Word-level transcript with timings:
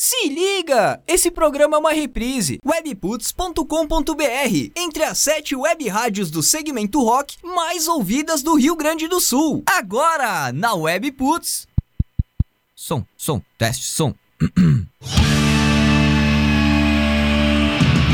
Se 0.00 0.28
liga! 0.28 1.02
Esse 1.08 1.28
programa 1.28 1.76
é 1.76 1.80
uma 1.80 1.92
reprise. 1.92 2.60
webputs.com.br 2.64 4.70
Entre 4.76 5.02
as 5.02 5.18
sete 5.18 5.56
web 5.56 5.88
rádios 5.88 6.30
do 6.30 6.40
segmento 6.40 7.02
rock 7.02 7.36
mais 7.42 7.88
ouvidas 7.88 8.40
do 8.40 8.54
Rio 8.54 8.76
Grande 8.76 9.08
do 9.08 9.18
Sul. 9.18 9.64
Agora, 9.66 10.52
na 10.52 10.72
Webputs. 10.72 11.66
Som, 12.76 13.04
som, 13.16 13.42
teste, 13.58 13.86
som. 13.86 14.14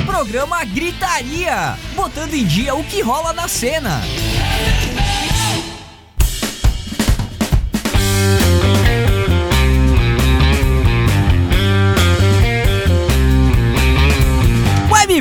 programa 0.06 0.64
Gritaria 0.64 1.76
botando 1.94 2.32
em 2.32 2.46
dia 2.46 2.74
o 2.74 2.82
que 2.82 3.02
rola 3.02 3.34
na 3.34 3.46
cena. 3.46 4.00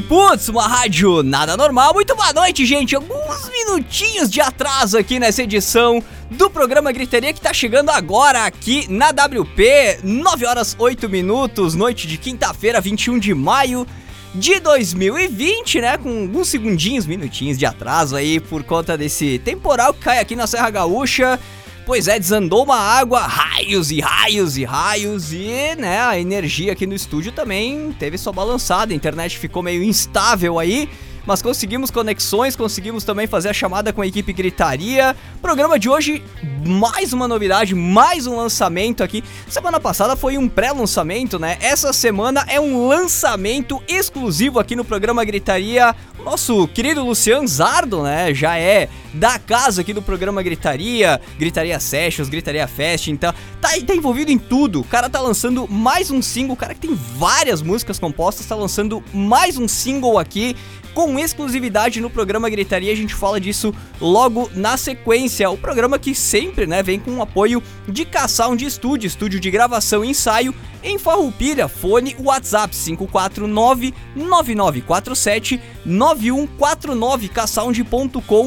Putz, 0.01 0.49
uma 0.49 0.67
rádio 0.67 1.21
nada 1.21 1.55
normal. 1.55 1.93
Muito 1.93 2.15
boa 2.15 2.33
noite, 2.33 2.65
gente. 2.65 2.95
Alguns 2.95 3.47
minutinhos 3.49 4.27
de 4.27 4.41
atraso 4.41 4.97
aqui 4.97 5.19
nessa 5.19 5.43
edição 5.43 6.03
do 6.31 6.49
programa 6.49 6.91
Gritaria 6.91 7.31
que 7.31 7.39
tá 7.39 7.53
chegando 7.53 7.91
agora 7.91 8.45
aqui 8.45 8.91
na 8.91 9.09
WP, 9.09 9.99
9 10.03 10.45
horas 10.47 10.75
8 10.79 11.07
minutos, 11.07 11.75
noite 11.75 12.07
de 12.07 12.17
quinta-feira, 12.17 12.81
21 12.81 13.19
de 13.19 13.35
maio 13.35 13.85
de 14.33 14.59
2020, 14.59 15.81
né? 15.81 15.97
Com 15.97 16.23
alguns 16.23 16.47
segundinhos, 16.47 17.05
minutinhos 17.05 17.57
de 17.57 17.65
atraso 17.65 18.15
aí 18.15 18.39
por 18.39 18.63
conta 18.63 18.97
desse 18.97 19.37
temporal 19.39 19.93
que 19.93 19.99
cai 19.99 20.17
aqui 20.17 20.35
na 20.35 20.47
Serra 20.47 20.71
Gaúcha. 20.71 21.39
Pois 21.85 22.07
é, 22.07 22.17
desandou 22.17 22.63
uma 22.63 22.77
água, 22.77 23.19
raios 23.19 23.91
e 23.91 23.99
raios 23.99 24.57
e 24.57 24.63
raios, 24.63 25.33
e 25.33 25.75
né, 25.77 25.99
a 25.99 26.17
energia 26.17 26.71
aqui 26.71 26.87
no 26.87 26.95
estúdio 26.95 27.33
também 27.33 27.91
teve 27.99 28.17
sua 28.17 28.31
balançada, 28.31 28.93
a 28.93 28.95
internet 28.95 29.37
ficou 29.37 29.61
meio 29.61 29.83
instável 29.83 30.59
aí 30.59 30.89
mas 31.25 31.41
conseguimos 31.41 31.89
conexões, 31.89 32.55
conseguimos 32.55 33.03
também 33.03 33.27
fazer 33.27 33.49
a 33.49 33.53
chamada 33.53 33.93
com 33.93 34.01
a 34.01 34.07
equipe 34.07 34.33
Gritaria. 34.33 35.15
Programa 35.41 35.79
de 35.79 35.89
hoje, 35.89 36.23
mais 36.65 37.13
uma 37.13 37.27
novidade, 37.27 37.73
mais 37.73 38.27
um 38.27 38.35
lançamento 38.35 39.03
aqui. 39.03 39.23
Semana 39.47 39.79
passada 39.79 40.15
foi 40.15 40.37
um 40.37 40.49
pré-lançamento, 40.49 41.39
né? 41.39 41.57
Essa 41.61 41.93
semana 41.93 42.45
é 42.47 42.59
um 42.59 42.87
lançamento 42.87 43.81
exclusivo 43.87 44.59
aqui 44.59 44.75
no 44.75 44.83
programa 44.83 45.23
Gritaria. 45.23 45.95
Nosso 46.23 46.67
querido 46.67 47.03
Luciano 47.03 47.47
Zardo, 47.47 48.03
né? 48.03 48.33
Já 48.33 48.57
é 48.57 48.89
da 49.13 49.37
casa 49.37 49.81
aqui 49.81 49.93
do 49.93 50.01
programa 50.01 50.41
Gritaria, 50.41 51.21
Gritaria 51.37 51.79
Sessions, 51.79 52.29
Gritaria 52.29 52.67
Fest, 52.67 53.07
então 53.09 53.31
tá, 53.61 53.69
tá 53.85 53.95
envolvido 53.95 54.31
em 54.31 54.39
tudo. 54.39 54.81
O 54.81 54.83
cara 54.83 55.09
tá 55.09 55.19
lançando 55.19 55.67
mais 55.69 56.09
um 56.09 56.21
single, 56.21 56.55
o 56.55 56.57
cara 56.57 56.73
que 56.73 56.79
tem 56.79 56.95
várias 56.95 57.61
músicas 57.61 57.99
compostas, 57.99 58.45
tá 58.45 58.55
lançando 58.55 59.03
mais 59.13 59.57
um 59.57 59.67
single 59.67 60.17
aqui 60.17 60.55
com 60.93 61.17
exclusividade 61.17 61.99
no 61.99 62.09
programa 62.09 62.49
Gritaria. 62.49 62.91
A 62.91 62.95
gente 62.95 63.13
fala 63.15 63.39
disso 63.39 63.73
logo 63.99 64.49
na 64.53 64.77
sequência. 64.77 65.49
O 65.49 65.57
programa 65.57 65.97
que 65.97 66.13
sempre 66.13 66.65
né, 66.65 66.83
vem 66.83 66.99
com 66.99 67.11
o 67.11 67.21
apoio 67.21 67.61
de 67.87 68.05
K-Sound 68.05 68.69
Studio, 68.69 69.07
estúdio 69.07 69.39
de 69.39 69.51
gravação 69.51 70.03
e 70.03 70.09
ensaio 70.09 70.53
em 70.83 70.97
Farroupilha. 70.97 71.67
Fone 71.67 72.15
WhatsApp 72.19 72.75
549 72.75 73.93
9947 74.15 75.59
9149 75.85 77.29
ksound.com.br. 77.29 78.43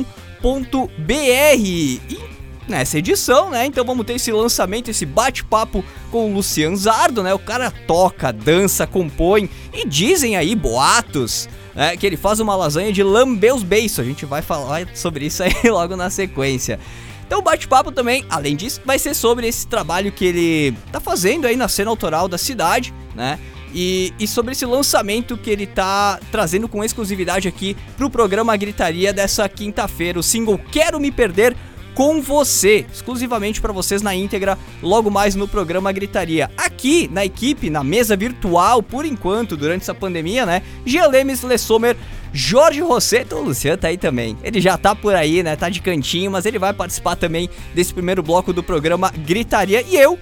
Nessa 2.69 2.98
edição, 2.98 3.50
né? 3.50 3.67
Então 3.67 3.84
vamos 3.84 4.05
ter 4.05 4.14
esse 4.14 4.33
lançamento, 4.33 4.91
esse 4.91 5.06
bate-papo 5.06 5.84
com 6.11 6.31
o 6.31 6.34
Luciano 6.34 6.77
Zardo, 6.77 7.22
né? 7.22 7.33
O 7.33 7.39
cara 7.39 7.70
toca, 7.70 8.33
dança, 8.33 8.86
compõe 8.86 9.48
e 9.72 9.86
dizem 9.86 10.36
aí 10.36 10.55
boatos 10.55 11.48
é, 11.77 11.97
que 11.97 12.05
ele 12.05 12.17
faz 12.17 12.41
uma 12.41 12.56
lasanha 12.56 12.92
de 12.92 13.03
lamber 13.03 13.55
os 13.55 13.62
beiços. 13.62 14.00
A 14.00 14.05
gente 14.05 14.27
vai 14.27 14.42
falar 14.42 14.89
sobre 14.94 15.27
isso 15.27 15.42
aí 15.42 15.53
logo 15.70 15.94
na 15.94 16.10
sequência. 16.10 16.81
Então 17.26 17.41
o 17.41 17.43
bate-papo 17.43 17.93
também, 17.93 18.25
além 18.31 18.56
disso, 18.56 18.81
vai 18.84 18.99
ser 18.99 19.15
sobre 19.15 19.47
esse 19.47 19.66
trabalho 19.66 20.10
que 20.10 20.25
ele 20.25 20.75
tá 20.91 21.00
fazendo 21.00 21.47
aí 21.47 21.56
na 21.56 21.69
cena 21.69 21.91
autoral 21.91 22.28
da 22.28 22.38
cidade, 22.38 22.94
né? 23.15 23.38
E, 23.75 24.15
e, 24.19 24.26
sobre 24.26 24.53
esse 24.53 24.65
lançamento 24.65 25.37
que 25.37 25.50
ele 25.50 25.66
tá 25.66 26.19
trazendo 26.32 26.66
com 26.66 26.82
exclusividade 26.82 27.47
aqui 27.47 27.76
pro 27.97 28.09
programa 28.09 28.56
Gritaria 28.56 29.12
dessa 29.12 29.47
quinta-feira, 29.49 30.19
o 30.19 30.22
single 30.22 30.59
Quero 30.71 30.99
Me 30.99 31.10
Perder 31.10 31.55
com 31.97 32.21
você, 32.21 32.84
exclusivamente 32.93 33.59
para 33.59 33.73
vocês 33.73 34.03
na 34.03 34.15
íntegra, 34.15 34.59
logo 34.83 35.11
mais 35.11 35.34
no 35.34 35.49
programa 35.49 35.91
Gritaria. 35.91 36.51
Aqui 36.55 37.09
na 37.11 37.25
equipe, 37.25 37.71
na 37.71 37.83
mesa 37.83 38.15
virtual, 38.15 38.83
por 38.83 39.07
enquanto, 39.07 39.57
durante 39.57 39.81
essa 39.81 39.95
pandemia, 39.95 40.45
né? 40.45 40.61
Gialemes 40.85 41.43
Lessomer, 41.43 41.97
Jorge 42.35 42.83
Rosseto, 42.83 43.37
o 43.37 43.43
Luciano 43.43 43.79
tá 43.79 43.89
aí 43.89 43.97
também. 43.97 44.37
Ele 44.45 44.61
já 44.61 44.77
tá 44.77 44.95
por 44.95 45.15
aí, 45.15 45.43
né? 45.43 45.56
Tá 45.56 45.71
de 45.71 45.81
cantinho, 45.81 46.31
mas 46.31 46.45
ele 46.45 46.59
vai 46.59 46.75
participar 46.75 47.17
também 47.17 47.49
desse 47.75 47.95
primeiro 47.95 48.23
bloco 48.23 48.53
do 48.53 48.62
programa 48.62 49.11
Gritaria. 49.11 49.81
E 49.81 49.97
eu, 49.97 50.19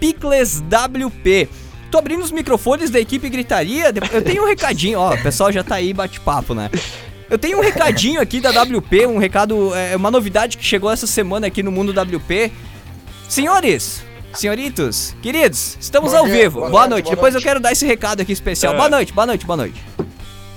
Picles 0.00 0.60
WP. 0.60 1.48
Tô 1.88 1.98
abrindo 1.98 2.24
os 2.24 2.32
microfones 2.32 2.90
da 2.90 2.98
equipe 2.98 3.28
Gritaria. 3.28 3.94
Eu 4.12 4.22
tenho 4.22 4.42
um 4.42 4.46
recadinho, 4.46 4.98
ó. 4.98 5.14
O 5.14 5.22
pessoal 5.22 5.52
já 5.52 5.62
tá 5.62 5.76
aí 5.76 5.94
bate-papo, 5.94 6.52
né? 6.52 6.68
Eu 7.32 7.38
tenho 7.38 7.56
um 7.56 7.62
recadinho 7.62 8.20
aqui 8.20 8.42
da 8.42 8.50
WP, 8.50 9.06
um 9.06 9.16
recado, 9.16 9.74
é 9.74 9.96
uma 9.96 10.10
novidade 10.10 10.58
que 10.58 10.62
chegou 10.62 10.90
essa 10.90 11.06
semana 11.06 11.46
aqui 11.46 11.62
no 11.62 11.72
mundo 11.72 11.90
WP. 11.90 12.52
Senhores, 13.26 14.04
senhoritos, 14.34 15.16
queridos, 15.22 15.78
estamos 15.80 16.12
ao 16.12 16.26
vivo. 16.26 16.58
Boa, 16.58 16.70
boa 16.70 16.80
noite. 16.82 17.06
noite. 17.06 17.16
Depois 17.16 17.32
noite. 17.32 17.42
eu 17.42 17.50
quero 17.50 17.58
dar 17.58 17.72
esse 17.72 17.86
recado 17.86 18.20
aqui 18.20 18.32
especial. 18.32 18.74
É. 18.74 18.76
Boa 18.76 18.90
noite, 18.90 19.14
boa 19.14 19.26
noite, 19.26 19.46
boa 19.46 19.56
noite. 19.56 19.82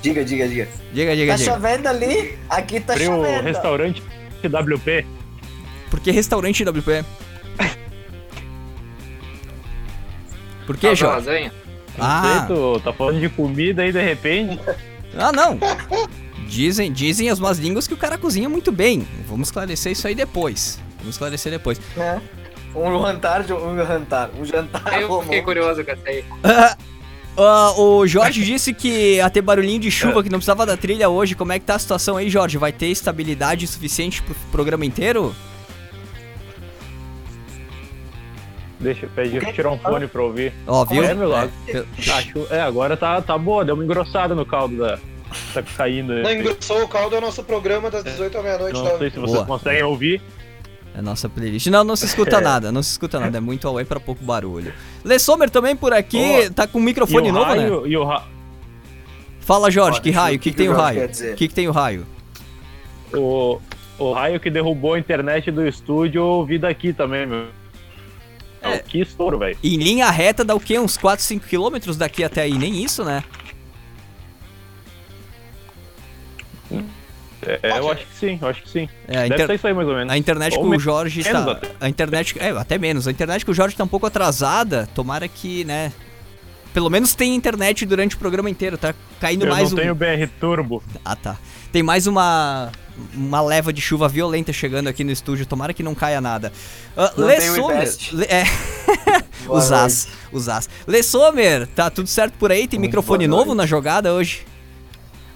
Diga, 0.02 0.26
diga, 0.26 0.50
diga. 0.50 0.68
Diga, 0.92 1.16
diga, 1.16 1.32
tá 1.32 1.38
diga. 1.38 1.52
Tá 1.52 1.56
chovendo 1.56 1.88
ali? 1.88 2.38
Aqui 2.50 2.82
tá 2.82 2.94
Frio 2.96 3.12
chovendo. 3.12 3.44
restaurante 3.44 4.04
WP. 4.44 5.06
Por 5.90 6.02
que 6.02 6.12
restaurante 6.12 6.66
WP? 6.66 7.06
Por 10.68 10.76
que, 10.76 10.94
Jorge? 10.94 11.52
Ah. 11.98 12.46
Sei, 12.50 12.82
tá 12.82 12.92
falando 12.92 13.22
de 13.22 13.30
comida 13.30 13.82
aí 13.82 13.94
de 13.94 14.02
repente. 14.02 14.60
Ah, 15.18 15.32
não. 15.32 15.58
Dizem, 16.48 16.92
dizem 16.92 17.30
as 17.30 17.40
más 17.40 17.58
línguas 17.58 17.88
que 17.88 17.94
o 17.94 17.98
cara 17.98 18.18
cozinha 18.18 18.48
muito 18.48 18.72
bem. 18.72 19.08
Vamos 19.28 19.48
esclarecer 19.48 19.92
isso 19.92 20.08
aí 20.08 20.16
depois. 20.16 20.80
Vamos 21.00 21.16
esclarecer 21.16 21.52
depois. 21.52 21.80
É. 21.98 22.20
Um 22.76 23.02
jantar, 23.02 23.42
um 23.42 23.78
jantar, 23.78 24.30
um 24.38 24.46
jantar. 24.46 25.02
Eu 25.02 25.22
fiquei 25.22 25.42
curioso 25.42 25.84
com 25.84 25.92
essa 25.92 26.10
aí. 26.10 26.26
Uh, 27.38 27.80
o 27.82 28.08
Jorge 28.08 28.44
disse 28.44 28.74
que 28.74 29.16
ia 29.16 29.30
ter 29.30 29.42
barulhinho 29.42 29.80
de 29.80 29.90
chuva, 29.90 30.22
que 30.22 30.30
não 30.30 30.40
precisava 30.40 30.66
da 30.66 30.76
trilha 30.76 31.08
hoje. 31.10 31.36
Como 31.36 31.54
é 31.54 31.60
que 31.60 31.66
tá 31.66 31.76
a 31.76 31.80
situação 31.80 32.18
aí, 32.18 32.30
Jorge? 32.30 32.58
Vai 32.58 32.74
ter 32.74 32.88
estabilidade 32.88 33.66
suficiente 33.66 34.22
pro 34.22 34.36
programa 34.52 34.86
inteiro? 34.86 35.34
Deixa, 38.78 39.08
pede 39.08 39.40
tirar 39.54 39.72
um 39.72 39.80
fone 39.80 40.06
pra 40.06 40.22
ouvir. 40.22 40.54
Ó, 40.68 40.84
viu? 40.84 41.04
É, 41.04 41.14
meu 41.14 41.30
lado. 41.30 41.52
É, 41.70 41.86
é, 42.58 42.62
agora 42.62 42.98
tá, 42.98 43.22
tá 43.22 43.38
boa, 43.38 43.64
deu 43.64 43.74
uma 43.74 43.84
engrossada 43.84 44.36
no 44.36 44.46
caldo 44.46 44.78
da, 44.78 45.00
tá 45.54 45.62
caindo. 45.64 46.14
Não 46.14 46.32
engrossou 46.32 46.84
o 46.84 46.88
caldo 46.88 47.16
é 47.16 47.18
o 47.20 47.22
nosso 47.22 47.44
programa 47.44 47.90
das 47.90 48.04
18 48.04 48.38
à 48.38 48.44
meia-noite. 48.44 48.74
Não 48.74 48.84
da... 48.84 48.98
sei 48.98 49.10
se 49.10 49.20
vocês 49.20 49.36
Boa. 49.36 49.46
conseguem 49.46 49.84
ouvir. 49.84 50.22
É 50.98 51.02
nossa 51.02 51.28
playlist. 51.28 51.68
Não, 51.68 51.84
não 51.84 51.96
se 51.96 52.06
escuta 52.06 52.38
é. 52.38 52.42
nada, 52.42 52.72
não 52.72 52.82
se 52.82 52.92
escuta 52.92 53.20
nada, 53.20 53.38
é 53.38 53.42
muito 53.42 53.68
away 53.68 53.84
pra 53.84 54.00
pouco 54.00 54.24
barulho. 54.24 54.74
Le 55.04 55.20
Sommer 55.20 55.50
também 55.50 55.76
por 55.76 55.94
aqui, 55.94 56.48
oh, 56.48 56.54
tá 56.54 56.66
com 56.68 56.80
o 56.80 56.82
microfone 56.82 57.32
novo, 57.32 57.54
né? 57.54 57.62
raio, 57.62 57.82
né? 57.82 57.90
E 57.90 57.98
o 57.98 58.04
ra... 58.06 58.26
Fala, 59.42 59.70
Jorge, 59.70 60.02
que 60.02 60.10
raio? 60.10 60.38
O 60.38 60.40
que, 60.40 60.50
que, 60.50 60.52
que, 60.52 60.58
tem 60.58 60.70
o 60.70 60.74
raio? 60.74 61.06
O 61.06 61.36
que, 61.36 61.48
que 61.48 61.54
tem 61.54 61.68
o 61.68 61.72
raio? 61.72 62.06
O, 63.14 63.60
o 64.00 64.12
raio 64.14 64.40
que 64.40 64.50
derrubou 64.50 64.94
a 64.94 65.00
internet 65.00 65.52
do 65.52 65.68
estúdio, 65.68 66.20
eu 66.20 66.26
ouvi 66.26 66.58
daqui 66.58 66.94
também, 66.94 67.28
meu. 67.28 67.46
É, 68.62 68.80
que 68.80 69.00
estouro, 69.00 69.38
velho. 69.38 69.58
Em 69.64 69.78
linha 69.78 70.10
reta 70.10 70.44
dá 70.44 70.56
o 70.56 70.60
quê? 70.60 70.80
Uns 70.80 70.98
4, 70.98 71.24
5 71.24 71.46
quilômetros 71.46 71.96
daqui 71.96 72.24
até 72.24 72.42
aí, 72.42 72.58
nem 72.58 72.84
isso, 72.84 73.04
né? 73.04 73.24
É, 77.42 77.80
eu 77.80 77.92
acho 77.92 78.06
que 78.06 78.16
sim, 78.16 78.40
eu 78.42 78.48
acho 78.48 78.64
que 78.64 78.70
sim. 78.70 78.90
É, 79.08 79.24
Deve 79.24 79.36
inter... 79.36 79.48
ser 79.48 79.56
isso 79.56 79.68
aí 79.68 79.74
mais 79.74 79.88
ou 79.88 79.96
menos. 79.96 80.14
A 80.14 80.18
internet 80.18 80.58
ou 80.58 80.64
que 80.64 80.76
o 80.76 80.80
Jorge 80.80 81.22
está. 81.22 81.52
Até. 81.52 81.72
A 81.80 81.90
internet. 81.90 82.36
É, 82.40 82.50
até 82.50 82.78
menos. 82.78 83.08
A 83.08 83.12
internet 83.12 83.46
que 83.46 83.52
o 83.52 83.54
Jorge 83.54 83.76
tá 83.76 83.84
um 83.84 83.88
pouco 83.88 84.06
atrasada. 84.06 84.90
Tomara 84.96 85.28
que, 85.28 85.64
né? 85.64 85.92
Pelo 86.74 86.90
menos 86.90 87.14
tem 87.14 87.36
internet 87.36 87.86
durante 87.86 88.16
o 88.16 88.20
programa 88.20 88.50
inteiro, 88.50 88.78
tá 88.78 88.94
caindo 89.22 89.46
eu 89.46 89.50
mais 89.50 89.72
um. 89.72 89.78
Eu 89.78 89.82
tenho 89.82 89.96
BR 89.96 90.30
Turbo. 90.40 90.84
Ah, 91.06 91.16
tá. 91.16 91.38
Tem 91.72 91.82
mais 91.82 92.08
uma 92.08 92.72
uma 93.14 93.42
leva 93.42 93.74
de 93.74 93.82
chuva 93.82 94.08
violenta 94.08 94.52
chegando 94.52 94.88
aqui 94.88 95.04
no 95.04 95.12
estúdio. 95.12 95.46
Tomara 95.46 95.74
que 95.74 95.84
não 95.84 95.96
caia 95.96 96.20
nada. 96.20 96.52
Uh, 96.98 97.22
Le 97.22 97.42
Sommer. 97.42 97.94
Le, 98.12 98.26
é. 98.26 98.44
os 99.48 99.72
as. 99.72 100.08
Os 100.32 100.50
as. 100.50 100.70
Le 100.88 101.02
Sommer, 101.04 101.68
tá 101.68 101.90
tudo 101.90 102.08
certo 102.08 102.34
por 102.38 102.52
aí? 102.52 102.68
Tem 102.68 102.80
Muito 102.80 102.90
microfone 102.90 103.28
novo 103.28 103.56
na 103.56 103.66
jogada 103.66 104.14
hoje? 104.14 104.46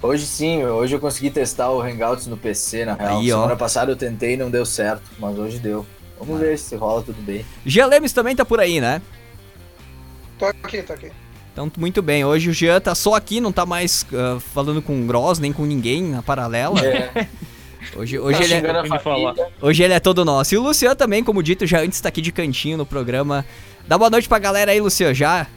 Hoje 0.02 0.26
sim, 0.26 0.64
hoje 0.64 0.96
eu 0.96 1.00
consegui 1.00 1.30
testar 1.30 1.72
o 1.72 1.82
Hangouts 1.82 2.26
no 2.26 2.38
PC, 2.38 2.86
na 2.86 2.94
real. 2.94 3.20
Aí, 3.20 3.28
Semana 3.28 3.56
passada 3.56 3.92
eu 3.92 3.98
tentei 3.98 4.34
e 4.34 4.38
não 4.38 4.50
deu 4.50 4.66
certo, 4.66 5.04
mas 5.20 5.38
hoje 5.38 5.60
deu. 5.60 5.86
Vamos 6.18 6.38
ah. 6.38 6.46
ver 6.46 6.58
se 6.58 6.76
rola 6.76 7.02
tudo 7.02 7.22
bem. 7.22 7.46
Gia 7.66 7.86
Lemes 7.86 8.14
também 8.14 8.36
tá 8.36 8.46
por 8.46 8.62
aí, 8.62 8.80
né? 8.80 9.02
Tô 10.38 10.46
aqui, 10.46 10.82
tô 10.82 10.94
aqui. 10.94 11.12
Então, 11.52 11.70
muito 11.78 12.02
bem. 12.02 12.24
Hoje 12.24 12.50
o 12.50 12.54
Jean 12.54 12.80
tá 12.80 12.96
só 12.96 13.16
aqui, 13.16 13.42
não 13.42 13.52
tá 13.52 13.66
mais 13.66 14.06
uh, 14.14 14.40
falando 14.40 14.82
com 14.82 15.02
o 15.02 15.06
Gross, 15.06 15.40
nem 15.40 15.52
com 15.52 15.66
ninguém 15.66 16.04
na 16.04 16.22
paralela. 16.22 16.80
É. 16.80 17.28
Hoje, 17.96 18.20
hoje, 18.20 18.44
ele 18.44 18.54
é, 18.56 18.62
hoje 19.62 19.84
ele 19.84 19.94
é 19.94 20.00
todo 20.02 20.26
nosso. 20.26 20.54
E 20.54 20.58
o 20.58 20.62
Luciano 20.62 20.96
também, 20.96 21.24
como 21.24 21.42
dito, 21.42 21.66
já 21.66 21.80
antes 21.80 22.00
tá 22.00 22.10
aqui 22.10 22.22
de 22.22 22.30
cantinho 22.30 22.78
no 22.78 22.86
programa. 22.86 23.46
Dá 23.88 23.98
boa 23.98 24.10
noite 24.10 24.28
pra 24.28 24.38
galera 24.38 24.72
aí, 24.72 24.82
Luciano, 24.82 25.14
já. 25.14 25.48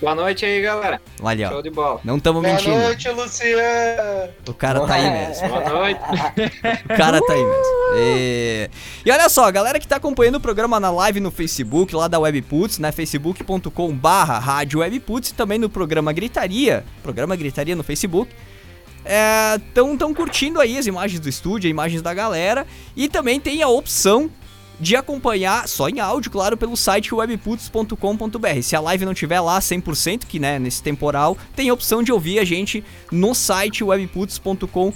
Boa 0.00 0.14
noite 0.14 0.44
aí, 0.44 0.60
galera. 0.60 1.00
Olha, 1.22 1.48
Show 1.48 1.62
de 1.62 1.70
bola. 1.70 2.00
Não 2.04 2.18
estamos 2.18 2.42
mentindo. 2.42 2.72
Boa 2.72 2.84
noite, 2.84 3.08
Luciano. 3.08 4.32
O 4.46 4.52
cara 4.52 4.80
tá 4.86 4.94
aí 4.94 5.10
mesmo. 5.10 5.48
Boa 5.48 5.70
noite. 5.70 6.00
o 6.84 6.96
cara 6.96 7.20
tá 7.20 7.32
aí 7.32 7.44
mesmo. 7.44 7.64
E... 7.96 8.70
e 9.06 9.10
olha 9.10 9.28
só, 9.28 9.46
a 9.46 9.50
galera 9.50 9.80
que 9.80 9.88
tá 9.88 9.96
acompanhando 9.96 10.36
o 10.36 10.40
programa 10.40 10.78
na 10.78 10.90
live 10.90 11.18
no 11.20 11.30
Facebook, 11.30 11.94
lá 11.96 12.08
da 12.08 12.18
Webputs, 12.18 12.78
né? 12.78 12.92
facebook.com 12.92 13.94
barra 13.94 14.38
rádio 14.38 14.80
Webputs 14.80 15.30
e 15.30 15.34
também 15.34 15.58
no 15.58 15.70
programa 15.70 16.12
Gritaria, 16.12 16.84
programa 17.02 17.34
Gritaria 17.34 17.74
no 17.74 17.82
Facebook. 17.82 18.30
Estão 19.06 19.94
é, 19.94 19.96
tão 19.96 20.12
curtindo 20.12 20.60
aí 20.60 20.76
as 20.76 20.86
imagens 20.86 21.20
do 21.20 21.28
estúdio, 21.28 21.68
as 21.68 21.70
imagens 21.70 22.02
da 22.02 22.12
galera. 22.12 22.66
E 22.94 23.08
também 23.08 23.40
tem 23.40 23.62
a 23.62 23.68
opção 23.68 24.30
de 24.78 24.96
acompanhar, 24.96 25.66
só 25.68 25.88
em 25.88 26.00
áudio, 26.00 26.30
claro, 26.30 26.56
pelo 26.56 26.76
site 26.76 27.14
webputs.com.br. 27.14 28.62
Se 28.62 28.76
a 28.76 28.80
live 28.80 29.04
não 29.04 29.14
tiver 29.14 29.40
lá 29.40 29.58
100%, 29.58 30.24
que 30.26 30.38
né, 30.38 30.58
nesse 30.58 30.82
temporal, 30.82 31.36
tem 31.54 31.68
a 31.68 31.74
opção 31.74 32.02
de 32.02 32.12
ouvir 32.12 32.38
a 32.38 32.44
gente 32.44 32.84
no 33.10 33.34
site 33.34 33.82
webputs.com.br, 33.82 34.92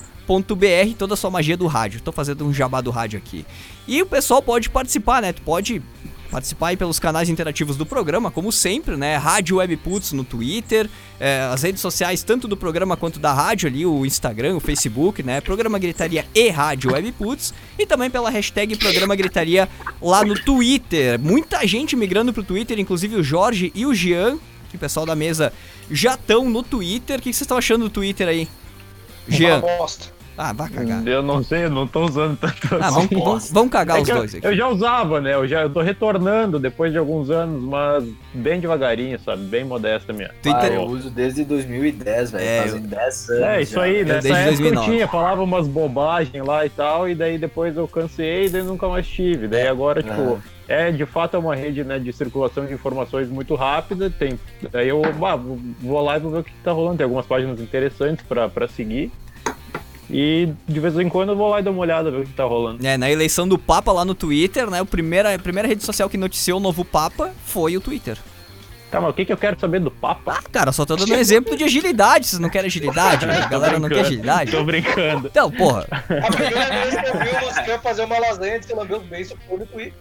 toda 0.99 1.15
a 1.15 1.17
sua 1.17 1.31
magia 1.31 1.57
do 1.57 1.67
rádio. 1.67 2.01
Tô 2.01 2.13
fazendo 2.13 2.45
um 2.45 2.53
jabá 2.53 2.81
do 2.81 2.91
rádio 2.91 3.19
aqui. 3.19 3.47
E 3.89 4.01
o 4.03 4.07
pessoal 4.07 4.43
pode 4.43 4.69
participar, 4.71 5.23
né? 5.23 5.33
Tu 5.33 5.43
pode 5.43 5.83
participar 6.31 6.69
aí 6.69 6.77
pelos 6.77 6.99
canais 6.99 7.29
interativos 7.29 7.77
do 7.77 7.85
programa, 7.85 8.31
como 8.31 8.53
sempre, 8.53 8.97
né? 8.97 9.17
Rádio 9.17 9.57
Webputs 9.57 10.13
no 10.13 10.25
Twitter, 10.25 10.89
é, 11.19 11.49
as 11.53 11.63
redes 11.63 11.81
sociais, 11.81 12.23
tanto 12.23 12.47
do 12.47 12.57
programa 12.57 12.97
quanto 12.97 13.19
da 13.19 13.33
rádio 13.33 13.69
ali, 13.69 13.85
o 13.85 14.07
Instagram, 14.07 14.57
o 14.57 14.61
Facebook, 14.61 15.23
né? 15.23 15.41
Programa 15.41 15.79
Gritaria 15.79 16.25
e 16.35 16.49
Rádio 16.49 16.93
Webputs. 16.93 17.53
E 17.79 17.85
também 17.85 18.09
pela 18.09 18.31
hashtag 18.31 18.77
Programa 18.77 19.17
Gritaria 19.17 19.69
lá 20.01 20.25
no 20.25 20.35
Twitter. 20.35 21.19
Muita 21.19 21.67
gente 21.67 21.97
migrando 21.97 22.33
pro 22.33 22.43
Twitter, 22.43 22.79
inclusive 22.79 23.17
o 23.17 23.23
Jorge 23.23 23.73
e 23.75 23.85
o 23.85 23.93
Jean, 23.93 24.39
que 24.71 24.77
o 24.77 24.79
pessoal 24.79 25.05
da 25.05 25.17
mesa 25.17 25.53
já 25.91 26.15
estão 26.15 26.49
no 26.49 26.63
Twitter. 26.63 27.19
O 27.19 27.23
que 27.23 27.33
vocês 27.33 27.43
estão 27.43 27.59
achando 27.59 27.85
do 27.85 27.91
Twitter 27.91 28.29
aí? 28.29 28.49
Jean. 29.29 29.59
Uma 29.59 29.79
bosta. 29.79 30.20
Ah, 30.37 30.53
vai 30.53 30.69
cagar. 30.71 31.07
Eu 31.07 31.23
não 31.23 31.43
sei, 31.43 31.65
eu 31.65 31.71
não 31.71 31.87
tô 31.87 32.05
usando 32.07 32.37
tanto 32.39 32.75
ah, 32.81 32.87
assim. 32.87 33.09
Vamos, 33.09 33.25
vamos, 33.25 33.51
vamos 33.51 33.71
cagar 33.71 33.99
é 33.99 34.03
os 34.03 34.09
dois 34.09 34.35
aqui. 34.35 34.47
Eu 34.47 34.57
já 34.57 34.69
usava, 34.69 35.21
né? 35.21 35.35
Eu 35.35 35.47
já 35.47 35.63
eu 35.63 35.71
tô 35.71 35.81
retornando 35.81 36.59
depois 36.59 36.93
de 36.93 36.99
alguns 36.99 37.31
anos, 37.31 37.63
mas 37.63 38.05
bem 38.33 38.59
devagarinho, 38.59 39.19
sabe? 39.21 39.43
Bem 39.45 39.65
modesta 39.65 40.13
minha. 40.13 40.31
Ah, 40.47 40.67
eu 40.67 40.83
uso 40.83 41.11
desde 41.11 41.45
2010, 41.45 42.31
velho. 42.31 42.45
É, 42.45 42.63
Fazem 42.63 42.83
10 42.83 43.31
anos. 43.31 43.43
É, 43.43 43.63
isso 43.63 43.75
já. 43.75 43.83
aí, 43.83 44.05
né? 44.05 44.15
Nessa 44.15 44.29
época 44.29 44.45
2009. 44.47 44.77
eu 44.87 44.93
tinha, 44.93 45.09
falava 45.09 45.43
umas 45.43 45.69
bobagens 45.69 46.45
lá 46.45 46.65
e 46.65 46.71
tal, 46.71 47.09
e 47.09 47.15
daí 47.15 47.37
depois 47.37 47.77
eu 47.77 47.87
cansei 47.87 48.47
e 48.47 48.49
daí 48.49 48.63
nunca 48.63 48.89
mais 48.89 49.07
tive. 49.07 49.47
Daí 49.49 49.67
agora, 49.67 50.03
tipo. 50.03 50.41
É, 50.71 50.93
de 50.93 51.05
fato 51.05 51.37
é 51.37 51.41
uma 51.41 51.57
rede 51.57 51.83
né, 51.83 51.99
de 51.99 52.13
circulação 52.13 52.65
de 52.65 52.73
informações 52.73 53.29
muito 53.29 53.57
rápida. 53.57 54.09
Tem, 54.09 54.39
aí 54.73 54.89
eu 54.89 55.03
ah, 55.05 55.37
vou 55.37 56.01
lá 56.01 56.17
e 56.17 56.21
vou 56.21 56.31
ver 56.31 56.39
o 56.39 56.45
que 56.45 56.53
tá 56.63 56.71
rolando. 56.71 56.99
Tem 56.99 57.05
algumas 57.05 57.27
páginas 57.27 57.61
interessantes 57.61 58.25
para 58.25 58.69
seguir. 58.69 59.11
E 60.11 60.53
de 60.67 60.81
vez 60.81 60.99
em 60.99 61.09
quando 61.09 61.31
eu 61.31 61.37
vou 61.37 61.49
lá 61.49 61.61
e 61.61 61.63
dou 61.63 61.73
uma 61.73 61.83
olhada, 61.83 62.11
ver 62.11 62.19
o 62.19 62.25
que 62.25 62.33
tá 62.33 62.45
rolando. 62.45 62.85
É, 62.85 62.97
na 62.97 63.11
eleição 63.11 63.47
do 63.47 63.59
Papa 63.59 63.93
lá 63.93 64.05
no 64.05 64.15
Twitter, 64.15 64.69
né? 64.69 64.81
A 64.81 64.85
primeira, 64.85 65.35
a 65.35 65.39
primeira 65.39 65.69
rede 65.69 65.85
social 65.85 66.09
que 66.09 66.19
noticiou 66.19 66.59
o 66.59 66.63
novo 66.63 66.85
Papa 66.85 67.33
foi 67.45 67.77
o 67.77 67.81
Twitter. 67.81 68.19
Tá, 68.91 69.01
mas 69.01 69.11
o 69.11 69.13
que, 69.13 69.25
que 69.25 69.33
eu 69.33 69.37
quero 69.37 69.59
saber 69.59 69.79
do 69.79 69.91
Papa? 69.91 70.39
Ah, 70.39 70.43
cara, 70.51 70.73
só 70.73 70.85
tô 70.85 70.97
dando 70.97 71.13
um 71.13 71.17
exemplo 71.17 71.57
de 71.57 71.63
agilidade. 71.63 72.27
Vocês 72.27 72.41
não 72.41 72.51
querem 72.51 72.67
agilidade? 72.67 73.25
A 73.31 73.47
galera 73.47 73.79
não 73.79 73.89
quer 73.89 74.01
agilidade. 74.01 74.51
Tô 74.51 74.65
brincando. 74.65 75.29
Então, 75.29 75.49
porra. 75.49 75.87
A 75.91 76.33
primeira 76.33 76.91
vez 76.91 77.01
que 77.01 77.09
eu 77.09 77.21
vi 77.21 77.29
o 77.29 77.47
Luciano 77.47 77.83
fazer 77.83 78.03
uma 78.03 78.19
lasanha 78.19 78.59
de 78.59 78.73
os 78.73 79.03
beijos 79.05 79.37
foi 79.47 79.59
no 79.59 79.67
Twitter. 79.67 79.95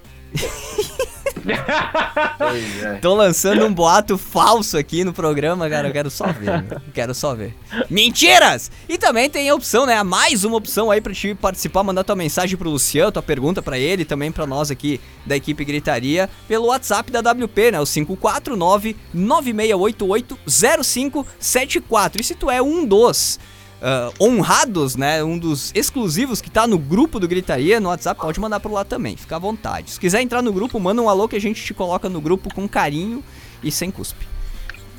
É. 2.84 2.96
Tô 2.96 3.14
lançando 3.16 3.66
um 3.66 3.74
boato 3.74 4.18
falso 4.18 4.78
aqui 4.78 5.04
no 5.04 5.14
programa, 5.14 5.70
cara. 5.70 5.88
Eu 5.88 5.94
quero 5.94 6.10
só 6.10 6.28
ver. 6.28 6.64
Meu. 6.64 6.82
Quero 6.94 7.14
só 7.14 7.34
ver. 7.36 7.56
Mentiras! 7.90 8.72
E 8.88 8.98
também 8.98 9.30
tem 9.30 9.50
a 9.50 9.56
opção, 9.56 9.86
né? 9.86 10.02
Mais 10.04 10.44
uma 10.44 10.58
opção 10.58 10.92
aí 10.92 11.02
pra 11.02 11.14
te 11.14 11.34
participar, 11.36 11.84
mandar 11.84 12.04
tua 12.04 12.16
mensagem 12.16 12.58
pro 12.58 12.70
Luciano, 12.70 13.12
tua 13.12 13.24
pergunta 13.24 13.62
para 13.62 13.78
ele, 13.78 14.06
também 14.06 14.32
para 14.32 14.46
nós 14.46 14.72
aqui 14.72 15.00
da 15.26 15.36
equipe 15.36 15.64
Gritaria, 15.64 16.30
pelo 16.48 16.68
WhatsApp 16.68 17.12
da 17.12 17.20
WP, 17.20 17.72
né? 17.72 17.80
O 17.80 17.86
549 17.86 18.96
9688 19.14 20.40
0574. 20.46 22.22
E 22.22 22.24
se 22.24 22.36
tu 22.36 22.50
é 22.50 22.62
um 22.62 22.86
dos 22.86 23.40
uh, 23.82 24.14
honrados, 24.24 24.96
né? 24.96 25.24
Um 25.24 25.38
dos 25.38 25.72
exclusivos 25.74 26.42
que 26.42 26.50
tá 26.50 26.68
no 26.68 26.78
grupo 26.78 27.20
do 27.20 27.28
Gritaria 27.28 27.80
no 27.80 27.90
WhatsApp, 27.90 28.20
pode 28.20 28.40
mandar 28.40 28.60
por 28.60 28.72
lá 28.72 28.84
também, 28.84 29.16
fica 29.16 29.36
à 29.36 29.40
vontade. 29.40 29.92
Se 29.92 30.00
quiser 30.00 30.22
entrar 30.22 30.42
no 30.42 30.54
grupo, 30.54 30.80
manda 30.80 31.02
um 31.02 31.10
alô 31.10 31.28
que 31.28 31.36
a 31.36 31.42
gente 31.42 31.64
te 31.64 31.74
coloca 31.74 32.10
no 32.10 32.22
grupo 32.22 32.54
com 32.54 32.68
carinho 32.68 33.24
e 33.64 33.72
sem 33.72 33.92
cuspe. 33.92 34.28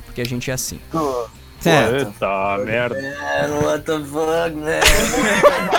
Porque 0.05 0.21
a 0.21 0.25
gente 0.25 0.51
é 0.51 0.53
assim. 0.53 0.79
Oh. 0.93 1.25
É. 1.63 1.99
Eita 1.99 2.57
merda. 2.65 2.95
Man, 2.95 3.59
what 3.61 3.85
the 3.85 3.99
fuck, 3.99 4.55
man? 4.55 4.79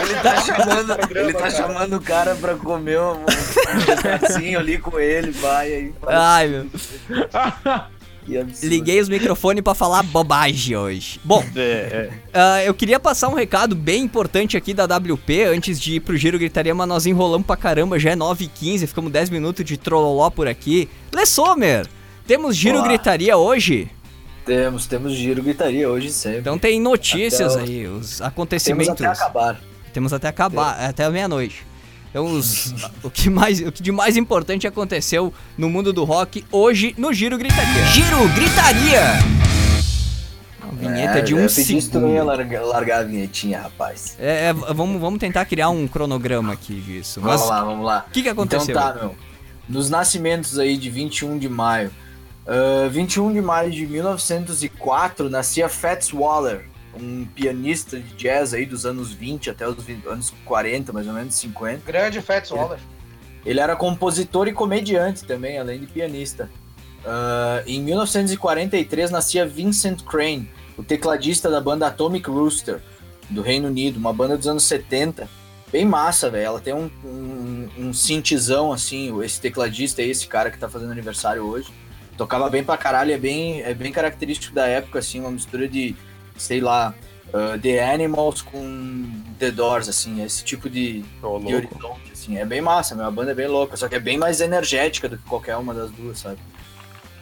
ele 0.01 0.15
tá 0.23 0.41
chamando, 0.41 0.97
ele 1.11 1.33
tá 1.33 1.51
chamando 1.51 1.97
o 1.97 2.01
cara 2.01 2.37
pra 2.37 2.55
comer 2.55 3.01
um, 3.01 3.15
um 3.15 3.97
pedacinho 4.01 4.61
ali 4.61 4.79
com 4.79 5.01
ele, 5.01 5.33
vai 5.33 5.73
aí. 5.73 5.95
Ai, 6.07 6.47
meu. 6.47 6.67
Liguei 8.63 9.01
os 9.01 9.09
microfones 9.09 9.63
para 9.63 9.75
falar 9.75 10.03
bobagem 10.03 10.77
hoje. 10.77 11.21
Bom, 11.25 11.45
é, 11.57 12.11
é. 12.33 12.39
Uh, 12.39 12.67
eu 12.67 12.75
queria 12.75 13.01
passar 13.01 13.29
um 13.29 13.35
recado 13.35 13.75
bem 13.75 14.03
importante 14.03 14.57
aqui 14.57 14.73
da 14.73 14.85
WP 14.85 15.45
antes 15.45 15.81
de 15.81 15.97
ir 15.97 16.01
pro 16.01 16.17
Giro 16.17 16.39
Gritaria, 16.39 16.75
mas 16.75 16.89
nós 16.89 17.07
enrolamos 17.07 17.47
pra 17.47 17.57
caramba, 17.57 17.99
já 17.99 18.11
é 18.11 18.17
9h15, 18.17 18.87
ficamos 18.87 19.11
10 19.11 19.31
minutos 19.31 19.65
de 19.65 19.77
trolloló 19.77 20.31
por 20.31 20.47
aqui. 20.47 20.89
Lê 21.13 21.27
Sommer, 21.27 21.87
temos 22.27 22.55
Giro 22.57 22.79
Olá. 22.79 22.89
Gritaria 22.89 23.37
hoje? 23.37 23.91
Temos, 24.45 24.87
temos 24.87 25.13
Giro 25.13 25.43
Gritaria 25.43 25.89
hoje 25.89 26.11
sempre. 26.11 26.41
Então 26.41 26.59
tem 26.59 26.81
notícias 26.81 27.57
até 27.57 27.65
aí, 27.65 27.87
os 27.87 28.21
acontecimentos. 28.21 28.97
Temos 28.97 29.01
até 29.01 29.23
acabar. 29.25 29.61
Temos 29.93 30.13
até 30.13 30.29
acabar, 30.29 30.89
até 30.89 31.09
meia-noite. 31.11 31.72
Então, 32.13 32.27
os, 32.27 32.75
o, 33.03 33.11
que 33.11 33.31
mais, 33.31 33.61
o 33.61 33.73
que 33.73 33.83
de 33.83 33.91
mais 33.91 34.19
importante 34.19 34.67
aconteceu 34.67 35.33
no 35.57 35.71
mundo 35.71 35.95
do 35.95 36.05
rock 36.05 36.45
hoje 36.53 36.95
no 36.99 37.11
Giro 37.11 37.39
Gritaria. 37.39 37.87
Giro 37.87 38.29
Gritaria! 38.35 39.01
Uma 40.63 40.73
vinheta 40.75 41.21
é, 41.21 41.23
de 41.23 41.35
um 41.35 41.49
segundo. 41.49 42.07
Eu 42.07 42.15
ia 42.15 42.23
largar, 42.23 42.63
largar 42.67 43.01
a 43.01 43.03
vinhetinha, 43.03 43.63
rapaz. 43.63 44.15
É, 44.21 44.49
é, 44.49 44.53
vamos, 44.53 45.01
vamos 45.01 45.19
tentar 45.19 45.47
criar 45.47 45.71
um 45.71 45.89
cronograma 45.89 46.53
aqui 46.53 46.83
disso. 46.83 47.19
Mas 47.23 47.41
vamos 47.41 47.49
lá, 47.49 47.65
vamos 47.65 47.87
lá. 47.87 48.05
O 48.07 48.13
que, 48.13 48.23
que 48.23 48.29
aconteceu? 48.29 48.75
Então 48.77 48.93
tá, 48.93 48.95
meu. 48.95 49.17
Nos 49.67 49.89
nascimentos 49.89 50.59
aí 50.59 50.77
de 50.77 50.91
21 50.91 51.39
de 51.39 51.49
maio. 51.49 51.91
Uh, 52.47 52.91
21 52.91 53.33
de 53.33 53.41
maio 53.41 53.71
de 53.71 53.87
1904 53.87 55.31
nascia 55.31 55.67
Fats 55.67 56.13
Waller, 56.13 56.67
um 56.95 57.25
pianista 57.25 57.99
de 57.99 58.15
jazz 58.15 58.53
aí 58.55 58.67
dos 58.67 58.85
anos 58.85 59.13
20 59.13 59.51
até 59.51 59.67
os 59.67 59.83
20, 59.83 60.07
anos 60.07 60.33
40, 60.45 60.93
mais 60.93 61.07
ou 61.07 61.13
menos 61.13 61.35
50. 61.35 61.83
Grande 61.87 62.21
Fats 62.21 62.51
Waller. 62.51 62.79
Ele 63.45 63.61
era 63.61 63.75
compositor 63.75 64.47
e 64.49 64.53
comediante 64.53 65.25
também, 65.25 65.59
além 65.59 65.81
de 65.81 65.87
pianista. 65.87 66.49
Uh, 67.05 67.67
em 67.67 67.83
1943 67.83 69.11
nascia 69.11 69.45
Vincent 69.45 70.03
Crane, 70.05 70.49
o 70.77 70.83
tecladista 70.83 71.51
da 71.51 71.61
banda 71.61 71.87
Atomic 71.87 72.31
Rooster, 72.31 72.81
do 73.29 73.43
Reino 73.43 73.69
Unido, 73.69 73.97
uma 73.99 74.13
banda 74.13 74.37
dos 74.37 74.47
anos 74.47 74.63
70. 74.65 75.29
Bem 75.73 75.85
massa, 75.85 76.31
velho. 76.31 76.45
Ela 76.45 76.61
tem 76.61 76.75
um, 76.75 76.91
um, 77.05 77.69
um 77.79 77.95
cintizão, 77.95 78.73
assim, 78.73 79.21
esse 79.23 79.41
tecladista 79.41 80.03
é 80.03 80.07
esse 80.07 80.27
cara 80.27 80.51
que 80.51 80.59
tá 80.59 80.69
fazendo 80.69 80.93
aniversário 80.93 81.43
hoje. 81.45 81.73
Tocava 82.17 82.49
bem 82.51 82.63
pra 82.63 82.77
caralho, 82.77 83.11
é 83.11 83.19
bem, 83.19 83.63
é 83.63 83.73
bem 83.73 83.91
característico 83.91 84.55
da 84.55 84.67
época, 84.67 84.99
assim, 84.99 85.19
uma 85.19 85.31
mistura 85.31 85.67
de 85.67 85.97
sei 86.37 86.61
lá, 86.61 86.95
uh, 87.29 87.59
The 87.61 87.93
Animals 87.93 88.43
com 88.43 89.23
The 89.39 89.51
Doors, 89.51 89.89
assim, 89.89 90.23
esse 90.23 90.45
tipo 90.45 90.71
de, 90.71 91.05
oh, 91.23 91.39
de 91.39 91.55
horizonte, 91.55 92.13
assim. 92.13 92.37
É 92.37 92.45
bem 92.45 92.61
massa, 92.61 92.95
a 93.05 93.11
banda 93.11 93.33
é 93.33 93.35
bem 93.35 93.49
louca, 93.49 93.77
só 93.77 93.89
que 93.89 93.95
é 93.95 94.01
bem 94.01 94.19
mais 94.19 94.41
energética 94.41 95.09
do 95.09 95.19
que 95.19 95.25
qualquer 95.25 95.57
uma 95.57 95.75
das 95.75 95.91
duas, 95.91 96.19
sabe? 96.19 96.39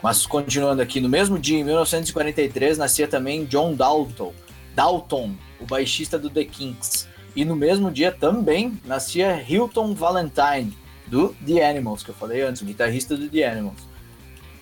Mas 0.02 0.26
continuando 0.26 0.80
aqui, 0.80 1.00
no 1.00 1.08
mesmo 1.08 1.38
dia, 1.38 1.58
em 1.58 1.64
1943, 1.64 2.78
nascia 2.78 3.06
também 3.06 3.44
John 3.44 3.74
Dalton, 3.74 4.32
Dalton, 4.74 5.34
o 5.60 5.66
baixista 5.66 6.18
do 6.18 6.30
The 6.30 6.44
Kinks. 6.44 7.08
E 7.36 7.44
no 7.44 7.54
mesmo 7.54 7.90
dia 7.90 8.10
também 8.10 8.80
nascia 8.84 9.44
Hilton 9.46 9.94
Valentine, 9.94 10.76
do 11.06 11.34
The 11.46 11.68
Animals, 11.68 12.02
que 12.02 12.10
eu 12.10 12.14
falei 12.14 12.42
antes, 12.42 12.62
o 12.62 12.64
guitarrista 12.64 13.16
do 13.16 13.28
The 13.28 13.44
Animals. 13.44 13.89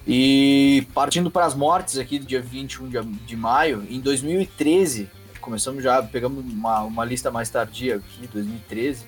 E 0.08 0.86
partindo 0.94 1.30
para 1.30 1.44
as 1.44 1.54
mortes 1.54 1.98
aqui 1.98 2.18
do 2.18 2.24
dia 2.24 2.40
21 2.40 2.88
de, 3.26 3.36
maio, 3.36 3.86
em 3.90 4.00
2013, 4.00 5.10
começamos 5.38 5.84
já, 5.84 6.02
pegamos 6.02 6.42
uma, 6.50 6.80
uma 6.80 7.04
lista 7.04 7.30
mais 7.30 7.50
tardia 7.50 7.96
aqui, 7.96 8.26
2013, 8.32 9.04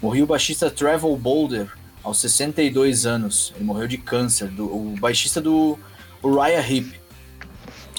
morreu 0.00 0.24
o 0.24 0.26
baixista 0.26 0.70
Trevor 0.70 1.14
Boulder, 1.18 1.70
aos 2.02 2.18
62 2.18 3.04
anos. 3.04 3.52
Ele 3.56 3.64
morreu 3.64 3.86
de 3.86 3.98
câncer, 3.98 4.48
do, 4.48 4.64
o 4.64 4.96
baixista 4.98 5.38
do 5.38 5.78
Uriah 6.24 6.66
Heep. 6.66 6.98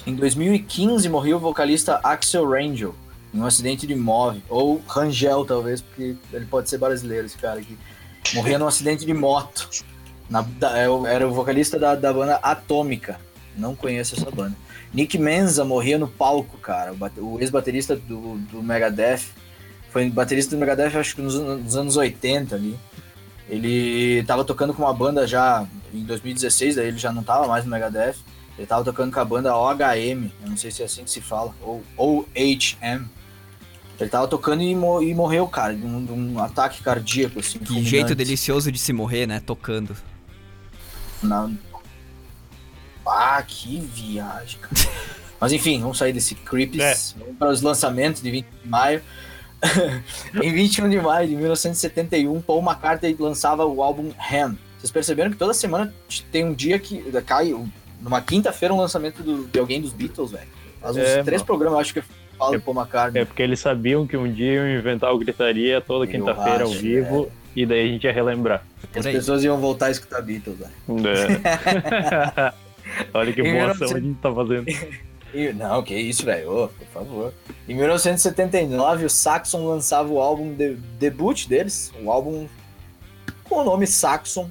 Em 0.08 0.16
2015 0.16 1.08
morreu 1.08 1.38
o 1.38 1.40
vocalista 1.40 2.00
Axel 2.04 2.50
Rangel 2.50 2.96
em 3.34 3.40
um 3.40 3.46
acidente 3.46 3.86
de 3.86 3.96
móvel. 3.96 4.42
Ou 4.50 4.82
Rangel, 4.88 5.46
talvez, 5.46 5.82
porque 5.82 6.16
ele 6.34 6.46
pode 6.46 6.70
ser 6.70 6.78
brasileiro, 6.78 7.26
esse 7.26 7.38
cara 7.38 7.60
aqui. 7.60 7.78
Morreu 8.34 8.60
num 8.60 8.68
acidente 8.68 9.06
de 9.06 9.14
moto. 9.14 9.70
Na, 10.30 10.46
é 10.74 11.14
era 11.14 11.28
o 11.28 11.34
vocalista 11.34 11.80
da, 11.80 11.96
da 11.96 12.14
banda 12.14 12.36
Atômica. 12.36 13.20
Não 13.58 13.76
conheço 13.76 14.16
essa 14.16 14.30
banda. 14.30 14.56
Nick 14.94 15.18
Menza 15.18 15.66
morria 15.66 15.98
no 15.98 16.08
palco, 16.08 16.58
cara. 16.58 16.94
O, 16.94 17.36
o 17.36 17.40
ex-baterista 17.42 17.96
do, 17.96 18.38
do 18.38 18.64
Megadeth. 18.64 19.22
Foi 19.92 20.08
baterista 20.10 20.56
do 20.56 20.60
Megadeth, 20.60 20.96
acho 20.98 21.16
que 21.16 21.22
nos, 21.22 21.36
nos, 21.36 21.76
anos 21.76 21.98
80 21.98 22.56
ali. 22.56 22.80
Ele 23.50 24.24
tava 24.24 24.46
tocando 24.46 24.74
com 24.74 24.84
uma 24.84 24.94
banda 24.94 25.26
já 25.26 25.66
em 25.92 26.04
2016, 26.04 26.76
daí 26.76 26.88
ele 26.88 27.00
já 27.00 27.12
não 27.12 27.24
tava 27.24 27.48
mais 27.48 27.66
no 27.66 27.72
Megadeth. 27.72 28.16
Ele 28.58 28.68
tava 28.68 28.84
tocando 28.84 29.12
com 29.12 29.20
a 29.20 29.26
banda 29.26 29.56
OHM, 29.56 30.32
eu 30.44 30.50
não 30.50 30.58
sei 30.58 30.70
se 30.70 30.82
é 30.82 30.86
assim 30.86 31.04
que 31.04 31.10
se 31.10 31.22
fala, 31.22 31.56
ou 31.62 31.84
OHM. 31.98 33.08
Ele 34.00 34.10
tava 34.10 34.28
tocando 34.28 34.62
e, 34.62 34.76
mo 34.76 35.02
e 35.02 35.14
morreu, 35.14 35.48
cara, 35.48 35.76
de 35.76 35.86
um, 35.86 36.06
de 36.06 36.12
um, 36.12 36.40
ataque 36.40 36.82
cardíaco, 36.82 37.40
assim. 37.40 37.60
Que 37.60 37.84
jeito 37.84 38.16
delicioso 38.16 38.72
de 38.72 38.78
se 38.78 38.94
morrer, 38.94 39.28
né? 39.28 39.42
Tocando. 39.46 39.96
Na... 41.22 41.50
Ah, 43.06 43.44
que 43.46 43.80
viagem, 43.80 44.60
cara. 44.60 44.76
Mas 45.40 45.54
enfim, 45.54 45.80
vamos 45.80 45.98
sair 45.98 46.14
desse 46.14 46.36
creeps. 46.36 46.80
É. 46.80 47.20
Vamos 47.20 47.38
para 47.38 47.50
os 47.50 47.62
lançamentos 47.62 48.22
de 48.22 48.30
20 48.30 48.46
de 48.46 48.70
maio. 48.70 49.02
em 50.42 50.54
21 50.54 50.90
de 50.90 51.02
maio 51.02 51.28
de 51.28 51.36
1971, 51.36 52.42
Paul 52.42 52.62
McCartney 52.62 53.16
lançava 53.20 53.66
o 53.66 53.82
álbum 53.82 54.12
Ham. 54.32 54.58
Vocês 54.78 54.92
perceberam 54.92 55.32
que 55.32 55.38
toda 55.38 55.54
semana 55.54 55.94
tem 56.32 56.46
um 56.46 56.54
dia 56.54 56.80
que 56.80 57.04
cai, 57.26 57.54
numa 58.02 58.22
quinta-feira, 58.22 58.74
um 58.74 58.78
lançamento 58.78 59.22
do, 59.22 59.46
de 59.46 59.60
alguém 59.60 59.82
dos 59.82 59.92
Beatles, 59.92 60.32
velho. 60.32 60.48
Faz 60.82 60.96
uns 60.96 61.04
é, 61.04 61.24
três 61.24 61.42
mano. 61.42 61.46
programas, 61.46 61.80
acho 61.82 61.94
que 61.94 62.02
fala 62.38 62.56
é, 62.56 62.60
Paul 62.60 62.78
McCartney. 62.78 63.22
É 63.22 63.26
porque 63.26 63.42
eles 63.42 63.60
sabiam 63.60 64.08
que 64.08 64.16
um 64.16 64.32
dia 64.32 64.54
iam 64.54 64.70
inventar 64.70 65.14
o 65.14 65.18
Gritaria 65.18 65.82
toda 65.82 66.08
quinta-feira 66.08 66.64
ao 66.64 66.72
vivo, 66.72 67.30
é. 67.30 67.39
E 67.56 67.66
daí 67.66 67.90
a 67.90 67.92
gente 67.92 68.04
ia 68.04 68.14
relembrar. 68.14 68.64
As 68.96 69.06
pessoas 69.06 69.44
iam 69.44 69.58
voltar 69.60 69.88
a 69.88 69.92
escutar 69.92 70.22
Beatles, 70.22 70.58
velho. 70.58 70.72
É. 71.08 72.54
Olha 73.14 73.34
que 73.34 73.44
boa 73.44 73.72
ação 73.72 73.96
a 73.96 74.00
gente 74.00 74.20
tá 74.20 74.34
fazendo. 74.34 74.66
Não, 75.56 75.84
que 75.84 75.96
isso, 75.96 76.26
velho. 76.26 76.64
Oh, 76.64 76.68
por 76.70 76.88
favor. 76.88 77.34
Em 77.68 77.76
1979, 77.76 79.06
o 79.06 79.10
Saxon 79.10 79.68
lançava 79.68 80.10
o 80.10 80.20
álbum 80.20 80.54
de, 80.56 80.76
debut 80.98 81.48
deles, 81.48 81.94
o 82.02 82.12
álbum 82.12 82.48
com 83.44 83.58
o 83.58 83.64
nome 83.64 83.86
Saxon. 83.86 84.50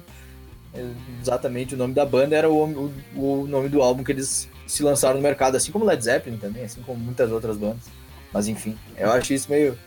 Exatamente 1.21 1.73
o 1.73 1.77
nome 1.77 1.93
da 1.93 2.05
banda 2.05 2.35
era 2.35 2.49
o, 2.49 2.63
o, 2.63 2.93
o, 3.15 3.47
nome 3.47 3.67
do 3.69 3.81
álbum 3.81 4.03
que 4.03 4.11
eles 4.11 4.47
se 4.67 4.83
lançaram 4.83 5.15
no 5.15 5.21
mercado, 5.21 5.55
assim 5.57 5.71
como 5.71 5.83
Led 5.83 6.01
Zeppelin 6.01 6.37
também, 6.37 6.63
assim 6.63 6.81
como 6.81 6.99
muitas 6.99 7.31
outras 7.31 7.57
bandas. 7.57 7.85
Mas 8.31 8.47
enfim, 8.47 8.77
eu 8.95 9.11
acho 9.11 9.33
isso 9.33 9.49
meio. 9.49 9.77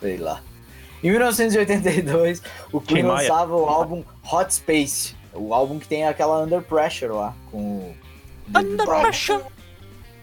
sei 0.00 0.16
lá. 0.18 0.42
Em 1.04 1.10
1982, 1.10 2.42
o 2.72 2.80
Queen 2.80 3.02
lançava 3.02 3.54
o 3.54 3.66
álbum 3.66 4.02
Hot 4.32 4.54
Space, 4.54 5.14
o 5.34 5.52
álbum 5.52 5.78
que 5.78 5.86
tem 5.86 6.06
aquela 6.06 6.42
Under 6.42 6.62
Pressure 6.62 7.12
lá, 7.12 7.34
com 7.50 7.58
o. 7.58 7.94
Under 8.48 8.86
Pressure! 8.86 9.42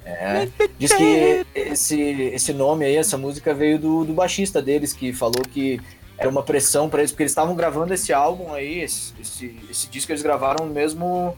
É, 0.04 0.48
diz 0.80 0.92
que 0.92 1.46
esse, 1.54 2.02
esse 2.02 2.52
nome 2.52 2.84
aí, 2.84 2.96
essa 2.96 3.16
música 3.16 3.54
veio 3.54 3.78
do, 3.78 4.04
do 4.04 4.14
baixista 4.14 4.60
deles, 4.60 4.92
que 4.92 5.14
falou 5.14 5.44
que 5.54 5.80
era 6.18 6.28
uma 6.28 6.42
pressão 6.42 6.90
para 6.90 7.02
eles, 7.02 7.12
porque 7.12 7.22
eles 7.22 7.32
estavam 7.32 7.56
gravando 7.56 7.94
esse 7.94 8.12
álbum 8.12 8.52
aí, 8.52 8.80
esse, 8.80 9.14
esse, 9.22 9.56
esse, 9.70 9.88
disco 9.88 10.12
eles 10.12 10.24
gravaram 10.24 10.66
no 10.66 10.74
mesmo 10.74 11.38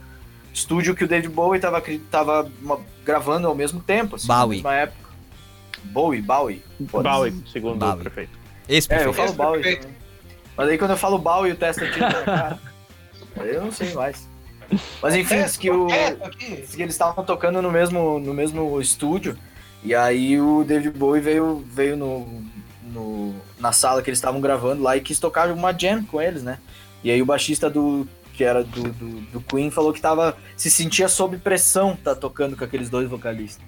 estúdio 0.54 0.96
que 0.96 1.04
o 1.04 1.08
David 1.08 1.34
Bowie 1.34 1.58
estava 1.58 1.84
tava 2.10 2.50
gravando 3.04 3.50
ao 3.50 3.56
mesmo 3.56 3.82
tempo, 3.82 4.16
assim, 4.16 4.28
Bowie. 4.28 4.40
na 4.40 4.48
mesma 4.48 4.76
época. 4.76 5.10
Bowie, 5.84 6.22
Bowie. 6.22 6.62
Bowie, 6.80 7.34
segundo 7.52 7.80
Bowie. 7.80 7.96
o 7.96 7.98
prefeito. 7.98 8.43
Esse 8.68 8.88
prefeito. 8.88 9.20
É, 9.20 9.26
eu 9.26 9.34
falo 9.34 9.58
também. 9.58 9.80
Mas 10.56 10.70
aí 10.70 10.78
quando 10.78 10.92
eu 10.92 10.98
falo 10.98 11.18
Bowie, 11.18 11.52
o 11.52 11.56
testa 11.56 11.90
tiro 11.90 12.06
na 12.06 12.22
cara. 12.22 12.60
eu 13.44 13.66
não 13.66 13.72
sei 13.72 13.94
mais. 13.94 14.28
Mas 15.02 15.16
enfim, 15.16 15.36
é, 15.36 15.50
que, 15.50 15.70
o, 15.70 15.88
que 15.88 16.82
eles 16.82 16.94
estavam 16.96 17.24
tocando 17.24 17.62
no 17.62 17.72
mesmo, 17.72 18.20
no 18.20 18.34
mesmo 18.34 18.80
estúdio. 18.80 19.38
E 19.84 19.94
aí 19.94 20.40
o 20.40 20.64
David 20.64 20.98
Bowie 20.98 21.22
veio, 21.22 21.64
veio 21.68 21.98
no, 21.98 22.44
no, 22.84 23.36
na 23.60 23.72
sala 23.72 24.02
que 24.02 24.10
eles 24.10 24.18
estavam 24.18 24.40
gravando 24.40 24.82
lá 24.82 24.96
e 24.96 25.02
quis 25.02 25.20
tocar 25.20 25.50
uma 25.52 25.78
jam 25.78 26.04
com 26.06 26.22
eles, 26.22 26.44
né? 26.44 26.60
E 27.04 27.12
aí 27.12 27.22
o 27.22 27.26
baixista 27.26 27.70
do 27.70 28.08
que 28.34 28.44
era 28.44 28.64
do, 28.64 28.84
do, 28.84 29.22
do 29.22 29.42
Queen 29.42 29.70
falou 29.70 29.94
que 29.94 30.02
tava 30.02 30.36
se 30.58 30.72
sentia 30.72 31.08
sob 31.08 31.38
pressão 31.38 31.96
tá 31.96 32.16
tocando 32.16 32.58
com 32.58 32.64
aqueles 32.64 32.90
dois 32.90 33.08
vocalistas. 33.08 33.64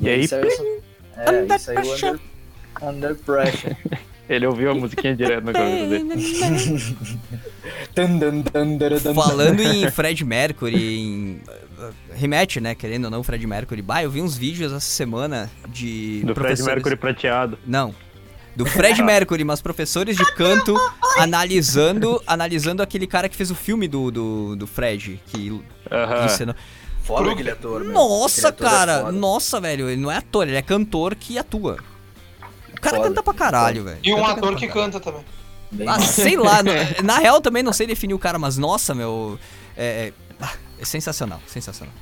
E, 0.00 0.06
e 0.06 0.08
aí, 0.08 0.20
aí 0.20 0.28
saiu, 0.28 0.82
é, 1.16 1.30
under, 1.30 1.52
aí 1.52 1.58
saiu 1.58 1.92
under, 1.92 2.20
under 2.82 3.14
Pressure. 3.16 3.76
Ele 4.28 4.46
ouviu 4.46 4.70
a 4.70 4.74
musiquinha 4.74 5.16
direto 5.16 5.44
na 5.44 5.52
cabeça 5.52 5.86
dele. 5.86 6.04
Falando 9.14 9.60
em 9.60 9.90
Fred 9.90 10.24
Mercury, 10.24 10.98
em 10.98 11.40
remete, 12.14 12.60
né? 12.60 12.74
Querendo 12.74 13.06
ou 13.06 13.10
não, 13.10 13.22
Fred 13.22 13.46
Mercury. 13.46 13.80
Bah, 13.80 14.02
eu 14.02 14.10
vi 14.10 14.20
uns 14.20 14.36
vídeos 14.36 14.72
essa 14.72 14.80
semana 14.80 15.50
de. 15.68 16.22
Do 16.24 16.34
Fred 16.34 16.62
Mercury 16.62 16.96
prateado. 16.96 17.58
Não. 17.66 17.94
Do 18.54 18.66
Fred 18.66 19.00
Mercury, 19.04 19.44
mas 19.44 19.62
professores 19.62 20.16
de 20.16 20.34
canto 20.34 20.76
analisando 21.16 22.20
analisando 22.26 22.82
aquele 22.82 23.06
cara 23.06 23.28
que 23.28 23.36
fez 23.36 23.50
o 23.50 23.54
filme 23.54 23.88
do, 23.88 24.10
do, 24.10 24.56
do 24.56 24.66
Fred. 24.66 25.20
Que 25.28 25.50
uh 25.50 25.62
-huh. 25.90 26.26
ensinou. 26.26 26.54
Foda 27.02 27.32
aquele 27.32 27.50
ator. 27.50 27.84
Nossa, 27.84 28.48
ator 28.48 28.66
é 28.66 28.70
cara. 28.70 28.92
É 29.08 29.12
nossa, 29.12 29.58
velho. 29.58 29.88
Ele 29.88 30.00
não 30.00 30.10
é 30.10 30.18
ator, 30.18 30.46
ele 30.46 30.56
é 30.56 30.62
cantor 30.62 31.14
que 31.14 31.38
atua. 31.38 31.78
O 32.78 32.80
cara 32.80 32.96
Foda. 32.96 33.08
canta 33.08 33.22
pra 33.22 33.34
caralho, 33.34 33.84
velho. 33.84 33.98
E 34.02 34.14
um 34.14 34.20
canta, 34.20 34.32
ator 34.32 34.56
que 34.56 34.68
canta 34.68 35.00
também. 35.00 35.24
ah, 35.86 36.00
sei 36.00 36.36
lá. 36.36 36.60
na 37.02 37.18
real, 37.18 37.40
também 37.40 37.62
não 37.62 37.72
sei 37.72 37.86
definir 37.86 38.14
o 38.14 38.18
cara, 38.18 38.38
mas 38.38 38.56
nossa, 38.56 38.94
meu. 38.94 39.38
É, 39.76 40.12
é, 40.40 40.46
é 40.80 40.84
sensacional, 40.84 41.40
sensacional. 41.46 41.92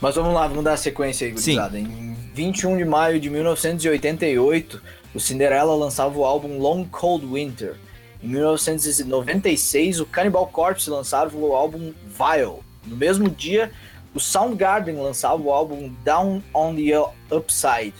Mas 0.00 0.14
vamos 0.14 0.32
lá, 0.32 0.46
vamos 0.46 0.64
dar 0.64 0.72
a 0.72 0.76
sequência 0.76 1.26
aí, 1.26 1.32
gurizada. 1.32 1.78
Em 1.78 2.16
21 2.32 2.78
de 2.78 2.84
maio 2.84 3.20
de 3.20 3.28
1988, 3.28 4.80
o 5.14 5.20
Cinderella 5.20 5.74
lançava 5.74 6.18
o 6.18 6.24
álbum 6.24 6.58
Long 6.58 6.84
Cold 6.84 7.26
Winter. 7.26 7.76
Em 8.22 8.28
1996, 8.28 10.00
o 10.00 10.06
Cannibal 10.06 10.46
Corpse 10.46 10.88
lançava 10.88 11.36
o 11.36 11.54
álbum 11.54 11.92
Vile. 12.06 12.60
No 12.86 12.96
mesmo 12.96 13.28
dia, 13.28 13.70
o 14.14 14.20
Soundgarden 14.20 14.96
lançava 14.96 15.40
o 15.42 15.50
álbum 15.50 15.92
Down 16.04 16.42
on 16.54 16.74
the 16.74 17.36
Upside. 17.36 17.94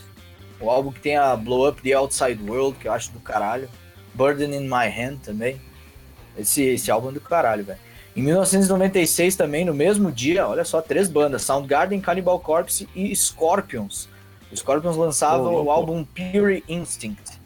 O 0.60 0.68
álbum 0.68 0.92
que 0.92 1.00
tem 1.00 1.16
a 1.16 1.34
Blow 1.34 1.68
Up 1.68 1.80
the 1.80 1.92
Outside 1.92 2.42
World, 2.42 2.78
que 2.78 2.86
eu 2.86 2.92
acho 2.92 3.10
do 3.12 3.20
caralho. 3.20 3.68
Burden 4.14 4.54
in 4.54 4.68
My 4.68 4.86
Hand 4.88 5.18
também. 5.24 5.60
Esse, 6.36 6.62
esse 6.62 6.90
álbum 6.90 7.08
é 7.08 7.12
do 7.12 7.20
caralho, 7.20 7.64
velho. 7.64 7.78
Em 8.14 8.22
1996 8.22 9.36
também, 9.36 9.64
no 9.64 9.72
mesmo 9.72 10.10
dia, 10.10 10.46
olha 10.46 10.64
só, 10.64 10.82
três 10.82 11.08
bandas, 11.08 11.42
Soundgarden, 11.42 12.00
Cannibal 12.00 12.40
Corpse 12.40 12.88
e 12.94 13.14
Scorpions. 13.14 14.08
O 14.50 14.56
Scorpions 14.56 14.96
lançava 14.96 15.48
oh, 15.48 15.64
o 15.64 15.70
álbum 15.70 16.04
Pure 16.04 16.64
Instinct, 16.68 17.38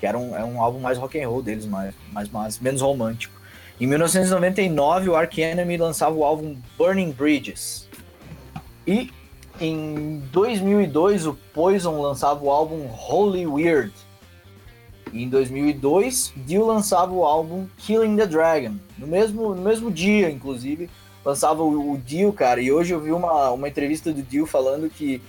que 0.00 0.06
era 0.06 0.18
um, 0.18 0.36
é 0.36 0.44
um 0.44 0.60
álbum 0.60 0.80
mais 0.80 0.98
rock 0.98 1.20
and 1.20 1.28
roll 1.28 1.42
deles, 1.42 1.64
mais, 1.64 1.94
mais, 2.12 2.28
mais 2.28 2.58
menos 2.58 2.82
romântico. 2.82 3.40
Em 3.80 3.86
1999, 3.86 5.08
o 5.08 5.16
Ark 5.16 5.40
Enemy 5.40 5.76
lançava 5.76 6.14
o 6.14 6.24
álbum 6.24 6.56
Burning 6.76 7.12
Bridges. 7.12 7.88
E 8.86 9.10
em 9.60 10.22
2002, 10.32 11.26
o 11.26 11.34
Poison 11.52 12.00
lançava 12.00 12.42
o 12.42 12.50
álbum 12.50 12.88
Holy 12.88 13.46
Weird. 13.46 13.92
E 15.12 15.24
em 15.24 15.28
2002, 15.28 16.32
Dio 16.36 16.66
lançava 16.66 17.12
o 17.12 17.24
álbum 17.24 17.66
Killing 17.78 18.16
the 18.16 18.26
Dragon. 18.26 18.76
No 18.96 19.06
mesmo, 19.06 19.54
no 19.54 19.62
mesmo 19.62 19.90
dia, 19.90 20.30
inclusive, 20.30 20.88
lançava 21.24 21.62
o, 21.62 21.92
o 21.92 21.98
Dio, 21.98 22.32
cara. 22.32 22.60
E 22.60 22.70
hoje 22.70 22.94
eu 22.94 23.00
vi 23.00 23.12
uma, 23.12 23.50
uma 23.50 23.68
entrevista 23.68 24.12
do 24.12 24.22
Dio 24.22 24.46
falando 24.46 24.88
que. 24.88 25.20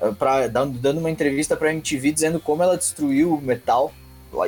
Eh, 0.00 0.12
pra, 0.12 0.46
dando, 0.46 0.98
uma 0.98 1.10
entrevista 1.10 1.56
pra 1.56 1.72
MTV 1.72 2.12
dizendo 2.12 2.38
como 2.40 2.62
ela 2.62 2.76
destruiu 2.76 3.34
o 3.34 3.40
metal. 3.40 3.92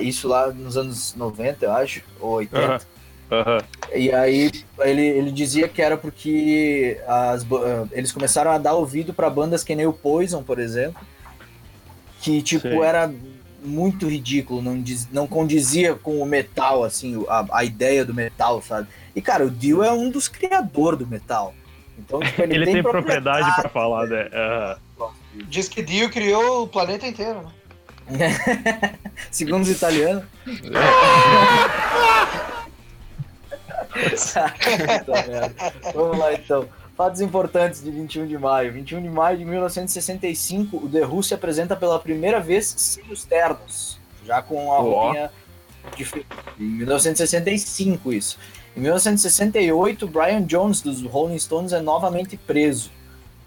Isso 0.01 0.29
lá 0.29 0.49
nos 0.53 0.77
anos 0.77 1.15
90, 1.17 1.65
eu 1.65 1.73
acho, 1.73 2.03
ou 2.21 2.35
80. 2.35 2.73
Uhum. 2.73 2.79
E 3.95 4.13
aí 4.13 4.51
ele, 4.81 5.03
ele 5.03 5.33
dizia 5.33 5.69
que 5.69 5.83
era 5.83 5.97
porque 5.97 7.01
as, 7.07 7.47
eles 7.93 8.13
começaram 8.13 8.51
a 8.51 8.59
dar 8.59 8.75
ouvido 8.75 9.13
para 9.13 9.31
bandas 9.31 9.65
que 9.65 9.75
nem 9.75 9.87
o 9.87 9.93
Poison, 9.93 10.43
por 10.43 10.59
exemplo, 10.59 11.01
que 12.21 12.43
tipo 12.43 12.69
Sim. 12.69 12.83
era 12.83 13.13
muito 13.65 14.09
ridículo, 14.09 14.61
não, 14.61 14.81
diz, 14.81 15.09
não 15.13 15.27
condizia 15.27 15.95
com 15.95 16.21
o 16.21 16.27
metal, 16.27 16.83
assim, 16.83 17.25
a, 17.29 17.47
a 17.53 17.65
ideia 17.65 18.05
do 18.05 18.13
metal, 18.13 18.61
sabe? 18.61 18.89
E 19.15 19.21
cara, 19.21 19.45
o 19.45 19.51
Dio 19.51 19.83
é 19.83 19.93
um 19.93 20.11
dos 20.11 20.29
criadores 20.29 20.99
do 20.99 21.07
metal. 21.07 21.55
Então, 21.99 22.21
tipo, 22.21 22.43
ele, 22.43 22.55
ele, 22.57 22.65
tem, 22.65 22.75
tem 22.75 22.83
propriedade 22.83 23.55
para 23.55 23.69
falar, 23.69 24.07
né? 24.07 24.29
Uhum. 24.99 25.11
Diz 25.49 25.69
que 25.69 25.83
Dio 25.83 26.11
criou 26.11 26.65
o 26.65 26.69
planeta 26.69 27.07
inteiro, 27.07 27.43
né? 28.09 28.11
Segundo 29.31 29.63
os 29.63 29.71
italianos. 29.71 30.25
Vamos 35.95 36.19
lá 36.19 36.33
então. 36.35 36.67
Fatos 36.97 37.21
importantes 37.21 37.83
de 37.83 37.91
21 37.91 38.27
de 38.27 38.37
maio. 38.39 38.73
21 38.73 39.03
de 39.03 39.09
maio 39.09 39.39
de 39.39 39.45
1965, 39.45 40.77
o 40.77 40.89
The 40.89 41.07
Who 41.07 41.23
se 41.23 41.35
apresenta 41.35 41.75
pela 41.75 41.99
primeira 41.99 42.39
vez 42.39 42.67
sem 42.77 43.05
os 43.11 43.25
ternos, 43.25 43.99
já 44.25 44.43
com 44.43 44.71
a 44.73 44.79
Ó. 44.79 44.83
roupinha 44.83 45.31
diferente. 45.97 46.27
Em 46.61 46.65
1965, 46.65 48.13
isso. 48.13 48.39
Em 48.77 48.81
1968, 48.81 50.07
Brian 50.07 50.43
Jones, 50.43 50.81
dos 50.81 51.03
Rolling 51.03 51.39
Stones, 51.39 51.73
é 51.73 51.81
novamente 51.81 52.37
preso. 52.37 52.91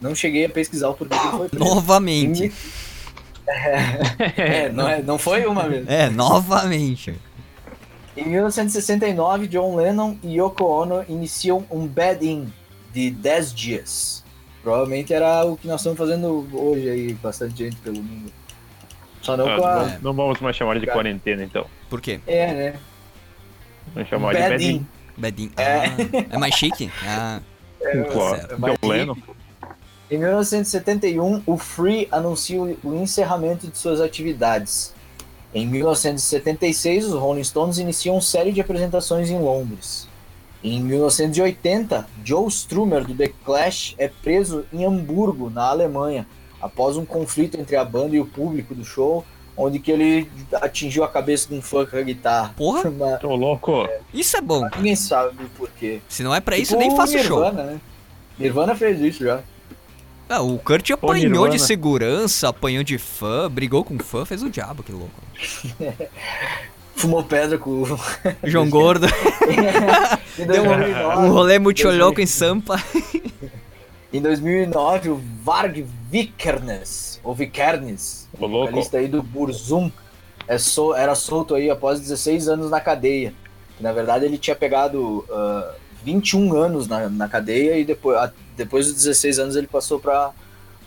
Não 0.02 0.14
cheguei 0.14 0.46
a 0.46 0.50
pesquisar 0.50 0.90
o 0.90 0.94
porquê 0.94 1.16
que 1.18 1.38
foi 1.38 1.50
preso. 1.50 1.64
Novamente. 1.64 2.52
É, 3.48 4.70
não, 4.70 4.90
é, 4.90 5.04
não 5.04 5.20
foi 5.20 5.46
uma 5.46 5.70
vez. 5.70 5.88
É, 5.88 6.10
novamente. 6.10 7.14
Em 8.16 8.26
1969, 8.30 9.48
John 9.48 9.76
Lennon 9.76 10.16
e 10.24 10.38
Yoko 10.40 10.64
Ono 10.66 11.04
iniciam 11.10 11.66
um 11.70 11.86
bed-in 11.86 12.52
de 12.94 13.12
10 13.12 13.54
dias. 13.54 14.24
Provavelmente 14.64 15.14
era 15.14 15.44
o 15.46 15.58
que 15.58 15.68
nós 15.68 15.82
estamos 15.82 15.98
fazendo 15.98 16.48
hoje 16.54 16.90
aí, 16.90 17.14
bastante 17.14 17.58
gente 17.58 17.76
pelo 17.78 18.02
mundo. 18.02 18.32
Só 19.22 19.36
não 19.36 19.48
Ah, 19.48 19.58
com 19.58 19.66
a... 19.66 19.86
não, 19.86 20.00
não 20.02 20.14
vamos 20.14 20.40
mais 20.40 20.56
chamar 20.56 20.80
de 20.80 20.86
quarentena, 20.88 21.44
então. 21.44 21.66
Por 21.90 22.00
quê? 22.00 22.20
É, 22.26 22.54
né? 22.54 22.76
Vamos 23.94 24.10
chamar 24.10 24.34
de 24.34 24.42
Bed-in. 24.42 24.88
Bedinho. 25.18 25.52
É. 25.58 25.86
Ah, 25.86 26.26
é 26.32 26.38
mais 26.38 26.56
chique? 26.56 26.90
Ah, 27.06 27.42
Claro. 28.12 28.38
certo. 28.38 28.56
Mas- 28.60 28.78
John 28.82 28.88
Lennon. 28.90 29.16
Em 30.10 30.18
1971, 30.20 31.42
o 31.46 31.58
Free 31.58 32.08
anuncia 32.12 32.62
o 32.62 32.96
encerramento 32.96 33.68
de 33.68 33.78
suas 33.78 34.00
atividades. 34.00 34.94
Em 35.56 35.66
1976, 35.66 37.06
os 37.06 37.14
Rolling 37.14 37.44
Stones 37.46 37.78
iniciam 37.78 38.20
série 38.20 38.52
de 38.52 38.60
apresentações 38.60 39.30
em 39.30 39.40
Londres. 39.40 40.06
Em 40.62 40.82
1980, 40.82 42.06
Joe 42.26 42.48
Strummer 42.50 43.06
do 43.06 43.16
The 43.16 43.30
Clash 43.46 43.96
é 43.98 44.10
preso 44.10 44.66
em 44.74 44.84
Hamburgo, 44.84 45.50
na 45.50 45.70
Alemanha, 45.70 46.28
após 46.62 46.98
um 46.98 47.06
conflito 47.06 47.58
entre 47.58 47.78
a 47.78 47.86
banda 47.86 48.18
e 48.18 48.20
o 48.20 48.26
público 48.26 48.76
do 48.76 48.84
show, 48.84 49.24
onde 49.56 49.80
que 49.80 49.92
ele 49.92 50.30
atingiu 50.56 51.06
a 51.06 51.08
cabeça 51.08 51.48
de 51.48 51.56
um 51.56 51.62
fã 51.62 51.86
com 51.86 51.96
a 51.96 52.02
guitarra. 52.02 52.54
Porra. 52.58 52.92
Mas 52.92 53.22
Tô 53.22 53.34
louco. 53.34 53.88
isso 54.14 54.36
é 54.36 54.42
bom. 54.42 54.68
ninguém 54.76 54.96
sabe 54.98 55.42
o 55.42 55.50
porquê. 55.50 56.02
Se 56.10 56.22
não 56.22 56.36
é 56.36 56.42
pra 56.42 56.58
isso, 56.58 56.74
Tipo 56.74 56.80
nem 56.80 56.92
o 56.92 56.98
faço 56.98 57.18
show. 57.20 57.40
Nirvana, 57.42 57.64
Né? 57.64 57.82
Nirvana 58.38 58.76
fez 58.76 59.00
isso 59.00 59.24
já. 59.24 59.42
Ah, 60.28 60.42
o 60.42 60.58
Kurt 60.58 60.90
apanhou 60.92 61.48
de 61.48 61.60
segurança, 61.60 62.50
apanhou 62.50 62.84
de 62.84 62.98
fã, 62.98 63.50
brigou 63.50 63.84
com 63.84 63.98
fã, 64.00 64.26
fez 64.26 64.42
o 64.42 64.50
diabo, 64.50 64.82
que 64.84 64.92
louco. 64.92 65.22
Fumou 66.96 67.24
pedra 67.24 67.58
com 67.58 67.84
o 67.84 68.00
João 68.44 68.70
Gordo, 68.70 69.06
Em 70.40 70.46
deu 70.46 70.64
um, 70.64 70.68
2009, 70.68 71.18
um 71.28 71.32
rolê 71.32 71.60
muito 71.60 71.84
2000. 71.84 72.04
louco 72.06 72.22
em 72.22 72.26
Sampa. 72.26 72.82
Em 74.14 74.22
2009, 74.22 75.10
o 75.10 75.22
Varg 75.44 75.86
Vikernes, 76.10 77.20
ou 77.24 77.36
Vikernes, 77.36 78.28
louco. 78.40 78.68
vocalista 78.68 78.98
aí 78.98 79.08
do 79.10 79.22
Burzum, 79.22 79.92
é 80.48 80.58
sol- 80.58 80.96
era 80.96 81.14
solto 81.16 81.54
aí 81.54 81.70
após 81.70 82.00
16 82.00 82.48
anos 82.48 82.72
na 82.72 82.80
cadeia. 82.80 83.34
Na 83.80 83.92
verdade, 83.92 84.24
ele 84.24 84.38
tinha 84.38 84.56
pegado 84.56 85.26
ah, 85.30 85.74
21 86.04 86.54
anos 86.56 86.88
na, 86.88 87.10
na 87.10 87.28
cadeia 87.28 87.78
e 87.78 87.84
depois, 87.84 88.18
a- 88.18 88.32
depois 88.58 88.86
dos 88.88 88.96
16 88.96 89.40
anos 89.40 89.56
ele 89.56 89.68
passou 89.68 90.00
pra, 90.00 90.32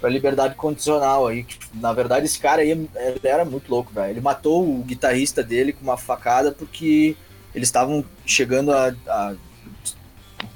pra 0.00 0.08
liberdade 0.10 0.54
condicional 0.54 1.26
aí. 1.26 1.46
Na 1.74 1.92
verdade, 1.92 2.26
esse 2.26 2.38
cara 2.38 2.62
aí 2.62 2.70
ele 2.70 2.88
era 3.22 3.44
muito 3.44 3.68
louco, 3.70 3.92
velho. 3.92 4.10
Ele 4.12 4.20
matou 4.20 4.62
o 4.68 4.82
guitarrista 4.82 5.42
dele 5.42 5.72
com 5.72 5.82
uma 5.82 5.96
facada 5.96 6.52
porque 6.52 7.16
eles 7.54 7.68
estavam 7.68 8.04
chegando 8.26 8.72
a, 8.72 8.94
a 9.06 9.34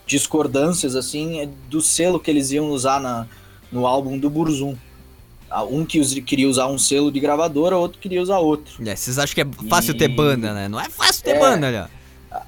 discordâncias 0.06 0.94
assim 0.96 1.50
do 1.68 1.80
selo 1.80 2.20
que 2.20 2.30
eles 2.30 2.50
iam 2.50 2.68
usar 2.70 3.00
na, 3.00 3.26
no 3.70 3.86
álbum 3.86 4.18
do 4.18 4.28
Burzum. 4.28 4.76
Ah, 5.50 5.64
Um 5.64 5.84
que 5.84 6.00
queria 6.22 6.48
usar 6.48 6.66
um 6.68 6.78
selo 6.78 7.12
de 7.12 7.20
gravadora, 7.20 7.76
outro 7.76 7.98
queria 7.98 8.22
usar 8.22 8.38
outro. 8.38 8.86
É, 8.88 8.96
vocês 8.96 9.18
acham 9.18 9.34
que 9.34 9.40
é 9.42 9.68
fácil 9.68 9.94
ter 9.96 10.08
E- 10.10 10.14
banda, 10.14 10.54
né? 10.54 10.66
Não 10.68 10.80
é 10.80 10.88
fácil 10.88 11.22
ter 11.24 11.32
É. 11.32 11.38
banda, 11.38 11.66
olha. 11.66 11.90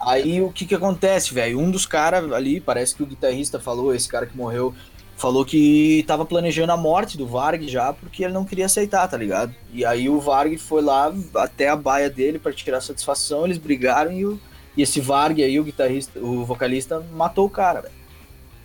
Aí 0.00 0.40
o 0.40 0.50
que 0.50 0.66
que 0.66 0.74
acontece, 0.74 1.34
velho? 1.34 1.58
Um 1.58 1.70
dos 1.70 1.86
caras 1.86 2.30
ali, 2.32 2.60
parece 2.60 2.94
que 2.94 3.02
o 3.02 3.06
guitarrista 3.06 3.58
falou, 3.58 3.94
esse 3.94 4.08
cara 4.08 4.26
que 4.26 4.36
morreu, 4.36 4.74
falou 5.16 5.44
que 5.44 6.04
tava 6.06 6.24
planejando 6.24 6.72
a 6.72 6.76
morte 6.76 7.16
do 7.16 7.26
Varg 7.26 7.68
já, 7.68 7.92
porque 7.92 8.24
ele 8.24 8.32
não 8.32 8.44
queria 8.44 8.66
aceitar, 8.66 9.06
tá 9.08 9.16
ligado? 9.16 9.54
E 9.72 9.84
aí 9.84 10.08
o 10.08 10.20
Varg 10.20 10.56
foi 10.58 10.82
lá 10.82 11.12
até 11.36 11.68
a 11.68 11.76
baia 11.76 12.10
dele 12.10 12.38
pra 12.38 12.52
tirar 12.52 12.80
satisfação, 12.80 13.44
eles 13.44 13.58
brigaram 13.58 14.12
e, 14.12 14.24
o, 14.24 14.40
e 14.76 14.82
esse 14.82 15.00
Varg 15.00 15.42
aí, 15.42 15.58
o 15.58 15.64
guitarrista, 15.64 16.18
o 16.18 16.44
vocalista, 16.44 17.00
matou 17.12 17.46
o 17.46 17.50
cara, 17.50 17.82
velho. 17.82 17.94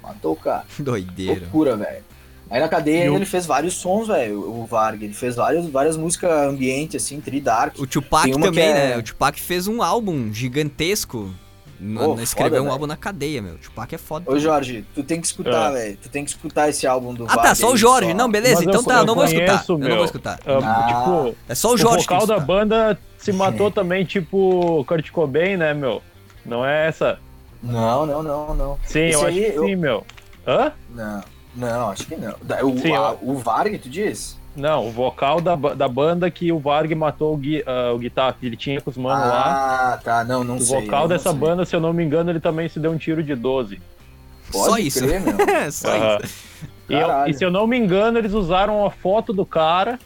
Matou 0.01 0.33
o 0.33 0.35
cara. 0.35 0.65
Doideira. 0.79 1.41
Loucura, 1.41 1.75
velho. 1.75 2.03
Aí 2.49 2.59
na 2.59 2.67
cadeia 2.67 3.01
ainda 3.03 3.13
o- 3.13 3.15
ele 3.17 3.25
fez 3.25 3.45
vários 3.45 3.75
sons, 3.75 4.07
velho, 4.07 4.39
o 4.39 4.65
Varg. 4.65 5.03
Ele 5.03 5.13
fez 5.13 5.35
várias, 5.35 5.65
várias 5.67 5.95
músicas 5.95 6.31
ambiente, 6.31 6.97
assim, 6.97 7.21
tri-dark. 7.21 7.77
O 7.79 7.85
Tupac 7.85 8.31
também, 8.31 8.67
é- 8.69 8.73
né? 8.89 8.97
O 8.97 9.03
Tupac 9.03 9.39
fez 9.39 9.67
um 9.67 9.81
álbum 9.83 10.33
gigantesco. 10.33 11.29
Na- 11.81 12.01
Pô, 12.03 12.15
na- 12.15 12.23
escreveu 12.23 12.49
foda, 12.49 12.59
um 12.61 12.63
velho. 12.63 12.73
álbum 12.73 12.87
na 12.87 12.97
cadeia, 12.97 13.41
meu. 13.41 13.53
O 13.53 13.57
Tupac 13.57 13.95
é 13.95 13.97
foda. 13.97 14.29
Ô 14.29 14.37
Jorge, 14.37 14.83
tu 14.93 15.01
tem 15.01 15.21
que 15.21 15.27
escutar, 15.27 15.67
Ah. 15.67 15.71
velho. 15.71 15.97
Tu 16.01 16.09
tem 16.09 16.25
que 16.25 16.31
escutar 16.31 16.67
esse 16.67 16.85
álbum 16.85 17.13
do 17.13 17.23
Ah, 17.23 17.27
tá, 17.27 17.35
Varg 17.43 17.55
só 17.55 17.71
o 17.71 17.77
Jorge. 17.77 18.09
só. 18.11 18.17
Não, 18.17 18.29
beleza, 18.29 18.55
Mas 18.55 18.63
então 18.67 18.81
eu- 18.81 18.85
tá, 18.85 18.97
eu 18.99 19.05
não 19.05 19.15
vou 19.15 19.23
escutar. 19.23 19.45
conheço, 19.45 19.71
Eu 19.71 19.77
não 19.77 19.87
meu. 19.87 19.95
vou 19.95 20.05
escutar. 20.05 20.39
Ah, 20.45 20.57
Ah. 20.61 20.87
tipo, 20.87 21.35
É 21.47 21.55
só 21.55 21.69
o 21.69 21.73
o 21.75 21.77
Jorge 21.77 22.05
que 22.05 22.13
vocal 22.13 22.27
da 22.27 22.37
banda 22.39 22.99
se 23.17 23.31
matou 23.31 23.69
também, 23.71 24.03
tipo 24.03 24.83
Kurt 24.85 25.09
Cobain, 25.11 25.55
né, 25.55 25.73
meu? 25.73 26.01
Não 26.45 26.65
é 26.65 26.87
essa? 26.87 27.17
Não, 27.63 28.05
não, 28.05 28.23
não, 28.23 28.53
não. 28.55 28.79
Sim, 28.85 28.99
Esse 29.05 29.13
eu 29.21 29.25
aí, 29.27 29.43
acho 29.45 29.51
que 29.53 29.57
eu- 29.57 29.65
sim, 29.65 29.75
meu. 29.77 30.03
Hã? 30.45 30.71
Não, 30.93 31.23
não, 31.55 31.89
acho 31.89 32.05
que 32.05 32.15
não. 32.15 32.33
Da- 32.41 32.63
O, 32.65 32.77
Sim, 32.77 32.93
a- 32.93 33.15
eu- 33.21 33.29
o 33.29 33.37
Varg, 33.37 33.77
tu 33.77 33.89
diz? 33.89 34.37
Não, 34.55 34.87
o 34.87 34.91
vocal 34.91 35.39
da, 35.39 35.55
da 35.55 35.87
banda 35.87 36.29
que 36.29 36.51
o 36.51 36.59
Varg 36.59 36.93
matou 36.95 37.33
o, 37.33 37.37
gui, 37.37 37.63
ah, 37.65 37.91
o 37.93 37.97
guitarra 37.99 38.35
que 38.39 38.45
ele 38.45 38.57
tinha 38.57 38.81
com 38.81 38.89
os 38.89 38.97
manos 38.97 39.27
lá. 39.27 39.93
ah, 39.93 39.97
tá, 39.97 40.23
não, 40.23 40.43
não 40.43 40.55
O 40.57 40.61
sei. 40.61 40.81
vocal 40.81 41.01
não 41.01 41.07
dessa 41.07 41.29
sei. 41.29 41.39
banda, 41.39 41.65
se 41.65 41.75
eu 41.75 41.79
não 41.79 41.93
me 41.93 42.03
engano, 42.03 42.29
ele 42.31 42.39
também 42.39 42.67
se 42.67 42.79
deu 42.79 42.91
um 42.91 42.97
tiro 42.97 43.23
de 43.23 43.35
12. 43.35 43.79
Pode 44.51 44.65
Só 44.71 44.77
isso. 44.77 45.05
crer, 45.05 45.21
meu. 45.21 45.33
É, 45.47 45.69
só 45.71 45.89
isso. 46.23 46.33
E, 46.89 46.93
eu- 46.93 47.27
e 47.27 47.33
se 47.33 47.45
eu 47.45 47.51
não 47.51 47.67
me 47.67 47.77
engano, 47.77 48.17
eles 48.17 48.33
usaram 48.33 48.85
a 48.85 48.89
foto 48.89 49.31
do 49.31 49.45
cara 49.45 49.99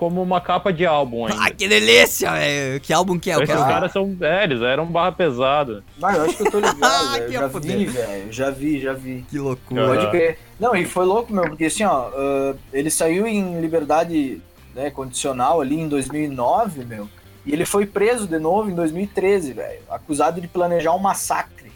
como 0.00 0.22
uma 0.22 0.40
capa 0.40 0.72
de 0.72 0.86
álbum 0.86 1.26
ainda. 1.26 1.44
Ah, 1.44 1.50
que 1.50 1.68
delícia, 1.68 2.32
velho. 2.32 2.80
Que 2.80 2.90
álbum 2.90 3.18
que 3.18 3.30
é? 3.30 3.34
Eu 3.34 3.42
Esses 3.42 3.54
caras 3.54 3.92
são. 3.92 4.16
É, 4.22 4.44
eles 4.44 4.62
eram 4.62 4.86
barra 4.86 5.12
pesada. 5.12 5.84
Mas 5.98 6.16
eu 6.16 6.24
acho 6.24 6.36
que 6.38 6.46
eu 6.46 6.50
tô 6.50 6.58
ligado, 6.58 6.78
Ah, 6.82 7.12
velho. 7.18 7.28
que 7.28 7.36
Eu 7.36 7.40
já 7.40 7.58
vi, 7.58 7.84
velho. 7.84 8.32
Já 8.32 8.50
vi, 8.50 8.80
já 8.80 8.92
vi. 8.94 9.26
Que 9.28 9.38
loucura. 9.38 9.88
Pode 9.88 10.10
crer. 10.10 10.38
Não, 10.58 10.74
e 10.74 10.86
foi 10.86 11.04
louco, 11.04 11.30
meu, 11.34 11.42
porque 11.42 11.66
assim, 11.66 11.84
ó, 11.84 12.08
ah, 12.14 12.54
ele 12.72 12.90
saiu 12.90 13.26
em 13.26 13.60
liberdade 13.60 14.40
né, 14.74 14.90
condicional 14.90 15.60
ali 15.60 15.78
em 15.78 15.86
2009, 15.86 16.86
meu, 16.86 17.06
e 17.44 17.52
ele 17.52 17.66
foi 17.66 17.84
preso 17.84 18.26
de 18.26 18.38
novo 18.38 18.70
em 18.70 18.74
2013, 18.74 19.52
velho, 19.52 19.80
acusado 19.90 20.40
de 20.40 20.48
planejar 20.48 20.94
um 20.94 20.98
massacre. 20.98 21.69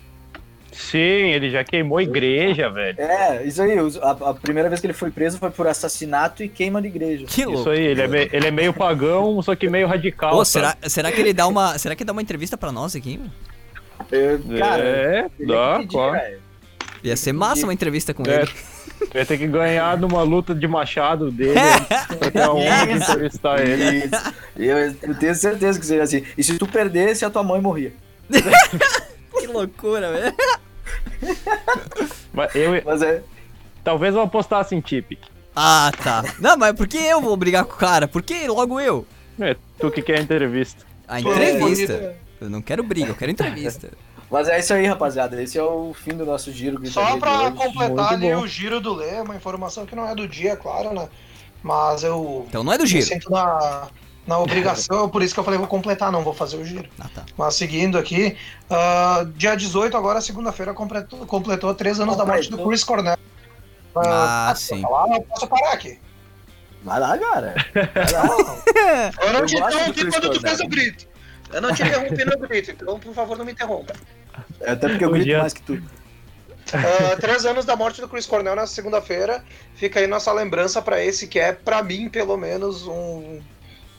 Sim, 0.75 0.99
ele 0.99 1.51
já 1.51 1.63
queimou 1.63 2.01
igreja, 2.01 2.69
velho. 2.69 3.01
É, 3.01 3.45
isso 3.45 3.63
aí, 3.63 3.77
a, 4.03 4.11
a 4.31 4.35
primeira 4.35 4.69
vez 4.69 4.81
que 4.81 4.87
ele 4.87 4.93
foi 4.93 5.11
preso 5.11 5.39
foi 5.39 5.51
por 5.51 5.67
assassinato 5.67 6.43
e 6.43 6.49
queima 6.49 6.83
de 6.83 6.89
igreja. 6.89 7.27
Que 7.27 7.45
louco. 7.45 7.61
Isso 7.61 7.71
aí, 7.71 7.81
ele 7.85 8.03
é, 8.03 8.07
me- 8.09 8.29
ele 8.33 8.47
é 8.49 8.51
meio 8.51 8.73
pagão, 8.73 9.41
só 9.43 9.55
que 9.55 9.69
meio 9.69 9.87
radical. 9.87 10.35
Ô, 10.37 10.45
sabe? 10.45 10.67
será, 10.81 10.89
será 10.91 11.13
que 11.13 11.21
ele 11.21 11.33
dá 11.33 11.47
uma. 11.47 11.79
Será 11.79 11.95
que 11.95 12.05
dá 12.05 12.13
uma 12.13 12.23
entrevista 12.23 12.57
pra 12.57 12.73
nós 12.73 12.97
aqui? 12.97 13.19
meu? 13.19 13.31
Eu- 14.11 14.59
cara, 14.59 14.83
é, 14.83 15.23
dá, 15.47 15.77
pedir, 15.79 15.89
claro. 15.89 16.21
Ia 17.03 17.17
ser 17.17 17.33
massa 17.33 17.65
uma 17.65 17.73
entrevista 17.75 18.13
com 18.13 18.23
É. 18.29 18.43
ele. 18.43 18.51
Vai 19.13 19.25
ter 19.27 19.37
que 19.39 19.47
ganhar 19.47 19.97
numa 19.99 20.23
luta 20.23 20.55
de 20.55 20.67
machado 20.67 21.31
dele 21.31 21.55
pra 22.19 22.31
ter 22.31 22.41
a 22.43 22.53
honra 22.53 22.87
de 22.87 22.93
Isso. 22.95 23.11
entrevistar 23.13 23.61
ele. 23.61 24.11
Eu, 24.57 24.79
eu 24.79 25.15
tenho 25.19 25.35
certeza 25.35 25.79
que 25.79 25.85
seria 25.87 26.03
assim. 26.03 26.23
E 26.39 26.43
se 26.43 26.57
tu 26.59 26.67
perdesse, 26.67 27.25
a 27.25 27.31
tua 27.31 27.43
mãe 27.43 27.61
morria. 27.61 27.93
Que 29.39 29.49
loucura, 29.49 30.11
velho. 30.13 30.35
Mas 32.33 32.55
eu, 32.55 32.83
Mas 32.85 33.03
é. 33.03 33.23
talvez 33.83 34.15
eu 34.15 34.21
apostasse 34.23 34.75
em 34.75 34.81
Tip. 34.81 35.19
Ah, 35.55 35.93
tá. 36.03 36.25
Não, 36.41 36.57
mas 36.57 36.75
por 36.75 36.87
que 36.89 36.99
eu 36.99 37.21
vou 37.21 37.37
brigar 37.37 37.65
com 37.65 37.75
o 37.75 37.77
cara? 37.77 38.09
Por 38.09 38.23
que 38.23 38.47
logo 38.49 38.81
eu? 38.81 39.07
É, 39.41 39.57
tu 39.79 39.91
que 39.91 40.03
quer 40.03 40.21
entrevista. 40.21 40.85
A 41.07 41.21
entrevista. 41.21 41.93
é. 41.93 42.17
Eu 42.41 42.51
não 42.51 42.61
quero 42.61 42.83
briga, 42.83 43.09
eu 43.11 43.15
quero 43.15 43.31
entrevista. 43.31 43.91
Mas 44.31 44.49
é 44.49 44.59
isso 44.59 44.75
aí, 44.75 44.85
rapaziada. 44.87 45.41
Esse 45.41 45.59
é 45.59 45.63
o 45.63 45.95
fim 45.95 46.13
do 46.15 46.27
nosso 46.27 46.51
giro. 46.51 46.85
Só 46.89 47.17
pra 47.19 47.53
completar 47.53 47.89
Muito 47.89 48.01
ali 48.01 48.35
bom. 48.35 48.41
o 48.43 48.47
giro 48.49 48.81
do 48.81 48.93
Lê, 48.95 49.21
uma 49.21 49.37
informação 49.37 49.87
que 49.87 49.95
não 49.95 50.09
é 50.09 50.15
do 50.15 50.27
dia, 50.27 50.57
claro, 50.57 50.93
né? 50.93 51.09
Mas 51.63 52.03
eu 52.03 52.45
Então 52.49 52.65
não 52.65 52.73
é 52.73 52.77
do 52.79 52.83
me 52.83 52.89
giro. 52.91 53.07
sinto 53.07 53.31
na, 53.31 53.89
na 54.27 54.39
obrigação, 54.39 55.09
por 55.09 55.23
isso 55.23 55.35
que 55.35 55.41
eu 55.41 55.45
falei, 55.45 55.59
vou 55.59 55.69
completar, 55.69 56.11
não 56.11 56.23
vou 56.23 56.33
fazer 56.33 56.57
o 56.57 56.65
giro. 56.65 56.89
Ah, 56.99 57.09
tá. 57.15 57.25
Mas 57.37 57.55
seguindo 57.57 57.99
aqui, 57.99 58.37
ah, 58.71 59.27
dia 59.37 59.55
18, 59.55 59.97
agora, 59.97 60.21
segunda-feira, 60.21 60.73
completou, 60.73 61.27
completou 61.27 61.75
três 61.75 62.01
anos 62.01 62.17
da 62.17 62.25
morte 62.25 62.45
do 62.51 62.57
Completou. 62.57 62.69
Chris 62.69 62.85
Cornell. 62.85 63.19
Ah, 63.97 64.47
posso 64.51 64.67
sim. 64.67 64.81
falar? 64.83 65.15
Eu 65.17 65.23
posso 65.23 65.47
parar 65.47 65.73
aqui. 65.73 65.99
Vai 66.83 67.01
lá, 67.01 67.17
cara. 67.19 67.55
Vai 67.73 68.13
lá. 68.13 69.13
Eu 69.27 69.33
não 69.33 69.41
Eu 69.41 69.47
te 69.47 69.57
interrompi 69.57 70.11
quando 70.11 70.31
tu 70.31 70.41
fez 70.41 70.61
o 70.61 70.69
grito. 70.69 71.07
Eu 71.53 71.61
não 71.63 71.73
te 71.73 71.83
interrompi 71.83 72.25
no 72.25 72.39
grito, 72.49 72.71
então, 72.73 72.99
por 72.99 73.15
favor, 73.15 73.39
não 73.39 73.45
me 73.45 73.53
interrompa. 73.53 73.95
É 74.61 74.73
Até 74.73 74.89
porque 74.89 75.05
eu 75.05 75.11
grito 75.11 75.27
dia- 75.27 75.39
mais 75.39 75.53
que 75.53 75.63
tu. 75.63 75.75
Uh, 75.75 77.21
três 77.21 77.45
anos 77.47 77.65
da 77.65 77.77
morte 77.77 78.01
do 78.01 78.09
Chris 78.09 78.27
Cornell 78.27 78.57
na 78.57 78.67
segunda-feira. 78.67 79.45
Fica 79.77 80.01
aí 80.01 80.07
nossa 80.07 80.33
lembrança 80.33 80.83
para 80.83 81.03
esse 81.05 81.29
que 81.29 81.39
é, 81.39 81.53
para 81.53 81.83
mim, 81.83 82.09
pelo 82.09 82.37
menos, 82.37 82.87
um, 82.89 83.41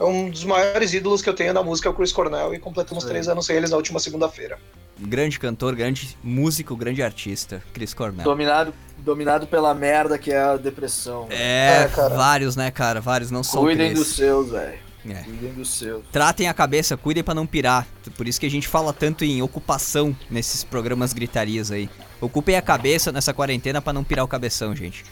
um 0.03 0.29
dos 0.29 0.43
maiores 0.43 0.93
ídolos 0.93 1.21
que 1.21 1.29
eu 1.29 1.33
tenho 1.33 1.53
na 1.53 1.63
música, 1.63 1.87
é 1.87 1.91
o 1.91 1.93
Chris 1.93 2.11
Cornell, 2.11 2.53
e 2.53 2.59
completamos 2.59 3.03
Sim. 3.03 3.09
três 3.09 3.27
anos 3.27 3.45
sem 3.45 3.55
eles 3.55 3.69
na 3.69 3.77
última 3.77 3.99
segunda-feira. 3.99 4.57
Grande 4.97 5.39
cantor, 5.39 5.75
grande 5.75 6.17
músico, 6.23 6.75
grande 6.75 7.03
artista, 7.03 7.61
Chris 7.73 7.93
Cornell. 7.93 8.23
Dominado, 8.23 8.73
dominado 8.97 9.47
pela 9.47 9.73
merda 9.73 10.17
que 10.17 10.31
é 10.31 10.39
a 10.39 10.57
depressão. 10.57 11.27
É, 11.29 11.83
é 11.83 12.09
vários, 12.09 12.55
né, 12.55 12.71
cara? 12.71 13.01
Vários, 13.01 13.29
não 13.29 13.43
são 13.43 13.61
Cuidem 13.61 13.93
dos 13.93 14.15
seus, 14.15 14.51
velho. 14.51 14.79
É. 15.07 15.23
Cuidem 15.23 15.53
dos 15.53 15.69
seus. 15.69 16.03
Tratem 16.11 16.47
a 16.47 16.53
cabeça, 16.53 16.97
cuidem 16.97 17.23
para 17.23 17.33
não 17.33 17.45
pirar. 17.45 17.85
Por 18.17 18.27
isso 18.27 18.39
que 18.39 18.45
a 18.45 18.49
gente 18.49 18.67
fala 18.67 18.93
tanto 18.93 19.23
em 19.23 19.41
ocupação 19.41 20.15
nesses 20.29 20.63
programas 20.63 21.13
gritarias 21.13 21.71
aí. 21.71 21.89
Ocupem 22.19 22.55
a 22.55 22.61
cabeça 22.61 23.11
nessa 23.11 23.33
quarentena 23.33 23.81
para 23.81 23.93
não 23.93 24.03
pirar 24.03 24.23
o 24.23 24.27
cabeção, 24.27 24.75
gente. 24.75 25.03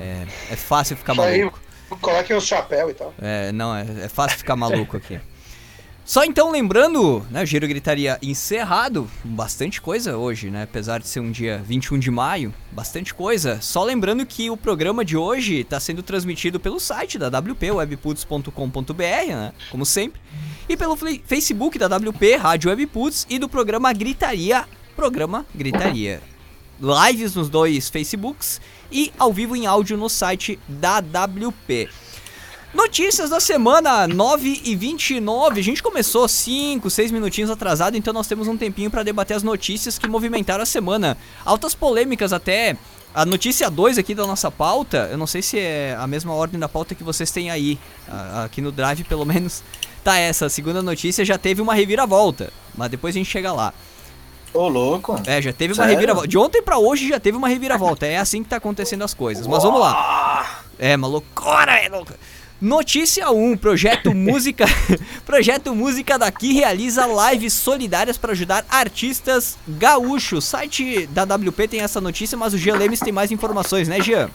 É, 0.00 0.26
é 0.50 0.56
fácil 0.56 0.96
ficar 0.96 1.14
maluco. 1.14 1.60
Coloquem 2.00 2.36
o 2.36 2.40
chapéu 2.40 2.90
e 2.90 2.94
tal. 2.94 3.14
É, 3.20 3.50
não, 3.52 3.74
é, 3.74 3.86
é 4.04 4.08
fácil 4.08 4.38
ficar 4.38 4.56
maluco 4.56 4.96
aqui. 4.96 5.18
Só 6.08 6.24
então 6.24 6.50
lembrando, 6.50 7.22
né, 7.30 7.42
o 7.42 7.44
Giro 7.44 7.68
Gritaria 7.68 8.18
encerrado, 8.22 9.06
bastante 9.22 9.78
coisa 9.78 10.16
hoje, 10.16 10.48
né, 10.48 10.62
apesar 10.62 11.00
de 11.00 11.06
ser 11.06 11.20
um 11.20 11.30
dia 11.30 11.62
21 11.62 11.98
de 11.98 12.10
maio, 12.10 12.54
bastante 12.72 13.12
coisa. 13.12 13.60
Só 13.60 13.84
lembrando 13.84 14.24
que 14.24 14.48
o 14.48 14.56
programa 14.56 15.04
de 15.04 15.18
hoje 15.18 15.56
está 15.56 15.78
sendo 15.78 16.02
transmitido 16.02 16.58
pelo 16.58 16.80
site 16.80 17.18
da 17.18 17.28
WP, 17.28 17.72
webputs.com.br, 17.72 19.02
né, 19.02 19.52
como 19.70 19.84
sempre, 19.84 20.18
e 20.66 20.78
pelo 20.78 20.96
Facebook 20.96 21.78
da 21.78 21.94
WP, 21.94 22.36
Rádio 22.36 22.70
Webputs, 22.70 23.26
e 23.28 23.38
do 23.38 23.46
programa 23.46 23.92
Gritaria, 23.92 24.64
programa 24.96 25.44
Gritaria. 25.54 26.22
Lives 26.80 27.34
nos 27.34 27.50
dois 27.50 27.90
Facebooks 27.90 28.62
e 28.90 29.12
ao 29.18 29.32
vivo 29.32 29.54
em 29.56 29.66
áudio 29.66 29.96
no 29.96 30.08
site 30.08 30.58
da 30.68 30.98
WP. 30.98 31.88
Notícias 32.74 33.30
da 33.30 33.40
semana 33.40 34.06
9 34.06 34.60
e 34.64 34.76
29. 34.76 35.58
A 35.58 35.62
gente 35.62 35.82
começou 35.82 36.28
5, 36.28 36.90
6 36.90 37.10
minutinhos 37.10 37.50
atrasado, 37.50 37.96
então 37.96 38.12
nós 38.12 38.26
temos 38.26 38.46
um 38.46 38.58
tempinho 38.58 38.90
para 38.90 39.02
debater 39.02 39.36
as 39.36 39.42
notícias 39.42 39.98
que 39.98 40.06
movimentaram 40.06 40.62
a 40.62 40.66
semana. 40.66 41.16
Altas 41.44 41.74
polêmicas 41.74 42.32
até. 42.32 42.76
A 43.14 43.24
notícia 43.24 43.70
2 43.70 43.96
aqui 43.96 44.14
da 44.14 44.26
nossa 44.26 44.50
pauta, 44.50 45.08
eu 45.10 45.16
não 45.16 45.26
sei 45.26 45.40
se 45.40 45.58
é 45.58 45.96
a 45.98 46.06
mesma 46.06 46.34
ordem 46.34 46.60
da 46.60 46.68
pauta 46.68 46.94
que 46.94 47.02
vocês 47.02 47.30
têm 47.30 47.50
aí. 47.50 47.78
Aqui 48.44 48.60
no 48.60 48.70
Drive, 48.70 49.02
pelo 49.04 49.24
menos, 49.24 49.62
tá 50.04 50.18
essa. 50.18 50.46
A 50.46 50.50
segunda 50.50 50.82
notícia 50.82 51.24
já 51.24 51.38
teve 51.38 51.62
uma 51.62 51.74
reviravolta, 51.74 52.52
mas 52.76 52.90
depois 52.90 53.16
a 53.16 53.18
gente 53.18 53.30
chega 53.30 53.50
lá. 53.50 53.72
Ô, 54.52 54.68
louco. 54.68 55.20
É, 55.26 55.40
já 55.40 55.52
teve 55.52 55.74
Sério? 55.74 55.88
uma 55.90 55.94
reviravolta. 55.94 56.28
De 56.28 56.38
ontem 56.38 56.62
para 56.62 56.78
hoje 56.78 57.08
já 57.08 57.20
teve 57.20 57.36
uma 57.36 57.48
reviravolta. 57.48 58.06
É 58.06 58.18
assim 58.18 58.42
que 58.42 58.48
tá 58.48 58.56
acontecendo 58.56 59.04
as 59.04 59.14
coisas. 59.14 59.46
Mas 59.46 59.62
vamos 59.62 59.80
lá. 59.80 60.62
É, 60.78 60.96
uma 60.96 61.06
loucura, 61.08 61.72
é 61.72 61.88
louca. 61.88 62.14
Notícia 62.60 63.30
1, 63.30 63.56
Projeto 63.56 64.12
Música. 64.14 64.64
Projeto 65.24 65.74
Música 65.74 66.18
daqui 66.18 66.52
realiza 66.52 67.06
lives 67.30 67.52
solidárias 67.52 68.18
para 68.18 68.32
ajudar 68.32 68.64
artistas 68.68 69.56
gaúchos. 69.66 70.38
O 70.38 70.40
site 70.40 71.06
da 71.08 71.22
WP 71.22 71.68
tem 71.68 71.80
essa 71.80 72.00
notícia, 72.00 72.36
mas 72.36 72.54
o 72.54 72.58
Jean 72.58 72.76
Lemes 72.76 73.00
tem 73.00 73.12
mais 73.12 73.30
informações, 73.30 73.86
né, 73.86 74.00
Jean? 74.00 74.28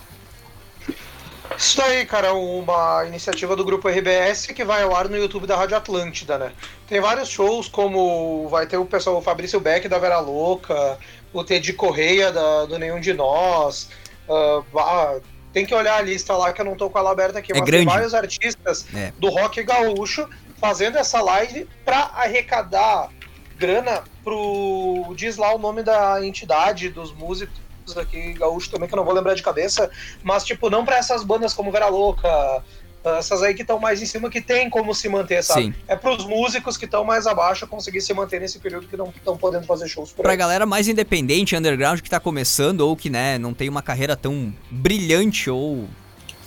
Isso 1.57 1.81
aí, 1.81 2.05
cara, 2.05 2.33
uma 2.33 3.05
iniciativa 3.05 3.55
do 3.55 3.63
grupo 3.63 3.87
RBS 3.87 4.47
que 4.47 4.63
vai 4.63 4.83
ao 4.83 4.95
ar 4.95 5.07
no 5.07 5.17
YouTube 5.17 5.47
da 5.47 5.55
Rádio 5.55 5.77
Atlântida, 5.77 6.37
né? 6.37 6.51
Tem 6.87 6.99
vários 6.99 7.29
shows, 7.29 7.67
como 7.67 8.47
vai 8.49 8.65
ter 8.65 8.77
o 8.77 8.85
pessoal, 8.85 9.17
o 9.17 9.21
Fabrício 9.21 9.59
Beck 9.59 9.87
da 9.87 9.99
Vera 9.99 10.19
Louca, 10.19 10.97
o 11.31 11.43
Teddy 11.43 11.73
Correia 11.73 12.31
da, 12.31 12.65
do 12.65 12.77
Nenhum 12.77 12.99
de 12.99 13.13
Nós, 13.13 13.89
uh, 14.27 15.21
tem 15.51 15.65
que 15.65 15.73
olhar 15.73 15.97
a 15.97 16.01
lista 16.01 16.35
lá 16.35 16.51
que 16.51 16.61
eu 16.61 16.65
não 16.65 16.75
tô 16.75 16.89
com 16.89 16.97
ela 16.97 17.11
aberta 17.11 17.39
aqui, 17.39 17.51
é 17.51 17.55
mas 17.55 17.65
grande. 17.65 17.85
tem 17.85 17.93
vários 17.93 18.13
artistas 18.13 18.85
é. 18.93 19.13
do 19.19 19.29
rock 19.29 19.61
gaúcho 19.63 20.27
fazendo 20.59 20.97
essa 20.97 21.21
live 21.21 21.67
para 21.85 22.11
arrecadar 22.15 23.09
grana 23.57 24.03
pro. 24.23 25.13
Diz 25.15 25.37
lá 25.37 25.53
o 25.53 25.59
nome 25.59 25.83
da 25.83 26.25
entidade, 26.25 26.89
dos 26.89 27.13
músicos 27.13 27.62
aqui 27.97 28.33
gaúcho 28.33 28.69
também, 28.69 28.87
que 28.87 28.93
eu 28.93 28.97
não 28.97 29.05
vou 29.05 29.13
lembrar 29.13 29.33
de 29.33 29.43
cabeça, 29.43 29.89
mas 30.23 30.43
tipo, 30.43 30.69
não 30.69 30.85
para 30.85 30.97
essas 30.97 31.23
bandas 31.23 31.53
como 31.53 31.71
Vera 31.71 31.87
Louca, 31.87 32.63
essas 33.03 33.43
aí 33.43 33.53
que 33.53 33.61
estão 33.61 33.79
mais 33.79 34.01
em 34.01 34.05
cima, 34.05 34.29
que 34.29 34.41
tem 34.41 34.69
como 34.69 34.93
se 34.95 35.09
manter, 35.09 35.43
sabe? 35.43 35.65
Sim. 35.65 35.73
É 35.87 35.95
pros 35.95 36.25
músicos 36.25 36.77
que 36.77 36.85
estão 36.85 37.03
mais 37.03 37.27
abaixo 37.27 37.67
conseguir 37.67 38.01
se 38.01 38.13
manter 38.13 38.39
nesse 38.39 38.59
período 38.59 38.87
que 38.87 38.95
não 38.95 39.07
estão 39.07 39.35
podendo 39.35 39.65
fazer 39.65 39.87
shows 39.87 40.11
por 40.11 40.23
Pra 40.23 40.35
galera 40.35 40.65
mais 40.65 40.87
independente, 40.87 41.55
underground, 41.55 41.99
que 41.99 42.09
tá 42.09 42.19
começando, 42.19 42.81
ou 42.81 42.95
que, 42.95 43.09
né, 43.09 43.37
não 43.37 43.53
tem 43.53 43.67
uma 43.67 43.81
carreira 43.81 44.15
tão 44.15 44.53
brilhante 44.71 45.49
ou 45.49 45.87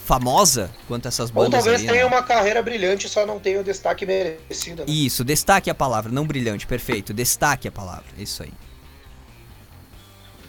famosa 0.06 0.70
quanto 0.86 1.08
essas 1.08 1.30
bandas. 1.30 1.46
Ou 1.46 1.60
talvez 1.60 1.80
aí, 1.80 1.86
tenha 1.86 2.04
né? 2.04 2.06
uma 2.06 2.22
carreira 2.22 2.62
brilhante, 2.62 3.08
só 3.08 3.26
não 3.26 3.40
tenha 3.40 3.60
o 3.60 3.64
destaque 3.64 4.06
merecido. 4.06 4.82
Né? 4.82 4.84
Isso, 4.86 5.24
destaque 5.24 5.68
é 5.68 5.72
a 5.72 5.74
palavra, 5.74 6.12
não 6.12 6.24
brilhante, 6.24 6.66
perfeito. 6.66 7.12
Destaque 7.12 7.66
é 7.66 7.70
a 7.70 7.72
palavra, 7.72 8.04
isso 8.16 8.42
aí. 8.42 8.52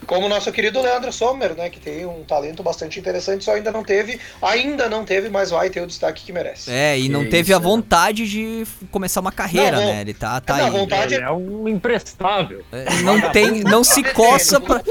Como 0.07 0.25
o 0.25 0.29
nosso 0.29 0.51
querido 0.53 0.81
Leandro 0.81 1.11
Sommer, 1.11 1.53
né, 1.53 1.69
que 1.69 1.79
tem 1.79 2.05
um 2.05 2.23
talento 2.23 2.63
bastante 2.63 2.97
interessante, 2.97 3.43
só 3.43 3.51
ainda 3.51 3.71
não 3.71 3.83
teve, 3.83 4.19
ainda 4.41 4.89
não 4.89 5.03
teve, 5.03 5.29
mas 5.29 5.51
vai 5.51 5.69
ter 5.69 5.81
o 5.81 5.85
destaque 5.85 6.23
que 6.23 6.31
merece. 6.31 6.71
É, 6.71 6.97
e 6.97 7.09
não 7.09 7.25
que 7.25 7.29
teve 7.29 7.51
isso, 7.51 7.55
a 7.55 7.59
vontade 7.59 8.23
né? 8.23 8.29
de 8.29 8.67
começar 8.89 9.19
uma 9.19 9.31
carreira, 9.31 9.77
não, 9.77 9.85
né? 9.85 10.01
Ele 10.01 10.13
tá, 10.13 10.39
tá 10.39 10.55
aí. 10.55 10.69
Vontade... 10.71 11.15
Ele 11.15 11.23
é 11.23 11.31
um 11.31 11.67
imprestável. 11.67 12.63
É, 12.71 13.01
não 13.01 13.31
tem, 13.31 13.63
não 13.63 13.83
se 13.83 14.01
coça 14.01 14.61
pra 14.61 14.81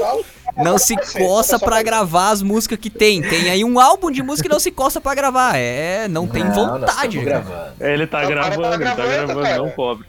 não 0.55 0.77
se 0.77 0.95
coça 1.17 1.59
para 1.59 1.81
gravar 1.83 2.29
as 2.29 2.41
músicas 2.41 2.79
que 2.79 2.89
tem. 2.89 3.21
Tem 3.21 3.49
aí 3.49 3.63
um 3.63 3.79
álbum 3.79 4.09
de 4.11 4.23
música 4.23 4.47
que 4.47 4.53
não 4.53 4.59
se 4.59 4.71
coça 4.71 5.01
para 5.01 5.15
gravar. 5.15 5.57
É, 5.57 6.07
não 6.07 6.27
tem 6.27 6.43
vontade. 6.49 7.17
Ele 7.79 8.07
tá, 8.07 8.21
tá 8.21 8.25
gravando, 8.25 8.75
ele 8.75 8.85
tá 8.85 8.95
gravando, 8.95 9.63
não 9.63 9.69
pobre. 9.71 10.05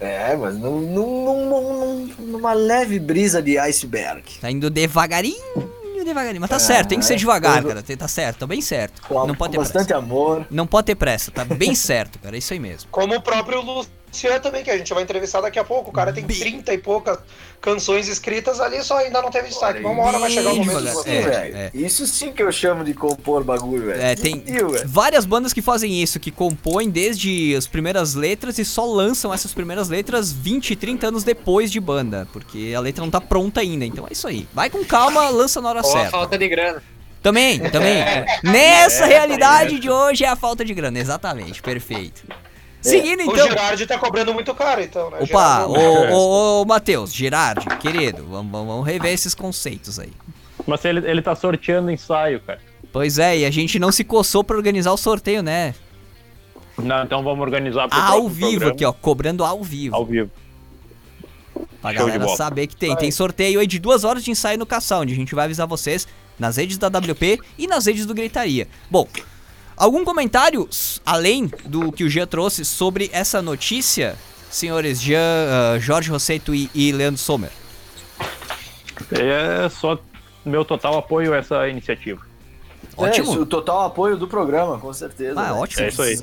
É, 0.00 0.36
mas 0.36 0.56
num, 0.56 0.80
num, 0.80 1.48
num, 1.48 2.14
numa 2.18 2.52
leve 2.52 2.98
brisa 2.98 3.40
de 3.40 3.58
iceberg. 3.58 4.24
Tá 4.40 4.50
indo 4.50 4.68
devagarinho, 4.68 5.76
devagarinho. 6.06 6.40
Mas 6.40 6.50
tá 6.50 6.56
é, 6.56 6.60
certo, 6.60 6.88
tem 6.88 6.98
que 6.98 7.04
ser 7.04 7.16
devagar, 7.16 7.62
cara. 7.62 7.82
Tá 7.82 8.08
certo, 8.08 8.38
tá 8.38 8.46
bem 8.46 8.60
certo. 8.60 9.02
Com, 9.02 9.26
não 9.26 9.34
pode 9.34 9.52
ter 9.52 9.58
bastante 9.58 9.88
pressa. 9.88 10.02
amor. 10.02 10.46
Não 10.50 10.66
pode 10.66 10.86
ter 10.86 10.94
pressa, 10.94 11.30
tá 11.30 11.44
bem 11.44 11.74
certo, 11.76 12.18
cara. 12.18 12.36
É 12.36 12.38
isso 12.38 12.52
aí 12.52 12.60
mesmo. 12.60 12.88
Como 12.90 13.14
o 13.14 13.20
próprio 13.20 13.84
Luciano 14.16 14.40
também, 14.40 14.64
que 14.64 14.70
a 14.70 14.78
gente 14.78 14.92
vai 14.94 15.02
entrevistar 15.02 15.42
daqui 15.42 15.58
a 15.58 15.64
pouco. 15.64 15.90
O 15.90 15.92
cara 15.92 16.12
tem 16.12 16.24
30 16.24 16.72
e 16.72 16.78
poucas 16.78 17.18
canções 17.60 18.08
escritas 18.08 18.60
ali, 18.60 18.82
só 18.82 18.96
ainda 18.96 19.20
não 19.20 19.30
teve 19.30 19.48
destaque. 19.48 19.80
Uma 19.84 20.04
hora 20.04 20.18
vai 20.18 20.30
chegar 20.30 20.52
o 20.52 20.56
momento 20.56 20.82
de 20.82 20.90
você. 20.90 21.10
É, 21.10 21.22
é. 21.22 21.70
Isso 21.74 22.06
sim 22.06 22.32
que 22.32 22.42
eu 22.42 22.50
chamo 22.50 22.82
de 22.82 22.94
compor 22.94 23.44
bagulho, 23.44 23.86
velho. 23.86 24.00
É, 24.00 24.14
tem 24.14 24.42
várias 24.86 25.26
bandas 25.26 25.52
que 25.52 25.60
fazem 25.60 26.02
isso, 26.02 26.18
que 26.18 26.30
compõem 26.30 26.88
desde 26.88 27.54
as 27.54 27.66
primeiras 27.66 28.14
letras 28.14 28.58
e 28.58 28.64
só 28.64 28.86
lançam 28.86 29.32
essas 29.32 29.52
primeiras 29.52 29.88
letras 29.88 30.32
20, 30.32 30.74
30 30.74 31.08
anos 31.08 31.24
depois 31.24 31.70
de 31.70 31.78
banda, 31.78 32.26
porque 32.32 32.72
a 32.74 32.80
letra 32.80 33.04
não 33.04 33.10
tá 33.10 33.20
pronta 33.20 33.60
ainda. 33.60 33.84
Então 33.84 34.06
é 34.08 34.12
isso 34.12 34.26
aí. 34.26 34.48
Vai 34.54 34.70
com 34.70 34.82
calma, 34.84 35.28
lança 35.28 35.60
na 35.60 35.68
hora 35.68 35.80
Ou 35.84 35.92
certa. 35.92 36.08
a 36.08 36.10
falta 36.10 36.38
de 36.38 36.48
grana. 36.48 36.82
Também, 37.22 37.58
também. 37.70 37.96
Nessa 38.42 39.04
é, 39.04 39.08
realidade 39.08 39.80
de 39.80 39.90
hoje 39.90 40.24
é 40.24 40.28
a 40.28 40.36
falta 40.36 40.64
de 40.64 40.72
grana, 40.72 40.98
exatamente, 40.98 41.60
perfeito. 41.60 42.22
Seguindo 42.80 43.22
então. 43.22 43.46
O 43.46 43.48
Girardi 43.48 43.86
tá 43.86 43.98
cobrando 43.98 44.32
muito 44.32 44.54
caro, 44.54 44.80
então, 44.80 45.10
né? 45.10 45.18
Opa, 45.20 45.66
ô, 45.66 45.74
ô, 46.12 46.62
ô, 46.62 46.64
Matheus, 46.64 47.12
Girardi, 47.12 47.66
querido, 47.78 48.24
vamos, 48.24 48.52
vamos 48.52 48.86
rever 48.86 49.12
esses 49.12 49.34
conceitos 49.34 49.98
aí. 49.98 50.12
Mas 50.66 50.84
ele, 50.84 51.08
ele 51.08 51.22
tá 51.22 51.34
sorteando 51.34 51.90
ensaio, 51.90 52.40
cara. 52.40 52.60
Pois 52.92 53.18
é, 53.18 53.38
e 53.38 53.44
a 53.44 53.50
gente 53.50 53.78
não 53.78 53.92
se 53.92 54.04
coçou 54.04 54.42
pra 54.42 54.56
organizar 54.56 54.92
o 54.92 54.96
sorteio, 54.96 55.42
né? 55.42 55.74
Não, 56.78 57.04
então 57.04 57.22
vamos 57.22 57.40
organizar 57.42 57.88
pro 57.88 57.98
Ao 57.98 58.28
vivo 58.28 58.50
programa. 58.50 58.72
aqui, 58.72 58.84
ó, 58.84 58.92
cobrando 58.92 59.44
ao 59.44 59.62
vivo. 59.62 59.94
Ao 59.94 60.04
vivo. 60.04 60.30
Pra 61.80 61.94
Show 61.94 62.06
galera 62.06 62.28
saber 62.36 62.66
que 62.66 62.76
tem. 62.76 62.94
Tem 62.96 63.10
sorteio 63.10 63.60
aí 63.60 63.66
de 63.66 63.78
duas 63.78 64.04
horas 64.04 64.24
de 64.24 64.30
ensaio 64.30 64.58
no 64.58 64.66
Caçal, 64.66 65.02
onde 65.02 65.12
a 65.12 65.16
gente 65.16 65.34
vai 65.34 65.44
avisar 65.44 65.66
vocês 65.66 66.06
nas 66.38 66.56
redes 66.56 66.78
da 66.78 66.88
WP 66.88 67.40
e 67.56 67.66
nas 67.66 67.86
redes 67.86 68.04
do 68.06 68.14
Gritaria. 68.14 68.68
Bom, 68.90 69.06
Algum 69.76 70.04
comentário 70.04 70.68
além 71.04 71.50
do 71.66 71.92
que 71.92 72.02
o 72.02 72.08
Jean 72.08 72.26
trouxe 72.26 72.64
sobre 72.64 73.10
essa 73.12 73.42
notícia, 73.42 74.16
senhores 74.50 75.00
Jean, 75.00 75.18
uh, 75.76 75.80
Jorge 75.80 76.10
Rosseto 76.10 76.54
e, 76.54 76.70
e 76.74 76.92
Leandro 76.92 77.20
Sommer? 77.20 77.50
É 79.10 79.68
só 79.68 79.98
meu 80.44 80.64
total 80.64 80.96
apoio 80.96 81.34
a 81.34 81.36
essa 81.36 81.68
iniciativa. 81.68 82.24
Ótimo. 82.96 83.34
É, 83.34 83.38
o 83.38 83.44
total 83.44 83.84
apoio 83.84 84.16
do 84.16 84.26
programa, 84.26 84.78
com 84.78 84.92
certeza. 84.94 85.38
Ah, 85.38 85.52
né? 85.52 85.52
ótimo. 85.52 85.84
É 85.84 85.88
isso 85.88 86.00
aí. 86.00 86.16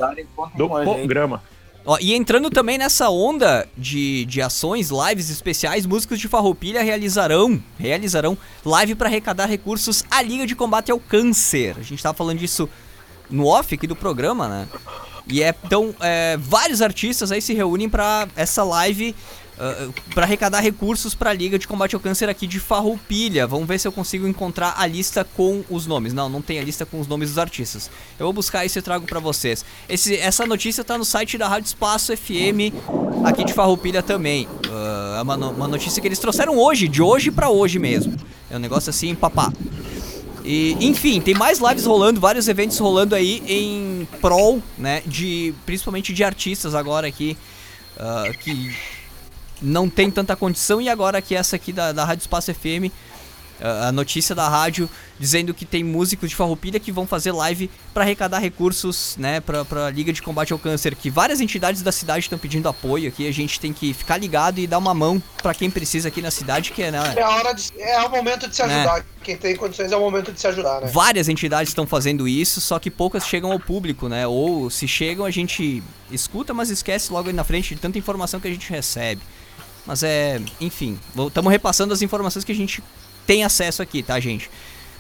Do 0.56 0.68
programa. 0.68 1.44
Ó, 1.86 1.98
e 2.00 2.13
entrando 2.13 2.50
também 2.50 2.78
nessa 2.78 3.10
onda 3.10 3.68
de, 3.78 4.26
de 4.26 4.42
ações, 4.42 4.89
lives 4.89 5.30
especiais, 5.30 5.86
músicos 5.86 6.18
de 6.18 6.30
Farroupilha 6.30 6.82
realizarão, 6.82 7.62
realizarão 7.78 8.38
live 8.66 8.96
para 8.96 9.10
arrecadar 9.10 9.48
recursos 9.48 10.04
à 10.10 10.22
Liga 10.22 10.48
de 10.48 10.56
Combate 10.56 10.92
ao 10.92 11.00
Câncer. 11.00 11.76
A 11.78 11.84
gente 11.84 12.02
tava 12.02 12.18
falando 12.18 12.39
disso 12.39 12.70
no 13.30 13.48
off 13.48 13.74
aqui 13.74 13.88
do 13.88 13.96
programa, 13.96 14.48
né? 14.48 14.68
E 15.28 15.42
é, 15.42 15.56
então, 15.64 15.96
é, 16.02 16.38
vários 16.38 16.82
artistas 16.82 17.32
aí 17.32 17.42
se 17.42 17.54
reúnem 17.54 17.90
para 17.90 18.28
essa 18.36 18.64
live 18.64 19.16
Uh, 19.54 19.94
para 20.16 20.24
arrecadar 20.24 20.62
recursos 20.62 21.14
para 21.14 21.30
a 21.30 21.34
Liga 21.34 21.60
de 21.60 21.68
Combate 21.68 21.94
ao 21.94 22.02
Câncer 22.02 22.28
aqui 22.28 22.48
de 22.48 22.60
Farroupilha. 22.60 23.46
Vamos 23.46 23.68
ver 23.68 23.80
se 23.80 23.88
eu 23.88 23.92
consigo 23.92 24.28
encontrar 24.28 24.74
a 24.80 24.88
lista 24.88 25.24
com 25.24 25.64
os 25.70 25.86
nomes. 25.86 26.12
Não, 26.12 26.28
não 26.28 26.42
tem 26.42 26.58
a 26.58 26.64
lista 26.64 26.88
com 26.88 27.00
os 27.00 27.06
nomes 27.06 27.30
dos 27.30 27.38
artistas. 27.38 27.90
Eu 28.18 28.26
vou 28.26 28.34
buscar 28.34 28.66
isso 28.66 28.80
e 28.80 28.82
trago 28.82 29.06
para 29.06 29.20
vocês. 29.20 29.64
Esse, 29.88 30.18
essa 30.18 30.48
notícia 30.48 30.84
tá 30.84 30.98
no 30.98 31.06
site 31.06 31.38
da 31.38 31.48
Rádio 31.48 31.68
Espaço 31.68 32.18
FM 32.18 32.74
aqui 33.24 33.44
de 33.44 33.54
Farroupilha 33.54 34.02
também. 34.02 34.48
Uh, 34.48 35.20
é 35.20 35.22
uma, 35.22 35.36
uma 35.36 35.68
notícia 35.68 36.02
que 36.02 36.08
eles 36.08 36.18
trouxeram 36.18 36.58
hoje, 36.58 36.88
de 36.88 37.04
hoje 37.04 37.30
para 37.30 37.52
hoje 37.52 37.78
mesmo. 37.78 38.18
É 38.50 38.56
um 38.56 38.60
negócio 38.60 38.90
assim, 38.90 39.14
papá. 39.14 39.54
E, 40.44 40.76
enfim, 40.82 41.22
tem 41.22 41.34
mais 41.34 41.60
lives 41.60 41.86
rolando, 41.86 42.20
vários 42.20 42.48
eventos 42.48 42.78
rolando 42.78 43.16
aí 43.16 43.42
em 43.48 44.08
prol, 44.20 44.62
né, 44.78 45.02
de 45.06 45.54
principalmente 45.66 46.12
de 46.14 46.24
artistas 46.24 46.76
agora 46.76 47.08
aqui 47.08 47.38
uh, 47.98 48.38
que 48.40 48.76
não 49.62 49.90
tem 49.90 50.12
tanta 50.12 50.36
condição. 50.36 50.82
E 50.82 50.90
agora 50.90 51.22
que 51.22 51.34
essa 51.34 51.56
aqui 51.56 51.72
da, 51.72 51.92
da 51.92 52.04
Rádio 52.04 52.22
Espaço 52.24 52.54
FM 52.54 52.92
a 53.63 53.91
notícia 53.91 54.36
da 54.36 54.47
rádio 54.49 54.89
dizendo 55.17 55.54
que 55.54 55.65
tem 55.65 55.84
músicos 55.84 56.30
de 56.30 56.36
Farroupilha 56.36 56.80
que 56.80 56.91
vão 56.91 57.08
fazer 57.08 57.32
live 57.32 57.71
para 57.93 58.04
arrecadar 58.04 58.39
recursos, 58.39 59.15
né, 59.17 59.39
para 59.39 59.86
a 59.86 59.89
Liga 59.89 60.12
de 60.12 60.21
Combate 60.21 60.52
ao 60.52 60.60
Câncer, 60.60 60.95
que 60.95 61.10
várias 61.10 61.39
entidades 61.39 61.82
da 61.82 61.91
cidade 61.91 62.26
estão 62.26 62.38
pedindo 62.38 62.67
apoio 62.67 63.08
aqui, 63.08 63.28
a 63.28 63.32
gente 63.32 63.60
tem 63.60 63.71
que 63.71 63.93
ficar 63.93 64.17
ligado 64.17 64.60
e 64.60 64.67
dar 64.67 64.80
uma 64.80 64.93
mão 64.93 65.21
para 65.41 65.54
quem 65.54 65.69
precisa 65.69 66.10
aqui 66.10 66.21
na 66.21 66.30
cidade, 66.30 66.71
que 66.71 66.84
é, 66.84 66.91
né, 66.91 67.13
é 67.15 67.21
a 67.21 67.30
hora 67.30 67.54
de, 67.54 67.71
é 67.78 68.02
o 68.02 68.10
momento 68.10 68.49
de 68.49 68.56
se 68.56 68.63
né. 68.63 68.82
ajudar. 68.82 69.06
Quem 69.23 69.38
tem 69.38 69.56
condições 69.56 69.89
é 69.89 69.95
o 69.95 70.02
momento 70.02 70.34
de 70.34 70.41
se 70.41 70.47
ajudar, 70.47 70.82
né? 70.82 70.88
Várias 70.91 71.30
entidades 71.30 71.69
estão 71.69 71.88
fazendo 71.88 72.28
isso, 72.28 72.60
só 72.60 72.78
que 72.78 72.91
poucas 72.91 73.26
chegam 73.26 73.54
ao 73.54 73.60
público, 73.60 74.10
né? 74.10 74.28
Ou 74.28 74.69
se 74.69 74.86
chegam 74.86 75.26
a 75.26 75.32
gente 75.32 75.82
escuta, 76.12 76.54
mas 76.54 76.69
esquece 76.69 77.13
logo 77.13 77.30
aí 77.30 77.34
na 77.34 77.45
frente 77.45 77.73
de 77.73 77.80
tanta 77.80 77.97
informação 77.97 78.41
que 78.41 78.47
a 78.49 78.52
gente 78.52 78.69
recebe. 78.69 79.21
Mas 79.86 80.04
é, 80.04 80.41
enfim, 80.60 80.99
estamos 81.28 81.49
repassando 81.49 81.93
as 81.93 82.02
informações 82.02 82.43
que 82.43 82.52
a 82.52 82.56
gente 82.56 82.84
tem 83.26 83.44
acesso 83.44 83.82
aqui, 83.82 84.04
tá, 84.04 84.20
gente? 84.20 84.50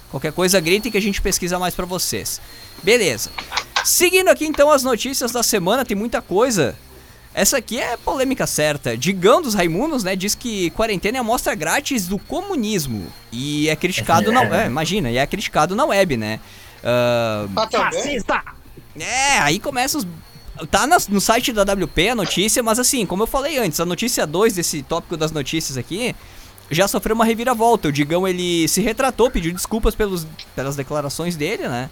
Qualquer 0.09 0.31
coisa, 0.31 0.59
gritem 0.59 0.91
que 0.91 0.97
a 0.97 1.01
gente 1.01 1.21
pesquisa 1.21 1.57
mais 1.57 1.73
para 1.73 1.85
vocês. 1.85 2.39
Beleza. 2.83 3.31
Seguindo 3.83 4.29
aqui 4.29 4.45
então 4.45 4.71
as 4.71 4.83
notícias 4.83 5.31
da 5.31 5.41
semana, 5.41 5.83
tem 5.83 5.97
muita 5.97 6.21
coisa. 6.21 6.75
Essa 7.33 7.57
aqui 7.57 7.79
é 7.79 7.97
polêmica 7.97 8.45
certa. 8.45 8.95
Digão 8.95 9.41
dos 9.41 9.55
Raimundos, 9.55 10.03
né, 10.03 10.15
diz 10.15 10.35
que 10.35 10.69
quarentena 10.71 11.17
é 11.17 11.19
a 11.19 11.23
mostra 11.23 11.55
grátis 11.55 12.07
do 12.07 12.19
comunismo. 12.19 13.11
E 13.31 13.67
é 13.69 13.75
criticado 13.75 14.31
na 14.31 14.43
é, 14.43 14.67
imagina, 14.67 15.09
e 15.09 15.17
é 15.17 15.25
criticado 15.25 15.75
na 15.75 15.85
web, 15.85 16.15
né? 16.15 16.39
Uh, 16.83 17.49
Fascista! 17.71 18.43
É, 18.99 19.39
aí 19.39 19.59
começa 19.59 19.97
os 19.97 20.07
Tá 20.69 20.87
no 21.09 21.19
site 21.19 21.51
da 21.51 21.63
WP 21.63 22.09
a 22.09 22.15
notícia, 22.15 22.61
mas 22.61 22.77
assim, 22.77 23.07
como 23.07 23.23
eu 23.23 23.27
falei 23.27 23.57
antes, 23.57 23.79
a 23.79 23.85
notícia 23.85 24.27
2 24.27 24.53
desse 24.53 24.83
tópico 24.83 25.17
das 25.17 25.31
notícias 25.31 25.77
aqui 25.77 26.15
já 26.73 26.87
sofreu 26.87 27.15
uma 27.15 27.25
reviravolta. 27.25 27.87
O 27.87 27.91
Digão 27.91 28.27
ele 28.27 28.67
se 28.67 28.81
retratou, 28.81 29.29
pediu 29.29 29.53
desculpas 29.53 29.95
pelos, 29.95 30.25
pelas 30.55 30.75
declarações 30.75 31.35
dele, 31.35 31.67
né? 31.67 31.89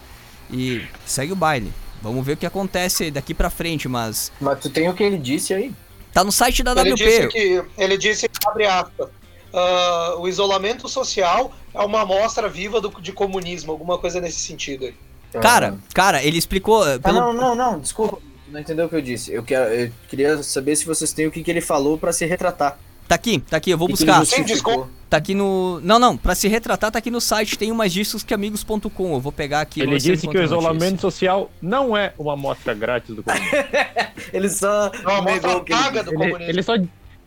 E 0.52 0.82
segue 1.06 1.32
o 1.32 1.36
baile. 1.36 1.72
Vamos 2.02 2.26
ver 2.26 2.34
o 2.34 2.38
que 2.38 2.46
acontece 2.46 3.12
daqui 3.12 3.34
pra 3.34 3.50
frente, 3.50 3.88
mas. 3.88 4.32
Mas 4.41 4.60
tu 4.60 4.70
tem 4.70 4.89
o 4.89 4.94
que 4.94 5.04
ele 5.04 5.17
disse 5.17 5.54
aí? 5.54 5.72
Tá 6.12 6.24
no 6.24 6.32
site 6.32 6.63
da 6.63 6.72
ele 6.72 6.94
WP. 6.94 6.96
Disse 6.96 7.28
que, 7.28 7.63
ele 7.78 7.98
disse, 7.98 8.30
abre 8.46 8.65
aspas, 8.65 9.08
uh, 9.08 10.20
o 10.20 10.28
isolamento 10.28 10.89
social 10.89 11.54
é 11.74 11.80
uma 11.82 12.02
amostra 12.02 12.50
viva 12.50 12.82
do, 12.82 12.89
de 13.02 13.13
comunismo, 13.13 13.72
alguma 13.72 13.98
coisa 13.98 14.20
nesse 14.20 14.39
sentido 14.39 14.86
aí. 14.86 14.96
Cara, 15.39 15.78
cara, 15.94 16.22
ele 16.22 16.38
explicou. 16.38 16.86
Eh, 16.86 16.96
ah, 16.96 17.00
pelo... 17.00 17.20
Ah, 17.20 17.22
não, 17.22 17.34
não, 17.34 17.56
não, 17.56 17.80
desculpa. 17.80 18.17
Não 18.50 18.60
entendeu 18.60 18.86
o 18.86 18.89
que 18.89 18.96
eu 18.96 19.02
disse. 19.02 19.32
Eu, 19.32 19.44
quero, 19.44 19.74
eu 19.74 19.91
queria 20.10 20.44
saber 20.44 20.76
se 20.76 20.86
vocês 20.86 21.13
têm 21.13 21.28
o 21.28 21.32
que, 21.32 21.41
que 21.41 21.50
ele 21.50 21.62
falou 21.62 21.98
para 21.98 22.12
se 22.12 22.26
retratar. 22.26 22.78
Tá 23.12 23.15
aqui, 23.15 23.39
tá 23.39 23.58
aqui, 23.58 23.71
eu 23.71 23.78
vou 23.78 23.89
buscar. 23.89 24.26
Sim, 24.26 24.41
desculpa. 24.43 24.88
Tá 25.10 25.17
aqui 25.17 25.36
no. 25.36 25.82
Não, 25.82 26.00
não, 26.00 26.15
pra 26.15 26.34
se 26.34 26.47
retratar, 26.47 26.89
tá 26.89 27.00
aqui 27.00 27.12
no 27.12 27.19
site, 27.19 27.58
tem 27.58 27.69
mais 27.74 27.91
discos 27.91 28.24
que 28.24 28.34
amigos.com. 28.34 29.13
Eu 29.13 29.19
vou 29.19 29.34
pegar 29.34 29.60
aqui. 29.60 29.82
Ele 29.82 29.97
disse 29.97 30.26
que 30.26 30.38
o 30.38 30.41
isolamento 30.41 31.02
social 31.02 31.52
não 31.62 31.97
é 31.97 32.13
uma 32.17 32.36
amostra 32.36 32.74
grátis 32.74 33.13
do 33.13 33.21
comunismo. 33.21 33.52
ele 34.32 34.47
só. 34.47 34.89
É 34.93 35.08
uma 35.10 35.17
amostra 35.17 35.60
paga 35.60 36.04
do 36.04 36.13
comunismo. 36.13 36.41
Ele, 36.41 36.52
ele 36.52 36.63
só. 36.63 36.76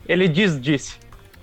Ele 0.07 0.27
diz, 0.27 0.59
disse. 0.59 0.93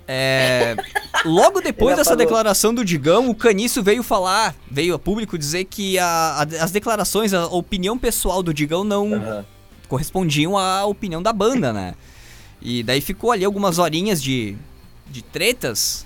É, 0.05 0.75
logo 1.23 1.61
depois 1.61 1.95
dessa 1.95 2.13
declaração 2.13 2.73
do 2.73 2.83
Digão, 2.83 3.29
o 3.29 3.35
Caniço 3.35 3.81
veio 3.81 4.03
falar, 4.03 4.53
veio 4.69 4.93
a 4.93 4.99
público 4.99 5.37
dizer 5.37 5.63
que 5.63 5.97
a, 5.97 6.05
a, 6.05 6.41
as 6.41 6.71
declarações, 6.71 7.33
a 7.33 7.45
opinião 7.45 7.97
pessoal 7.97 8.43
do 8.43 8.53
Digão 8.53 8.83
não 8.83 9.13
uhum. 9.13 9.45
correspondiam 9.87 10.57
à 10.57 10.83
opinião 10.83 11.23
da 11.23 11.31
banda, 11.31 11.71
né? 11.71 11.95
E 12.63 12.81
daí 12.81 13.01
ficou 13.01 13.33
ali 13.33 13.43
algumas 13.43 13.77
horinhas 13.77 14.23
de, 14.23 14.55
de 15.11 15.21
tretas. 15.21 16.05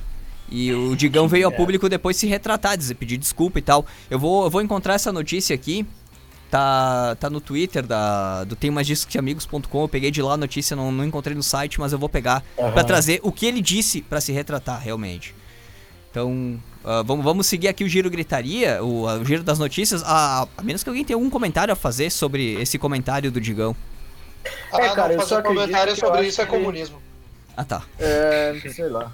E 0.50 0.74
o 0.74 0.96
Digão 0.96 1.28
veio 1.28 1.46
ao 1.46 1.52
público 1.52 1.88
depois 1.88 2.18
se 2.18 2.26
retratar, 2.26 2.76
dizer, 2.76 2.96
pedir 2.96 3.18
desculpa 3.18 3.60
e 3.60 3.62
tal. 3.62 3.86
Eu 4.10 4.18
vou, 4.18 4.46
eu 4.46 4.50
vou 4.50 4.62
encontrar 4.62 4.96
essa 4.96 5.14
notícia 5.14 5.54
aqui. 5.54 5.86
Tá, 6.50 7.14
tá 7.20 7.30
no 7.30 7.42
Twitter 7.42 7.86
da, 7.86 8.46
do 8.46 8.56
Tem 8.56 8.72
Mais 8.72 8.88
Discos 8.88 9.12
que 9.12 9.20
Amigos.com. 9.20 9.82
Eu 9.82 9.88
peguei 9.88 10.10
de 10.10 10.22
lá 10.22 10.34
a 10.34 10.38
notícia, 10.38 10.76
não, 10.76 10.92
não 10.92 11.04
encontrei 11.04 11.36
no 11.36 11.44
site, 11.44 11.80
mas 11.80 11.92
eu 11.92 12.00
vou 12.00 12.10
pegar 12.10 12.44
uhum. 12.58 12.72
para 12.72 12.84
trazer 12.86 13.20
o 13.22 13.32
que 13.32 13.46
ele 13.46 13.62
disse 13.62 14.02
para 14.02 14.22
se 14.22 14.32
retratar 14.32 14.82
realmente. 14.82 15.36
Então, 16.10 16.58
uh, 16.86 17.04
vamos, 17.06 17.24
vamos 17.24 17.48
seguir 17.48 17.68
aqui 17.68 17.84
o 17.84 17.90
Giro 17.90 18.10
Gritaria, 18.10 18.82
o, 18.82 19.04
o 19.04 19.26
Giro 19.26 19.44
das 19.44 19.60
Notícias, 19.60 20.02
a, 20.04 20.48
a 20.58 20.64
menos 20.64 20.84
que 20.84 20.90
alguém 20.90 21.04
tenha 21.04 21.18
algum 21.18 21.30
comentário 21.30 21.72
a 21.72 21.76
fazer 21.76 22.10
sobre 22.10 22.54
esse 22.62 22.80
comentário 22.80 23.30
do 23.30 23.42
Digão. 23.42 23.76
Ah, 24.72 24.82
é, 24.82 24.96
cara, 24.96 25.14
não, 25.14 25.22
fazer 25.22 25.36
eu 25.36 25.38
só 25.38 25.42
comentário 25.42 25.96
sobre 25.96 26.28
isso 26.28 26.42
é 26.42 26.46
comunismo. 26.46 27.02
Ah, 27.56 27.64
tá. 27.64 27.84
É, 28.00 28.54
sei 28.72 28.88
lá. 28.88 29.12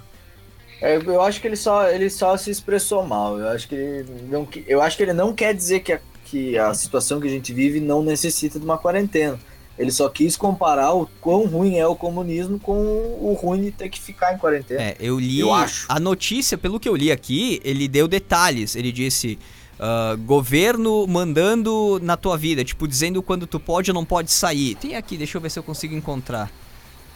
É, 0.80 0.96
eu 0.96 1.22
acho 1.22 1.40
que 1.40 1.46
ele 1.46 1.56
só, 1.56 1.88
ele 1.88 2.10
só 2.10 2.36
se 2.36 2.50
expressou 2.50 3.06
mal. 3.06 3.38
Eu 3.38 3.48
acho 3.48 3.68
que 3.68 3.74
ele 3.74 4.28
não, 4.28 4.46
eu 4.66 4.82
acho 4.82 4.96
que 4.96 5.02
ele 5.02 5.12
não 5.12 5.32
quer 5.32 5.54
dizer 5.54 5.80
que 5.80 5.92
a, 5.92 6.00
que 6.24 6.58
a 6.58 6.74
situação 6.74 7.20
que 7.20 7.26
a 7.26 7.30
gente 7.30 7.52
vive 7.52 7.80
não 7.80 8.02
necessita 8.02 8.58
de 8.58 8.64
uma 8.64 8.76
quarentena. 8.76 9.38
Ele 9.78 9.90
só 9.90 10.08
quis 10.08 10.36
comparar 10.36 10.92
o 10.92 11.08
quão 11.20 11.46
ruim 11.46 11.78
é 11.78 11.86
o 11.86 11.96
comunismo 11.96 12.60
com 12.60 12.74
o 12.74 13.36
ruim 13.40 13.62
de 13.62 13.70
ter 13.72 13.88
que 13.88 14.00
ficar 14.00 14.32
em 14.32 14.38
quarentena. 14.38 14.80
É, 14.80 14.96
eu 15.00 15.18
li 15.18 15.40
eu 15.40 15.52
acho. 15.52 15.86
a 15.88 15.98
notícia, 15.98 16.56
pelo 16.56 16.78
que 16.78 16.88
eu 16.88 16.94
li 16.94 17.10
aqui, 17.10 17.60
ele 17.64 17.88
deu 17.88 18.06
detalhes. 18.06 18.76
Ele 18.76 18.92
disse: 18.92 19.38
Uh, 19.74 20.16
governo 20.18 21.04
mandando 21.06 21.98
na 22.00 22.16
tua 22.16 22.36
vida, 22.36 22.64
tipo, 22.64 22.86
dizendo 22.86 23.20
quando 23.22 23.46
tu 23.46 23.58
pode 23.58 23.90
ou 23.90 23.94
não 23.94 24.04
pode 24.04 24.30
sair. 24.30 24.76
Tem 24.76 24.94
aqui, 24.94 25.16
deixa 25.16 25.36
eu 25.36 25.40
ver 25.40 25.50
se 25.50 25.58
eu 25.58 25.64
consigo 25.64 25.94
encontrar. 25.94 26.50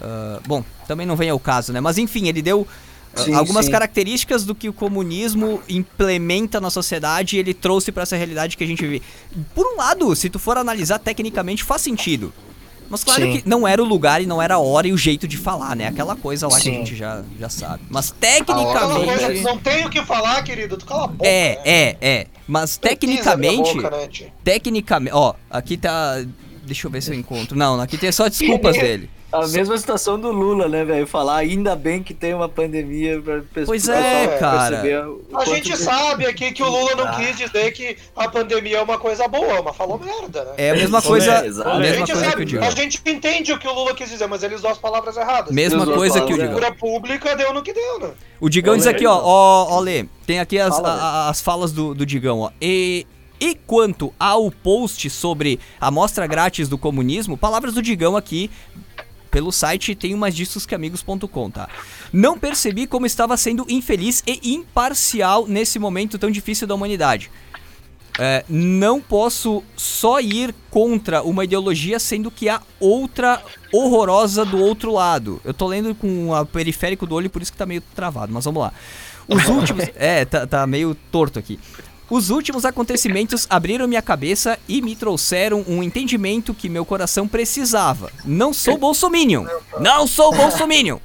Uh, 0.00 0.40
bom, 0.46 0.64
também 0.86 1.06
não 1.06 1.16
vem 1.16 1.30
ao 1.30 1.38
caso, 1.38 1.72
né? 1.72 1.80
Mas 1.80 1.98
enfim, 1.98 2.26
ele 2.26 2.42
deu 2.42 2.62
uh, 2.62 2.66
sim, 3.20 3.32
algumas 3.32 3.66
sim. 3.66 3.70
características 3.70 4.44
do 4.44 4.54
que 4.54 4.68
o 4.68 4.72
comunismo 4.72 5.62
implementa 5.68 6.60
na 6.60 6.68
sociedade 6.68 7.36
e 7.36 7.38
ele 7.38 7.54
trouxe 7.54 7.92
para 7.92 8.02
essa 8.02 8.16
realidade 8.16 8.56
que 8.56 8.64
a 8.64 8.66
gente 8.66 8.84
vive. 8.84 9.02
Por 9.54 9.64
um 9.74 9.76
lado, 9.76 10.14
se 10.16 10.28
tu 10.28 10.38
for 10.38 10.58
analisar 10.58 10.98
tecnicamente, 10.98 11.62
faz 11.62 11.82
sentido. 11.82 12.32
Mas 12.90 13.04
claro 13.04 13.22
Sim. 13.22 13.40
que 13.40 13.48
não 13.48 13.68
era 13.68 13.82
o 13.82 13.84
lugar 13.84 14.22
e 14.22 14.26
não 14.26 14.40
era 14.40 14.54
a 14.54 14.58
hora 14.58 14.88
e 14.88 14.92
o 14.92 14.98
jeito 14.98 15.28
de 15.28 15.36
falar, 15.36 15.76
né? 15.76 15.86
Aquela 15.88 16.16
coisa 16.16 16.48
lá 16.48 16.58
Sim. 16.58 16.62
que 16.62 16.68
a 16.68 16.72
gente 16.72 16.96
já, 16.96 17.22
já 17.38 17.48
sabe. 17.48 17.82
Mas 17.90 18.10
tecnicamente. 18.10 19.40
Não 19.42 19.58
tem 19.58 19.84
o 19.84 19.90
que 19.90 20.04
falar, 20.04 20.42
querido. 20.42 20.76
Tu 20.76 20.86
cala 20.86 21.04
a 21.04 21.06
boca. 21.08 21.28
É, 21.28 21.56
né? 21.56 21.62
é, 21.64 21.96
é. 22.00 22.26
Mas 22.46 22.76
tecnicamente. 22.78 23.74
Boca, 23.74 23.90
né, 23.90 24.08
tecnicamente. 24.42 25.14
Ó, 25.14 25.34
aqui 25.50 25.76
tá. 25.76 26.24
Deixa 26.64 26.86
eu 26.86 26.90
ver 26.90 27.02
se 27.02 27.10
eu 27.10 27.14
encontro. 27.14 27.56
Não, 27.56 27.80
aqui 27.80 27.98
tem 27.98 28.10
só 28.10 28.28
desculpas 28.28 28.76
dele. 28.78 29.10
A 29.30 29.46
mesma 29.46 29.76
situação 29.76 30.18
do 30.18 30.32
Lula, 30.32 30.68
né, 30.68 30.84
velho? 30.86 31.06
Falar 31.06 31.36
ainda 31.36 31.76
bem 31.76 32.02
que 32.02 32.14
tem 32.14 32.32
uma 32.32 32.48
pandemia 32.48 33.20
pra 33.20 33.40
pessoas. 33.42 33.66
Pois 33.66 33.88
é, 33.88 34.38
cara. 34.38 34.82
A 35.34 35.44
gente 35.44 35.76
sabe 35.76 36.24
aqui 36.24 36.50
que 36.50 36.62
o 36.62 36.68
Lula 36.68 36.94
não 36.94 37.08
ah. 37.08 37.14
quis 37.16 37.36
dizer 37.36 37.70
que 37.72 37.98
a 38.16 38.26
pandemia 38.28 38.78
é 38.78 38.82
uma 38.82 38.98
coisa 38.98 39.28
boa, 39.28 39.62
mas 39.62 39.76
falou 39.76 39.98
merda, 39.98 40.44
né? 40.44 40.52
É 40.56 40.70
a 40.70 40.74
mesma 40.74 41.02
coisa. 41.02 41.30
É, 41.30 41.38
a 41.40 41.78
mesma 41.78 42.04
a 42.04 42.06
coisa 42.06 42.24
sabe, 42.24 42.46
que. 42.46 42.58
A 42.58 42.70
gente 42.70 43.02
entende 43.04 43.52
o 43.52 43.58
que 43.58 43.68
o 43.68 43.72
Lula 43.74 43.94
quis 43.94 44.08
dizer, 44.08 44.26
mas 44.26 44.42
ele 44.42 44.54
usou 44.54 44.70
as 44.70 44.78
palavras 44.78 45.14
erradas. 45.16 45.52
Mesma 45.52 45.84
coisa 45.84 46.22
que 46.22 46.32
o 46.32 46.38
Digão. 46.38 46.58
A 46.68 46.72
pública 46.72 47.36
deu 47.36 47.52
no 47.52 47.62
que 47.62 47.72
deu, 47.72 48.00
né? 48.00 48.10
O 48.40 48.48
Digão 48.48 48.76
diz 48.76 48.86
aqui, 48.86 49.06
ó, 49.06 49.20
ó, 49.22 49.66
ó, 49.70 49.80
Lê, 49.80 50.06
tem 50.26 50.38
aqui 50.38 50.58
as, 50.58 50.74
Fala, 50.76 50.92
a, 50.92 51.28
as 51.28 51.40
falas 51.40 51.72
do, 51.72 51.94
do 51.94 52.04
Digão, 52.04 52.40
ó. 52.40 52.50
E 52.60 53.06
e 53.40 53.54
quanto 53.54 54.12
ao 54.18 54.50
post 54.50 55.08
sobre 55.10 55.60
a 55.80 55.88
amostra 55.88 56.26
grátis 56.26 56.68
do 56.68 56.76
comunismo, 56.76 57.36
palavras 57.36 57.74
do 57.74 57.80
Digão 57.80 58.16
aqui 58.16 58.50
pelo 59.30 59.52
site 59.52 59.94
tem 59.94 60.14
mais 60.14 60.34
discos 60.34 60.66
que 60.66 60.74
amigos.com, 60.74 61.50
tá? 61.50 61.68
Não 62.12 62.38
percebi 62.38 62.86
como 62.86 63.06
estava 63.06 63.36
sendo 63.36 63.66
infeliz 63.68 64.22
e 64.26 64.54
imparcial 64.54 65.46
nesse 65.46 65.78
momento 65.78 66.18
tão 66.18 66.30
difícil 66.30 66.66
da 66.66 66.74
humanidade. 66.74 67.30
É, 68.20 68.44
não 68.48 69.00
posso 69.00 69.62
só 69.76 70.18
ir 70.18 70.52
contra 70.70 71.22
uma 71.22 71.44
ideologia, 71.44 72.00
sendo 72.00 72.32
que 72.32 72.48
há 72.48 72.60
outra 72.80 73.40
horrorosa 73.72 74.44
do 74.44 74.58
outro 74.58 74.92
lado. 74.92 75.40
Eu 75.44 75.54
tô 75.54 75.68
lendo 75.68 75.94
com 75.94 76.30
o 76.30 76.46
periférico 76.46 77.06
do 77.06 77.14
olho, 77.14 77.30
por 77.30 77.40
isso 77.40 77.52
que 77.52 77.58
tá 77.58 77.64
meio 77.64 77.80
travado, 77.94 78.32
mas 78.32 78.44
vamos 78.44 78.60
lá. 78.60 78.72
Os 79.28 79.46
últimos. 79.46 79.84
é, 79.94 80.24
tá, 80.24 80.48
tá 80.48 80.66
meio 80.66 80.96
torto 81.12 81.38
aqui. 81.38 81.60
Os 82.10 82.30
últimos 82.30 82.64
acontecimentos 82.64 83.46
abriram 83.50 83.86
minha 83.86 84.00
cabeça 84.00 84.58
e 84.66 84.80
me 84.80 84.96
trouxeram 84.96 85.62
um 85.68 85.82
entendimento 85.82 86.54
que 86.54 86.68
meu 86.68 86.84
coração 86.84 87.28
precisava. 87.28 88.10
Não 88.24 88.52
sou 88.54 88.78
bolsominion. 88.78 89.44
Não 89.78 90.06
sou 90.06 90.34
bolsominion. 90.34 90.98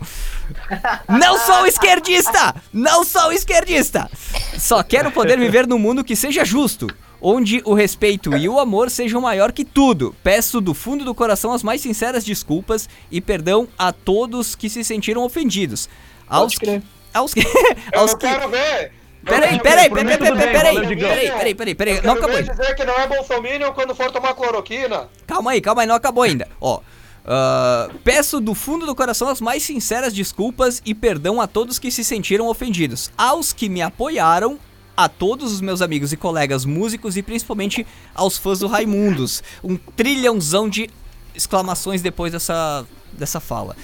Não 1.10 1.38
sou 1.38 1.66
esquerdista! 1.66 2.56
Não 2.72 3.04
sou 3.04 3.34
esquerdista! 3.34 4.10
Só 4.58 4.82
quero 4.82 5.12
poder 5.12 5.38
viver 5.38 5.68
num 5.68 5.80
mundo 5.80 6.04
que 6.06 6.16
seja 6.16 6.46
justo, 6.46 6.88
onde 7.22 7.62
o 7.66 7.74
respeito 7.74 8.36
e 8.38 8.48
o 8.48 8.60
amor 8.60 8.90
sejam 8.90 9.20
maior 9.20 9.52
que 9.52 9.66
tudo. 9.66 10.16
Peço 10.24 10.62
do 10.62 10.74
fundo 10.74 11.04
do 11.04 11.14
coração 11.14 11.52
as 11.52 11.64
mais 11.64 11.82
sinceras 11.82 12.24
desculpas 12.24 12.88
e 13.12 13.20
perdão 13.20 13.68
a 13.78 13.92
todos 13.92 14.56
que 14.56 14.70
se 14.70 14.84
sentiram 14.86 15.24
ofendidos. 15.24 15.90
Aos 16.28 16.58
que, 16.58 16.82
aos 17.14 17.34
que, 17.34 17.42
aos 17.94 18.12
Eu 18.12 18.18
que, 18.18 18.28
quero 18.28 18.50
ver. 18.50 19.03
Peraí, 19.26 19.60
peraí, 19.60 19.90
peraí, 19.90 20.18
peraí, 20.18 20.18
peraí, 20.18 21.32
peraí, 21.32 21.56
peraí, 21.56 21.76
peraí, 21.76 22.02
não 22.02 22.14
acabou 22.14 22.36
ainda. 22.36 22.54
dizer 22.54 22.76
que 22.76 22.84
não 22.84 22.94
é 22.96 23.08
bolsominion 23.08 23.72
quando 23.74 23.96
for 23.96 24.12
tomar 24.12 24.34
cloroquina. 24.34 25.08
Calma 25.26 25.52
aí, 25.52 25.62
calma 25.62 25.82
aí, 25.82 25.88
não 25.88 25.96
acabou 25.96 26.24
ainda. 26.24 26.48
Ó, 26.60 26.82
Uh, 27.24 27.98
peço 28.04 28.42
do 28.42 28.54
fundo 28.54 28.86
do 28.86 28.94
coração 28.94 29.30
as 29.30 29.40
mais 29.40 29.64
sinceras 29.64 30.14
desculpas 30.14 30.82
e 30.86 30.94
perdão 30.94 31.40
a 31.40 31.48
todos 31.48 31.80
que 31.80 31.90
se 31.90 32.04
sentiram 32.04 32.50
ofendidos, 32.50 33.10
aos 33.18 33.54
que 33.54 33.70
me 33.70 33.82
apoiaram, 33.82 34.60
a 34.96 35.08
todos 35.08 35.54
os 35.54 35.62
meus 35.62 35.82
amigos 35.82 36.12
e 36.12 36.18
colegas 36.18 36.66
músicos 36.66 37.16
e 37.16 37.24
principalmente 37.24 37.88
aos 38.14 38.38
fãs 38.38 38.60
do 38.60 38.68
Raimundos. 38.68 39.42
Um 39.64 39.78
trilhãozão 39.78 40.68
de 40.68 40.90
exclamações 41.34 42.02
depois 42.02 42.34
dessa, 42.34 42.86
dessa 43.14 43.40
fala. 43.40 43.76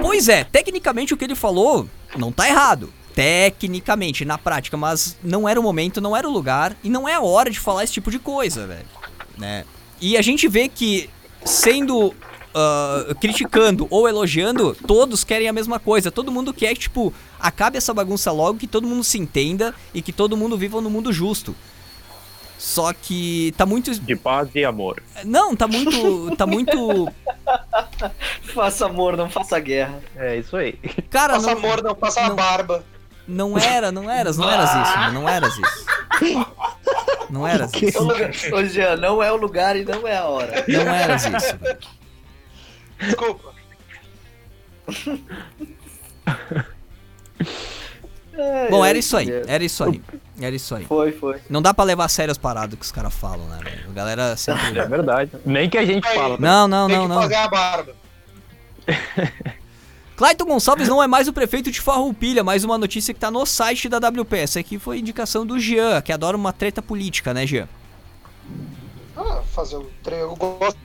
Pois 0.00 0.26
é, 0.26 0.42
tecnicamente 0.42 1.12
o 1.12 1.16
que 1.18 1.24
ele 1.24 1.34
falou 1.34 1.86
não 2.16 2.32
tá 2.32 2.48
errado. 2.48 2.90
Tecnicamente, 3.16 4.24
na 4.26 4.36
prática, 4.36 4.76
mas 4.76 5.16
não 5.22 5.48
era 5.48 5.58
o 5.58 5.62
momento, 5.62 6.00
não 6.02 6.14
era 6.14 6.28
o 6.28 6.30
lugar 6.32 6.76
e 6.84 6.90
não 6.90 7.08
é 7.08 7.14
a 7.14 7.20
hora 7.22 7.50
de 7.50 7.58
falar 7.58 7.82
esse 7.82 7.94
tipo 7.94 8.10
de 8.10 8.18
coisa, 8.18 8.66
velho. 8.66 8.86
Né? 9.38 9.64
E 10.00 10.18
a 10.18 10.22
gente 10.22 10.46
vê 10.46 10.68
que 10.68 11.08
sendo 11.42 12.14
ah, 12.54 13.14
criticando 13.20 13.86
ou 13.90 14.08
elogiando, 14.08 14.74
todos 14.86 15.24
querem 15.24 15.46
a 15.48 15.52
mesma 15.52 15.78
coisa. 15.78 16.10
Todo 16.10 16.32
mundo 16.32 16.54
quer 16.54 16.72
que, 16.74 16.80
tipo, 16.80 17.12
acabe 17.38 17.76
essa 17.76 17.92
bagunça 17.92 18.30
logo, 18.32 18.58
que 18.58 18.66
todo 18.66 18.86
mundo 18.86 19.02
se 19.04 19.18
entenda 19.18 19.74
e 19.92 20.00
que 20.00 20.12
todo 20.12 20.36
mundo 20.36 20.56
viva 20.56 20.80
no 20.80 20.88
mundo 20.88 21.12
justo. 21.12 21.56
Só 22.58 22.92
que 22.94 23.52
tá 23.56 23.66
muito. 23.66 23.94
De 23.98 24.16
paz 24.16 24.48
e 24.54 24.64
amor. 24.64 25.02
Não, 25.24 25.54
tá 25.54 25.66
muito. 25.68 26.34
Tá 26.36 26.46
muito. 26.46 27.12
Faça 28.54 28.86
amor, 28.86 29.16
não 29.16 29.28
faça 29.28 29.58
guerra. 29.60 30.00
É 30.16 30.38
isso 30.38 30.56
aí. 30.56 30.78
Cara, 31.10 31.34
Passa 31.34 31.46
não, 31.54 31.58
amor, 31.58 31.82
não 31.82 31.94
passa 31.94 32.26
não- 32.28 32.36
barba. 32.36 32.82
Não 33.26 33.58
era, 33.58 33.90
não 33.92 34.10
eras, 34.10 34.36
não 34.36 34.50
eras 34.50 34.70
isso, 34.70 34.98
mano, 34.98 35.12
não 35.20 35.28
eras 35.28 35.58
isso. 35.58 35.86
Não 37.28 37.46
eras 37.46 37.72
isso. 37.74 38.54
Ô, 38.54 38.64
Jean, 38.64 38.96
não 38.96 39.22
é 39.22 39.32
o 39.32 39.36
lugar 39.36 39.76
e 39.76 39.84
não 39.84 40.06
é 40.06 40.16
a 40.16 40.24
hora. 40.26 40.64
Não 40.68 40.80
eras 40.94 41.24
isso. 41.26 41.56
velho. 41.58 41.78
Desculpa. 43.00 43.52
Bom, 48.70 48.84
era 48.84 48.98
isso 48.98 49.16
aí, 49.16 49.28
era 49.46 49.64
isso 49.64 49.82
aí. 49.82 50.02
Era 50.40 50.54
isso 50.54 50.74
aí. 50.74 50.84
Foi, 50.84 51.12
foi. 51.12 51.40
Não 51.48 51.62
dá 51.62 51.72
pra 51.72 51.84
levar 51.84 52.04
a 52.04 52.08
sério 52.08 52.30
as 52.30 52.36
paradas 52.36 52.78
que 52.78 52.84
os 52.84 52.92
caras 52.92 53.14
falam, 53.14 53.46
né, 53.48 53.58
velho? 53.64 53.88
A 53.88 53.92
galera 53.92 54.36
sempre. 54.36 54.78
É 54.78 54.86
verdade. 54.86 55.30
Nem 55.46 55.68
que 55.70 55.78
a 55.78 55.84
gente 55.86 56.06
fala. 56.12 56.36
Não, 56.38 56.68
não, 56.68 56.86
Tem 56.86 56.96
não, 56.96 57.02
que 57.04 57.08
não. 57.08 57.20
pagar 57.22 57.44
a 57.44 57.48
barba. 57.48 57.94
Clayton 60.16 60.46
Gonçalves 60.46 60.88
não 60.88 61.02
é 61.02 61.06
mais 61.06 61.28
o 61.28 61.32
prefeito 61.32 61.70
de 61.70 61.80
Farroupilha, 61.80 62.42
mais 62.42 62.64
uma 62.64 62.78
notícia 62.78 63.12
que 63.12 63.20
tá 63.20 63.30
no 63.30 63.44
site 63.44 63.86
da 63.88 63.98
WP. 63.98 64.36
Essa 64.38 64.60
aqui 64.60 64.78
foi 64.78 64.98
indicação 64.98 65.44
do 65.44 65.58
Jean, 65.58 66.00
que 66.00 66.10
adora 66.10 66.36
uma 66.36 66.54
treta 66.54 66.80
política, 66.80 67.34
né, 67.34 67.46
Jean? 67.46 67.68
Ah, 69.14 69.42
fazer 69.54 69.76
o 69.76 69.84
tre... 70.02 70.16
eu 70.16 70.34
gosto. 70.34 70.78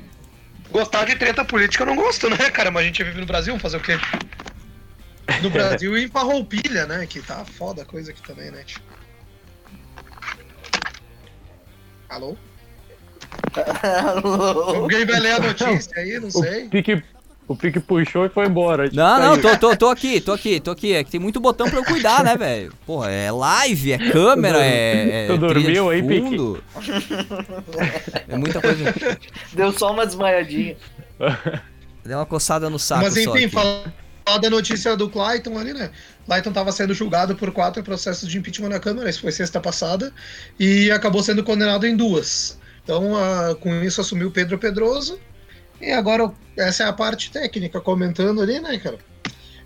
Gostar 0.69 1.05
de 1.05 1.15
treta 1.15 1.43
política 1.45 1.83
eu 1.83 1.87
não 1.87 1.95
gosto, 1.95 2.29
né, 2.29 2.49
cara? 2.49 2.71
Mas 2.71 2.83
a 2.83 2.85
gente 2.85 3.03
vive 3.03 3.19
no 3.19 3.25
Brasil, 3.25 3.57
fazer 3.59 3.77
o 3.77 3.81
quê? 3.81 3.97
No 5.41 5.49
Brasil 5.51 5.97
e 5.97 6.05
em 6.05 6.07
Farroupilha, 6.09 6.85
né? 6.85 7.05
Que 7.05 7.21
tá 7.21 7.45
foda 7.45 7.83
a 7.83 7.85
coisa 7.85 8.11
aqui 8.11 8.21
também, 8.21 8.51
né? 8.51 8.63
tio? 8.65 8.81
Alô? 12.09 12.35
Alguém 14.75 15.05
vai 15.05 15.19
ler 15.19 15.31
a 15.33 15.39
notícia 15.39 15.93
aí? 15.97 16.19
Não 16.19 16.27
O 16.27 16.31
sei. 16.31 16.67
pique, 16.67 17.01
o 17.51 17.55
pique 17.55 17.79
puxou 17.79 18.25
e 18.25 18.29
foi 18.29 18.47
embora. 18.47 18.89
Não, 18.91 18.91
Tá 18.93 19.19
não, 19.19 19.37
tô, 19.39 19.57
tô, 19.57 19.75
tô 19.75 19.89
aqui, 19.89 20.21
tô 20.21 20.31
aqui, 20.31 20.59
tô 20.59 20.71
aqui. 20.71 20.93
É 20.93 21.03
que 21.03 21.11
tem 21.11 21.19
muito 21.19 21.39
botão 21.39 21.69
pra 21.69 21.79
eu 21.79 21.83
cuidar, 21.83 22.23
né, 22.23 22.37
velho? 22.37 22.73
Porra, 22.85 23.11
é 23.11 23.31
live, 23.31 23.91
é 23.91 24.11
câmera, 24.11 24.57
é. 24.63 25.25
é 25.25 25.27
Tu 25.27 25.37
trilha 25.37 25.53
dormiu 25.53 25.89
aí, 25.89 26.01
Pique? 26.01 26.61
É 28.27 28.37
muita 28.37 28.61
coisa. 28.61 28.95
Deu 29.53 29.71
só 29.73 29.91
uma 29.91 30.05
desmaiadinha. 30.05 30.77
Deu 32.05 32.17
uma 32.17 32.25
coçada 32.25 32.69
no 32.69 32.79
saco 32.79 33.03
Mas 33.03 33.17
enfim, 33.17 33.47
falar 33.47 33.91
da 34.41 34.49
notícia 34.49 34.95
do 34.95 35.09
Clayton 35.09 35.57
ali, 35.57 35.73
né? 35.73 35.91
Clayton 36.25 36.49
estava 36.49 36.71
sendo 36.71 36.93
julgado 36.93 37.35
por 37.35 37.51
quatro 37.51 37.83
processos 37.83 38.29
de 38.29 38.37
impeachment 38.37 38.69
na 38.69 38.79
Câmara, 38.79 39.09
isso 39.09 39.21
foi 39.21 39.31
sexta 39.31 39.59
passada, 39.59 40.13
e 40.59 40.89
acabou 40.91 41.21
sendo 41.21 41.43
condenado 41.43 41.85
em 41.85 41.95
duas. 41.95 42.57
Então, 42.83 43.15
ah, 43.15 43.55
com 43.59 43.83
isso, 43.83 44.01
assumiu 44.01 44.31
Pedro 44.31 44.57
Pedroso, 44.57 45.19
e 45.81 45.91
agora 45.91 46.31
essa 46.57 46.83
é 46.83 46.87
a 46.87 46.93
parte 46.93 47.31
técnica, 47.31 47.79
comentando 47.81 48.41
ali, 48.41 48.59
né, 48.59 48.77
cara? 48.77 48.97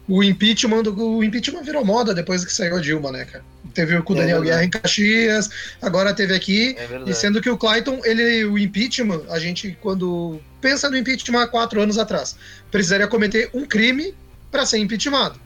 O 0.07 0.23
impeachment, 0.23 0.83
o 0.83 1.23
impeachment 1.23 1.63
virou 1.63 1.83
moda 1.83 2.13
depois 2.13 2.45
que 2.45 2.53
saiu 2.53 2.75
a 2.75 2.79
Dilma, 2.79 3.11
né, 3.11 3.25
cara? 3.25 3.43
Teve 3.73 3.99
com 4.03 4.13
o 4.13 4.15
É 4.15 4.19
Daniel 4.19 4.41
verdade. 4.41 4.49
Guerra 4.51 4.65
em 4.65 4.69
Caxias, 4.69 5.49
agora 5.81 6.13
teve 6.13 6.35
aqui, 6.35 6.75
É 6.77 7.09
e 7.09 7.13
sendo 7.13 7.41
que 7.41 7.49
o 7.49 7.57
Clayton, 7.57 8.01
ele, 8.03 8.45
o 8.45 8.57
impeachment, 8.57 9.23
a 9.29 9.39
gente, 9.39 9.75
quando 9.81 10.39
pensa 10.61 10.89
no 10.89 10.97
impeachment 10.97 11.41
há 11.41 11.47
quatro 11.47 11.81
anos 11.81 11.97
atrás, 11.97 12.35
precisaria 12.69 13.07
cometer 13.07 13.49
um 13.53 13.65
crime 13.65 14.13
para 14.51 14.65
ser 14.65 14.77
impeachmentado. 14.77 15.39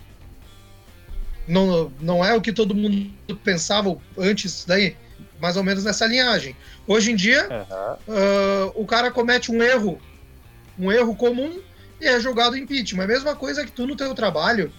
Não, 1.47 1.91
não 1.99 2.23
é 2.23 2.36
o 2.36 2.41
que 2.41 2.53
todo 2.53 2.75
mundo 2.75 3.10
pensava 3.43 3.97
antes 4.17 4.65
daí, 4.67 4.95
mais 5.41 5.58
ou 5.58 5.63
menos 5.63 5.84
nessa 5.84 6.05
linhagem. 6.05 6.55
Hoje 6.86 7.12
em 7.12 7.15
dia, 7.15 7.47
Aham. 7.49 7.97
ah, 8.08 8.71
o 8.75 8.86
cara 8.86 9.10
comete 9.10 9.51
um 9.51 9.63
erro, 9.63 9.99
um 10.80 10.92
erro 10.92 11.15
comum 11.15 11.60
e 12.00 12.08
é 12.08 12.20
julgado 12.20 12.56
impeachment. 12.56 13.02
É 13.02 13.06
a 13.06 13.08
mesma 13.08 13.36
coisa 13.36 13.65
que 13.65 13.72
tu 13.72 13.86
no 13.86 13.96
teu 13.96 14.15
trabalho, 14.15 14.72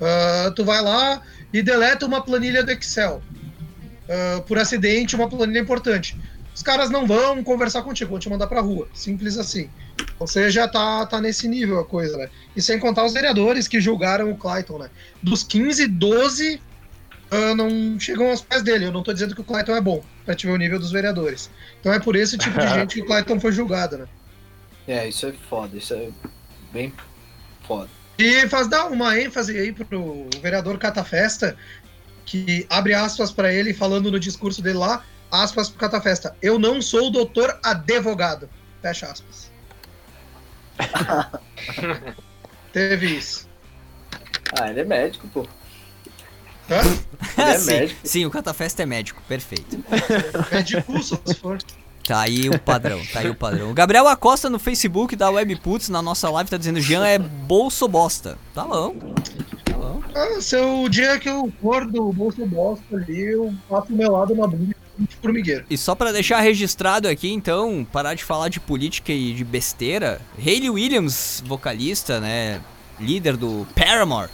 ah, 0.00 0.52
tu 0.54 0.64
vai 0.64 0.82
lá 0.82 1.22
e 1.52 1.62
deleta 1.62 2.04
uma 2.04 2.20
planilha 2.20 2.62
do 2.62 2.72
Excel. 2.72 3.22
ah, 4.08 4.42
por 4.46 4.58
acidente, 4.58 5.14
uma 5.14 5.28
planilha 5.28 5.60
importante. 5.60 6.16
Os 6.54 6.62
caras 6.62 6.90
não 6.90 7.06
vão 7.06 7.44
conversar 7.44 7.82
contigo, 7.82 8.10
vão 8.10 8.18
te 8.18 8.30
mandar 8.30 8.46
pra 8.46 8.60
rua. 8.60 8.88
Simples 8.94 9.36
assim. 9.36 9.68
Ou 10.18 10.26
seja, 10.26 10.66
tá, 10.66 11.04
tá 11.06 11.20
nesse 11.20 11.46
nível 11.46 11.78
a 11.78 11.84
coisa, 11.84 12.16
né? 12.16 12.30
E 12.56 12.62
sem 12.62 12.78
contar 12.78 13.04
os 13.04 13.12
vereadores 13.12 13.68
que 13.68 13.80
julgaram 13.80 14.30
o 14.30 14.36
Clayton, 14.36 14.78
né? 14.78 14.90
Dos 15.22 15.42
15, 15.42 15.86
12 15.86 16.60
ah, 17.30 17.54
não 17.54 17.98
chegam 17.98 18.30
aos 18.30 18.40
pés 18.40 18.62
dele. 18.62 18.86
Eu 18.86 18.92
não 18.92 19.02
tô 19.02 19.12
dizendo 19.12 19.34
que 19.34 19.40
o 19.40 19.44
Clayton 19.44 19.76
é 19.76 19.80
bom, 19.80 20.02
pra 20.24 20.34
te 20.34 20.46
ver 20.46 20.52
o 20.52 20.56
nível 20.56 20.78
dos 20.78 20.90
vereadores. 20.90 21.50
Então 21.80 21.92
é 21.92 21.98
por 21.98 22.16
esse 22.16 22.38
tipo 22.38 22.58
de 22.58 22.68
gente 22.72 22.94
que 22.94 23.02
o 23.02 23.06
Clayton 23.06 23.38
foi 23.38 23.52
julgado, 23.52 23.98
né? 23.98 24.06
É, 24.86 25.08
isso 25.08 25.26
é 25.26 25.32
foda, 25.32 25.76
isso 25.76 25.94
é 25.94 26.08
bem 26.72 26.92
foda. 27.66 27.88
E 28.18 28.48
faz 28.48 28.68
dar 28.68 28.86
uma 28.86 29.18
ênfase 29.18 29.58
aí 29.58 29.72
pro 29.72 30.28
vereador 30.40 30.78
Catafesta, 30.78 31.56
que 32.24 32.66
abre 32.70 32.94
aspas 32.94 33.30
pra 33.30 33.52
ele 33.52 33.74
falando 33.74 34.10
no 34.10 34.18
discurso 34.18 34.62
dele 34.62 34.78
lá, 34.78 35.04
aspas 35.30 35.68
pro 35.68 35.78
Catafesta. 35.78 36.34
Eu 36.40 36.58
não 36.58 36.80
sou 36.80 37.10
doutor 37.10 37.58
advogado. 37.62 38.48
Fecha 38.80 39.06
aspas. 39.06 39.50
Teve 42.72 43.16
isso. 43.16 43.48
Ah, 44.58 44.70
ele 44.70 44.80
é 44.80 44.84
médico, 44.84 45.26
pô. 45.28 45.46
Hã? 46.70 46.80
Ele 47.38 47.50
é 47.50 47.58
sim, 47.58 47.66
médico. 47.66 48.00
sim, 48.04 48.26
o 48.26 48.30
Catafesta 48.30 48.82
é 48.82 48.86
médico, 48.86 49.22
perfeito. 49.28 49.82
É 50.50 50.62
de 50.62 50.80
curso, 50.82 51.20
se 51.24 51.34
for. 51.34 51.58
Tá 52.06 52.20
aí 52.20 52.48
o 52.48 52.56
padrão, 52.58 53.00
tá 53.12 53.18
aí 53.18 53.28
o 53.28 53.34
padrão. 53.34 53.70
O 53.70 53.74
Gabriel 53.74 54.06
Acosta 54.06 54.48
no 54.48 54.60
Facebook 54.60 55.16
da 55.16 55.28
Webputs, 55.28 55.88
na 55.88 56.00
nossa 56.00 56.30
live, 56.30 56.48
tá 56.48 56.56
dizendo 56.56 56.80
Jean 56.80 57.04
é 57.04 57.18
bolso 57.18 57.88
bosta. 57.88 58.38
Tá 58.54 58.64
bom. 58.64 58.94
Tá 59.64 59.72
bom. 59.76 60.00
Ah, 60.14 60.40
se 60.40 60.56
o 60.56 60.88
dia 60.88 61.18
que 61.18 61.28
eu 61.28 61.52
for 61.60 61.84
do 61.84 62.12
bolso 62.12 62.46
bosta 62.46 62.84
ali, 62.94 63.32
eu 63.32 63.52
faço 63.68 63.92
o 63.92 63.96
meu 63.96 64.12
lado 64.12 64.36
na 64.36 64.46
bunda 64.46 64.76
de 64.96 65.16
formigueiro. 65.16 65.64
E 65.68 65.76
só 65.76 65.96
pra 65.96 66.12
deixar 66.12 66.40
registrado 66.40 67.08
aqui, 67.08 67.32
então, 67.32 67.84
parar 67.92 68.14
de 68.14 68.22
falar 68.22 68.48
de 68.48 68.60
política 68.60 69.12
e 69.12 69.32
de 69.32 69.44
besteira, 69.44 70.20
Hayley 70.38 70.70
Williams, 70.70 71.42
vocalista, 71.44 72.20
né, 72.20 72.60
líder 73.00 73.36
do 73.36 73.66
Paramore, 73.74 74.30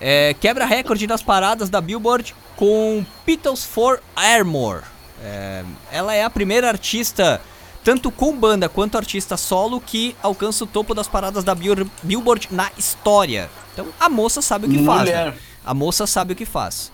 é, 0.00 0.34
quebra 0.34 0.64
recorde 0.66 1.06
nas 1.06 1.22
paradas 1.22 1.70
da 1.70 1.80
Billboard 1.80 2.34
com 2.54 3.04
Beatles 3.26 3.64
for 3.64 4.00
Armor. 4.14 4.82
É, 5.22 5.64
ela 5.90 6.14
é 6.14 6.22
a 6.24 6.30
primeira 6.30 6.68
artista, 6.68 7.40
tanto 7.84 8.10
com 8.10 8.36
banda 8.36 8.68
quanto 8.68 8.96
artista 8.96 9.36
solo, 9.36 9.80
que 9.80 10.14
alcança 10.22 10.64
o 10.64 10.66
topo 10.66 10.94
das 10.94 11.08
paradas 11.08 11.42
da 11.44 11.54
Bill- 11.54 11.90
Billboard 12.02 12.48
na 12.50 12.70
história. 12.78 13.50
Então 13.72 13.86
a 13.98 14.08
moça 14.08 14.40
sabe 14.42 14.66
o 14.66 14.70
que 14.70 14.84
faz. 14.84 15.08
né? 15.10 15.16
Mulher. 15.24 15.34
A 15.64 15.74
moça 15.74 16.06
sabe 16.06 16.32
o 16.32 16.36
que 16.36 16.46
faz 16.46 16.90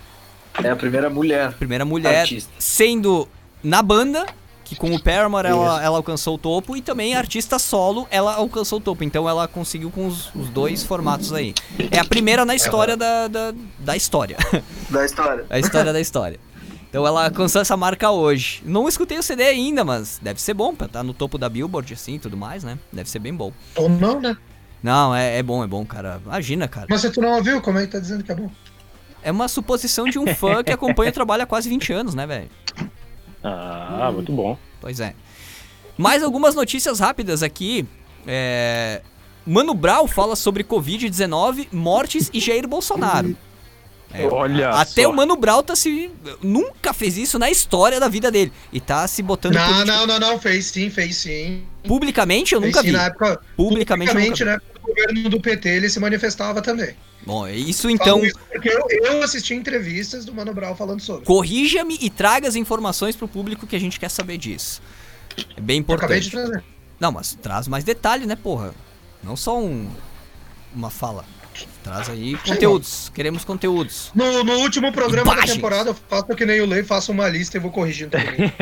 É 0.62 0.68
a 0.70 0.76
primeira 0.76 1.08
mulher. 1.08 1.52
primeira 1.54 1.84
mulher 1.84 2.22
Artista. 2.22 2.52
sendo 2.58 3.28
na 3.62 3.80
banda, 3.82 4.26
que 4.64 4.74
que 4.74 4.76
com 4.76 4.94
o 4.94 5.00
Paramore 5.02 5.46
ela, 5.46 5.82
ela, 5.82 5.96
alcançou 5.98 6.34
o 6.36 6.38
topo 6.38 6.74
e 6.76 6.80
também 6.80 7.14
artista 7.14 7.58
solo 7.58 8.08
ela 8.10 8.34
alcançou 8.34 8.78
o 8.78 8.80
topo. 8.80 9.04
Então 9.04 9.28
ela 9.28 9.46
conseguiu 9.46 9.90
com 9.90 10.06
os, 10.06 10.34
os 10.34 10.48
dois 10.48 10.82
formatos 10.82 11.32
aí. 11.32 11.54
É 11.90 11.98
a 11.98 12.04
primeira 12.04 12.44
na 12.46 12.54
história 12.54 12.96
da, 12.96 13.28
da, 13.28 13.52
da 13.78 13.94
história. 13.96 14.36
Da 14.88 15.04
história. 15.04 15.44
a 15.50 15.58
história 15.58 15.92
da 15.92 16.00
história. 16.00 16.40
Então 16.94 17.04
ela 17.04 17.24
alcançou 17.24 17.60
essa 17.60 17.76
marca 17.76 18.08
hoje. 18.12 18.62
Não 18.64 18.88
escutei 18.88 19.18
o 19.18 19.22
CD 19.22 19.42
ainda, 19.42 19.84
mas 19.84 20.20
deve 20.22 20.40
ser 20.40 20.54
bom 20.54 20.72
pra 20.72 20.86
estar 20.86 21.00
tá 21.00 21.02
no 21.02 21.12
topo 21.12 21.36
da 21.36 21.48
Billboard 21.48 21.92
assim 21.92 22.14
e 22.14 22.18
tudo 22.20 22.36
mais, 22.36 22.62
né? 22.62 22.78
Deve 22.92 23.10
ser 23.10 23.18
bem 23.18 23.34
bom. 23.34 23.52
Ou 23.74 23.88
não, 23.88 24.20
né? 24.20 24.36
Não, 24.80 25.12
é, 25.12 25.38
é 25.38 25.42
bom, 25.42 25.64
é 25.64 25.66
bom, 25.66 25.84
cara. 25.84 26.20
Imagina, 26.24 26.68
cara. 26.68 26.86
Mas 26.88 27.00
se 27.00 27.10
tu 27.10 27.20
não 27.20 27.30
ouviu, 27.30 27.60
como 27.60 27.80
é 27.80 27.86
que 27.86 27.90
tá 27.90 27.98
dizendo 27.98 28.22
que 28.22 28.30
é 28.30 28.34
bom? 28.36 28.48
É 29.24 29.32
uma 29.32 29.48
suposição 29.48 30.04
de 30.04 30.20
um 30.20 30.36
fã 30.36 30.62
que 30.62 30.70
acompanha 30.70 31.10
o 31.10 31.12
trabalho 31.12 31.42
há 31.42 31.46
quase 31.46 31.68
20 31.68 31.92
anos, 31.92 32.14
né, 32.14 32.28
velho? 32.28 32.48
Ah, 33.42 34.12
muito 34.14 34.30
bom. 34.30 34.56
Pois 34.80 35.00
é. 35.00 35.16
Mais 35.98 36.22
algumas 36.22 36.54
notícias 36.54 37.00
rápidas 37.00 37.42
aqui. 37.42 37.88
É... 38.24 39.02
Mano 39.44 39.74
Brown 39.74 40.06
fala 40.06 40.36
sobre 40.36 40.62
Covid-19, 40.62 41.66
mortes 41.72 42.30
e 42.32 42.38
Jair 42.38 42.68
Bolsonaro. 42.68 43.36
É, 44.14 44.26
Olha 44.26 44.70
Até 44.70 45.02
só. 45.02 45.10
o 45.10 45.12
Mano 45.12 45.34
Brown 45.34 45.60
tá 45.62 45.74
se. 45.74 46.08
Nunca 46.40 46.94
fez 46.94 47.18
isso 47.18 47.36
na 47.36 47.50
história 47.50 47.98
da 47.98 48.06
vida 48.06 48.30
dele. 48.30 48.52
E 48.72 48.80
tá 48.80 49.06
se 49.08 49.22
botando. 49.22 49.54
Não, 49.54 49.66
político... 49.66 49.86
não, 49.86 50.06
não, 50.06 50.20
não. 50.20 50.38
Fez 50.38 50.66
sim, 50.66 50.88
fez 50.88 51.16
sim. 51.16 51.64
Publicamente 51.82 52.54
eu 52.54 52.60
fez 52.60 52.72
nunca 52.72 52.80
sim, 52.82 52.92
vi. 52.92 52.96
Na 52.96 53.06
época, 53.06 53.40
publicamente, 53.56 54.12
publicamente 54.12 54.44
né? 54.44 54.60
O 54.80 54.86
governo 54.86 55.28
do 55.28 55.40
PT 55.40 55.68
ele 55.68 55.90
se 55.90 55.98
manifestava 55.98 56.62
também. 56.62 56.94
Bom, 57.26 57.48
isso 57.48 57.90
então. 57.90 58.24
Isso 58.24 58.38
porque 58.52 58.68
eu, 58.68 58.86
eu, 58.88 59.22
assisti 59.22 59.54
entrevistas 59.54 60.24
do 60.24 60.32
Mano 60.32 60.54
Brown 60.54 60.76
falando 60.76 61.00
sobre. 61.00 61.24
Corrija-me 61.24 61.98
e 62.00 62.08
traga 62.08 62.46
as 62.46 62.54
informações 62.54 63.16
pro 63.16 63.26
público 63.26 63.66
que 63.66 63.74
a 63.74 63.80
gente 63.80 63.98
quer 63.98 64.10
saber 64.10 64.38
disso. 64.38 64.80
É 65.56 65.60
bem 65.60 65.78
importante. 65.78 66.04
acabei 66.04 66.20
de 66.20 66.30
trazer. 66.30 66.64
Não, 67.00 67.10
mas 67.10 67.36
traz 67.42 67.66
mais 67.66 67.82
detalhe, 67.82 68.26
né, 68.26 68.36
porra? 68.36 68.72
Não 69.22 69.36
só 69.36 69.58
um. 69.58 69.90
Uma 70.72 70.90
fala. 70.90 71.24
Traz 71.82 72.08
aí 72.08 72.36
conteúdos. 72.36 73.10
Queremos 73.14 73.44
conteúdos. 73.44 74.10
No, 74.14 74.42
no 74.42 74.54
último 74.54 74.92
programa 74.92 75.32
Imagens. 75.32 75.50
da 75.50 75.54
temporada, 75.54 75.90
eu 75.90 75.94
faço 75.94 76.26
que 76.34 76.46
nem 76.46 76.60
o 76.60 76.66
Lei, 76.66 76.82
faço 76.82 77.12
uma 77.12 77.28
lista 77.28 77.56
e 77.56 77.60
vou 77.60 77.70
corrigindo 77.70 78.10
também. 78.10 78.52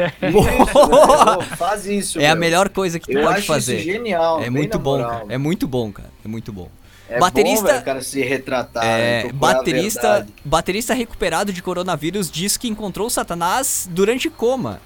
Faz 1.57 1.87
isso. 1.87 2.19
É 2.19 2.23
meu. 2.23 2.33
a 2.33 2.35
melhor 2.35 2.69
coisa 2.69 2.99
que 2.99 3.07
tu 3.07 3.19
eu 3.19 3.25
pode 3.25 3.39
acho 3.39 3.47
fazer. 3.47 3.77
Isso 3.77 3.85
genial. 3.85 4.43
É 4.43 4.51
muito 4.51 4.79
bom, 4.79 5.01
cara. 5.01 5.25
É 5.29 5.39
muito 5.39 5.67
bom, 5.69 5.93
cara. 5.93 6.11
É 6.25 6.29
muito 6.29 6.53
bom. 6.53 6.69
É 7.09 7.19
baterista, 7.19 7.63
bom, 7.63 7.73
véio, 7.73 7.85
cara 7.85 8.03
se 8.03 8.23
retratar. 8.23 8.85
É, 8.85 9.31
baterista, 9.33 10.27
baterista 10.45 10.95
recuperado 10.95 11.53
de 11.53 11.63
coronavírus 11.63 12.31
diz 12.31 12.57
que 12.57 12.69
encontrou 12.69 13.11
Satanás 13.11 13.89
durante 13.91 14.31
coma. 14.31 14.81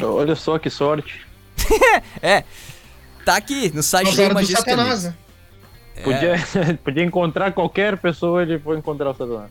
Olha 0.00 0.34
só 0.34 0.58
que 0.58 0.70
sorte. 0.70 1.26
é. 2.22 2.44
Tá 3.24 3.36
aqui 3.36 3.72
no 3.74 3.82
site 3.82 4.16
da 4.16 4.28
do 4.28 4.46
Satanás, 4.46 5.04
né? 5.04 5.14
É. 5.96 6.02
Podia, 6.02 6.34
podia 6.84 7.04
encontrar 7.04 7.52
qualquer 7.52 7.96
pessoa, 7.96 8.42
ele 8.42 8.58
foi 8.58 8.78
encontrar 8.78 9.10
o 9.10 9.14
Satanás. 9.14 9.50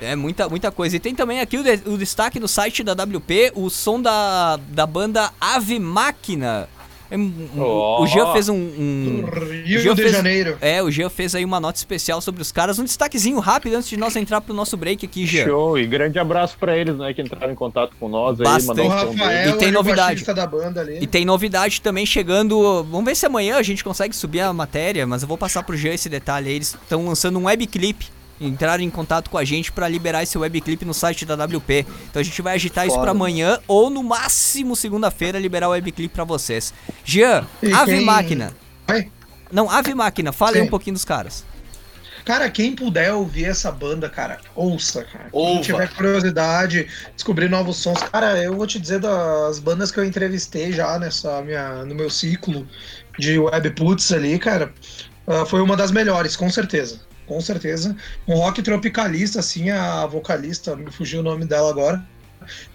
É, 0.00 0.16
muita, 0.16 0.48
muita 0.48 0.72
coisa. 0.72 0.96
E 0.96 1.00
tem 1.00 1.14
também 1.14 1.40
aqui 1.40 1.56
o, 1.58 1.62
de, 1.62 1.88
o, 1.88 1.96
destaque 1.96 2.40
no 2.40 2.48
site 2.48 2.82
da 2.82 2.92
WP, 2.92 3.52
o 3.54 3.70
som 3.70 4.00
da, 4.00 4.56
da 4.68 4.86
banda 4.86 5.30
Ave 5.40 5.78
Máquina. 5.78 6.68
Oh. 7.56 8.02
O 8.02 8.06
Jean 8.06 8.32
fez 8.32 8.48
um. 8.48 8.54
um 8.54 9.24
Rio 9.64 9.94
de 9.94 10.02
fez, 10.02 10.12
Janeiro. 10.12 10.56
É, 10.60 10.82
o 10.82 10.90
Jean 10.90 11.08
fez 11.08 11.34
aí 11.34 11.44
uma 11.44 11.60
nota 11.60 11.78
especial 11.78 12.20
sobre 12.20 12.42
os 12.42 12.50
caras. 12.52 12.78
Um 12.78 12.84
destaquezinho 12.84 13.38
rápido 13.38 13.74
antes 13.74 13.88
de 13.88 13.96
nós 13.96 14.16
entrar 14.16 14.40
pro 14.40 14.54
nosso 14.54 14.76
break 14.76 15.04
aqui, 15.04 15.26
Jean. 15.26 15.44
Show, 15.44 15.78
e 15.78 15.86
grande 15.86 16.18
abraço 16.18 16.56
para 16.58 16.76
eles, 16.76 16.96
né, 16.96 17.12
que 17.14 17.22
entraram 17.22 17.52
em 17.52 17.56
contato 17.56 17.92
com 17.98 18.08
nós 18.08 18.38
Bastante. 18.38 18.80
aí, 18.80 18.86
o 18.86 18.90
Rafael, 18.90 19.50
E 19.50 19.58
tem 19.58 19.70
novidade. 19.70 20.24
Da 20.24 20.46
banda 20.46 20.80
ali. 20.80 20.98
E 21.00 21.06
tem 21.06 21.24
novidade 21.24 21.80
também 21.80 22.04
chegando. 22.04 22.82
Vamos 22.84 23.04
ver 23.04 23.14
se 23.14 23.26
amanhã 23.26 23.56
a 23.56 23.62
gente 23.62 23.84
consegue 23.84 24.14
subir 24.14 24.40
a 24.40 24.52
matéria, 24.52 25.06
mas 25.06 25.22
eu 25.22 25.28
vou 25.28 25.38
passar 25.38 25.62
pro 25.62 25.76
Jean 25.76 25.94
esse 25.94 26.08
detalhe 26.08 26.48
aí. 26.48 26.56
Eles 26.56 26.74
estão 26.74 27.06
lançando 27.06 27.38
um 27.38 27.44
webclip 27.44 28.06
entraram 28.40 28.82
em 28.82 28.90
contato 28.90 29.30
com 29.30 29.38
a 29.38 29.44
gente 29.44 29.70
para 29.72 29.88
liberar 29.88 30.22
esse 30.22 30.36
webclip 30.36 30.84
no 30.84 30.92
site 30.94 31.24
da 31.24 31.34
WP. 31.34 31.86
Então 32.10 32.20
a 32.20 32.24
gente 32.24 32.40
vai 32.42 32.54
agitar 32.54 32.86
isso 32.86 32.98
para 33.00 33.12
amanhã 33.12 33.58
ou 33.68 33.90
no 33.90 34.02
máximo 34.02 34.74
segunda-feira 34.76 35.38
liberar 35.38 35.68
o 35.68 35.72
webclip 35.72 36.12
para 36.12 36.24
vocês. 36.24 36.72
Jean, 37.04 37.46
E 37.62 37.72
Ave 37.72 37.96
quem- 37.96 38.04
Máquina. 38.04 38.52
Oi? 38.90 39.10
Não, 39.52 39.70
Ave 39.70 39.94
Máquina, 39.94 40.32
fale 40.32 40.58
Sim. 40.58 40.66
um 40.66 40.68
pouquinho 40.68 40.94
dos 40.94 41.04
caras. 41.04 41.44
Cara, 42.24 42.48
quem 42.48 42.74
puder 42.74 43.12
ouvir 43.12 43.44
essa 43.44 43.70
banda, 43.70 44.08
cara, 44.08 44.38
ouça, 44.54 45.04
cara. 45.04 45.24
Quem 45.30 45.40
Ouva. 45.40 45.60
tiver 45.62 45.88
curiosidade, 45.94 46.88
descobrir 47.14 47.50
novos 47.50 47.76
sons. 47.76 48.02
Cara, 48.10 48.42
eu 48.42 48.56
vou 48.56 48.66
te 48.66 48.80
dizer 48.80 48.98
das 48.98 49.58
bandas 49.58 49.90
que 49.92 50.00
eu 50.00 50.04
entrevistei 50.04 50.72
já 50.72 50.98
nessa 50.98 51.42
minha, 51.42 51.84
no 51.84 51.94
meu 51.94 52.08
ciclo 52.08 52.66
de 53.18 53.38
webputs 53.38 54.10
ali, 54.10 54.38
cara. 54.38 54.72
ah, 55.26 55.44
foi 55.44 55.60
uma 55.60 55.76
das 55.76 55.90
melhores, 55.90 56.34
com 56.34 56.48
certeza. 56.50 57.00
Com 57.26 57.40
certeza. 57.40 57.96
Um 58.28 58.34
rock 58.34 58.62
tropicalista, 58.62 59.40
assim, 59.40 59.70
a 59.70 60.06
vocalista, 60.06 60.76
me 60.76 60.90
fugiu 60.90 61.20
o 61.20 61.22
nome 61.22 61.44
dela 61.44 61.70
agora. 61.70 62.04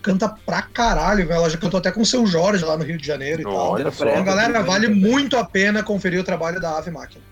Canta 0.02 0.28
pra 0.30 0.62
caralho, 0.62 1.28
velho. 1.28 1.38
Ela 1.38 1.50
já 1.50 1.58
cantou 1.58 1.78
até 1.78 1.92
com 1.92 2.02
o 2.02 2.06
seu 2.06 2.26
Jorge 2.26 2.66
lá 2.66 2.76
no 2.76 2.84
Rio 2.84 2.98
de 2.98 3.06
Janeiro 3.06 3.42
e 3.42 3.44
tal. 3.44 3.72
Olha 3.72 3.92
só. 3.92 4.10
Então, 4.10 4.24
galera, 4.24 4.64
vale 4.64 4.88
muito 4.88 5.38
a 5.38 5.44
pena 5.44 5.84
conferir 5.84 6.20
o 6.20 6.24
trabalho 6.24 6.60
da 6.60 6.78
Ave 6.78 6.90
Máquina. 6.90 7.24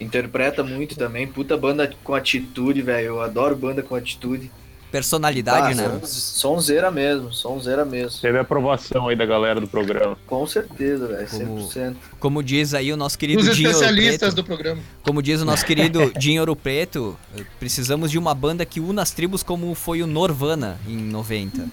Interpreta 0.00 0.62
muito 0.62 0.96
também. 0.96 1.26
Puta 1.26 1.56
banda 1.56 1.92
com 2.02 2.14
atitude, 2.14 2.82
velho. 2.82 3.06
Eu 3.06 3.20
adoro 3.20 3.54
banda 3.54 3.82
com 3.82 3.94
atitude. 3.94 4.50
Personalidade, 4.94 5.72
Ah, 5.72 5.74
né? 5.74 6.00
son- 6.04 6.06
Sonzeira 6.54 6.88
mesmo, 6.88 7.32
sonzeira 7.32 7.84
mesmo. 7.84 8.20
Teve 8.20 8.38
aprovação 8.38 9.08
aí 9.08 9.16
da 9.16 9.26
galera 9.26 9.60
do 9.60 9.66
programa. 9.66 10.16
Com 10.24 10.46
certeza, 10.46 11.08
velho. 11.08 11.26
Como- 11.28 11.68
100%. 11.68 11.96
Como 12.20 12.42
diz 12.44 12.74
aí 12.74 12.92
o 12.92 12.96
nosso 12.96 13.18
querido 13.18 13.40
Os 13.40 13.56
Dinho 13.56 13.70
Ouro 13.70 13.78
especialistas 13.80 14.18
Preto. 14.20 14.34
do 14.36 14.44
programa. 14.44 14.80
Como 15.02 15.20
diz 15.20 15.40
o 15.40 15.44
nosso 15.44 15.66
querido 15.66 16.12
Dinho 16.16 16.40
Ouro 16.42 16.54
Preto, 16.54 17.18
precisamos 17.58 18.08
de 18.12 18.18
uma 18.20 18.32
banda 18.36 18.64
que 18.64 18.78
una 18.78 19.02
as 19.02 19.10
tribos 19.10 19.42
como 19.42 19.74
foi 19.74 20.00
o 20.00 20.06
Norvana 20.06 20.78
em 20.86 20.96
90. 20.96 21.66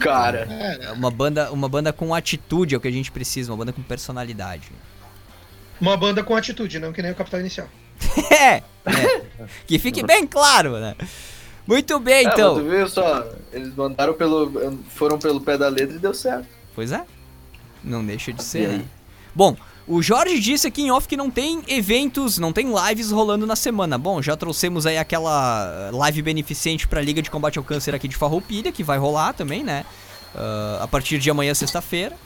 Cara, 0.00 0.40
É 0.50 0.90
Uma 0.90 1.10
banda, 1.10 1.52
uma 1.52 1.68
banda 1.68 1.92
com 1.92 2.12
atitude 2.12 2.74
é 2.74 2.78
o 2.78 2.80
que 2.80 2.88
a 2.88 2.92
gente 2.92 3.12
precisa, 3.12 3.52
uma 3.52 3.58
banda 3.58 3.72
com 3.72 3.80
personalidade. 3.80 4.72
Uma 5.80 5.96
banda 5.96 6.24
com 6.24 6.34
atitude, 6.34 6.80
não 6.80 6.92
que 6.92 7.00
nem 7.00 7.12
o 7.12 7.14
Capital 7.14 7.38
Inicial. 7.38 7.68
É, 8.28 8.56
é. 8.56 8.64
Que 9.68 9.78
fique 9.78 10.02
bem 10.04 10.26
claro, 10.26 10.80
né? 10.80 10.96
Muito 11.66 11.98
bem, 12.00 12.26
É, 12.26 12.32
então. 12.32 12.56
tu 12.56 12.64
viu 12.68 12.88
só? 12.88 13.24
Eles 13.52 13.74
mandaram 13.74 14.14
pelo. 14.14 14.50
foram 14.90 15.18
pelo 15.18 15.40
pé 15.40 15.56
da 15.56 15.68
letra 15.68 15.96
e 15.96 15.98
deu 15.98 16.12
certo. 16.14 16.46
Pois 16.74 16.90
é. 16.92 17.04
Não 17.82 18.04
deixa 18.04 18.32
de 18.32 18.42
ser, 18.42 18.68
aí? 18.70 18.78
né? 18.78 18.84
Bom, 19.34 19.56
o 19.86 20.02
Jorge 20.02 20.38
disse 20.40 20.66
aqui 20.66 20.82
em 20.82 20.90
off 20.90 21.06
que 21.08 21.16
não 21.16 21.30
tem 21.30 21.62
eventos, 21.68 22.38
não 22.38 22.52
tem 22.52 22.66
lives 22.88 23.10
rolando 23.10 23.46
na 23.46 23.56
semana. 23.56 23.96
Bom, 23.96 24.20
já 24.20 24.36
trouxemos 24.36 24.86
aí 24.86 24.98
aquela 24.98 25.90
live 25.92 26.22
beneficente 26.22 26.86
pra 26.88 27.00
Liga 27.00 27.22
de 27.22 27.30
Combate 27.30 27.58
ao 27.58 27.64
Câncer 27.64 27.94
aqui 27.94 28.08
de 28.08 28.16
Farroupilha, 28.16 28.70
que 28.72 28.82
vai 28.82 28.98
rolar 28.98 29.32
também, 29.32 29.62
né? 29.62 29.84
Ah, 30.34 30.80
a 30.82 30.88
partir 30.88 31.18
de 31.18 31.30
amanhã, 31.30 31.54
sexta-feira. 31.54 32.16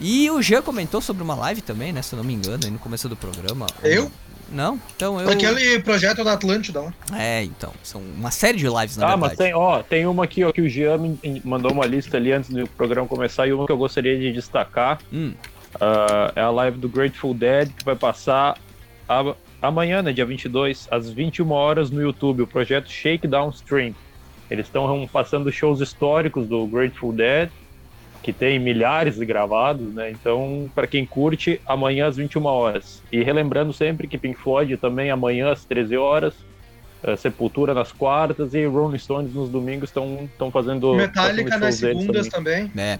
E 0.00 0.30
o 0.30 0.40
Jean 0.40 0.62
comentou 0.62 1.00
sobre 1.00 1.22
uma 1.22 1.34
live 1.34 1.60
também, 1.60 1.92
né? 1.92 2.02
Se 2.02 2.14
eu 2.14 2.18
não 2.18 2.24
me 2.24 2.34
engano, 2.34 2.60
aí 2.64 2.70
no 2.70 2.78
começo 2.78 3.08
do 3.08 3.16
programa. 3.16 3.66
Eu? 3.82 4.10
Não? 4.50 4.80
Então 4.96 5.20
eu. 5.20 5.28
Aquele 5.28 5.78
projeto 5.80 6.24
da 6.24 6.32
Atlântida 6.32 6.80
lá. 6.80 6.92
É, 7.14 7.42
então. 7.42 7.72
São 7.82 8.00
uma 8.00 8.30
série 8.30 8.58
de 8.58 8.66
lives, 8.66 8.96
na 8.96 9.06
ah, 9.06 9.08
verdade. 9.10 9.20
mas 9.20 9.36
tem, 9.36 9.54
ó, 9.54 9.82
tem 9.82 10.06
uma 10.06 10.24
aqui, 10.24 10.44
ó, 10.44 10.52
que 10.52 10.62
o 10.62 10.68
Jean 10.68 10.98
me 10.98 11.42
mandou 11.44 11.72
uma 11.72 11.84
lista 11.84 12.16
ali 12.16 12.32
antes 12.32 12.50
do 12.50 12.66
programa 12.68 13.06
começar 13.06 13.46
e 13.46 13.52
uma 13.52 13.66
que 13.66 13.72
eu 13.72 13.76
gostaria 13.76 14.18
de 14.18 14.32
destacar. 14.32 14.98
Hum. 15.12 15.32
Ah, 15.80 16.32
é 16.34 16.40
a 16.40 16.50
live 16.50 16.78
do 16.78 16.88
Grateful 16.88 17.34
Dead, 17.34 17.70
que 17.76 17.84
vai 17.84 17.96
passar 17.96 18.58
a- 19.08 19.34
amanhã, 19.60 20.02
né, 20.02 20.12
dia 20.12 20.24
22, 20.24 20.88
às 20.90 21.10
21 21.10 21.50
horas 21.50 21.90
no 21.90 22.00
YouTube, 22.00 22.42
o 22.42 22.46
projeto 22.46 22.90
Shakedown 22.90 23.50
Stream. 23.50 23.94
Eles 24.50 24.66
estão 24.66 25.06
passando 25.12 25.52
shows 25.52 25.80
históricos 25.80 26.46
do 26.46 26.66
Grateful 26.66 27.12
Dead, 27.12 27.50
que 28.22 28.32
tem 28.32 28.58
milhares 28.58 29.16
de 29.16 29.24
gravados, 29.24 29.94
né? 29.94 30.10
Então, 30.10 30.70
para 30.74 30.86
quem 30.86 31.06
curte, 31.06 31.60
amanhã 31.66 32.06
às 32.08 32.16
21 32.16 32.44
horas. 32.44 33.02
E 33.10 33.22
relembrando 33.22 33.72
sempre 33.72 34.06
que 34.06 34.18
Pink 34.18 34.38
Floyd 34.38 34.76
também 34.76 35.10
amanhã 35.10 35.52
às 35.52 35.64
13 35.64 35.96
horas, 35.96 36.34
eh, 37.02 37.16
Sepultura 37.16 37.72
nas 37.72 37.92
quartas 37.92 38.54
e 38.54 38.66
Rolling 38.66 38.98
Stones 38.98 39.32
nos 39.32 39.48
domingos 39.48 39.88
estão 39.90 40.28
estão 40.30 40.50
fazendo 40.50 40.94
Metallica 40.94 41.56
nas 41.58 41.76
segundas 41.76 42.28
também. 42.28 42.68
também. 42.68 42.84
É. 42.84 42.98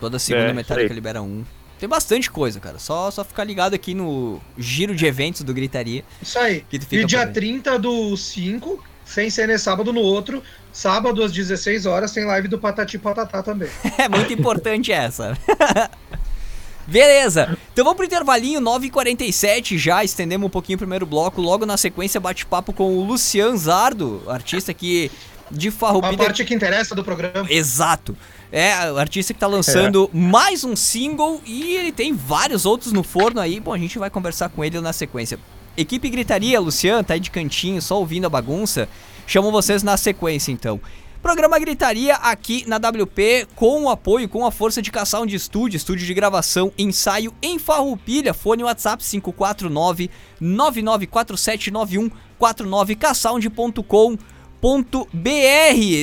Toda 0.00 0.18
segunda 0.18 0.48
É, 0.48 0.52
Metallica 0.52 0.88
sei. 0.88 0.94
libera 0.94 1.22
um. 1.22 1.44
Tem 1.78 1.88
bastante 1.88 2.30
coisa, 2.30 2.58
cara. 2.58 2.78
Só, 2.78 3.10
só 3.10 3.22
ficar 3.22 3.44
ligado 3.44 3.74
aqui 3.74 3.92
no 3.94 4.40
giro 4.56 4.94
de 4.94 5.04
eventos 5.04 5.42
do 5.42 5.52
Gritaria. 5.52 6.02
Isso 6.22 6.38
aí. 6.38 6.64
E 6.72 6.78
dia 6.78 7.20
por 7.20 7.26
aí. 7.28 7.32
30 7.34 7.78
do 7.78 8.16
5, 8.16 8.82
sem 9.04 9.28
ser 9.28 9.46
nesse 9.46 9.64
sábado 9.64 9.92
no 9.92 10.00
outro. 10.00 10.42
Sábado 10.76 11.22
às 11.22 11.32
16 11.32 11.86
horas 11.86 12.12
tem 12.12 12.26
live 12.26 12.48
do 12.48 12.58
Patati 12.58 12.98
Patatá 12.98 13.42
também. 13.42 13.70
É 13.96 14.10
muito 14.10 14.30
importante 14.30 14.92
essa. 14.92 15.34
Beleza, 16.86 17.56
então 17.72 17.82
vamos 17.82 17.96
pro 17.96 18.04
intervalinho 18.04 18.60
9h47 18.60 19.78
já, 19.78 20.04
estendemos 20.04 20.46
um 20.46 20.50
pouquinho 20.50 20.76
o 20.76 20.78
primeiro 20.78 21.06
bloco. 21.06 21.40
Logo 21.40 21.64
na 21.64 21.78
sequência, 21.78 22.20
bate-papo 22.20 22.74
com 22.74 22.94
o 22.94 23.02
Lucian 23.06 23.56
Zardo, 23.56 24.22
artista 24.28 24.74
que 24.74 25.10
de 25.50 25.68
A 25.68 25.72
Farroupilha 25.72 26.18
parte 26.18 26.44
que 26.44 26.54
interessa 26.54 26.94
do 26.94 27.02
programa. 27.02 27.50
Exato. 27.50 28.14
É, 28.52 28.92
o 28.92 28.98
artista 28.98 29.32
que 29.32 29.40
tá 29.40 29.46
lançando 29.46 30.10
é. 30.12 30.16
mais 30.16 30.62
um 30.62 30.76
single 30.76 31.40
e 31.46 31.74
ele 31.74 31.90
tem 31.90 32.12
vários 32.12 32.66
outros 32.66 32.92
no 32.92 33.02
forno 33.02 33.40
aí. 33.40 33.60
Bom, 33.60 33.72
a 33.72 33.78
gente 33.78 33.98
vai 33.98 34.10
conversar 34.10 34.50
com 34.50 34.62
ele 34.62 34.78
na 34.82 34.92
sequência. 34.92 35.38
Equipe 35.74 36.10
Gritaria, 36.10 36.60
Luciano, 36.60 37.02
tá 37.02 37.14
aí 37.14 37.20
de 37.20 37.30
cantinho, 37.30 37.80
só 37.80 37.98
ouvindo 37.98 38.26
a 38.26 38.30
bagunça. 38.30 38.86
Chamo 39.26 39.50
vocês 39.50 39.82
na 39.82 39.96
sequência, 39.96 40.52
então. 40.52 40.80
Programa 41.20 41.58
Gritaria 41.58 42.14
aqui 42.14 42.64
na 42.68 42.76
WP 42.76 43.48
com 43.56 43.82
o 43.82 43.90
apoio, 43.90 44.28
com 44.28 44.46
a 44.46 44.52
força 44.52 44.80
de 44.80 44.92
de 45.26 45.34
Estúdio, 45.34 45.76
estúdio 45.76 46.06
de 46.06 46.14
gravação, 46.14 46.72
ensaio 46.78 47.34
em 47.42 47.58
Farroupilha, 47.58 48.32
fone 48.32 48.62
WhatsApp 48.62 49.02
549 49.02 50.08
99479149 50.40 52.96
caçaund.com.br. 52.96 54.18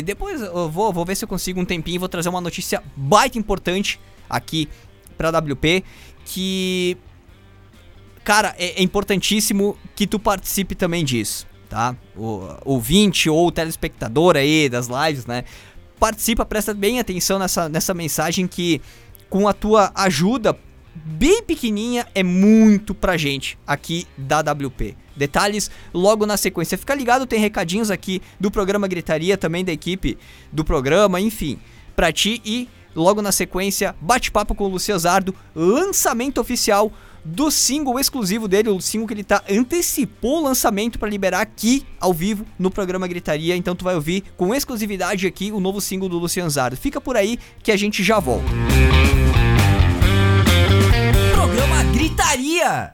Depois 0.03 0.41
eu 0.41 0.69
vou, 0.69 0.91
vou 0.91 1.05
ver 1.05 1.15
se 1.15 1.23
eu 1.23 1.29
consigo 1.29 1.61
um 1.61 1.65
tempinho, 1.65 2.01
vou 2.01 2.09
trazer 2.09 2.27
uma 2.27 2.41
notícia 2.41 2.83
baita 2.93 3.39
importante 3.39 4.01
aqui 4.29 4.67
pra 5.17 5.29
WP 5.29 5.85
que 6.25 6.97
cara, 8.25 8.53
é, 8.57 8.81
é 8.81 8.83
importantíssimo 8.83 9.77
que 9.95 10.05
tu 10.05 10.19
participe 10.19 10.75
também 10.75 11.05
disso 11.05 11.52
tá? 11.73 11.95
O 12.15 12.47
ouvinte 12.63 13.31
ou 13.31 13.51
telespectador 13.51 14.37
aí 14.37 14.69
das 14.69 14.87
lives, 14.87 15.25
né? 15.25 15.43
Participa, 15.99 16.45
presta 16.45 16.71
bem 16.71 16.99
atenção 16.99 17.39
nessa, 17.39 17.67
nessa 17.67 17.95
mensagem 17.95 18.45
que 18.45 18.79
com 19.27 19.47
a 19.47 19.53
tua 19.53 19.91
ajuda 19.95 20.55
bem 20.93 21.41
pequenininha 21.41 22.05
é 22.13 22.21
muito 22.21 22.93
pra 22.93 23.17
gente 23.17 23.57
aqui 23.65 24.05
da 24.15 24.41
WP. 24.41 24.95
Detalhes 25.15 25.71
logo 25.91 26.27
na 26.27 26.37
sequência. 26.37 26.77
Fica 26.77 26.93
ligado, 26.93 27.25
tem 27.25 27.39
recadinhos 27.39 27.89
aqui 27.89 28.21
do 28.39 28.51
programa 28.51 28.87
Gritaria, 28.87 29.35
também 29.35 29.65
da 29.65 29.71
equipe 29.71 30.15
do 30.51 30.63
programa, 30.63 31.19
enfim, 31.19 31.57
pra 31.95 32.11
ti 32.11 32.39
e 32.45 32.69
logo 32.95 33.19
na 33.19 33.31
sequência, 33.31 33.95
bate-papo 33.99 34.53
com 34.53 34.65
o 34.65 34.67
Luciano 34.67 34.99
Zardo, 34.99 35.33
lançamento 35.55 36.39
oficial 36.39 36.91
do 37.23 37.49
single 37.49 37.99
exclusivo 37.99 38.47
dele, 38.47 38.69
o 38.69 38.81
single 38.81 39.07
que 39.07 39.13
ele 39.13 39.23
tá 39.23 39.43
antecipou 39.49 40.39
o 40.39 40.43
lançamento 40.43 40.99
para 40.99 41.09
liberar 41.09 41.41
aqui 41.41 41.85
ao 41.99 42.13
vivo 42.13 42.45
no 42.57 42.69
programa 42.69 43.07
Gritaria. 43.07 43.55
Então 43.55 43.75
tu 43.75 43.83
vai 43.83 43.95
ouvir 43.95 44.23
com 44.35 44.53
exclusividade 44.53 45.27
aqui 45.27 45.51
o 45.51 45.59
novo 45.59 45.79
single 45.79 46.09
do 46.09 46.17
Lucian 46.17 46.49
Zardo. 46.49 46.77
Fica 46.77 46.99
por 46.99 47.15
aí 47.15 47.39
que 47.61 47.71
a 47.71 47.77
gente 47.77 48.03
já 48.03 48.19
volta. 48.19 48.47
Programa 51.33 51.83
Gritaria. 51.93 52.93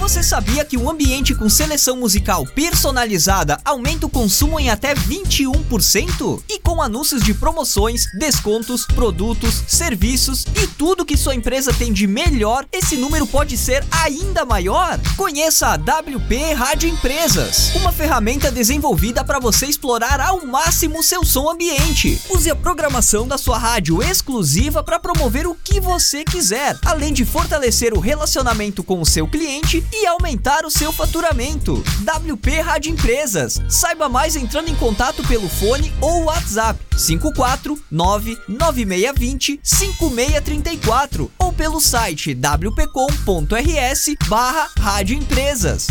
Você 0.07 0.23
sabia 0.23 0.63
que 0.63 0.77
um 0.77 0.89
ambiente 0.89 1.35
com 1.35 1.49
seleção 1.49 1.97
musical 1.97 2.45
personalizada 2.55 3.59
aumenta 3.65 4.05
o 4.05 4.09
consumo 4.09 4.57
em 4.57 4.69
até 4.69 4.95
21%? 4.95 6.41
E 6.49 6.59
com 6.59 6.81
anúncios 6.81 7.21
de 7.21 7.33
promoções, 7.33 8.05
descontos, 8.17 8.85
produtos, 8.85 9.63
serviços 9.67 10.45
e 10.55 10.65
tudo 10.65 11.05
que 11.05 11.17
sua 11.17 11.35
empresa 11.35 11.73
tem 11.73 11.91
de 11.91 12.07
melhor, 12.07 12.65
esse 12.71 12.95
número 12.95 13.27
pode 13.27 13.57
ser 13.57 13.83
ainda 13.91 14.45
maior? 14.45 14.97
Conheça 15.17 15.67
a 15.67 15.75
WP 15.75 16.53
Rádio 16.53 16.87
Empresas, 16.87 17.75
uma 17.75 17.91
ferramenta 17.91 18.49
desenvolvida 18.49 19.25
para 19.25 19.39
você 19.39 19.65
explorar 19.65 20.21
ao 20.21 20.45
máximo 20.45 21.03
seu 21.03 21.25
som 21.25 21.49
ambiente. 21.49 22.21
Use 22.29 22.49
a 22.49 22.55
programação 22.55 23.27
da 23.27 23.37
sua 23.37 23.57
rádio 23.57 24.01
exclusiva 24.01 24.81
para 24.81 24.99
promover 24.99 25.45
o 25.45 25.55
que 25.55 25.81
você 25.81 26.23
quiser, 26.23 26.77
além 26.85 27.11
de 27.11 27.25
fortalecer 27.25 27.93
o 27.93 27.99
relacionamento 27.99 28.83
com 28.83 28.96
o 29.01 29.05
seu 29.05 29.27
cliente 29.27 29.85
e 29.91 30.05
aumentar 30.05 30.63
o 30.65 30.71
seu 30.71 30.91
faturamento. 30.91 31.83
WP 32.01 32.59
Rádio 32.61 32.91
Empresas. 32.91 33.59
Saiba 33.69 34.09
mais 34.09 34.35
entrando 34.35 34.69
em 34.69 34.75
contato 34.75 35.23
pelo 35.27 35.49
fone 35.49 35.91
ou 36.01 36.25
WhatsApp 36.25 36.79
5499620 36.95 39.59
5634 39.63 41.31
ou 41.37 41.53
pelo 41.53 41.79
site 41.79 42.35
wpcom.rs 42.35 44.15
barra 44.27 44.69
Rádio 44.79 45.15
Empresas. 45.17 45.87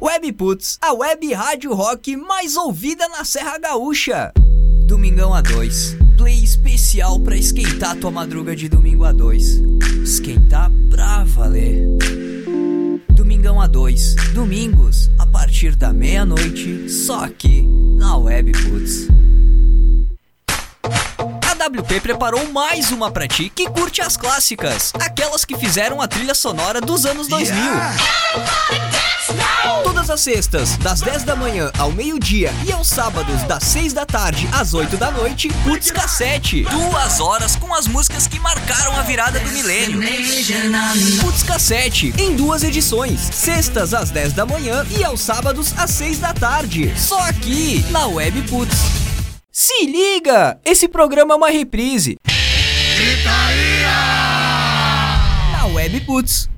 Webputs, 0.00 0.78
a 0.80 0.94
web 0.94 1.30
rádio 1.34 1.74
rock 1.74 2.16
mais 2.16 2.56
ouvida 2.56 3.06
na 3.08 3.22
Serra 3.22 3.58
Gaúcha. 3.58 4.32
Domingão 4.86 5.34
a 5.34 5.42
2. 5.42 5.99
Play 6.20 6.44
especial 6.44 7.18
pra 7.18 7.34
esquentar 7.34 7.96
tua 7.96 8.10
madruga 8.10 8.54
de 8.54 8.68
domingo 8.68 9.06
a 9.06 9.12
2. 9.12 9.62
Esquentar 10.04 10.70
pra 10.90 11.24
valer. 11.24 11.88
Domingão 13.08 13.58
a 13.58 13.66
2. 13.66 14.16
Domingos, 14.34 15.10
a 15.18 15.24
partir 15.24 15.74
da 15.74 15.94
meia-noite, 15.94 16.90
só 16.90 17.24
aqui 17.24 17.66
na 17.96 18.18
Webputs. 18.18 19.08
A 20.84 21.66
WP 21.66 22.00
preparou 22.02 22.52
mais 22.52 22.92
uma 22.92 23.10
pra 23.10 23.26
ti 23.26 23.48
que 23.48 23.70
curte 23.70 24.02
as 24.02 24.18
clássicas, 24.18 24.92
aquelas 25.00 25.46
que 25.46 25.56
fizeram 25.56 26.02
a 26.02 26.06
trilha 26.06 26.34
sonora 26.34 26.82
dos 26.82 27.06
anos 27.06 27.28
2000. 27.28 27.56
Yeah. 27.56 27.96
Todas 29.84 30.10
as 30.10 30.20
sextas, 30.20 30.76
das 30.78 31.00
10 31.00 31.22
da 31.22 31.36
manhã 31.36 31.70
ao 31.78 31.92
meio-dia 31.92 32.52
e 32.66 32.72
aos 32.72 32.88
sábados, 32.88 33.42
das 33.44 33.62
6 33.64 33.92
da 33.92 34.04
tarde 34.04 34.48
às 34.52 34.74
8 34.74 34.96
da 34.96 35.10
noite, 35.10 35.48
Putz 35.64 35.90
Cassete. 35.90 36.62
Duas 36.62 37.20
horas 37.20 37.54
com 37.56 37.72
as 37.74 37.86
músicas 37.86 38.26
que 38.26 38.38
marcaram 38.40 38.96
a 38.96 39.02
virada 39.02 39.38
do 39.38 39.50
milênio. 39.50 40.00
Putz 41.20 41.42
Cassete, 41.42 42.12
em 42.18 42.34
duas 42.34 42.64
edições, 42.64 43.20
sextas 43.32 43.94
às 43.94 44.10
10 44.10 44.32
da 44.32 44.44
manhã 44.44 44.84
e 44.90 45.04
aos 45.04 45.20
sábados 45.20 45.74
às 45.76 45.90
6 45.90 46.18
da 46.18 46.34
tarde. 46.34 46.92
Só 46.96 47.18
aqui, 47.20 47.84
na 47.90 48.06
Web 48.06 48.42
Putz. 48.48 48.76
Se 49.52 49.84
liga! 49.86 50.58
Esse 50.64 50.88
programa 50.88 51.34
é 51.34 51.36
uma 51.36 51.50
reprise. 51.50 52.16
Gritaria! 52.96 53.90
Na 55.52 55.66
Web 55.66 56.00
Putz. 56.00 56.48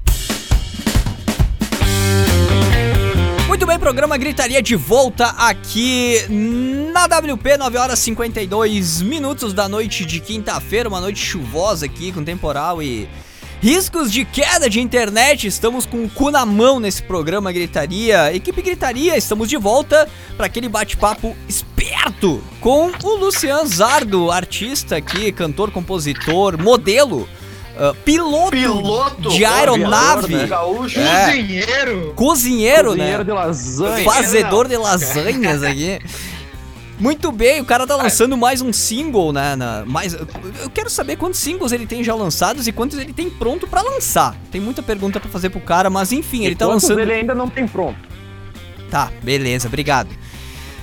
Muito 3.63 3.71
bem, 3.71 3.79
programa 3.79 4.19
Gritaria 4.19 4.61
de 4.61 4.75
volta 4.75 5.27
aqui 5.39 6.17
na 6.29 7.05
WP, 7.05 7.57
9 7.57 7.79
horas 7.79 8.01
52 8.01 9.03
minutos 9.03 9.55
da 9.55 9.69
noite 9.69 10.05
de 10.05 10.19
quinta-feira, 10.19 10.89
uma 10.89 11.01
noite 11.01 11.21
chuvosa 11.21 11.87
aqui 11.87 12.11
com 12.11 12.25
temporal 12.25 12.83
e 12.83 13.09
riscos 13.61 14.11
de 14.11 14.25
queda 14.25 14.69
de 14.69 14.81
internet. 14.81 15.47
Estamos 15.47 15.87
com 15.87 16.03
o 16.03 16.11
cu 16.11 16.33
na 16.33 16.45
mão 16.45 16.81
nesse 16.81 17.05
programa 17.05 17.53
Gritaria. 17.53 18.35
Equipe 18.35 18.63
Gritaria, 18.63 19.17
estamos 19.17 19.49
de 19.49 19.57
volta 19.57 20.09
para 20.37 20.47
aquele 20.47 20.69
bate-papo 20.69 21.37
esperto 21.49 22.43
com 22.61 22.91
o 23.05 23.15
Lucian 23.15 23.65
Zardo, 23.65 24.33
artista 24.33 24.97
aqui, 24.97 25.31
cantor, 25.31 25.71
compositor, 25.71 26.61
modelo 26.61 27.29
Uh, 27.75 27.95
piloto, 28.05 28.51
piloto, 28.51 29.31
de 29.31 29.45
aeronave. 29.45 30.35
Né? 30.35 30.47
Gaúcho. 30.47 31.01
É. 31.01 31.27
Cozinheiro. 31.27 32.13
Cozinheiro, 32.15 32.89
Cozinheiro 32.91 33.19
né? 33.19 33.25
de 33.25 33.33
lasanha. 33.33 34.05
Fazedor 34.05 34.69
de 34.69 34.77
lasanhas 34.77 35.63
aqui. 35.63 35.99
Muito 37.03 37.33
bem, 37.33 37.61
o 37.61 37.65
cara 37.65 37.85
tá 37.85 37.97
lançando 37.97 38.37
mais 38.37 38.61
um 38.61 38.73
single, 38.73 39.33
né? 39.33 39.57
Na, 39.57 39.85
mais, 39.85 40.13
eu 40.15 40.71
quero 40.73 40.89
saber 40.89 41.17
quantos 41.17 41.41
singles 41.41 41.73
ele 41.73 41.85
tem 41.85 42.05
já 42.05 42.15
lançados 42.15 42.69
e 42.69 42.73
quantos 42.73 42.97
ele 42.97 43.13
tem 43.13 43.29
pronto 43.29 43.67
para 43.67 43.83
lançar. 43.83 44.37
Tem 44.53 44.61
muita 44.61 44.83
pergunta 44.83 45.19
para 45.19 45.29
fazer 45.29 45.51
pro 45.51 45.61
cara, 45.61 45.91
mas 45.91 46.13
enfim, 46.13 46.43
e 46.43 46.47
ele 46.47 46.55
tá 46.55 46.65
lançando. 46.65 47.01
ele 47.01 47.13
ainda 47.13 47.35
não 47.35 47.49
tem 47.49 47.67
pronto. 47.67 47.99
Tá, 48.89 49.11
beleza, 49.21 49.67
obrigado. 49.67 50.11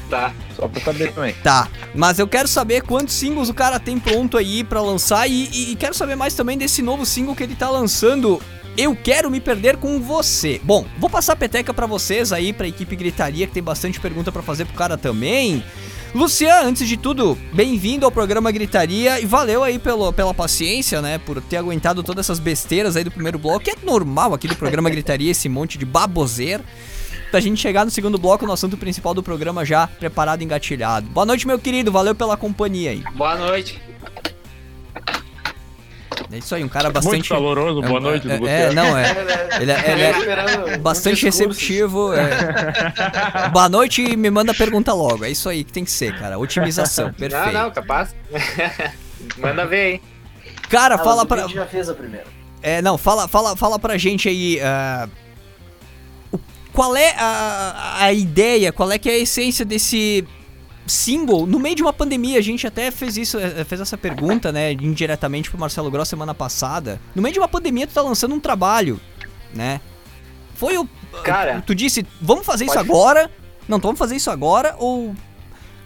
Tá, 0.10 0.34
só 0.55 0.68
pra 0.68 0.82
saber 0.82 1.14
também. 1.14 1.34
Tá, 1.43 1.68
mas 1.93 2.18
eu 2.18 2.28
quero 2.28 2.47
saber 2.47 2.82
quantos 2.82 3.14
singles 3.14 3.49
o 3.49 3.53
cara 3.53 3.80
tem 3.80 3.99
pronto 3.99 4.38
aí 4.38 4.64
para 4.64 4.82
lançar 4.82 5.28
e, 5.30 5.49
e, 5.53 5.72
e 5.72 5.76
quero 5.76 5.93
saber 5.93 6.16
mais 6.16 6.34
também 6.34 6.57
desse 6.57 6.82
novo 6.82 7.05
single 7.05 7.36
que 7.36 7.43
ele 7.43 7.55
tá 7.55 7.70
lançando 7.70 8.41
eu 8.78 8.95
quero 8.95 9.30
me 9.30 9.41
perder 9.41 9.76
com 9.76 9.99
você. 9.99 10.62
Bom, 10.64 10.86
vou 10.97 11.10
passar 11.10 11.34
a 11.34 11.36
peteca 11.36 11.74
para 11.74 11.86
vocês 11.86 12.32
aí, 12.32 12.53
pra 12.53 12.66
equipe 12.66 12.95
Gritaria, 12.95 13.45
que 13.45 13.53
tem 13.53 13.62
bastante 13.62 13.99
pergunta 13.99 14.32
para 14.32 14.41
fazer 14.41 14.64
pro 14.64 14.74
cara 14.74 14.97
também. 14.97 15.62
Lucian, 16.16 16.62
antes 16.64 16.88
de 16.88 16.97
tudo, 16.97 17.38
bem-vindo 17.53 18.05
ao 18.05 18.12
programa 18.12 18.51
Gritaria 18.51 19.20
e 19.20 19.26
valeu 19.26 19.64
aí 19.64 19.78
pelo, 19.78 20.14
pela 20.14 20.34
paciência, 20.34 21.01
né, 21.01 21.20
por 21.20 21.41
ter 21.41 21.57
aguentado 21.57 22.01
todas 22.01 22.26
essas 22.26 22.39
besteiras 22.39 22.95
aí 22.95 23.03
do 23.03 23.12
primeiro 23.12 23.38
bloco, 23.38 23.60
que 23.60 23.72
é 23.72 23.76
normal 23.84 24.34
aqui 24.34 24.47
do 24.47 24.55
programa 24.55 24.89
Gritaria, 24.89 25.32
esse 25.32 25.49
monte 25.49 25.78
de 25.78 25.86
baboseira. 25.86 26.64
Pra 27.32 27.39
gente 27.39 27.61
chegar 27.61 27.86
no 27.86 27.91
segundo 27.91 28.17
bloco, 28.17 28.45
no 28.45 28.53
assunto 28.53 28.75
principal 28.75 29.13
do 29.13 29.21
programa 29.21 29.63
já 29.63 29.88
preparado 29.88 30.41
e 30.41 30.45
engatilhado. 30.45 31.07
Boa 31.09 31.25
noite, 31.25 31.45
meu 31.45 31.59
querido, 31.59 31.91
valeu 31.91 32.15
pela 32.15 32.36
companhia 32.36 32.91
aí. 32.91 33.03
Boa 33.15 33.36
noite. 33.36 33.80
É 36.32 36.38
isso 36.38 36.53
aí, 36.53 36.63
um 36.63 36.69
cara 36.69 36.91
bastante. 36.91 37.13
Muito 37.13 37.30
caloroso, 37.30 37.82
boa 37.82 37.97
é, 37.97 38.01
noite, 38.01 38.32
é, 38.32 38.38
do 38.38 38.47
é, 38.47 38.73
não, 38.73 38.97
é. 38.97 39.09
Ele, 39.59 39.71
é, 39.71 39.91
ele 39.91 40.03
é 40.73 40.77
bastante 40.77 41.25
receptivo. 41.25 42.13
É. 42.13 43.49
boa 43.51 43.67
noite 43.67 44.01
e 44.01 44.15
me 44.15 44.30
manda 44.30 44.53
pergunta 44.53 44.93
logo. 44.93 45.25
É 45.25 45.32
isso 45.32 45.49
aí 45.49 45.63
que 45.63 45.73
tem 45.73 45.84
que 45.84 45.91
ser, 45.91 46.17
cara. 46.17 46.38
Otimização, 46.38 47.11
perfeito. 47.11 47.53
Não, 47.53 47.63
não, 47.63 47.71
capaz. 47.71 48.15
manda 49.38 49.65
ver, 49.65 49.93
hein. 49.93 50.01
Cara, 50.69 50.95
ah, 50.95 50.99
fala 50.99 51.25
pra. 51.25 51.45
A 51.45 51.47
gente 51.47 51.55
já 51.55 51.65
fez 51.65 51.89
a 51.89 51.93
primeira. 51.93 52.27
É, 52.61 52.82
não, 52.82 52.97
fala, 52.97 53.27
fala, 53.27 53.55
fala 53.57 53.80
pra 53.80 53.97
gente 53.97 54.30
aí. 54.30 54.59
Uh, 54.59 55.09
qual 56.80 56.95
é 56.95 57.13
a, 57.17 58.05
a 58.05 58.13
ideia, 58.13 58.71
qual 58.71 58.89
é 58.89 58.97
que 58.97 59.09
é 59.09 59.15
a 59.15 59.17
essência 59.17 59.65
desse 59.65 60.25
single, 60.88 61.45
no 61.45 61.59
meio 61.59 61.75
de 61.75 61.82
uma 61.82 61.91
pandemia, 61.91 62.39
a 62.39 62.41
gente 62.41 62.65
até 62.65 62.89
fez 62.89 63.17
isso, 63.17 63.38
eh, 63.38 63.65
fez 63.65 63.82
essa 63.82 63.97
pergunta, 63.97 64.49
né, 64.49 64.71
indiretamente 64.71 65.49
pro 65.49 65.59
Marcelo 65.59 65.91
Gross 65.91 66.07
semana 66.07 66.34
passada. 66.34 67.01
No 67.13 67.21
meio 67.21 67.34
de 67.34 67.39
uma 67.39 67.49
pandemia, 67.49 67.86
tu 67.86 67.93
tá 67.93 68.01
lançando 68.01 68.34
um 68.34 68.39
trabalho, 68.39 68.97
né? 69.53 69.82
Foi 70.55 70.77
o. 70.77 70.88
Cara. 71.21 71.61
Tu 71.67 71.75
disse, 71.75 72.07
vamos 72.21 72.45
fazer 72.45 72.63
isso 72.63 72.80
agora? 72.80 73.30
Não, 73.67 73.77
vamos 73.77 73.99
fazer 73.99 74.15
isso 74.15 74.32
agora 74.32 74.73
ou. 74.80 75.13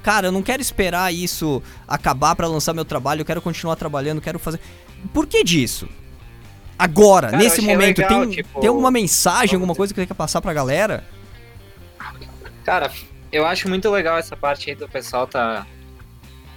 Cara, 0.04 0.28
eu 0.28 0.32
não 0.32 0.44
quero 0.44 0.62
esperar 0.62 1.12
isso 1.12 1.64
acabar 1.88 2.36
para 2.36 2.46
lançar 2.46 2.72
meu 2.72 2.86
trabalho, 2.86 3.22
eu 3.22 3.26
quero 3.26 3.42
continuar 3.42 3.78
trabalhando, 3.78 4.22
quero 4.22 4.38
fazer. 4.38 4.60
Por 5.12 5.26
que 5.26 5.44
disso? 5.44 5.90
Agora, 6.78 7.30
Cara, 7.30 7.44
nesse 7.44 7.62
momento, 7.62 8.00
legal, 8.00 8.22
tem, 8.22 8.30
tipo... 8.30 8.60
tem 8.60 8.68
alguma 8.68 8.92
mensagem, 8.92 9.56
alguma 9.56 9.76
coisa 9.76 9.94
que 9.94 10.00
você 10.00 10.08
quer 10.08 10.14
passar 10.14 10.42
pra 10.42 10.54
galera? 10.54 11.04
Cara, 12.64 12.92
eu 13.32 13.46
acho 13.46 13.70
muito 13.70 13.90
legal 13.90 14.18
essa 14.18 14.36
parte 14.36 14.70
aí 14.70 14.76
do 14.76 14.88
pessoal 14.88 15.28
tá 15.28 15.66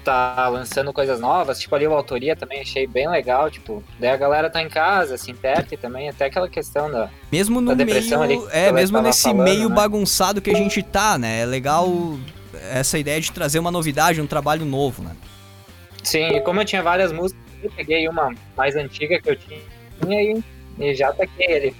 tá 0.05 0.49
lançando 0.49 0.93
coisas 0.93 1.19
novas, 1.19 1.59
tipo 1.59 1.75
ali 1.75 1.85
a 1.85 1.91
autoria 1.91 2.37
também 2.37 2.61
achei 2.61 2.87
bem 2.87 3.09
legal, 3.09 3.51
tipo, 3.51 3.83
daí 3.99 4.11
a 4.11 4.17
galera 4.17 4.49
tá 4.49 4.63
em 4.63 4.69
casa, 4.69 5.19
se 5.19 5.33
interte 5.33 5.77
também, 5.77 6.09
até 6.09 6.27
aquela 6.27 6.49
questão 6.49 6.89
da 6.89 7.11
mesmo 7.31 7.61
no 7.61 7.75
da 7.75 7.75
depressão 7.75 8.25
meio, 8.25 8.43
ali, 8.43 8.51
é, 8.53 8.71
mesmo 8.71 9.01
nesse 9.01 9.25
falando, 9.25 9.43
meio 9.43 9.69
né? 9.69 9.75
bagunçado 9.75 10.41
que 10.41 10.49
a 10.49 10.55
gente 10.55 10.81
tá, 10.81 11.19
né? 11.19 11.41
É 11.41 11.45
legal 11.45 11.89
essa 12.71 12.97
ideia 12.97 13.21
de 13.21 13.33
trazer 13.33 13.59
uma 13.59 13.73
novidade, 13.73 14.21
um 14.21 14.29
trabalho 14.29 14.65
novo, 14.65 15.03
né? 15.03 15.11
Sim, 16.05 16.37
e 16.37 16.41
como 16.41 16.61
eu 16.61 16.65
tinha 16.65 16.85
várias 16.85 17.11
músicas, 17.11 17.43
eu 17.61 17.71
peguei 17.73 18.09
uma 18.09 18.33
mais 18.57 18.77
antiga 18.77 19.21
que 19.21 19.29
eu 19.29 19.35
tinha 19.35 19.59
e, 20.09 20.43
e 20.79 20.95
já 20.95 21.13
taquei 21.13 21.47
ele. 21.47 21.77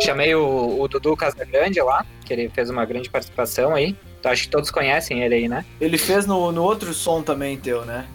Chamei 0.00 0.34
o, 0.34 0.80
o 0.80 0.88
Dudu 0.88 1.16
Casagrande 1.16 1.80
lá, 1.80 2.04
que 2.24 2.32
ele 2.32 2.48
fez 2.48 2.68
uma 2.70 2.84
grande 2.84 3.08
participação 3.08 3.74
aí. 3.74 3.96
Então, 4.18 4.32
acho 4.32 4.44
que 4.44 4.48
todos 4.48 4.70
conhecem 4.70 5.22
ele 5.22 5.34
aí, 5.34 5.48
né? 5.48 5.64
Ele 5.80 5.98
fez 5.98 6.26
no, 6.26 6.50
no 6.50 6.62
outro 6.62 6.92
som 6.94 7.22
também 7.22 7.58
teu, 7.58 7.84
né? 7.84 8.06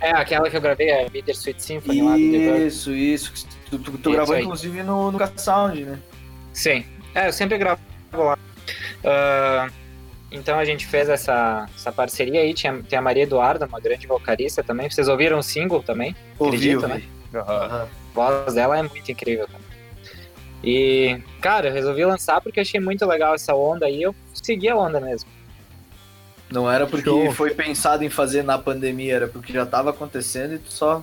É, 0.00 0.10
aquela 0.10 0.48
que 0.50 0.56
eu 0.56 0.60
gravei, 0.60 0.90
é 0.90 1.08
Bitter 1.08 1.34
Sweet 1.34 1.62
Symphony 1.62 1.98
isso, 1.98 2.08
lá 2.08 2.16
do 2.16 2.66
Isso, 2.66 2.92
isso. 2.92 3.48
Tu, 3.70 3.78
tu, 3.78 3.98
tu 3.98 4.10
gravou 4.10 4.34
aí. 4.34 4.42
inclusive 4.42 4.82
no, 4.82 5.12
no 5.12 5.18
Sound, 5.36 5.84
né? 5.84 5.98
Sim. 6.52 6.84
É, 7.14 7.28
eu 7.28 7.32
sempre 7.32 7.56
gravo 7.56 7.80
lá. 8.12 8.38
Uh, 9.04 9.72
então 10.30 10.58
a 10.58 10.64
gente 10.64 10.86
fez 10.86 11.08
essa, 11.08 11.68
essa 11.74 11.92
parceria 11.92 12.40
aí. 12.40 12.52
Tinha, 12.52 12.82
tem 12.82 12.98
a 12.98 13.02
Maria 13.02 13.22
Eduarda, 13.22 13.66
uma 13.66 13.78
grande 13.78 14.06
vocalista 14.06 14.62
também. 14.62 14.90
Vocês 14.90 15.08
ouviram 15.08 15.38
o 15.38 15.42
single 15.42 15.82
também? 15.82 16.16
Ouvi, 16.38 16.74
ouvi. 16.74 16.86
né? 16.88 17.02
Uhum. 17.32 17.40
A 17.40 17.86
voz 18.14 18.54
dela 18.54 18.78
é 18.78 18.82
muito 18.82 19.10
incrível. 19.10 19.46
Também. 19.46 19.62
E, 20.62 21.20
cara, 21.40 21.68
eu 21.68 21.72
resolvi 21.72 22.04
lançar 22.04 22.40
porque 22.40 22.60
achei 22.60 22.80
muito 22.80 23.04
legal 23.04 23.34
essa 23.34 23.54
onda 23.54 23.86
aí, 23.86 24.02
eu 24.02 24.14
segui 24.32 24.68
a 24.68 24.76
onda 24.76 25.00
mesmo. 25.00 25.28
Não 26.50 26.70
era 26.70 26.86
porque 26.86 27.08
Show. 27.08 27.32
foi 27.32 27.50
pensado 27.54 28.04
em 28.04 28.10
fazer 28.10 28.44
na 28.44 28.58
pandemia, 28.58 29.14
era 29.14 29.26
porque 29.26 29.52
já 29.52 29.64
tava 29.64 29.90
acontecendo 29.90 30.54
e 30.54 30.58
tu 30.58 30.70
só. 30.70 31.02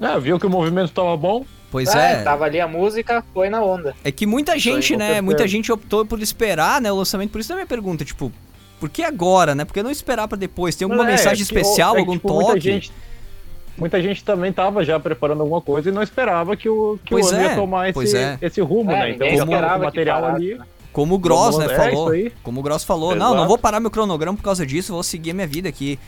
É, 0.00 0.18
viu 0.18 0.38
que 0.38 0.46
o 0.46 0.50
movimento 0.50 0.92
tava 0.92 1.16
bom. 1.16 1.46
Pois 1.70 1.94
é, 1.94 2.14
é. 2.14 2.22
Tava 2.22 2.46
ali 2.46 2.60
a 2.60 2.66
música, 2.66 3.24
foi 3.32 3.48
na 3.48 3.62
onda. 3.62 3.94
É 4.02 4.10
que 4.10 4.26
muita 4.26 4.58
gente, 4.58 4.96
né? 4.96 5.20
Muita 5.20 5.46
gente 5.46 5.70
optou 5.70 6.04
por 6.04 6.20
esperar, 6.20 6.80
né? 6.80 6.90
O 6.90 6.96
lançamento. 6.96 7.30
Por 7.30 7.40
isso 7.40 7.52
é 7.52 7.54
a 7.54 7.56
minha 7.58 7.66
pergunta, 7.66 8.04
tipo, 8.04 8.32
por 8.80 8.88
que 8.88 9.04
agora, 9.04 9.54
né? 9.54 9.64
Por 9.64 9.72
que 9.72 9.82
não 9.82 9.90
esperar 9.90 10.26
para 10.26 10.36
depois? 10.36 10.74
Tem 10.74 10.84
alguma 10.84 11.04
é, 11.04 11.12
mensagem 11.12 11.40
é 11.40 11.44
especial, 11.44 11.94
é, 11.94 12.00
algum 12.00 12.14
tipo, 12.14 12.26
toque? 12.26 12.44
Muita 12.44 12.60
gente, 12.60 12.92
muita 13.80 14.00
gente 14.02 14.22
também 14.22 14.50
estava 14.50 14.84
já 14.84 15.00
preparando 15.00 15.40
alguma 15.40 15.60
coisa 15.60 15.88
e 15.88 15.92
não 15.92 16.02
esperava 16.02 16.54
que 16.56 16.68
o, 16.68 16.98
que 17.04 17.14
pois 17.14 17.26
o 17.26 17.34
ano 17.34 17.40
é, 17.40 17.46
ia 17.46 17.56
tomar 17.56 17.88
esse, 17.88 18.16
é. 18.16 18.38
esse 18.42 18.60
rumo, 18.60 18.92
né? 18.92 19.10
Então, 19.10 19.26
como 19.26 19.56
o 19.56 19.78
material 19.78 20.24
ali. 20.26 20.60
Como 20.92 21.14
o 21.14 21.18
Gross, 21.18 21.56
né, 21.56 21.66
é 21.66 21.76
falou. 21.76 22.12
Como 22.42 22.60
o 22.60 22.62
Gross 22.62 22.84
falou, 22.84 23.12
Exato. 23.12 23.30
não, 23.30 23.34
não 23.40 23.48
vou 23.48 23.56
parar 23.56 23.80
meu 23.80 23.90
cronograma 23.90 24.36
por 24.36 24.44
causa 24.44 24.66
disso, 24.66 24.92
vou 24.92 25.02
seguir 25.02 25.30
a 25.30 25.34
minha 25.34 25.46
vida 25.46 25.68
aqui. 25.68 25.98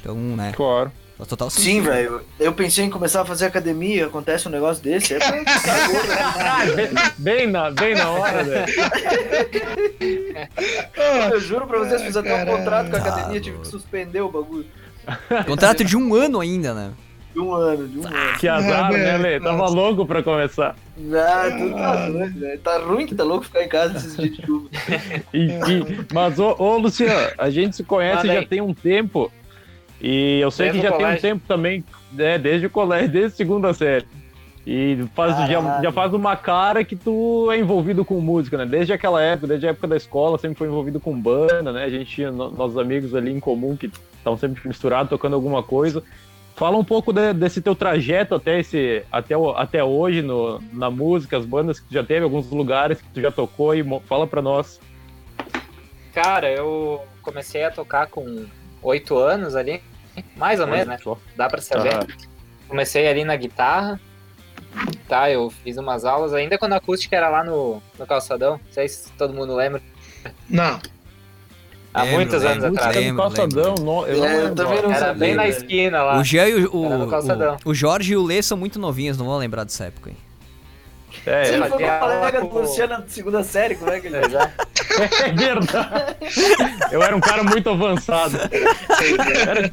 Então, 0.00 0.14
né. 0.16 0.52
Claro. 0.56 0.90
Total 1.26 1.50
Sim, 1.50 1.80
velho. 1.80 2.20
Eu 2.38 2.52
pensei 2.52 2.84
em 2.84 2.90
começar 2.90 3.22
a 3.22 3.24
fazer 3.24 3.46
academia, 3.46 4.06
acontece 4.06 4.46
um 4.46 4.52
negócio 4.52 4.80
desse. 4.80 5.14
É 5.14 5.18
pra... 5.18 5.32
bem, 7.18 7.48
na, 7.48 7.72
bem 7.72 7.96
na 7.96 8.08
hora, 8.08 8.44
velho. 8.44 8.72
eu 11.32 11.40
juro 11.40 11.66
pra 11.66 11.80
vocês, 11.80 12.02
fiz 12.02 12.16
até 12.16 12.40
um 12.40 12.46
contrato 12.46 12.88
com 12.88 12.96
a 12.96 13.00
academia, 13.00 13.40
tive 13.40 13.58
que 13.58 13.66
suspender 13.66 14.20
o 14.20 14.30
bagulho. 14.30 14.66
Contrato 15.44 15.82
de 15.82 15.96
um 15.96 16.14
ano 16.14 16.38
ainda, 16.40 16.72
né? 16.72 16.92
De 17.38 17.44
um 17.44 17.54
ano, 17.54 17.86
de 17.86 17.98
um 18.00 18.06
ano. 18.06 18.38
Que 18.40 18.48
azar, 18.48 18.92
né, 18.92 19.16
Lê? 19.16 19.38
Tava 19.40 19.68
louco 19.68 20.04
pra 20.04 20.24
começar. 20.24 20.74
Ah, 21.14 21.56
tudo 21.56 21.72
tá 21.72 22.08
doido, 22.08 22.40
né? 22.40 22.58
Tá 22.64 22.78
ruim 22.78 23.06
que 23.06 23.14
tá 23.14 23.22
louco 23.22 23.44
ficar 23.44 23.62
em 23.62 23.68
casa 23.68 23.92
nesses 23.92 24.16
dias 24.16 24.36
de 24.36 24.44
chuva. 24.44 24.68
mas, 26.12 26.40
ô, 26.40 26.56
ô, 26.58 26.78
Luciano, 26.78 27.30
a 27.38 27.48
gente 27.48 27.76
se 27.76 27.84
conhece 27.84 28.26
já 28.26 28.44
tem 28.44 28.60
um 28.60 28.74
tempo. 28.74 29.30
E 30.00 30.40
eu 30.40 30.50
sei 30.50 30.72
desde 30.72 30.80
que 30.80 30.88
já 30.88 30.96
tem 30.96 31.06
um 31.06 31.16
tempo 31.16 31.42
também, 31.46 31.84
né, 32.12 32.38
desde 32.38 32.66
o 32.66 32.70
colégio, 32.70 33.08
desde 33.08 33.34
a 33.34 33.36
segunda 33.36 33.72
série. 33.72 34.06
E 34.66 34.98
faz, 35.14 35.48
já, 35.48 35.82
já, 35.82 35.92
faz 35.92 36.12
uma 36.12 36.36
cara 36.36 36.84
que 36.84 36.94
tu 36.94 37.50
é 37.52 37.58
envolvido 37.58 38.04
com 38.04 38.20
música, 38.20 38.58
né? 38.58 38.66
Desde 38.66 38.92
aquela 38.92 39.22
época, 39.22 39.46
desde 39.46 39.66
a 39.66 39.70
época 39.70 39.86
da 39.86 39.96
escola, 39.96 40.36
sempre 40.38 40.58
foi 40.58 40.66
envolvido 40.66 41.00
com 41.00 41.18
banda, 41.18 41.72
né? 41.72 41.84
A 41.84 41.88
gente 41.88 42.04
tinha 42.04 42.30
no, 42.30 42.50
nossos 42.50 42.76
amigos 42.76 43.14
ali 43.14 43.32
em 43.32 43.40
comum 43.40 43.76
que 43.76 43.90
estavam 44.18 44.36
sempre 44.36 44.66
misturados, 44.68 45.08
tocando 45.08 45.34
alguma 45.34 45.62
coisa. 45.62 46.02
Fala 46.58 46.76
um 46.76 46.82
pouco 46.82 47.12
de, 47.12 47.32
desse 47.34 47.62
teu 47.62 47.76
trajeto 47.76 48.34
até, 48.34 48.58
esse, 48.58 49.04
até, 49.12 49.36
até 49.54 49.84
hoje 49.84 50.22
no, 50.22 50.60
na 50.72 50.90
música, 50.90 51.38
as 51.38 51.46
bandas 51.46 51.78
que 51.78 51.86
tu 51.86 51.94
já 51.94 52.02
teve, 52.02 52.24
alguns 52.24 52.50
lugares 52.50 53.00
que 53.00 53.08
tu 53.10 53.20
já 53.20 53.30
tocou 53.30 53.76
e 53.76 53.84
fala 54.00 54.26
pra 54.26 54.42
nós. 54.42 54.80
Cara, 56.12 56.50
eu 56.50 57.06
comecei 57.22 57.62
a 57.62 57.70
tocar 57.70 58.08
com 58.08 58.44
oito 58.82 59.16
anos 59.16 59.54
ali, 59.54 59.80
mais 60.34 60.58
ou 60.58 60.66
menos, 60.66 60.88
né? 60.88 60.98
Dá 61.36 61.48
pra 61.48 61.60
saber. 61.60 61.92
Comecei 62.66 63.06
ali 63.06 63.24
na 63.24 63.36
guitarra, 63.36 64.00
tá? 65.06 65.30
Eu 65.30 65.50
fiz 65.50 65.76
umas 65.76 66.04
aulas 66.04 66.34
ainda 66.34 66.58
quando 66.58 66.72
a 66.72 66.78
acústica 66.78 67.14
era 67.14 67.28
lá 67.28 67.44
no, 67.44 67.80
no 67.96 68.04
calçadão, 68.04 68.60
não 68.64 68.72
sei 68.72 68.88
se 68.88 69.12
todo 69.12 69.32
mundo 69.32 69.54
lembra. 69.54 69.80
Não. 70.50 70.80
Há 71.92 72.02
lembro, 72.02 72.16
muitos 72.16 72.44
anos 72.44 72.64
lembro, 72.64 72.78
atrás. 72.78 72.96
Lembro, 72.96 73.22
calçadão, 73.22 73.74
no, 73.76 74.06
eu 74.06 74.24
é, 74.24 74.44
eu 74.44 74.54
também 74.54 74.82
não 74.82 74.90
Era 74.90 74.98
sabia, 75.00 75.14
bem 75.14 75.34
na 75.34 75.48
esquina 75.48 76.02
lá. 76.02 76.18
O 76.18 76.24
Jean 76.24 76.48
e 76.48 76.64
o, 76.66 76.76
o, 76.76 77.08
o, 77.64 77.74
Jorge 77.74 78.12
e 78.12 78.16
o 78.16 78.22
Lê 78.22 78.42
são 78.42 78.58
muito 78.58 78.78
novinhos, 78.78 79.16
não 79.16 79.26
vou 79.26 79.38
lembrar 79.38 79.64
dessa 79.64 79.84
época 79.84 80.10
aí. 80.10 80.16
É, 81.26 81.44
Você 81.44 81.58
foi 81.68 81.84
uma 81.84 81.98
colega 81.98 82.40
do 82.40 82.58
Luciano 82.58 83.02
de 83.02 83.12
segunda 83.12 83.42
série, 83.42 83.74
como 83.74 83.90
é 83.90 84.00
que 84.00 84.06
ele 84.06 84.16
é? 84.16 84.20
é 84.20 85.32
verdade. 85.32 86.16
Eu 86.90 87.02
era 87.02 87.16
um 87.16 87.20
cara 87.20 87.42
muito 87.42 87.68
avançado. 87.68 88.38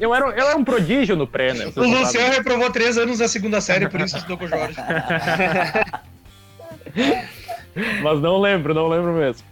Eu 0.00 0.14
era, 0.14 0.28
eu 0.28 0.48
era 0.48 0.56
um 0.56 0.64
prodígio 0.64 1.16
no 1.16 1.26
pré, 1.26 1.52
né? 1.54 1.70
O 1.76 1.80
Luciano 1.82 2.32
reprovou 2.32 2.70
três 2.70 2.98
anos 2.98 3.18
na 3.18 3.28
segunda 3.28 3.60
série, 3.60 3.88
por 3.88 4.00
isso 4.00 4.16
estudou 4.16 4.38
com 4.38 4.44
o 4.44 4.48
Jorge. 4.48 4.76
Mas 8.02 8.20
não 8.20 8.40
lembro, 8.40 8.72
não 8.74 8.88
lembro 8.88 9.12
mesmo. 9.12 9.46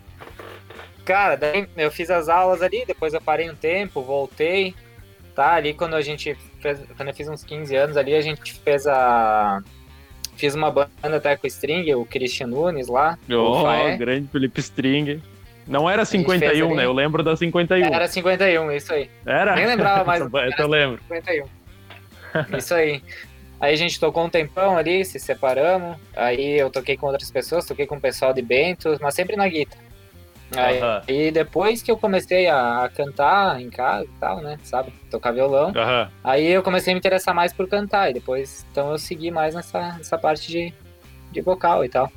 Cara, 1.04 1.36
daí 1.36 1.68
eu 1.76 1.90
fiz 1.90 2.10
as 2.10 2.28
aulas 2.28 2.62
ali, 2.62 2.84
depois 2.86 3.12
eu 3.12 3.20
parei 3.20 3.50
um 3.50 3.54
tempo, 3.54 4.02
voltei. 4.02 4.74
Tá, 5.34 5.54
ali 5.54 5.74
quando 5.74 5.94
a 5.94 6.00
gente 6.00 6.36
fez, 6.60 6.78
quando 6.96 7.08
eu 7.08 7.14
fiz 7.14 7.28
uns 7.28 7.42
15 7.42 7.74
anos 7.74 7.96
ali, 7.96 8.14
a 8.14 8.20
gente 8.20 8.54
fez 8.54 8.86
a 8.86 9.60
fiz 10.36 10.54
uma 10.54 10.70
banda 10.70 11.16
até 11.16 11.36
com 11.36 11.44
o 11.44 11.48
String, 11.48 11.92
o 11.94 12.04
Christian 12.04 12.48
Nunes 12.48 12.88
lá. 12.88 13.18
Oh, 13.28 13.64
grande 13.98 14.28
Felipe 14.28 14.60
String. 14.60 15.22
Não 15.66 15.88
era 15.88 16.04
51, 16.04 16.74
né? 16.74 16.84
Eu 16.84 16.92
lembro 16.92 17.22
da 17.22 17.34
51. 17.36 17.86
Era 17.86 18.06
51, 18.06 18.72
isso 18.72 18.92
aí. 18.92 19.10
Era? 19.24 19.54
Nem 19.54 19.66
lembrava 19.66 20.04
mais. 20.04 20.20
eu 20.58 20.68
lembro. 20.68 21.00
51. 21.08 21.46
Isso 22.56 22.74
aí. 22.74 23.02
Aí 23.60 23.72
a 23.72 23.76
gente 23.76 23.98
tocou 23.98 24.24
um 24.24 24.28
tempão 24.28 24.76
ali, 24.76 25.04
se 25.04 25.18
separamos. 25.18 25.96
Aí 26.14 26.58
eu 26.58 26.70
toquei 26.70 26.96
com 26.96 27.06
outras 27.06 27.30
pessoas, 27.30 27.64
toquei 27.64 27.86
com 27.86 27.96
o 27.96 28.00
pessoal 28.00 28.34
de 28.34 28.42
Bento, 28.42 28.96
mas 29.00 29.14
sempre 29.14 29.36
na 29.36 29.48
guitarra. 29.48 29.82
Aí, 30.52 30.80
uhum. 30.80 31.00
E 31.08 31.30
depois 31.30 31.82
que 31.82 31.90
eu 31.90 31.96
comecei 31.96 32.46
a, 32.46 32.90
cantar 32.94 33.60
em 33.60 33.70
casa 33.70 34.04
e 34.04 34.20
tal, 34.20 34.40
né? 34.40 34.58
Sabe? 34.62 34.92
Tocar 35.10 35.32
violão. 35.32 35.68
Uhum. 35.68 36.08
Aí 36.22 36.46
eu 36.46 36.62
comecei 36.62 36.92
a 36.92 36.94
me 36.94 36.98
interessar 36.98 37.34
mais 37.34 37.52
por 37.52 37.68
cantar. 37.68 38.10
E 38.10 38.14
depois, 38.14 38.64
então 38.70 38.92
eu 38.92 38.98
segui 38.98 39.30
mais 39.30 39.54
nessa, 39.54 39.94
nessa 39.96 40.18
parte 40.18 40.50
de, 40.50 40.72
de 41.32 41.40
vocal 41.40 41.84
e 41.84 41.88
tal. 41.88 42.10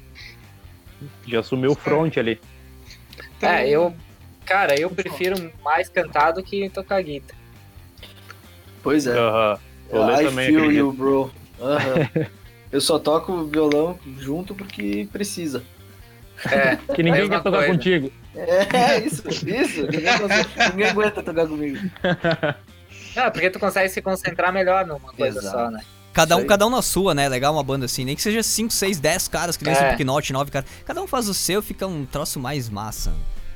Já 1.25 1.39
assumiu 1.39 1.71
o 1.71 1.75
front 1.75 2.17
ali. 2.17 2.39
Então... 3.37 3.49
É, 3.49 3.69
eu. 3.69 3.93
Cara, 4.45 4.79
eu 4.79 4.89
prefiro 4.89 5.51
mais 5.61 5.89
cantar 5.89 6.31
do 6.31 6.41
que 6.41 6.69
tocar 6.69 7.01
guitarra. 7.01 7.39
Pois 8.81 9.05
é. 9.05 9.19
Uhum. 9.19 9.57
I 9.91 10.23
também 10.23 10.47
feel 10.47 10.59
acredito. 10.59 10.77
you, 10.77 10.93
bro. 10.93 11.31
Uhum. 11.59 12.25
eu 12.71 12.79
só 12.79 12.97
toco 12.97 13.45
violão 13.45 13.99
junto 14.17 14.55
porque 14.55 15.07
precisa. 15.11 15.63
É, 16.45 16.75
que 16.93 17.03
ninguém 17.03 17.23
é 17.23 17.29
quer 17.29 17.41
tocar 17.41 17.57
coisa. 17.57 17.67
contigo. 17.67 18.11
É, 18.35 18.99
isso, 18.99 19.23
isso. 19.27 19.81
Ninguém, 19.83 20.13
ninguém 20.71 20.87
aguenta 20.89 21.23
tocar 21.23 21.47
comigo. 21.47 21.77
Ah, 23.15 23.31
porque 23.31 23.49
tu 23.49 23.59
consegue 23.59 23.89
se 23.89 24.01
concentrar 24.01 24.53
melhor 24.53 24.85
numa 24.85 25.11
coisa 25.11 25.39
Exato. 25.39 25.57
só, 25.57 25.71
né? 25.71 25.81
Cada 26.13 26.35
um, 26.35 26.45
cada 26.45 26.65
um 26.65 26.69
na 26.69 26.81
sua, 26.81 27.13
né? 27.13 27.29
Legal 27.29 27.53
uma 27.53 27.63
banda 27.63 27.85
assim. 27.85 28.03
Nem 28.03 28.15
que 28.15 28.21
seja 28.21 28.41
5, 28.41 28.73
6, 28.73 28.99
10 28.99 29.27
caras, 29.27 29.57
que 29.57 29.63
nem 29.63 29.73
é. 29.73 29.77
Slipknot, 29.77 30.33
9 30.33 30.51
caras. 30.51 30.69
Cada 30.85 31.01
um 31.01 31.07
faz 31.07 31.27
o 31.27 31.33
seu, 31.33 31.61
fica 31.61 31.85
um 31.85 32.05
troço 32.05 32.39
mais 32.39 32.69
massa. 32.69 33.13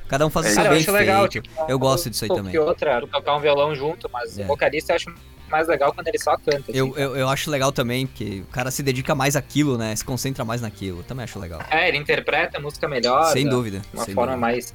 Cada 0.08 0.26
um 0.26 0.30
faz 0.30 0.46
o 0.46 0.50
seu 0.50 0.62
bem 0.64 0.74
feito. 0.74 0.92
Legal, 0.92 1.26
tipo, 1.26 1.48
eu 1.68 1.78
gosto 1.78 2.10
disso 2.10 2.24
aí 2.24 2.28
também. 2.28 2.56
outra, 2.58 3.04
tocar 3.06 3.36
um 3.36 3.40
violão 3.40 3.74
junto, 3.74 4.08
mas 4.12 4.38
é. 4.38 4.44
o 4.44 4.46
vocalista 4.46 4.92
eu 4.92 4.96
acho 4.96 5.14
mais 5.52 5.68
legal 5.68 5.92
quando 5.92 6.08
ele 6.08 6.18
só 6.18 6.36
canta. 6.36 6.70
Assim, 6.70 6.72
eu, 6.74 6.96
eu, 6.96 7.16
eu, 7.16 7.28
acho 7.28 7.50
legal 7.50 7.70
também, 7.70 8.06
porque 8.06 8.40
o 8.40 8.52
cara 8.52 8.70
se 8.70 8.82
dedica 8.82 9.14
mais 9.14 9.36
àquilo, 9.36 9.78
né? 9.78 9.94
Se 9.94 10.04
concentra 10.04 10.44
mais 10.44 10.62
naquilo. 10.62 11.02
Também 11.04 11.24
acho 11.24 11.38
legal. 11.38 11.60
É, 11.70 11.86
ele 11.88 11.98
interpreta 11.98 12.58
a 12.58 12.60
música 12.60 12.88
melhor. 12.88 13.26
Sem 13.26 13.48
dúvida. 13.48 13.82
Uma 13.92 14.04
sem 14.04 14.14
forma 14.14 14.32
dúvida. 14.32 14.40
mais. 14.40 14.74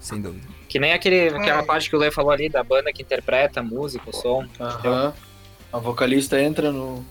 Sem 0.00 0.20
dúvida. 0.20 0.46
Que 0.68 0.78
nem 0.78 0.92
aquele, 0.92 1.28
aquela 1.28 1.62
parte 1.62 1.88
que 1.88 1.96
o 1.96 1.98
Lê 1.98 2.10
falou 2.10 2.32
ali 2.32 2.48
da 2.48 2.62
banda 2.62 2.92
que 2.92 3.00
interpreta 3.00 3.60
a 3.60 3.62
música, 3.62 4.10
o 4.10 4.12
som. 4.12 4.44
Aham. 4.60 5.14
A 5.72 5.78
vocalista 5.78 6.40
entra 6.40 6.70
no. 6.70 7.04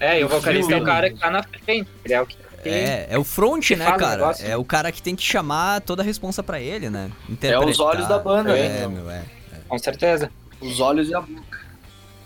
É, 0.00 0.18
e 0.20 0.24
o 0.24 0.28
vocalista 0.28 0.74
é 0.74 0.76
o 0.80 0.84
cara 0.84 1.10
que 1.10 1.18
tá 1.18 1.30
na 1.30 1.42
frente. 1.42 1.88
Ele 2.04 2.14
é 2.14 2.20
o 2.20 2.26
que. 2.26 2.36
É, 2.64 3.06
é 3.10 3.18
o 3.18 3.24
front, 3.24 3.70
né, 3.70 3.84
cara? 3.96 4.34
É 4.40 4.56
o 4.56 4.64
cara 4.64 4.92
que 4.92 5.00
tem 5.00 5.16
que 5.16 5.22
chamar 5.22 5.80
toda 5.80 6.02
a 6.02 6.04
responsa 6.04 6.42
para 6.42 6.60
ele, 6.60 6.90
né? 6.90 7.10
É 7.40 7.58
os 7.58 7.80
olhos 7.80 8.06
da 8.06 8.18
banda, 8.18 8.56
é, 8.56 8.68
né? 8.68 8.88
Meu, 8.88 9.10
é, 9.10 9.24
é. 9.52 9.56
Com 9.68 9.78
certeza. 9.78 10.30
Os 10.60 10.80
olhos 10.80 11.08
e 11.08 11.14
a 11.14 11.20
boca. 11.20 11.69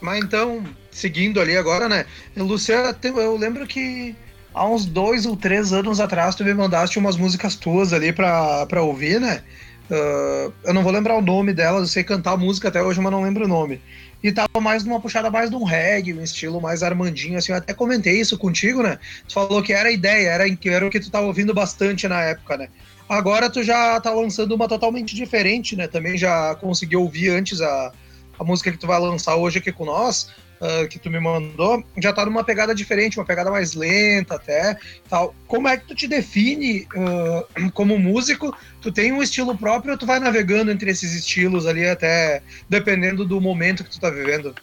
Mas 0.04 0.22
então, 0.22 0.62
seguindo 0.90 1.40
ali 1.40 1.56
agora, 1.56 1.88
né? 1.88 2.04
Luciano, 2.36 2.94
eu 3.02 3.38
lembro 3.38 3.66
que 3.66 4.14
há 4.52 4.68
uns 4.68 4.84
dois 4.84 5.24
ou 5.24 5.34
três 5.34 5.72
anos 5.72 5.98
atrás 5.98 6.34
tu 6.34 6.44
me 6.44 6.52
mandaste 6.52 6.98
umas 6.98 7.16
músicas 7.16 7.56
tuas 7.56 7.94
ali 7.94 8.12
pra, 8.12 8.66
pra 8.66 8.82
ouvir, 8.82 9.18
né? 9.18 9.42
Uh, 9.90 10.52
eu 10.62 10.74
não 10.74 10.82
vou 10.82 10.92
lembrar 10.92 11.16
o 11.16 11.22
nome 11.22 11.54
delas, 11.54 11.80
eu 11.80 11.88
sei 11.88 12.04
cantar 12.04 12.32
a 12.32 12.36
música 12.36 12.68
até 12.68 12.82
hoje, 12.82 13.00
mas 13.00 13.10
não 13.10 13.22
lembro 13.22 13.46
o 13.46 13.48
nome. 13.48 13.80
E 14.22 14.30
tava 14.30 14.60
mais 14.60 14.84
numa 14.84 15.00
puxada 15.00 15.30
mais 15.30 15.48
de 15.48 15.56
um 15.56 15.64
reggae, 15.64 16.12
um 16.12 16.22
estilo 16.22 16.60
mais 16.60 16.82
armandinho, 16.82 17.38
assim, 17.38 17.52
eu 17.52 17.58
até 17.58 17.72
comentei 17.72 18.20
isso 18.20 18.36
contigo, 18.36 18.82
né? 18.82 18.98
Tu 19.26 19.32
falou 19.32 19.62
que 19.62 19.72
era 19.72 19.88
a 19.88 19.92
ideia, 19.92 20.28
era, 20.28 20.44
era 20.46 20.86
o 20.86 20.90
que 20.90 21.00
tu 21.00 21.10
tava 21.10 21.26
ouvindo 21.26 21.54
bastante 21.54 22.06
na 22.06 22.20
época, 22.20 22.58
né? 22.58 22.68
Agora 23.08 23.48
tu 23.48 23.62
já 23.62 23.98
tá 24.00 24.10
lançando 24.12 24.54
uma 24.54 24.68
totalmente 24.68 25.16
diferente, 25.16 25.74
né? 25.76 25.86
Também 25.88 26.18
já 26.18 26.54
conseguiu 26.56 27.00
ouvir 27.00 27.30
antes 27.30 27.60
a, 27.62 27.92
a 28.38 28.44
música 28.44 28.70
que 28.70 28.78
tu 28.78 28.86
vai 28.86 28.98
lançar 28.98 29.36
hoje 29.36 29.58
aqui 29.58 29.72
com 29.72 29.84
nós, 29.84 30.30
uh, 30.60 30.88
que 30.88 30.98
tu 30.98 31.10
me 31.10 31.20
mandou, 31.20 31.84
já 31.98 32.12
tá 32.12 32.24
numa 32.24 32.44
pegada 32.44 32.74
diferente, 32.74 33.18
uma 33.18 33.24
pegada 33.24 33.50
mais 33.50 33.74
lenta 33.74 34.36
até, 34.36 34.76
tal. 35.08 35.34
Como 35.46 35.68
é 35.68 35.76
que 35.76 35.86
tu 35.86 35.94
te 35.94 36.06
define 36.06 36.86
uh, 36.94 37.70
como 37.72 37.98
músico? 37.98 38.54
Tu 38.80 38.92
tem 38.92 39.12
um 39.12 39.22
estilo 39.22 39.56
próprio 39.56 39.92
ou 39.92 39.98
tu 39.98 40.06
vai 40.06 40.18
navegando 40.18 40.70
entre 40.70 40.90
esses 40.90 41.14
estilos 41.14 41.66
ali 41.66 41.86
até, 41.86 42.42
dependendo 42.68 43.24
do 43.24 43.40
momento 43.40 43.84
que 43.84 43.90
tu 43.90 44.00
tá 44.00 44.10
vivendo? 44.10 44.54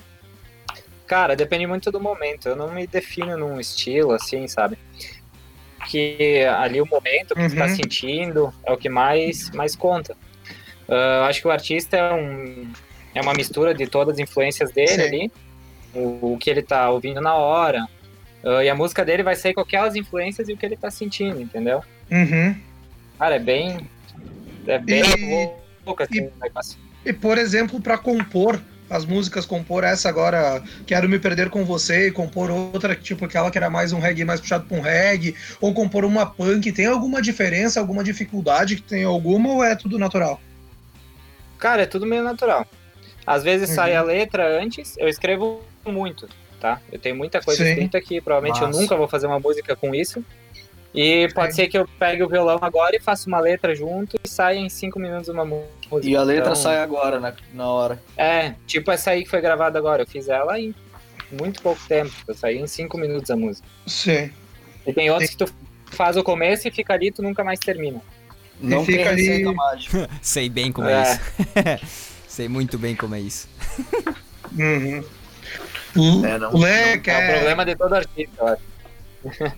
Cara, 1.07 1.35
depende 1.35 1.67
muito 1.67 1.91
do 1.91 1.99
momento. 1.99 2.47
Eu 2.47 2.55
não 2.55 2.71
me 2.71 2.87
defino 2.87 3.35
num 3.37 3.59
estilo, 3.59 4.13
assim, 4.13 4.47
sabe? 4.47 4.77
Que 5.89 6.45
ali 6.45 6.79
o 6.79 6.85
momento 6.85 7.35
que 7.35 7.41
uhum. 7.41 7.49
tu 7.49 7.55
tá 7.55 7.65
uhum. 7.65 7.75
sentindo 7.75 8.53
é 8.63 8.71
o 8.71 8.77
que 8.77 8.87
mais, 8.87 9.49
mais 9.51 9.75
conta. 9.75 10.15
Uh, 10.87 11.23
acho 11.27 11.41
que 11.41 11.47
o 11.47 11.51
artista 11.51 11.97
é 11.97 12.13
um, 12.13 12.71
é 13.13 13.21
uma 13.21 13.33
mistura 13.33 13.73
de 13.73 13.87
todas 13.87 14.15
as 14.15 14.19
influências 14.19 14.71
dele 14.71 14.93
Sim. 14.93 15.01
ali, 15.01 15.31
o, 15.93 16.33
o, 16.33 16.37
que 16.37 16.49
ele 16.49 16.61
tá 16.61 16.89
ouvindo 16.89 17.21
na 17.21 17.35
hora. 17.35 17.85
Uh, 18.43 18.61
e 18.63 18.69
a 18.69 18.75
música 18.75 19.05
dele 19.05 19.23
vai 19.23 19.35
sair 19.35 19.53
com 19.53 19.61
aquelas 19.61 19.95
influências 19.95 20.49
e 20.49 20.53
o 20.53 20.57
que 20.57 20.65
ele 20.65 20.75
tá 20.75 20.89
sentindo, 20.89 21.41
entendeu? 21.41 21.83
Uhum. 22.09 22.55
Cara, 23.19 23.35
é 23.35 23.39
bem. 23.39 23.87
É 24.65 24.79
bem 24.79 25.01
e, 25.01 25.49
louco 25.85 26.03
assim, 26.03 26.29
e, 27.05 27.09
e, 27.09 27.13
por 27.13 27.37
exemplo, 27.37 27.81
para 27.81 27.97
compor 27.97 28.61
as 28.91 29.05
músicas, 29.05 29.45
compor 29.45 29.83
essa 29.85 30.09
agora, 30.09 30.61
Quero 30.85 31.07
Me 31.07 31.17
Perder 31.17 31.49
Com 31.49 31.63
Você, 31.63 32.07
e 32.07 32.11
compor 32.11 32.51
outra, 32.51 32.93
tipo 32.93 33.23
aquela 33.23 33.49
que 33.49 33.57
era 33.57 33.69
mais 33.69 33.93
um 33.93 33.99
reggae, 33.99 34.25
mais 34.25 34.41
puxado 34.41 34.65
pra 34.65 34.77
um 34.77 34.81
reggae, 34.81 35.33
ou 35.61 35.73
compor 35.73 36.03
uma 36.03 36.25
punk, 36.25 36.71
tem 36.73 36.87
alguma 36.87 37.21
diferença, 37.21 37.79
alguma 37.79 38.03
dificuldade 38.03 38.75
que 38.75 38.81
tem 38.81 39.05
alguma, 39.05 39.49
ou 39.49 39.63
é 39.63 39.75
tudo 39.75 39.97
natural? 39.97 40.41
Cara, 41.57 41.83
é 41.83 41.85
tudo 41.85 42.05
meio 42.05 42.23
natural. 42.23 42.67
Às 43.31 43.43
vezes 43.43 43.69
uhum. 43.69 43.75
sai 43.75 43.95
a 43.95 44.03
letra 44.03 44.45
antes, 44.61 44.97
eu 44.97 45.07
escrevo 45.07 45.61
muito, 45.85 46.27
tá? 46.59 46.81
Eu 46.91 46.99
tenha 46.99 47.15
muita 47.15 47.41
coisa 47.41 47.63
Sim. 47.63 47.69
escrita 47.69 47.97
aqui, 47.97 48.19
provavelmente 48.19 48.59
Nossa. 48.59 48.77
eu 48.77 48.81
nunca 48.81 48.97
vou 48.97 49.07
fazer 49.07 49.25
uma 49.25 49.39
música 49.39 49.73
com 49.73 49.95
isso. 49.95 50.21
E 50.93 51.29
pode 51.33 51.55
ser 51.55 51.69
que 51.69 51.77
eu 51.77 51.87
pegue 51.97 52.21
o 52.21 52.27
violão 52.27 52.59
agora 52.61 52.93
e 52.93 52.99
faça 52.99 53.29
uma 53.29 53.39
letra 53.39 53.73
junto 53.73 54.19
e 54.21 54.27
saia 54.27 54.57
em 54.57 54.67
cinco 54.67 54.99
minutos 54.99 55.29
uma 55.29 55.45
música. 55.45 55.69
E 56.03 56.13
a 56.13 56.23
letra 56.23 56.51
então, 56.51 56.55
sai 56.55 56.79
agora, 56.79 57.21
na, 57.21 57.33
na 57.53 57.69
hora. 57.69 58.03
É, 58.17 58.53
tipo 58.67 58.91
essa 58.91 59.11
aí 59.11 59.23
que 59.23 59.29
foi 59.29 59.39
gravada 59.39 59.79
agora. 59.79 60.01
Eu 60.01 60.07
fiz 60.07 60.27
ela 60.27 60.59
em 60.59 60.75
muito 61.31 61.61
pouco 61.61 61.79
tempo. 61.87 62.11
Eu 62.27 62.35
saí 62.35 62.57
em 62.57 62.67
cinco 62.67 62.97
minutos 62.97 63.31
a 63.31 63.37
música. 63.37 63.65
Sim. 63.87 64.29
E 64.85 64.91
tem 64.91 65.09
outros 65.09 65.29
Sim. 65.29 65.37
que 65.37 65.45
tu 65.45 65.53
faz 65.85 66.17
o 66.17 66.23
começo 66.23 66.67
e 66.67 66.71
fica 66.71 66.93
ali 66.93 67.07
e 67.07 67.11
tu 67.13 67.23
nunca 67.23 67.45
mais 67.45 67.59
termina. 67.59 68.01
Não 68.59 68.83
e 68.83 68.87
fica 68.87 69.09
ali... 69.09 69.45
Sei 70.21 70.49
bem 70.49 70.73
como 70.73 70.89
é, 70.89 70.95
é 70.95 71.75
isso. 71.75 72.01
Sei 72.31 72.47
muito 72.47 72.79
bem 72.79 72.95
como 72.95 73.13
é 73.13 73.19
isso. 73.19 73.45
Uhum. 74.57 75.03
É, 76.25 76.39
não, 76.39 76.53
Leque, 76.57 77.09
é... 77.09 77.13
é 77.13 77.29
o 77.29 77.33
problema 77.33 77.65
de 77.65 77.75
todo 77.75 77.93
artista, 77.93 78.31
eu 78.39 78.47
acho. 78.47 78.61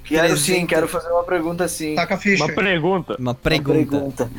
Quero 0.03 0.36
sim, 0.36 0.65
quero 0.65 0.88
fazer 0.88 1.11
uma 1.11 1.24
pergunta 1.24 1.67
sim. 1.67 1.93
Taca 1.93 2.15
a 2.15 2.17
ficha. 2.17 2.43
Uma 2.43 2.51
pergunta. 2.51 3.15
Uma 3.19 3.36
pergunta. 3.36 3.71
Uma 3.71 3.86
pergunta. 3.86 4.32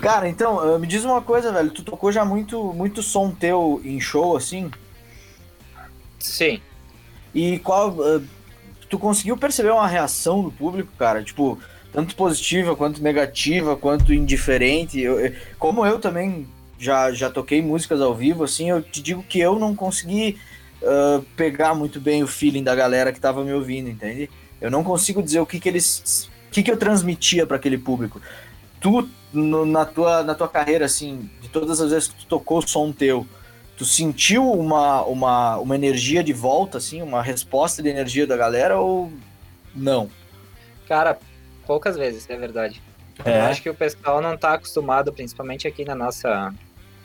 Cara, 0.00 0.28
então, 0.28 0.76
me 0.80 0.88
diz 0.88 1.04
uma 1.04 1.22
coisa, 1.22 1.52
velho. 1.52 1.70
Tu 1.70 1.84
tocou 1.84 2.10
já 2.10 2.24
muito, 2.24 2.72
muito 2.72 3.00
som 3.00 3.30
teu 3.30 3.80
em 3.84 4.00
show, 4.00 4.36
assim? 4.36 4.72
Sim. 6.18 6.60
E 7.32 7.60
qual. 7.60 7.96
Tu 8.90 8.98
conseguiu 8.98 9.36
perceber 9.36 9.70
uma 9.70 9.86
reação 9.86 10.42
do 10.42 10.50
público, 10.50 10.90
cara? 10.98 11.22
Tipo, 11.22 11.56
tanto 11.92 12.16
positiva 12.16 12.74
quanto 12.74 13.00
negativa, 13.00 13.76
quanto 13.76 14.12
indiferente. 14.12 15.00
Eu, 15.00 15.32
como 15.60 15.86
eu 15.86 16.00
também 16.00 16.48
já, 16.78 17.12
já 17.12 17.28
toquei 17.28 17.60
músicas 17.60 18.00
ao 18.00 18.14
vivo, 18.14 18.44
assim, 18.44 18.70
eu 18.70 18.80
te 18.80 19.02
digo 19.02 19.22
que 19.22 19.40
eu 19.40 19.58
não 19.58 19.74
consegui 19.74 20.38
uh, 20.82 21.22
pegar 21.36 21.74
muito 21.74 22.00
bem 22.00 22.22
o 22.22 22.26
feeling 22.26 22.62
da 22.62 22.74
galera 22.74 23.12
que 23.12 23.20
tava 23.20 23.44
me 23.44 23.52
ouvindo, 23.52 23.90
entende? 23.90 24.30
Eu 24.60 24.70
não 24.70 24.84
consigo 24.84 25.22
dizer 25.22 25.40
o 25.40 25.46
que 25.46 25.58
que 25.58 25.68
eles... 25.68 26.30
O 26.48 26.50
que 26.50 26.62
que 26.62 26.70
eu 26.70 26.76
transmitia 26.78 27.46
para 27.46 27.56
aquele 27.56 27.76
público. 27.76 28.22
Tu, 28.80 29.08
no, 29.32 29.66
na, 29.66 29.84
tua, 29.84 30.22
na 30.22 30.34
tua 30.34 30.48
carreira, 30.48 30.86
assim, 30.86 31.28
de 31.42 31.48
todas 31.48 31.80
as 31.80 31.90
vezes 31.90 32.08
que 32.08 32.20
tu 32.20 32.26
tocou 32.26 32.58
o 32.58 32.66
som 32.66 32.90
teu, 32.90 33.26
tu 33.76 33.84
sentiu 33.84 34.50
uma, 34.50 35.02
uma, 35.02 35.58
uma 35.58 35.74
energia 35.74 36.24
de 36.24 36.32
volta, 36.32 36.78
assim, 36.78 37.02
uma 37.02 37.22
resposta 37.22 37.82
de 37.82 37.88
energia 37.88 38.26
da 38.26 38.36
galera 38.36 38.78
ou 38.78 39.12
não? 39.74 40.10
Cara, 40.88 41.18
poucas 41.66 41.96
vezes, 41.96 42.28
é 42.30 42.36
verdade. 42.36 42.82
É. 43.24 43.38
Eu 43.38 43.42
acho 43.42 43.62
que 43.62 43.68
o 43.68 43.74
pessoal 43.74 44.22
não 44.22 44.36
tá 44.36 44.54
acostumado, 44.54 45.12
principalmente 45.12 45.68
aqui 45.68 45.84
na 45.84 45.94
nossa 45.94 46.52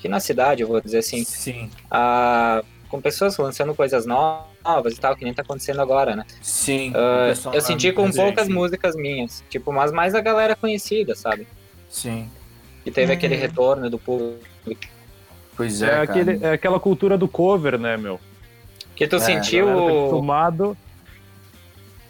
aqui 0.03 0.09
na 0.09 0.19
cidade, 0.19 0.61
eu 0.61 0.67
vou 0.67 0.81
dizer 0.81 0.97
assim, 0.99 1.23
Sim. 1.23 1.69
A, 1.89 2.61
com 2.89 2.99
pessoas 3.01 3.37
lançando 3.37 3.73
coisas 3.73 4.05
novas 4.05 4.93
e 4.93 4.99
tal, 4.99 5.15
que 5.15 5.23
nem 5.23 5.33
tá 5.33 5.41
acontecendo 5.41 5.81
agora, 5.81 6.15
né? 6.15 6.25
Sim. 6.41 6.91
Uh, 6.91 7.53
eu 7.53 7.61
senti 7.61 7.91
com 7.93 8.11
poucas 8.11 8.49
músicas 8.49 8.95
minhas, 8.95 9.43
tipo, 9.49 9.71
mas 9.71 9.91
mais 9.91 10.13
a 10.13 10.21
galera 10.21 10.55
conhecida, 10.55 11.15
sabe? 11.15 11.47
Sim. 11.89 12.29
que 12.83 12.91
teve 12.91 13.13
hum. 13.13 13.15
aquele 13.15 13.35
retorno 13.35 13.89
do 13.89 13.97
público. 13.97 14.41
Pois 15.55 15.81
é, 15.81 15.87
é, 15.87 16.01
aquele, 16.01 16.43
é 16.43 16.51
aquela 16.51 16.79
cultura 16.79 17.17
do 17.17 17.27
cover, 17.27 17.79
né, 17.79 17.95
meu? 17.95 18.19
Que 18.95 19.07
tu 19.07 19.17
é, 19.17 19.19
sentiu. 19.19 19.67
Tá 19.67 19.73
acostumado. 19.73 20.77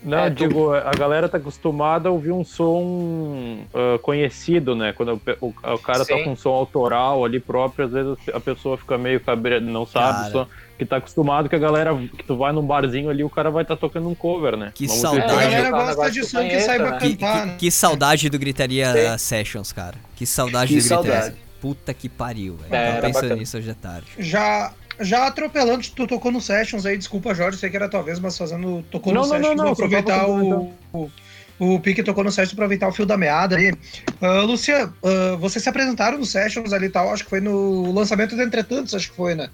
Não, 0.04 0.20
é, 0.20 0.30
digo, 0.30 0.54
tu... 0.54 0.74
a 0.74 0.92
galera 0.92 1.30
tá 1.30 1.38
acostumada 1.38 2.10
a 2.10 2.12
ouvir 2.12 2.32
um 2.32 2.44
som 2.44 3.66
uh, 3.74 4.00
conhecido, 4.02 4.76
né? 4.76 4.94
Quando 4.94 5.22
o, 5.42 5.48
o, 5.48 5.74
o 5.74 5.80
cara 5.80 6.04
Sim. 6.04 6.18
toca 6.18 6.30
um 6.30 6.36
som 6.36 6.50
autoral 6.50 7.24
ali 7.24 7.40
próprio, 7.40 7.86
às 7.86 7.92
vezes 7.92 8.18
a 8.34 8.40
pessoa 8.40 8.78
fica 8.78 8.98
meio 8.98 9.20
cabreira, 9.20 9.60
não 9.62 9.86
sabe 9.86 10.32
som, 10.32 10.48
que 10.78 10.86
tá 10.86 10.98
acostumado 10.98 11.48
que 11.48 11.56
a 11.56 11.60
galera, 11.60 11.96
que 11.96 12.24
tu 12.24 12.36
vai 12.36 12.52
num 12.52 12.66
barzinho 12.66 13.10
ali, 13.10 13.24
o 13.24 13.30
cara 13.30 13.50
vai 13.50 13.64
estar 13.64 13.76
tá 13.76 13.80
tocando 13.80 14.10
um 14.10 14.16
cover, 14.16 14.58
né? 14.58 14.72
Que 14.74 14.86
Uma 14.86 14.96
saudade. 14.96 15.32
É, 15.32 15.46
a 15.46 15.50
galera 15.50 15.72
gosta 15.72 16.12
de 16.12 16.24
som 16.26 16.48
que 16.48 16.60
saiba 16.60 16.92
né? 16.92 17.00
cantar, 17.00 17.08
que, 17.08 17.24
né? 17.24 17.52
que, 17.54 17.58
que, 17.60 17.72
saudade 17.72 18.30
do 18.30 18.38
Gritaria 18.38 18.94
Sim. 18.94 19.18
Sessions, 19.18 19.72
cara. 19.72 19.96
Que 20.16 20.26
saudade 20.26 20.74
que 20.74 20.80
do 20.80 20.88
Gritaria. 20.88 21.22
Saudade. 21.22 21.44
Puta 21.62 21.94
que 21.94 22.10
pariu, 22.10 22.58
velho. 22.58 22.76
É, 22.76 23.00
Tava 23.00 23.08
pensando 23.08 23.36
nisso 23.38 23.58
hoje 23.58 23.72
à 23.72 23.74
tarde. 23.74 24.08
Já, 24.20 24.74
já 25.00 25.28
atropelando, 25.28 25.88
tu 25.96 26.08
tocou 26.08 26.32
no 26.32 26.42
Sessions 26.42 26.86
aí, 26.86 26.98
desculpa, 26.98 27.34
Jorge, 27.34 27.58
sei 27.58 27.70
que 27.70 27.76
era 27.76 27.90
tua 27.90 28.02
vez, 28.02 28.20
mas 28.20 28.38
fazendo. 28.38 28.84
Tocou 28.92 29.14
não, 29.14 29.22
no 29.22 29.28
não, 29.28 29.36
Sessions, 29.36 29.58
não, 29.58 29.66
não, 29.66 29.72
aproveitar 29.72 30.28
o, 30.28 30.74
o, 30.92 31.12
o 31.60 31.80
Pique 31.80 32.04
tocou 32.04 32.24
no 32.24 32.32
Sessions, 32.32 32.54
aproveitar 32.54 32.88
o 32.88 32.92
fio 32.92 33.06
da 33.06 33.18
meada 33.18 33.56
ali. 33.56 33.72
Uh, 34.22 34.46
Lucia, 34.46 34.88
uh, 34.88 35.38
vocês 35.38 35.64
se 35.64 35.70
apresentaram 35.70 36.18
no 36.18 36.26
Sessions 36.26 36.74
ali 36.74 36.88
e 36.88 36.90
tal, 36.90 37.12
acho 37.12 37.24
que 37.24 37.30
foi 37.30 37.42
no 37.42 37.92
lançamento 37.92 38.36
do 38.36 38.42
Entretantos, 38.42 38.94
acho 38.94 39.10
que 39.10 39.16
foi, 39.16 39.36
né? 39.36 39.50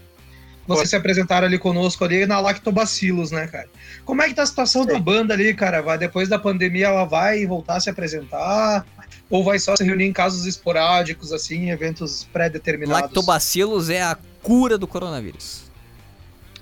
Vocês 0.70 0.92
se 0.92 0.96
apresentaram 0.96 1.48
ali 1.48 1.58
conosco 1.58 2.06
ali 2.06 2.28
na 2.28 2.40
Lactobacilos, 2.40 3.32
né, 3.32 3.48
cara? 3.48 3.68
Como 4.06 4.22
é 4.22 4.28
que 4.28 4.36
tá 4.36 4.44
a 4.44 4.46
situação 4.46 4.84
Sim. 4.84 4.90
da 4.90 5.00
banda 5.00 5.34
ali, 5.34 5.52
cara? 5.56 5.82
Vai, 5.82 5.98
depois 5.98 6.30
da 6.30 6.38
pandemia 6.38 6.88
ela 6.88 7.06
vai 7.06 7.44
voltar 7.48 7.78
a 7.78 7.80
se 7.80 7.90
apresentar? 7.90 8.86
Ou 9.32 9.44
vai 9.44 9.58
só 9.58 9.76
se 9.76 9.84
reunir 9.84 10.06
em 10.06 10.14
casos 10.14 10.46
esporádicos, 10.46 11.34
assim, 11.34 11.66
em 11.66 11.70
eventos 11.72 12.28
pré-determinados? 12.32 13.02
Lactobacilos 13.02 13.90
é 13.90 14.02
a 14.02 14.18
cura 14.42 14.78
do 14.78 14.88
coronavírus. 14.88 15.70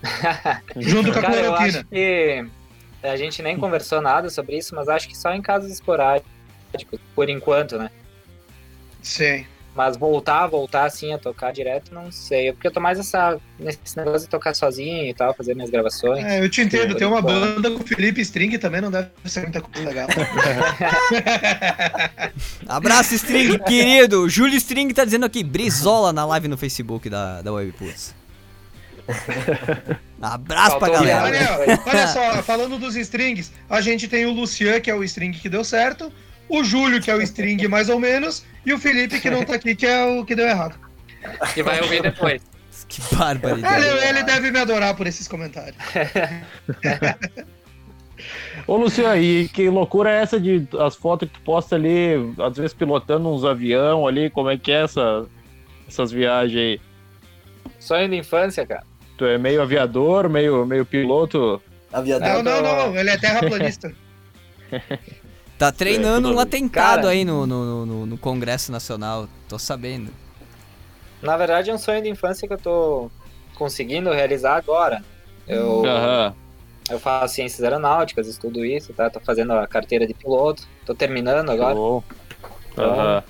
Junto 0.77 1.11
com 1.11 1.19
a 1.19 1.21
Cara. 1.21 1.41
Eu 1.41 1.55
acho 1.55 1.83
que 1.85 2.45
a 3.03 3.15
gente 3.15 3.41
nem 3.41 3.57
conversou 3.57 4.01
nada 4.01 4.29
sobre 4.29 4.57
isso, 4.57 4.75
mas 4.75 4.87
acho 4.87 5.07
que 5.07 5.17
só 5.17 5.33
em 5.33 5.41
casos 5.41 5.71
esporádicos, 5.71 6.27
por 7.15 7.29
enquanto, 7.29 7.77
né? 7.77 7.89
Sim. 9.01 9.45
Mas 9.77 9.95
voltar, 9.95 10.47
voltar 10.47 10.85
assim 10.85 11.13
a 11.13 11.19
tocar 11.19 11.53
direto, 11.53 11.93
não 11.93 12.11
sei. 12.11 12.51
Porque 12.51 12.65
eu 12.65 12.71
tô 12.71 12.79
mais 12.79 12.97
essa, 12.97 13.37
nesse 13.59 13.95
negócio 13.95 14.21
de 14.21 14.27
tocar 14.27 14.55
sozinho 14.55 15.05
e 15.05 15.13
tal, 15.13 15.35
fazer 15.35 15.53
minhas 15.53 15.69
gravações. 15.69 16.25
É, 16.25 16.43
eu 16.43 16.49
te 16.49 16.61
entendo. 16.61 16.95
Tem 16.95 17.05
uma 17.05 17.21
banda 17.21 17.69
com 17.69 17.83
o 17.83 17.87
Felipe 17.87 18.19
String 18.21 18.57
também 18.57 18.81
não 18.81 18.89
deve 18.89 19.09
ser 19.25 19.43
muita 19.43 19.61
coisa 19.61 19.87
legal. 19.87 20.07
Abraço, 22.67 23.13
String, 23.13 23.59
querido. 23.59 24.27
Júlio 24.27 24.57
String 24.57 24.91
tá 24.95 25.05
dizendo 25.05 25.27
aqui, 25.27 25.43
brisola 25.43 26.11
na 26.11 26.25
live 26.25 26.47
no 26.47 26.57
Facebook 26.57 27.07
da, 27.07 27.43
da 27.43 27.53
Webputs. 27.53 28.15
Abraço 30.19 30.71
Faltou 30.71 30.89
pra 30.89 31.03
galera. 31.03 31.59
Olha, 31.59 31.83
olha 31.85 32.07
só, 32.07 32.41
falando 32.41 32.79
dos 32.79 32.95
strings, 32.95 33.51
a 33.69 33.79
gente 33.79 34.07
tem 34.07 34.25
o 34.25 34.33
Lucian, 34.33 34.79
que 34.79 34.89
é 34.89 34.95
o 34.95 35.03
string 35.03 35.37
que 35.37 35.47
deu 35.47 35.63
certo, 35.63 36.11
o 36.49 36.63
Júlio, 36.63 37.01
que 37.01 37.11
é 37.11 37.15
o 37.15 37.21
string 37.21 37.67
mais 37.67 37.89
ou 37.89 37.99
menos, 37.99 38.43
e 38.67 38.73
o 38.73 38.77
Felipe, 38.77 39.21
que 39.21 39.29
não 39.29 39.45
tá 39.45 39.55
aqui, 39.55 39.73
que 39.73 39.85
é 39.85 40.03
o 40.03 40.25
que 40.25 40.35
deu 40.35 40.45
errado. 40.45 40.77
Que 41.53 41.63
vai 41.63 41.79
ouvir 41.81 42.01
depois. 42.01 42.41
Que 42.89 43.01
barbaridade. 43.13 43.85
Ele, 43.85 44.05
ele 44.05 44.23
deve 44.23 44.49
me 44.49 44.59
adorar 44.59 44.95
por 44.95 45.05
esses 45.07 45.27
comentários. 45.27 45.75
Ô, 48.65 48.77
Luciano, 48.77 49.21
e 49.21 49.49
que 49.49 49.69
loucura 49.69 50.09
é 50.09 50.21
essa 50.21 50.39
de 50.39 50.65
as 50.79 50.95
fotos 50.95 51.27
que 51.27 51.33
tu 51.33 51.41
posta 51.41 51.75
ali, 51.75 52.13
às 52.39 52.55
vezes 52.55 52.73
pilotando 52.73 53.29
uns 53.29 53.43
avião 53.43 54.07
ali, 54.07 54.29
como 54.29 54.49
é 54.49 54.57
que 54.57 54.71
é 54.71 54.83
essa, 54.83 55.25
essas 55.85 56.11
viagens 56.11 56.57
aí? 56.57 56.81
Sonho 57.77 58.07
de 58.07 58.15
infância, 58.15 58.65
cara. 58.65 58.85
Tu 59.17 59.25
é 59.25 59.37
meio 59.37 59.61
aviador, 59.61 60.29
meio, 60.29 60.65
meio 60.65 60.85
piloto? 60.85 61.61
Aviador. 61.91 62.41
Não, 62.41 62.61
não, 62.61 62.63
não, 62.63 62.95
ele 62.95 63.09
é 63.09 63.17
terraplanista. 63.17 63.93
Tá 65.57 65.71
treinando 65.71 66.31
um 66.31 66.39
atentado 66.39 67.01
Cara, 67.01 67.09
aí 67.09 67.25
no, 67.25 67.47
no, 67.47 67.85
no, 67.85 68.05
no, 68.05 68.17
Congresso 68.17 68.71
Nacional, 68.71 69.27
tô 69.49 69.57
sabendo. 69.57 70.11
Na 71.21 71.35
verdade 71.35 71.71
é 71.71 71.73
um 71.73 71.79
sonho 71.79 72.01
de 72.01 72.09
infância 72.09 72.47
que 72.47 72.53
eu 72.53 72.59
tô 72.59 73.11
conseguindo 73.55 74.11
realizar 74.11 74.55
agora. 74.55 75.03
Eu, 75.47 75.79
uhum. 75.79 76.33
eu 76.91 76.99
faço 76.99 77.35
ciências 77.35 77.63
aeronáuticas, 77.63 78.27
estudo 78.27 78.63
isso, 78.63 78.93
tá? 78.93 79.09
Tô 79.09 79.19
fazendo 79.19 79.53
a 79.53 79.65
carteira 79.65 80.05
de 80.05 80.13
piloto, 80.13 80.63
tô 80.85 80.93
terminando 80.93 81.49
agora. 81.49 81.75
Uhum. 81.75 82.03
Então, 82.71 83.23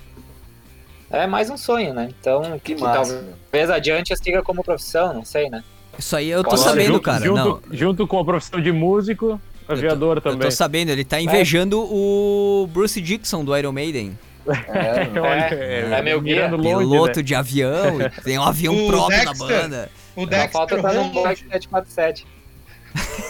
é 1.10 1.26
mais 1.26 1.48
um 1.48 1.56
sonho, 1.56 1.94
né? 1.94 2.10
Então, 2.20 2.58
que, 2.62 2.74
que 2.74 2.82
talvez 2.82 3.70
adiante 3.70 4.10
eu 4.10 4.16
siga 4.18 4.42
como 4.42 4.62
profissão, 4.62 5.14
não 5.14 5.24
sei, 5.24 5.48
né? 5.48 5.64
Isso 5.98 6.14
aí 6.14 6.28
eu 6.28 6.44
tô 6.44 6.50
Pode 6.50 6.62
sabendo, 6.62 6.92
junto, 6.92 7.00
cara. 7.00 7.24
Junto, 7.24 7.62
não. 7.66 7.76
junto 7.76 8.06
com 8.06 8.18
a 8.18 8.24
profissão 8.24 8.60
de 8.60 8.70
músico, 8.70 9.40
aviador 9.72 10.16
eu 10.16 10.22
tô, 10.22 10.30
também. 10.30 10.46
Eu 10.46 10.50
tô 10.50 10.56
sabendo, 10.56 10.90
ele 10.90 11.04
tá 11.04 11.20
invejando 11.20 11.76
é. 11.76 11.86
o 11.90 12.68
Bruce 12.72 13.00
Dixon 13.00 13.44
do 13.44 13.56
Iron 13.56 13.72
Maiden. 13.72 14.18
É, 14.46 15.02
é, 15.52 15.90
é, 15.90 15.98
é 15.98 16.02
meu 16.02 16.20
guia. 16.20 16.48
Piloto 16.48 17.18
né? 17.18 17.22
de 17.22 17.34
avião, 17.34 17.98
tem 18.24 18.38
um 18.38 18.42
avião 18.42 18.74
o 18.74 18.88
próprio 18.88 19.18
Dexter, 19.18 19.46
na 19.46 19.46
banda. 19.46 19.90
O 20.16 20.26
Dexter 20.26 20.50
falta 20.50 20.82
tá 20.82 20.92
no 20.92 21.12
747. 21.12 22.26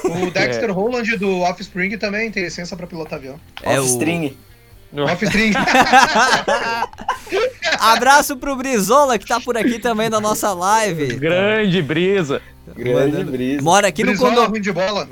O 0.04 0.30
Dexter 0.30 0.70
é. 0.70 0.72
Holland 0.72 1.16
do 1.16 1.40
Offspring 1.40 1.98
também 1.98 2.30
tem 2.30 2.44
licença 2.44 2.76
pra 2.76 2.86
pilotar 2.86 3.18
avião. 3.18 3.40
É 3.62 3.80
Offspring. 3.80 4.36
O... 4.92 5.02
Offspring. 5.02 5.52
Abraço 7.78 8.36
pro 8.36 8.56
Brizola 8.56 9.18
que 9.18 9.26
tá 9.26 9.40
por 9.40 9.56
aqui 9.56 9.78
também 9.78 10.08
na 10.08 10.20
nossa 10.20 10.52
live. 10.54 11.16
Grande 11.16 11.82
brisa. 11.82 12.40
Grande 12.74 13.24
brisa. 13.24 13.62
Mora 13.62 13.88
aqui, 13.88 14.04
no 14.04 14.16
condo... 14.16 14.52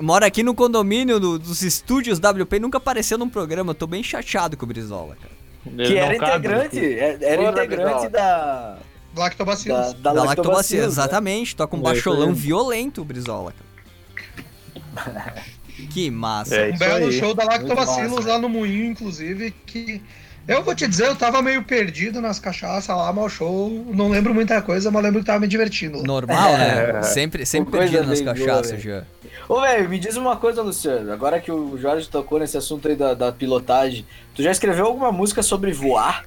Mora 0.02 0.26
aqui 0.26 0.42
no 0.42 0.54
condomínio 0.54 1.20
do, 1.20 1.38
dos 1.38 1.62
estúdios 1.62 2.18
WP 2.18 2.59
nunca 2.59 2.78
apareceu 2.78 3.18
num 3.18 3.28
programa. 3.28 3.70
Eu 3.70 3.74
tô 3.74 3.86
bem 3.86 4.02
chateado 4.02 4.57
com 4.57 4.64
o 4.64 4.68
Brizola, 4.68 5.16
cara. 5.16 5.36
Ele 5.66 5.86
que 5.86 5.98
era 5.98 6.16
integrante, 6.16 6.78
é, 6.78 7.18
era 7.20 7.50
integrante 7.50 8.09
da. 8.09 8.78
Lactobacilos. 9.16 9.94
Da, 9.94 10.12
da, 10.12 10.12
da 10.12 10.24
Lactobacilos, 10.24 10.84
né? 10.84 10.92
exatamente. 10.92 11.57
Toca 11.57 11.74
um 11.74 11.80
baixolão 11.80 12.34
violento, 12.34 13.00
o 13.00 13.04
Brizola, 13.04 13.52
cara. 13.52 15.44
que 15.90 16.11
massa. 16.11 16.54
É 16.54 16.72
um 16.72 16.78
belo 16.78 17.07
aí. 17.07 17.18
show 17.18 17.34
da 17.34 17.44
Lactobacilos 17.44 18.24
lá 18.26 18.38
no 18.38 18.48
Moinho, 18.48 18.84
inclusive, 18.84 19.50
que 19.50 20.02
eu 20.49 20.62
vou 20.62 20.74
te 20.74 20.86
dizer, 20.86 21.07
eu 21.07 21.16
tava 21.16 21.42
meio 21.42 21.64
perdido 21.64 22.20
nas 22.20 22.38
cachaças 22.38 22.94
lá, 22.94 23.12
mal 23.12 23.28
show. 23.28 23.68
Não 23.92 24.09
lembro 24.09 24.32
muita 24.32 24.62
coisa, 24.62 24.90
mas 24.90 25.03
lembro 25.03 25.20
que 25.20 25.26
tava 25.26 25.40
me 25.40 25.49
divertindo. 25.49 26.03
Normal, 26.03 26.57
né? 26.57 26.99
É. 26.99 27.03
Sempre, 27.03 27.44
sempre 27.44 27.78
perdido 27.78 28.07
nas 28.07 28.20
cachaças 28.20 28.80
já. 28.80 29.05
Ô, 29.49 29.61
velho, 29.61 29.88
me 29.88 29.99
diz 29.99 30.16
uma 30.16 30.36
coisa, 30.36 30.62
Luciano. 30.62 31.12
Agora 31.12 31.40
que 31.40 31.51
o 31.51 31.76
Jorge 31.78 32.09
tocou 32.09 32.38
nesse 32.38 32.57
assunto 32.57 32.86
aí 32.88 32.97
da, 32.97 33.14
da 33.14 33.32
pilotagem, 33.32 34.07
tu 34.34 34.42
já 34.42 34.51
escreveu 34.51 34.86
alguma 34.86 35.11
música 35.11 35.42
sobre 35.42 35.72
voar? 35.72 36.24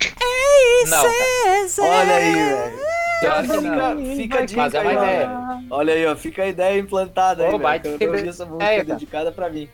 É 0.00 0.82
isso, 0.82 0.90
não, 0.90 1.86
Olha 1.88 2.14
aí, 2.14 2.34
velho. 2.34 2.92
Fica, 3.22 3.96
fica 4.16 4.38
a 4.38 4.44
dica 4.44 4.60
Mas 4.62 4.74
é 4.74 4.80
uma 4.80 4.90
aí, 4.90 4.96
ideia. 4.96 5.30
Olha 5.70 5.94
aí, 5.94 6.06
ó, 6.06 6.16
fica 6.16 6.42
a 6.42 6.48
ideia 6.48 6.80
implantada 6.80 7.44
aí, 7.44 7.50
velho. 7.56 7.98
Eu 8.00 8.12
não 8.12 8.30
essa 8.30 8.44
música 8.44 8.64
é, 8.64 8.82
dedicada 8.82 9.30
pra 9.30 9.48
mim. 9.48 9.68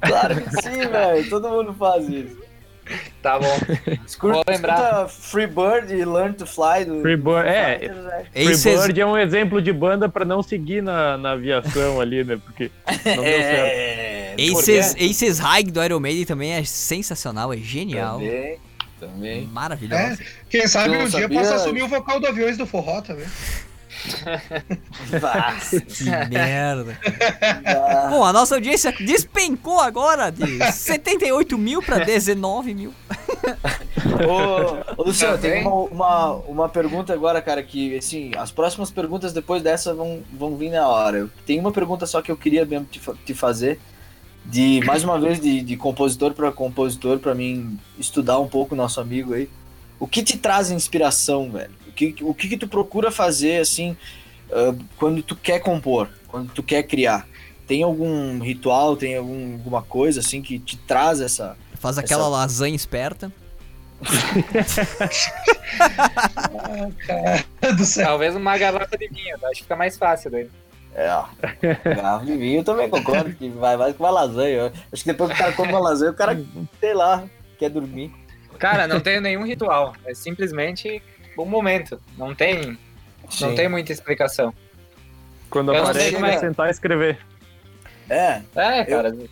Claro 0.00 0.40
que 0.40 0.62
sim, 0.62 0.78
velho. 0.86 1.28
Todo 1.28 1.48
mundo 1.48 1.74
faz 1.74 2.08
isso. 2.08 2.43
Tá 3.22 3.38
bom. 3.38 3.58
Escuta, 4.06 4.34
Vou 4.34 4.44
lembrar. 4.46 5.08
Freebird 5.08 5.94
e 5.94 6.04
Learn 6.04 6.34
to 6.34 6.46
Fly 6.46 6.84
do. 6.84 7.00
Freebird, 7.00 7.48
é. 7.48 7.90
Freebird 8.32 9.00
é 9.00 9.06
um 9.06 9.16
exemplo 9.16 9.62
de 9.62 9.72
banda 9.72 10.10
pra 10.10 10.26
não 10.26 10.42
seguir 10.42 10.82
na, 10.82 11.16
na 11.16 11.32
aviação 11.32 12.00
ali, 12.00 12.22
né? 12.22 12.38
Porque 12.44 12.70
não 12.86 13.22
deu 13.22 13.24
é... 13.24 14.34
certo. 14.36 14.58
Aces, 14.58 14.96
Aces 14.96 15.38
High 15.38 15.64
do 15.64 15.82
Iron 15.82 16.00
Maiden 16.00 16.26
também 16.26 16.52
é 16.52 16.64
sensacional, 16.64 17.52
é 17.52 17.56
genial. 17.56 18.18
Também. 18.18 18.58
Também. 19.00 19.46
Maravilhoso. 19.46 20.02
É, 20.02 20.18
quem 20.48 20.66
sabe 20.66 20.96
um 20.96 21.06
dia 21.06 21.28
possa 21.28 21.56
assumir 21.56 21.82
o 21.82 21.88
vocal 21.88 22.20
do 22.20 22.26
Aviões 22.26 22.56
do 22.56 22.66
Forró 22.66 23.00
também. 23.00 23.26
Que 25.88 26.04
merda. 26.30 26.98
Bom, 28.10 28.24
a 28.24 28.32
nossa 28.32 28.54
audiência 28.54 28.92
despencou 28.92 29.80
agora 29.80 30.30
de 30.30 30.72
78 30.72 31.56
mil 31.56 31.82
para 31.82 32.04
19 32.04 32.74
mil. 32.74 32.94
ô, 34.26 35.00
ô, 35.00 35.04
Luciano, 35.06 35.38
tem 35.38 35.66
uma, 35.66 35.74
uma, 35.74 36.32
uma, 36.46 36.68
pergunta 36.68 37.12
agora, 37.12 37.40
cara, 37.40 37.62
que 37.62 37.96
assim, 37.96 38.32
as 38.36 38.50
próximas 38.50 38.90
perguntas 38.90 39.32
depois 39.32 39.62
dessa 39.62 39.94
vão, 39.94 40.22
vão 40.32 40.56
vir 40.56 40.70
na 40.70 40.86
hora. 40.88 41.28
Tem 41.46 41.58
uma 41.58 41.72
pergunta 41.72 42.06
só 42.06 42.20
que 42.20 42.30
eu 42.30 42.36
queria 42.36 42.64
mesmo 42.64 42.86
te, 42.86 43.00
te 43.24 43.34
fazer. 43.34 43.80
De 44.44 44.82
mais 44.84 45.02
uma 45.02 45.18
vez, 45.18 45.40
de, 45.40 45.62
de 45.62 45.76
compositor 45.76 46.34
para 46.34 46.52
compositor, 46.52 47.18
para 47.18 47.34
mim 47.34 47.78
estudar 47.98 48.38
um 48.38 48.48
pouco 48.48 48.74
o 48.74 48.76
nosso 48.76 49.00
amigo 49.00 49.32
aí. 49.32 49.48
O 49.98 50.06
que 50.06 50.22
te 50.22 50.36
traz 50.36 50.70
inspiração, 50.70 51.50
velho? 51.50 51.83
Que, 51.94 52.14
o 52.22 52.34
que, 52.34 52.48
que 52.48 52.56
tu 52.56 52.68
procura 52.68 53.10
fazer, 53.10 53.60
assim, 53.60 53.96
uh, 54.50 54.76
quando 54.96 55.22
tu 55.22 55.36
quer 55.36 55.60
compor, 55.60 56.08
quando 56.28 56.52
tu 56.52 56.62
quer 56.62 56.82
criar? 56.82 57.26
Tem 57.66 57.82
algum 57.82 58.38
ritual, 58.40 58.96
tem 58.96 59.16
algum, 59.16 59.54
alguma 59.54 59.82
coisa, 59.82 60.20
assim, 60.20 60.42
que 60.42 60.58
te 60.58 60.76
traz 60.76 61.20
essa... 61.20 61.56
Faz 61.80 61.96
aquela 61.98 62.22
essa... 62.22 62.30
lasanha 62.30 62.76
esperta. 62.76 63.32
ah, 66.58 66.90
cara 67.06 67.72
do 67.72 67.84
céu. 67.84 68.06
Talvez 68.06 68.36
uma 68.36 68.58
garrafa 68.58 68.98
de 68.98 69.08
vinho, 69.08 69.36
acho 69.36 69.54
que 69.54 69.62
fica 69.62 69.76
mais 69.76 69.96
fácil 69.96 70.30
daí. 70.30 70.48
É, 70.94 71.10
ó. 71.12 71.24
Garrafa 71.84 72.24
de 72.24 72.36
vinho 72.36 72.60
eu 72.60 72.64
também 72.64 72.88
concordo 72.88 73.32
que 73.34 73.48
vai 73.48 73.76
mais 73.76 73.96
com 73.96 74.04
uma 74.04 74.10
lasanha. 74.10 74.72
Acho 74.92 75.02
que 75.02 75.10
depois 75.10 75.30
que 75.30 75.36
o 75.36 75.38
cara 75.38 75.52
come 75.52 75.70
uma 75.70 75.80
lasanha, 75.80 76.10
o 76.12 76.14
cara, 76.14 76.40
sei 76.80 76.94
lá, 76.94 77.24
quer 77.58 77.70
dormir. 77.70 78.12
Cara, 78.58 78.86
não 78.86 79.00
tenho 79.00 79.20
nenhum 79.20 79.44
ritual. 79.44 79.94
É 80.04 80.14
simplesmente 80.14 81.02
um 81.42 81.46
momento. 81.46 82.00
Não 82.16 82.34
tem, 82.34 82.78
não 83.40 83.54
tem 83.54 83.68
muita 83.68 83.92
explicação. 83.92 84.52
Quando 85.50 85.74
aparece, 85.74 86.16
é 86.16 86.38
sentar 86.38 86.68
e 86.68 86.70
escrever. 86.70 87.18
É. 88.08 88.42
É, 88.54 88.84
cara. 88.84 89.08
Eu, 89.08 89.28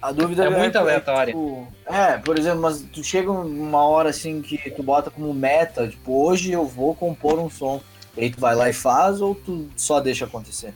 a 0.00 0.12
dúvida 0.12 0.44
é, 0.44 0.46
é 0.46 0.50
muito 0.50 0.78
aleatória. 0.78 1.32
Tipo, 1.32 1.66
é, 1.84 2.18
por 2.18 2.38
exemplo, 2.38 2.60
mas 2.60 2.80
tu 2.92 3.02
chega 3.02 3.30
uma 3.30 3.82
hora 3.82 4.10
assim 4.10 4.40
que 4.40 4.70
tu 4.70 4.82
bota 4.82 5.10
como 5.10 5.34
meta, 5.34 5.88
tipo, 5.88 6.24
hoje 6.24 6.52
eu 6.52 6.64
vou 6.64 6.94
compor 6.94 7.38
um 7.38 7.50
som. 7.50 7.82
E 8.16 8.22
aí 8.22 8.30
tu 8.30 8.40
vai 8.40 8.54
lá 8.54 8.68
e 8.68 8.72
faz 8.72 9.20
ou 9.20 9.34
tu 9.34 9.68
só 9.76 10.00
deixa 10.00 10.24
acontecer? 10.24 10.72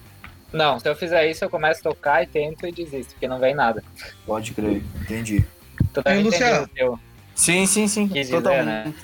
Não, 0.53 0.79
se 0.79 0.89
eu 0.89 0.95
fizer 0.95 1.31
isso, 1.31 1.45
eu 1.45 1.51
começo 1.51 1.81
a 1.81 1.91
tocar 1.91 2.23
e 2.23 2.27
tento 2.27 2.67
e 2.67 2.73
desisto, 2.73 3.13
porque 3.13 3.27
não 3.27 3.39
vem 3.39 3.55
nada. 3.55 3.83
Pode 4.27 4.53
crer, 4.53 4.83
entendi. 5.01 5.45
Tu 5.95 6.03
tá 6.03 6.13
Luciano? 6.15 6.69
Teu... 6.69 6.99
Sim, 7.35 7.65
sim, 7.67 7.89
sim. 7.89 8.09
Totalmente. 8.09 8.67
né? 8.67 8.95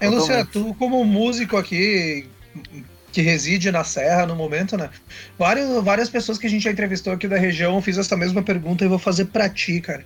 É, 0.00 0.08
Luciano, 0.08 0.46
tu 0.46 0.74
como 0.74 1.04
músico 1.04 1.56
aqui 1.56 2.28
que 3.12 3.22
reside 3.22 3.72
na 3.72 3.82
Serra 3.82 4.26
no 4.26 4.36
momento, 4.36 4.76
né? 4.76 4.90
Várias, 5.38 5.82
várias 5.82 6.10
pessoas 6.10 6.36
que 6.36 6.46
a 6.46 6.50
gente 6.50 6.64
já 6.64 6.70
entrevistou 6.70 7.14
aqui 7.14 7.26
da 7.26 7.38
região 7.38 7.80
fiz 7.80 7.96
essa 7.96 8.14
mesma 8.14 8.42
pergunta 8.42 8.84
e 8.84 8.88
vou 8.88 8.98
fazer 8.98 9.26
pra 9.26 9.48
ti, 9.48 9.80
cara. 9.80 10.04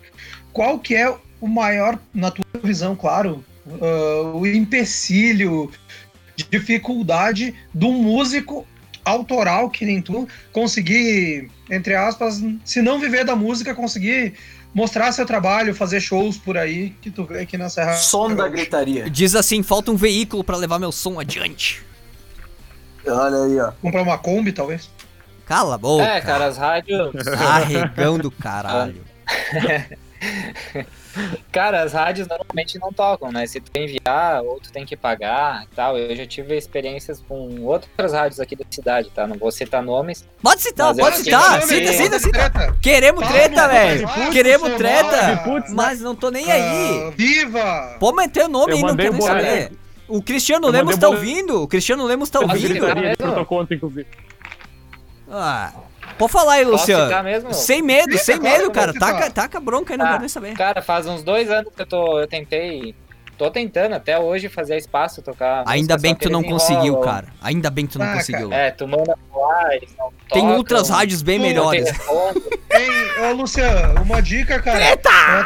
Qual 0.53 0.79
que 0.79 0.95
é 0.95 1.13
o 1.41 1.49
maior, 1.49 1.99
na 2.15 2.31
tua 2.31 2.45
visão, 2.63 2.95
claro, 2.95 3.45
uh, 3.67 4.39
o 4.39 4.47
empecilho, 4.47 5.73
dificuldade 6.37 7.53
do 7.75 7.91
músico 7.91 8.65
autoral 9.05 9.71
que 9.71 9.85
nem 9.85 10.01
tu 10.01 10.29
conseguir, 10.53 11.51
entre 11.69 11.95
aspas, 11.95 12.41
se 12.65 12.81
não 12.81 13.01
viver 13.01 13.25
da 13.25 13.35
música, 13.35 13.75
conseguir 13.75 14.35
mostrar 14.75 15.13
seu 15.13 15.27
trabalho, 15.27 15.75
fazer 15.75 16.01
shows 16.01 16.37
por 16.37 16.57
aí 16.57 16.91
que 17.01 17.11
tu 17.11 17.25
vê 17.25 17.41
aqui 17.41 17.57
na 17.57 17.69
Serra. 17.69 17.95
Som 17.95 18.35
da 18.35 18.49
gritaria. 18.49 19.09
Diz 19.11 19.35
assim, 19.35 19.63
falta 19.63 19.91
um 19.91 19.97
veículo 19.97 20.43
para 20.43 20.57
levar 20.57 20.79
meu 20.79 20.93
som 20.93 21.19
adiante. 21.19 21.83
Olha 23.07 23.45
aí, 23.45 23.59
ó. 23.61 23.73
Comprar 23.81 24.03
uma 24.03 24.19
Kombi, 24.19 24.53
talvez. 24.53 24.91
Cala 25.47 25.75
a 25.75 25.79
boca. 25.79 26.05
É, 26.05 26.21
cara, 26.21 26.47
as 26.47 26.57
rádios. 26.57 27.13
Arregão 27.27 28.19
do 28.19 28.31
caralho. 28.31 29.03
Cara, 31.51 31.83
as 31.83 31.93
rádios 31.93 32.29
normalmente 32.29 32.79
não 32.79 32.93
tocam, 32.93 33.33
né? 33.33 33.47
Se 33.47 33.61
tu 33.61 33.71
enviar, 33.75 34.43
ou 34.43 34.61
tu 34.61 34.71
tem 34.71 34.85
que 34.85 34.97
pagar 34.97 35.65
e 35.65 35.75
tal. 35.75 35.99
Eu 35.99 36.15
já 36.15 36.27
tive 36.27 36.57
experiências 36.57 37.23
com 37.27 37.63
outras 37.63 38.13
rádios 38.13 38.39
aqui 38.39 38.55
da 38.55 38.65
cidade, 38.71 39.11
tá? 39.11 39.27
Não 39.27 39.37
vou 39.37 39.51
citar 39.51 39.83
nomes. 39.83 40.25
Pode 40.43 40.63
citar, 40.63 40.95
pode 40.95 41.19
citar. 41.19 41.63
Cita, 41.63 41.93
cita, 41.93 42.19
cita. 42.19 42.77
Queremos 42.81 43.27
treta, 43.27 43.69
velho. 43.69 44.09
Queremos 44.31 44.75
treta. 44.75 45.43
Mas 45.71 46.01
não 46.01 46.15
tô 46.15 46.31
nem 46.31 46.51
aí. 46.51 47.09
Uh, 47.09 47.11
viva! 47.13 47.97
Pode 47.99 48.17
meter 48.17 48.45
o 48.45 48.49
nome 48.49 48.75
aí, 48.75 48.83
não 48.83 48.97
quero 48.97 49.13
nem 49.13 49.23
saber. 49.23 49.73
O 50.07 50.21
Cristiano 50.21 50.69
Lemos 50.69 50.97
tá 50.97 51.09
ouvindo? 51.09 51.63
O 51.63 51.69
Cristiano 51.69 52.05
Lemos 52.05 52.29
tá 52.29 52.41
ouvindo? 52.41 52.85
Ah. 55.31 55.73
Pode 56.21 56.33
falar 56.33 56.53
aí, 56.53 56.65
Luciano. 56.67 57.23
Mesmo? 57.25 57.55
Sem 57.55 57.81
medo, 57.81 58.19
sem 58.19 58.39
medo, 58.39 58.71
cara. 58.71 58.93
Taca, 58.93 59.31
taca 59.31 59.59
bronca 59.59 59.95
aí, 59.95 59.97
não 59.97 60.05
ah, 60.05 60.09
quero 60.09 60.21
nem 60.21 60.29
saber. 60.29 60.55
Cara, 60.55 60.83
faz 60.83 61.07
uns 61.07 61.23
dois 61.23 61.51
anos 61.51 61.73
que 61.75 61.81
eu, 61.81 61.87
tô, 61.87 62.21
eu 62.21 62.27
tentei 62.27 62.95
tô 63.41 63.51
tentando 63.51 63.95
até 63.95 64.19
hoje 64.19 64.51
fazer 64.51 64.77
espaço, 64.77 65.23
tocar. 65.23 65.65
Ainda 65.67 65.97
bem 65.97 66.15
que 66.15 66.21
tu 66.21 66.31
não 66.31 66.43
conseguiu, 66.43 66.99
cara. 66.99 67.29
Ainda 67.41 67.71
bem 67.71 67.87
que 67.87 67.95
tu 67.95 67.99
não 67.99 68.05
ah, 68.05 68.13
conseguiu. 68.13 68.53
É, 68.53 68.71
tu 68.71 68.87
manda 68.87 69.17
lá, 69.35 69.75
eles 69.75 69.89
não 69.99 70.13
Tem 70.31 70.43
tocam, 70.43 70.57
outras 70.59 70.91
rádios 70.91 71.23
bem 71.23 71.39
melhores. 71.39 71.89
Ei, 72.71 73.25
ô 73.25 73.33
Luciano, 73.33 74.03
uma 74.03 74.21
dica, 74.21 74.61
cara. 74.61 74.85
É, 74.85 74.97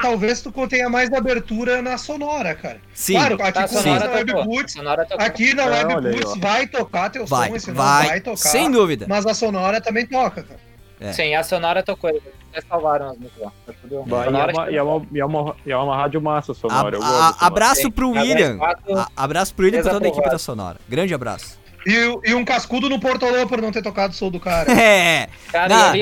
talvez 0.03 0.43
tu 0.43 0.53
tenha 0.67 0.91
mais 0.91 1.13
abertura 1.13 1.81
na 1.81 1.97
Sonora, 1.97 2.57
cara. 2.57 2.79
Sim. 2.93 3.15
Claro, 3.15 3.35
aqui 3.41 3.53
tá, 3.53 3.69
com 3.69 3.77
Sonora 3.77 4.09
na 4.09 4.13
Webboots, 4.13 4.75
aqui 5.17 5.55
na 5.55 5.67
Webboots 5.67 6.37
vai 6.39 6.67
tocar 6.67 7.11
teu 7.11 7.25
vai, 7.25 7.61
som, 7.61 7.73
vai, 7.75 8.09
vai 8.09 8.21
tocar. 8.21 8.37
Sem 8.37 8.73
dúvida. 8.73 9.07
Mas 9.09 9.25
a 9.25 9.35
Sonora 9.35 9.81
também 9.81 10.05
toca, 10.05 10.43
cara. 10.43 10.61
É. 11.01 11.13
Sim, 11.13 11.37
a 11.37 11.45
Sonora 11.45 11.81
tocou. 11.81 12.11
Até 12.55 12.67
salvaram 12.69 13.11
as 13.11 13.19
músicas 13.19 13.43
lá. 13.43 13.53
Tá 13.67 13.73
e, 13.91 13.95
é 13.95 14.03
uma, 14.31 14.71
e, 14.71 14.77
é 14.77 14.83
uma, 14.83 15.07
e, 15.11 15.19
é 15.19 15.27
uma, 15.27 15.57
e 15.67 15.73
é 15.73 15.77
uma 15.77 15.97
rádio 15.97 16.23
massa 16.23 16.55
sonora. 16.55 16.99
A, 17.03 17.31
a, 17.31 17.47
abraço 17.47 17.91
pro 17.91 18.11
William. 18.11 18.59
A, 18.63 19.09
abraço 19.17 19.53
pro 19.55 19.65
William 19.65 19.81
e 19.81 19.83
pra 19.83 19.93
toda 19.93 20.07
a 20.07 20.09
equipe 20.09 20.31
da 20.31 20.39
Sonora. 20.39 20.79
Grande 20.89 21.13
abraço. 21.13 21.59
E, 21.85 22.31
e 22.31 22.35
um 22.35 22.45
cascudo 22.45 22.89
no 22.89 23.01
Portolô 23.01 23.47
por 23.47 23.61
não 23.61 23.73
ter 23.73 23.83
tocado 23.83 24.13
o 24.13 24.17
som 24.17 24.31
do 24.31 24.39
cara. 24.39 24.71
É. 24.73 25.29
Cara, 25.51 25.91
ali... 25.91 26.01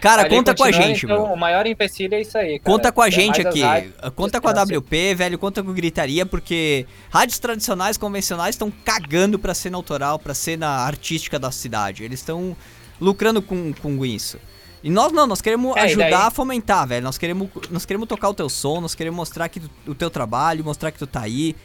Cara, 0.00 0.22
Ali 0.22 0.36
conta 0.36 0.54
com 0.54 0.64
a 0.64 0.70
gente, 0.70 1.06
então, 1.06 1.32
O 1.32 1.36
maior 1.36 1.66
empecilho 1.66 2.14
é 2.14 2.20
isso 2.20 2.36
aí. 2.36 2.58
Cara. 2.58 2.76
Conta 2.76 2.92
com 2.92 3.00
a 3.00 3.08
é 3.08 3.10
gente 3.10 3.40
aqui. 3.40 3.62
Conta 4.14 4.38
com 4.38 4.48
a 4.48 4.52
WP, 4.52 5.14
velho. 5.14 5.38
Conta 5.38 5.62
com 5.62 5.72
Gritaria, 5.72 6.26
porque 6.26 6.86
rádios 7.08 7.38
tradicionais, 7.38 7.96
convencionais 7.96 8.54
estão 8.54 8.70
cagando 8.70 9.38
pra 9.38 9.54
cena 9.54 9.78
autoral, 9.78 10.18
pra 10.18 10.34
cena 10.34 10.68
artística 10.68 11.38
da 11.38 11.50
cidade. 11.50 12.04
Eles 12.04 12.20
estão 12.20 12.54
lucrando 13.00 13.42
com, 13.42 13.72
com 13.72 14.04
isso. 14.04 14.38
E 14.82 14.90
nós 14.90 15.12
não, 15.12 15.26
nós 15.26 15.40
queremos 15.40 15.74
é, 15.76 15.80
ajudar 15.80 16.26
a 16.26 16.30
fomentar, 16.30 16.86
velho. 16.86 17.02
Nós 17.02 17.16
queremos, 17.16 17.48
nós 17.70 17.86
queremos 17.86 18.06
tocar 18.06 18.28
o 18.28 18.34
teu 18.34 18.50
som, 18.50 18.82
nós 18.82 18.94
queremos 18.94 19.16
mostrar 19.16 19.48
que 19.48 19.60
tu, 19.60 19.70
o 19.86 19.94
teu 19.94 20.10
trabalho, 20.10 20.62
mostrar 20.62 20.90
que 20.90 20.98
tu 20.98 21.06
tá 21.06 21.22
aí. 21.22 21.56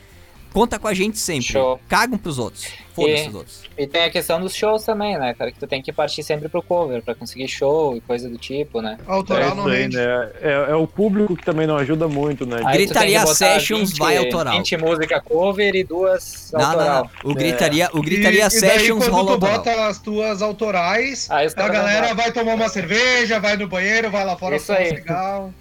Conta 0.54 0.80
com 0.80 0.88
a 0.88 0.93
gente 0.93 1.18
sempre. 1.18 1.43
Show. 1.43 1.80
Cagam 1.88 2.18
pros 2.18 2.39
outros. 2.39 2.68
Foda-se 2.93 3.30
os 3.30 3.36
outros. 3.36 3.64
E 3.78 3.88
tem 3.88 4.04
a 4.04 4.10
questão 4.10 4.41
dos 4.41 4.54
shows 4.54 4.84
também, 4.84 5.18
né, 5.18 5.34
cara? 5.34 5.52
Que 5.52 5.60
tu 5.60 5.68
tem 5.68 5.82
que 5.82 5.93
partir 5.93 6.22
sempre 6.22 6.50
pro 6.50 6.62
cover 6.62 7.02
pra 7.02 7.16
conseguir 7.16 7.47
show 7.47 7.95
e 7.95 8.02
coisa 8.02 8.28
do 8.30 8.38
tipo, 8.38 8.82
né? 8.82 8.97
Autoral 9.08 9.52
é 9.52 9.56
não 9.56 9.66
rende. 9.66 9.95
Né? 9.95 10.32
É, 10.41 10.52
é, 10.72 10.76
o 10.76 10.86
público 10.86 11.36
que 11.36 11.45
também 11.45 11.66
não 11.66 11.78
ajuda 11.78 12.08
muito, 12.08 12.45
né? 12.45 12.62
Aí 12.66 12.78
Gritaria 12.78 13.26
Sessions 13.28 13.91
20, 13.91 14.00
vai 14.00 14.18
autoral. 14.18 14.58
20 14.58 14.78
música 14.78 15.22
cover 15.22 15.76
e 15.76 15.84
duas 15.84 16.52
não, 16.52 16.62
autoral. 16.62 16.88
Não, 16.88 17.10
não. 17.24 17.32
O 17.32 17.36
Gritaria, 17.36 17.89
o 17.93 18.02
gritaria 18.02 18.47
e, 18.47 18.50
Sessions 18.50 19.06
e 19.06 19.10
daí, 19.10 19.10
rola 19.10 19.32
tu 19.32 19.38
bota 19.39 19.88
as 19.88 20.00
tuas 20.00 20.41
autorais, 20.41 21.30
a 21.30 21.68
galera 21.70 22.14
vai 22.14 22.32
tomar 22.32 22.56
uma 22.56 22.68
cerveja, 22.70 23.39
vai 23.39 23.56
no 23.56 23.68
banheiro, 23.68 24.10
vai 24.12 24.26
lá 24.26 24.36
fora, 24.36 24.58
Isso 24.58 24.74
aí. 24.74 24.91
legal. 24.91 25.54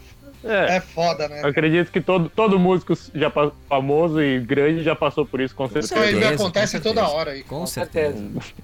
É, 0.44 0.76
é 0.76 0.80
foda, 0.80 1.28
né? 1.28 1.40
Eu 1.42 1.48
acredito 1.48 1.90
que 1.90 2.00
todo, 2.00 2.28
todo 2.28 2.58
músico 2.58 2.94
já 3.14 3.30
famoso 3.68 4.22
e 4.22 4.38
grande 4.40 4.82
já 4.82 4.94
passou 4.94 5.26
por 5.26 5.40
isso, 5.40 5.54
com 5.54 5.68
certeza. 5.68 5.94
Isso 5.94 6.24
aí 6.26 6.34
acontece 6.34 6.80
toda 6.80 7.08
hora 7.08 7.32
aí. 7.32 7.42
Com, 7.42 7.60
com 7.60 7.66
certeza. 7.66 8.16
certeza. 8.16 8.54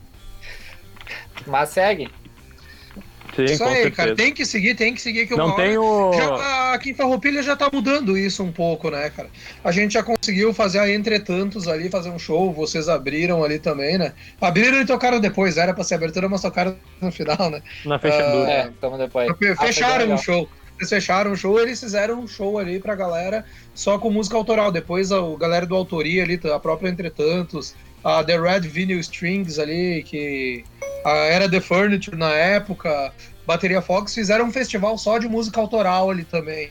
Mas 1.47 1.69
segue. 1.71 2.09
Sim, 3.35 3.45
isso 3.45 3.65
aí, 3.65 3.75
certeza. 3.75 3.91
cara. 3.97 4.15
Tem 4.15 4.33
que 4.33 4.47
seguir, 4.47 4.77
tem 4.77 4.95
que 4.95 5.03
seguir. 5.03 5.27
Que 5.27 5.37
não 5.37 5.57
tem 5.57 5.77
o... 5.77 6.13
já, 6.13 6.73
aqui 6.73 6.91
em 6.91 6.95
Farroupilha 6.95 7.43
já 7.43 7.57
tá 7.57 7.69
mudando 7.73 8.17
isso 8.17 8.45
um 8.45 8.53
pouco, 8.53 8.91
né, 8.91 9.11
cara? 9.11 9.29
A 9.65 9.73
gente 9.73 9.95
já 9.95 10.03
conseguiu 10.05 10.55
fazer 10.55 10.79
a 10.79 10.89
Entretantos 10.89 11.67
ali, 11.67 11.91
fazer 11.91 12.11
um 12.11 12.19
show. 12.19 12.53
Vocês 12.53 12.89
abriram 12.89 13.43
ali 13.43 13.59
também, 13.59 13.99
né? 13.99 14.13
Abriram 14.41 14.81
e 14.81 14.87
tocaram 14.87 15.19
depois. 15.19 15.57
Era 15.57 15.75
pra 15.75 15.83
ser 15.83 15.97
abertura, 15.97 16.29
mas 16.29 16.43
tocaram 16.43 16.77
no 17.01 17.11
final, 17.11 17.51
né? 17.51 17.61
Na 17.85 17.99
fechadura. 17.99 18.47
Uh, 18.47 18.51
é, 18.51 18.71
tamo 18.81 18.97
depois. 18.97 19.29
Fecharam 19.59 20.13
ah, 20.13 20.15
o 20.15 20.19
show. 20.19 20.49
Eles 20.79 20.89
fecharam 20.89 21.33
o 21.33 21.37
show, 21.37 21.61
eles 21.61 21.81
fizeram 21.81 22.21
um 22.21 22.27
show 22.27 22.59
ali 22.59 22.81
pra 22.81 22.95
galera 22.95 23.45
só 23.75 23.99
com 23.99 24.11
música 24.11 24.37
autoral. 24.37 24.73
Depois 24.73 25.13
a, 25.13 25.19
a 25.19 25.37
galera 25.37 25.67
do 25.67 25.75
Autoria 25.75 26.23
ali, 26.23 26.41
a 26.53 26.59
própria 26.59 26.89
Entretantos, 26.89 27.75
a 28.03 28.23
The 28.25 28.39
Red 28.39 28.61
Vinyl 28.61 28.99
Strings 29.01 29.59
ali, 29.59 30.03
que 30.03 30.65
a, 31.05 31.11
era 31.11 31.49
The 31.49 31.61
Furniture 31.61 32.17
na 32.17 32.31
época, 32.31 33.13
Bateria 33.47 33.81
Fox, 33.81 34.15
fizeram 34.15 34.47
um 34.47 34.53
festival 34.53 34.99
só 34.99 35.19
de 35.19 35.29
música 35.29 35.61
autoral 35.61 36.11
ali 36.11 36.25
também. 36.25 36.71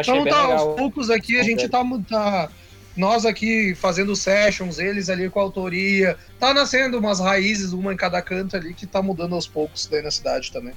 então 0.00 0.24
tá, 0.24 0.42
aos 0.42 0.76
poucos 0.76 1.10
aqui 1.10 1.38
a 1.38 1.44
gente 1.44 1.68
tá, 1.68 1.84
tá 2.08 2.50
nós 2.96 3.26
aqui 3.26 3.74
fazendo 3.74 4.16
sessions, 4.16 4.78
eles 4.78 5.10
ali 5.10 5.28
com 5.28 5.38
a 5.38 5.42
autoria. 5.42 6.16
Tá 6.40 6.54
nascendo 6.54 6.98
umas 6.98 7.20
raízes, 7.20 7.72
uma 7.72 7.92
em 7.92 7.96
cada 7.96 8.20
canto 8.22 8.56
ali, 8.56 8.72
que 8.72 8.86
tá 8.86 9.02
mudando 9.02 9.34
aos 9.34 9.46
poucos 9.46 9.86
daí 9.86 10.02
na 10.02 10.10
cidade 10.10 10.50
também. 10.50 10.72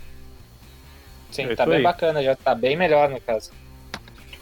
Sim, 1.31 1.43
é 1.43 1.55
tá 1.55 1.65
bem 1.65 1.77
aí. 1.77 1.83
bacana, 1.83 2.23
já 2.23 2.35
tá 2.35 2.55
bem 2.55 2.75
melhor 2.75 3.09
no 3.09 3.19
caso. 3.21 3.51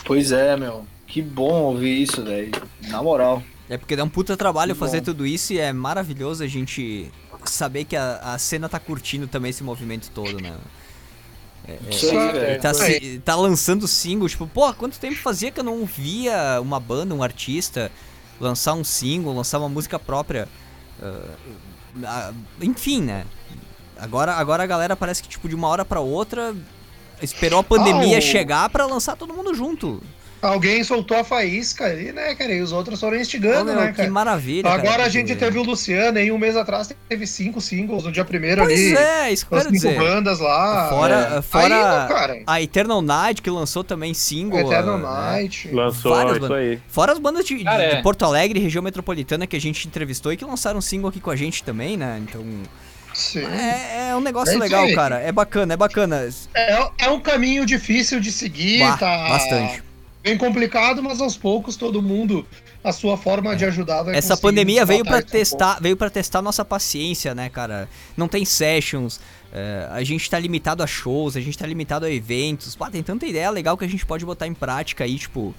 Pois 0.06 0.32
é, 0.32 0.56
meu. 0.56 0.86
Que 1.06 1.22
bom 1.22 1.64
ouvir 1.64 2.02
isso, 2.02 2.24
velho. 2.24 2.52
Na 2.88 3.02
moral. 3.02 3.42
É 3.70 3.78
porque 3.78 3.96
dá 3.96 4.04
um 4.04 4.10
puta 4.10 4.38
trabalho 4.38 4.74
que 4.74 4.80
fazer 4.80 5.00
bom. 5.00 5.06
tudo 5.06 5.26
isso 5.26 5.54
e 5.54 5.60
é 5.60 5.74
maravilhoso 5.74 6.44
a 6.44 6.48
gente 6.48 7.12
saber 7.46 7.86
que 7.86 7.96
a, 7.96 8.18
a 8.18 8.38
cena 8.38 8.70
tá 8.70 8.80
curtindo 8.80 9.28
também 9.28 9.50
esse 9.50 9.64
movimento 9.64 10.10
todo, 10.12 10.42
né? 10.42 10.56
É, 11.68 11.74
é, 11.74 12.54
é, 12.54 12.58
tá, 12.58 12.74
se, 12.74 13.22
tá 13.26 13.36
lançando 13.36 13.88
single, 13.88 14.30
tipo, 14.30 14.48
pô, 14.48 14.74
quanto 14.74 14.98
tempo 14.98 15.18
fazia 15.18 15.52
que 15.52 15.60
eu 15.60 15.64
não 15.66 15.86
via 15.86 16.62
uma 16.62 16.80
banda, 16.80 17.14
um 17.14 17.22
artista 17.22 17.92
lançar 18.40 18.74
um 18.74 18.86
single, 18.86 19.36
lançar 19.36 19.60
uma 19.60 19.68
música 19.68 20.00
própria? 20.00 20.48
Uh, 21.02 21.58
uh, 21.98 22.36
enfim, 22.62 23.02
né? 23.02 23.26
Agora, 23.98 24.34
agora 24.36 24.64
a 24.64 24.68
galera 24.68 24.96
parece 24.96 25.22
que, 25.22 25.28
tipo, 25.28 25.50
de 25.50 25.56
uma 25.56 25.68
hora 25.68 25.84
para 25.84 26.00
outra 26.00 26.56
esperou 27.22 27.60
a 27.60 27.64
pandemia 27.64 28.18
oh. 28.18 28.22
chegar 28.22 28.70
para 28.70 28.86
lançar 28.86 29.16
todo 29.16 29.34
mundo 29.34 29.54
junto. 29.54 30.02
Alguém 30.40 30.84
soltou 30.84 31.18
a 31.18 31.24
faísca 31.24 31.86
ali, 31.86 32.12
né, 32.12 32.36
cara? 32.36 32.54
E 32.54 32.62
os 32.62 32.72
outros 32.72 33.00
foram 33.00 33.18
instigando, 33.18 33.72
Ô, 33.72 33.74
meu, 33.74 33.76
né, 33.76 33.92
cara? 33.92 34.08
Que 34.08 34.14
maravilha. 34.14 34.70
Agora 34.70 34.90
cara, 34.92 35.04
a 35.06 35.10
gente 35.10 35.30
porque- 35.30 35.46
teve 35.46 35.58
o 35.58 35.64
Luciano, 35.64 36.20
aí 36.20 36.32
um 36.32 36.38
mês 36.38 36.56
atrás 36.56 36.94
teve 37.10 37.26
cinco 37.26 37.60
singles 37.60 38.04
no 38.04 38.12
dia 38.12 38.24
primeiro 38.24 38.64
Pois 38.64 38.80
ali. 38.80 38.96
é, 38.96 39.32
isso 39.32 39.48
que 39.48 39.54
eu 39.54 39.58
quero 39.58 39.70
cinco 39.72 39.88
dizer. 39.88 40.00
bandas 40.00 40.40
lá. 40.40 40.90
Fora, 40.90 41.38
é. 41.38 41.42
fora 41.42 42.04
Aí, 42.04 42.08
cara, 42.08 42.44
a 42.46 42.62
Eternal 42.62 43.02
Night, 43.02 43.42
que 43.42 43.50
lançou 43.50 43.84
também 43.84 44.14
single. 44.14 44.60
Eternal 44.60 45.00
né? 45.00 45.04
Night. 45.06 45.72
Lançou 45.74 46.12
Várias 46.14 46.34
isso 46.34 46.42
bandas. 46.42 46.58
aí. 46.58 46.80
Fora 46.88 47.12
as 47.14 47.20
bandas 47.20 47.44
de, 47.44 47.58
de- 47.58 47.64
Cara, 47.64 47.84
é. 47.84 47.96
de 47.96 48.04
Porto 48.04 48.24
Alegre, 48.24 48.60
região 48.60 48.84
metropolitana, 48.84 49.48
que 49.48 49.56
a 49.56 49.62
gente 49.62 49.88
entrevistou 49.88 50.32
e 50.32 50.38
que 50.38 50.46
lançaram 50.46 50.78
um 50.78 50.82
single 50.82 51.10
aqui 51.10 51.20
com 51.20 51.32
a 51.32 51.36
gente 51.36 51.64
também, 51.64 51.98
né? 51.98 52.22
Então. 52.22 52.46
Sim. 53.18 53.46
É, 53.46 54.10
é 54.12 54.16
um 54.16 54.22
negócio 54.22 54.54
É 54.54 54.58
legal, 54.58 54.88
cara. 54.94 55.20
É 55.20 55.32
bacana, 55.32 55.74
é 55.74 55.78
bacana. 55.78 56.30
É, 56.54 56.90
é 57.00 57.10
um 57.10 57.20
caminho 57.20 57.66
difícil 57.66 58.20
de 58.20 58.32
seguir, 58.32 58.80
Bah, 58.80 58.96
tá? 58.96 59.30
bastante. 59.30 59.84
Bem 60.22 60.38
complicado, 60.38 61.02
mas 61.02 61.20
aos 61.20 61.36
poucos 61.36 61.76
todo 61.76 62.00
mundo, 62.00 62.46
a 62.84 62.92
sua 62.92 63.18
forma 63.18 63.56
de 63.56 63.66
ajudar 63.66 64.04
vai 64.04 64.16
Essa 64.16 64.38
pandemia 64.38 64.86
veio 64.86 65.04
desbatar 65.04 65.26
pra 65.26 65.40
isso 65.40 65.56
um 65.56 65.58
testar, 65.58 65.82
veio 65.82 65.98
para 65.98 66.10
testar 66.12 66.42
nossa 66.44 66.64
paciência, 66.64 67.34
né, 67.34 67.50
cara? 67.50 67.90
Não 68.16 68.28
tem 68.28 68.46
sessions, 68.46 69.20
é, 69.52 69.88
a 69.90 70.04
gente 70.04 70.30
tá 70.30 70.38
limitado 70.38 70.84
a 70.84 70.88
shows, 70.88 71.36
a 71.36 71.42
gente 71.42 71.58
tá 71.58 71.66
limitado 71.66 72.06
a 72.06 72.12
eventos. 72.12 72.76
Pá, 72.76 72.92
tem 72.92 73.02
tanta 73.02 73.26
ideia 73.26 73.50
legal 73.50 73.76
que 73.76 73.86
a 73.86 73.90
gente 73.90 74.06
pode 74.06 74.24
botar 74.26 74.46
em 74.46 74.54
prática 74.54 75.06
aí, 75.06 75.18
tipo, 75.18 75.56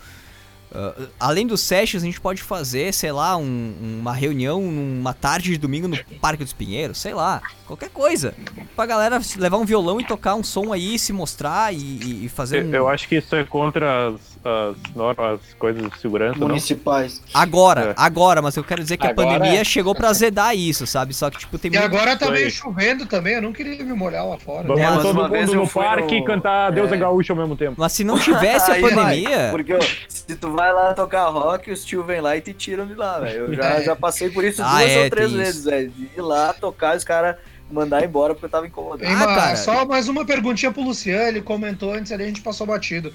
ah, 0.74 0.92
além 1.18 1.46
dos 1.46 1.60
sessions, 1.60 2.02
a 2.02 2.06
gente 2.06 2.20
pode 2.20 2.42
fazer, 2.42 2.92
sei 2.92 3.12
lá, 3.12 3.36
um- 3.36 3.98
uma 4.00 4.12
reunião 4.12 4.60
numa 4.62 5.14
tarde 5.14 5.50
de 5.52 5.58
domingo 5.58 5.88
no 5.88 5.96
Parque 6.20 6.44
dos 6.44 6.52
Pinheiros, 6.52 6.98
sei 6.98 7.14
lá, 7.14 7.40
qualquer 7.66 7.90
coisa. 7.90 8.34
Pra 8.76 8.86
galera 8.86 9.20
levar 9.36 9.56
um 9.58 9.64
violão 9.64 10.00
e 10.00 10.04
tocar 10.04 10.34
um 10.34 10.42
som 10.44 10.72
aí, 10.72 10.98
se 10.98 11.12
mostrar 11.12 11.72
e, 11.74 12.24
e- 12.24 12.28
fazer 12.28 12.62
Eu, 12.62 12.68
um... 12.68 12.74
eu 12.74 12.88
acho 12.88 13.08
que 13.08 13.16
isso 13.16 13.34
é 13.34 13.44
contra 13.44 14.08
as, 14.08 14.14
as 14.44 14.76
normas, 14.94 15.40
as 15.40 15.54
coisas 15.54 15.90
de 15.90 15.98
segurança, 15.98 16.38
não? 16.38 16.48
Municipais. 16.48 17.22
Agora, 17.34 17.90
É. 17.90 17.94
agora, 17.96 18.40
mas 18.42 18.56
eu 18.56 18.64
quero 18.64 18.82
dizer 18.82 18.96
que 18.96 19.06
a 19.06 19.10
Agora 19.10 19.38
pandemia 19.38 19.60
é. 19.60 19.64
chegou 19.64 19.94
pra 19.94 20.08
azedar 20.08 20.54
isso, 20.56 20.86
sabe? 20.86 21.12
Só 21.14 21.30
que, 21.30 21.38
tipo, 21.38 21.58
tem 21.58 21.70
E 21.72 21.78
muito... 21.78 21.84
agora 21.84 22.16
tá 22.16 22.30
meio 22.30 22.50
chovendo 22.50 23.06
também, 23.06 23.34
eu 23.34 23.42
não 23.42 23.52
queria 23.52 23.82
me 23.84 23.92
molhar 23.92 24.26
lá 24.26 24.38
fora. 24.38 24.66
Vamos 24.68 24.82
É, 24.82 24.86
mas 24.90 25.02
todo 25.02 25.18
uma 25.18 25.28
mundo 25.28 25.54
no 25.54 25.68
parque 25.68 26.14
no- 26.14 26.20
e 26.20 26.24
cantar 26.24 26.70
Deus 26.72 26.90
é. 26.92 26.94
É. 26.94 26.98
Gaúcho 26.98 27.32
ao 27.32 27.38
mesmo 27.38 27.56
tempo. 27.56 27.74
Mas 27.78 27.92
se 27.92 28.04
não 28.04 28.18
tivesse 28.18 28.70
a 28.70 28.74
pandemia. 28.80 29.48
Porque 29.50 29.78
se 30.08 30.34
tu 30.36 30.48
vai 30.58 30.72
lá 30.72 30.92
tocar 30.92 31.28
rock, 31.28 31.70
os 31.70 31.84
tio 31.84 32.02
vem 32.02 32.20
lá 32.20 32.36
e 32.36 32.40
te 32.40 32.52
tiram 32.52 32.84
de 32.86 32.94
lá, 32.94 33.20
velho. 33.20 33.46
Eu 33.46 33.54
já, 33.54 33.64
É. 33.78 33.82
já 33.84 33.94
passei 33.96 34.28
por 34.28 34.44
isso 34.44 34.60
Ah, 34.62 34.78
duas 34.80 34.90
é, 34.90 35.04
ou 35.04 35.10
três 35.10 35.32
vezes, 35.32 35.64
velho. 35.64 35.90
De 35.90 36.10
ir 36.16 36.20
lá 36.20 36.52
tocar 36.52 36.94
e 36.94 36.98
os 36.98 37.04
caras 37.04 37.36
mandar 37.70 38.02
embora 38.04 38.34
porque 38.34 38.46
eu 38.46 38.50
tava 38.50 38.66
incomodado. 38.66 39.08
Ah, 39.10 39.14
mas 39.26 39.36
cara. 39.36 39.56
Só 39.56 39.86
mais 39.86 40.08
uma 40.08 40.24
perguntinha 40.26 40.72
pro 40.72 40.82
Luciano, 40.82 41.28
ele 41.28 41.40
comentou 41.42 41.92
antes 41.92 42.10
ali, 42.10 42.24
a 42.24 42.26
gente 42.26 42.40
passou 42.40 42.66
batido. 42.66 43.12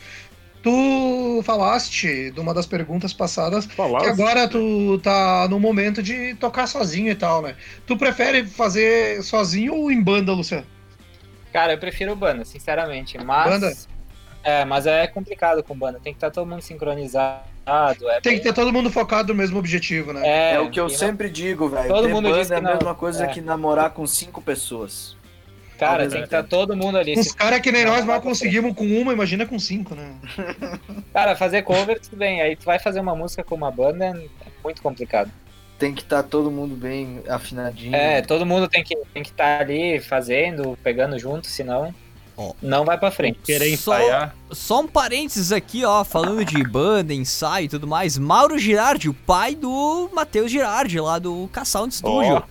Tu 0.62 1.41
falaste 1.44 2.32
de 2.32 2.39
uma 2.39 2.54
das 2.54 2.66
perguntas 2.66 3.12
passadas 3.12 3.66
Falar, 3.66 4.00
que 4.00 4.06
agora 4.08 4.48
tu 4.48 4.98
tá 5.00 5.46
no 5.50 5.60
momento 5.60 6.02
de 6.02 6.36
tocar 6.36 6.68
sozinho 6.68 7.12
e 7.12 7.16
tal, 7.16 7.41
né? 7.41 7.56
Tu 7.86 7.98
prefere 7.98 8.46
fazer 8.46 9.22
sozinho 9.24 9.76
ou 9.76 9.91
em 9.91 10.02
banda, 10.02 10.32
Luciano? 10.32 10.66
Cara, 11.52 11.74
eu 11.74 11.78
prefiro 11.78 12.16
banda, 12.16 12.46
sinceramente. 12.46 13.18
Mas. 13.18 13.50
Banda? 13.52 13.74
É, 14.44 14.66
mas 14.66 14.86
é 14.86 15.08
complicado 15.08 15.64
com 15.64 15.74
banda. 15.76 16.00
Tem 16.04 16.14
que 16.14 16.18
estar 16.18 16.30
todo 16.32 16.46
mundo 16.48 16.62
sincronizado. 16.62 17.44
É 17.66 18.20
Tem 18.20 18.34
bem- 18.34 18.38
que 18.38 18.39
ter 18.44 18.54
todo 18.54 18.74
mundo 18.74 18.91
focado 18.91 19.34
no 19.34 19.38
mesmo 19.38 19.58
objetivo, 19.58 20.12
né? 20.12 20.22
É, 20.28 20.54
É 20.56 20.60
o 20.60 20.70
que 20.70 20.80
eu 20.80 20.84
não- 20.84 20.89
sempre 20.89 21.30
digo, 21.30 21.70
velho. 21.70 21.88
Todo 21.88 22.08
Ter 22.08 22.14
mundo 22.14 22.26
banda 22.30 22.39
diz 22.39 22.48
que 22.50 22.54
é 22.54 22.58
a 22.58 22.62
não. 22.62 22.74
mesma 22.74 22.94
coisa 22.96 23.24
É. 23.24 23.28
que 23.28 23.39
namorar 23.39 23.91
com 23.91 24.06
cinco 24.06 24.41
pessoas. 24.41 25.16
Cara, 25.80 26.00
tem 26.00 26.08
que 26.10 26.14
mesmo 26.16 26.26
estar 26.26 26.44
todo 26.44 26.76
mundo 26.76 26.98
ali. 26.98 27.18
Os 27.18 27.32
caras 27.32 27.60
que 27.62 27.72
nem 27.72 27.86
nós 27.86 28.06
mal 28.06 28.22
conseguimos 28.22 28.76
com 28.76 28.86
uma, 28.86 29.14
imagina 29.14 29.46
com 29.46 29.58
cinco, 29.58 29.96
né? 29.96 30.14
Cara, 31.14 31.36
fazer 31.36 31.62
cover, 31.64 32.00
tudo 32.00 32.18
bem. 32.18 32.41
Aí 32.41 32.56
tu 32.56 32.66
vai 32.66 32.80
fazer 32.80 33.00
uma 33.00 33.16
música 33.16 33.44
com 33.44 33.56
uma 33.56 33.72
banda, 33.72 34.06
é 34.06 34.14
muito 34.64 34.82
complicado. 34.82 35.32
Tem 35.80 35.94
que 35.94 36.02
estar 36.02 36.24
todo 36.24 36.52
mundo 36.52 36.76
bem 36.76 37.22
afinadinho. 37.28 37.96
É, 37.96 38.22
todo 38.22 38.46
mundo 38.46 38.68
tem 38.70 38.84
que 38.84 38.96
tem 39.14 39.24
que 39.24 39.30
estar 39.30 39.62
ali 39.62 40.00
fazendo, 40.00 40.78
pegando 40.84 41.18
junto, 41.18 41.48
senão 41.48 41.94
Ó. 42.36 42.53
não 42.61 42.84
vai 42.86 42.97
pra 42.97 43.11
frente. 43.11 43.39
querer 43.43 43.75
Só- 43.77 43.95
ensaiar. 43.95 44.36
Só 44.51 44.81
um 44.81 44.88
parênteses 44.88 45.51
aqui, 45.51 45.84
ó, 45.86 46.03
falando 46.03 46.43
de 46.43 46.63
banda, 46.63 47.13
ensaio 47.13 47.65
e 47.65 47.69
tudo 47.69 47.86
mais. 47.88 48.17
Mauro 48.17 48.57
Girardi, 48.57 49.09
o 49.09 49.13
pai 49.13 49.53
do 49.55 50.09
Matheus 50.13 50.49
Girardi, 50.51 50.99
lá 50.99 51.19
do 51.19 51.49
K-Sound 51.53 51.93
Studio. 51.93 52.36
Ó. 52.38 52.41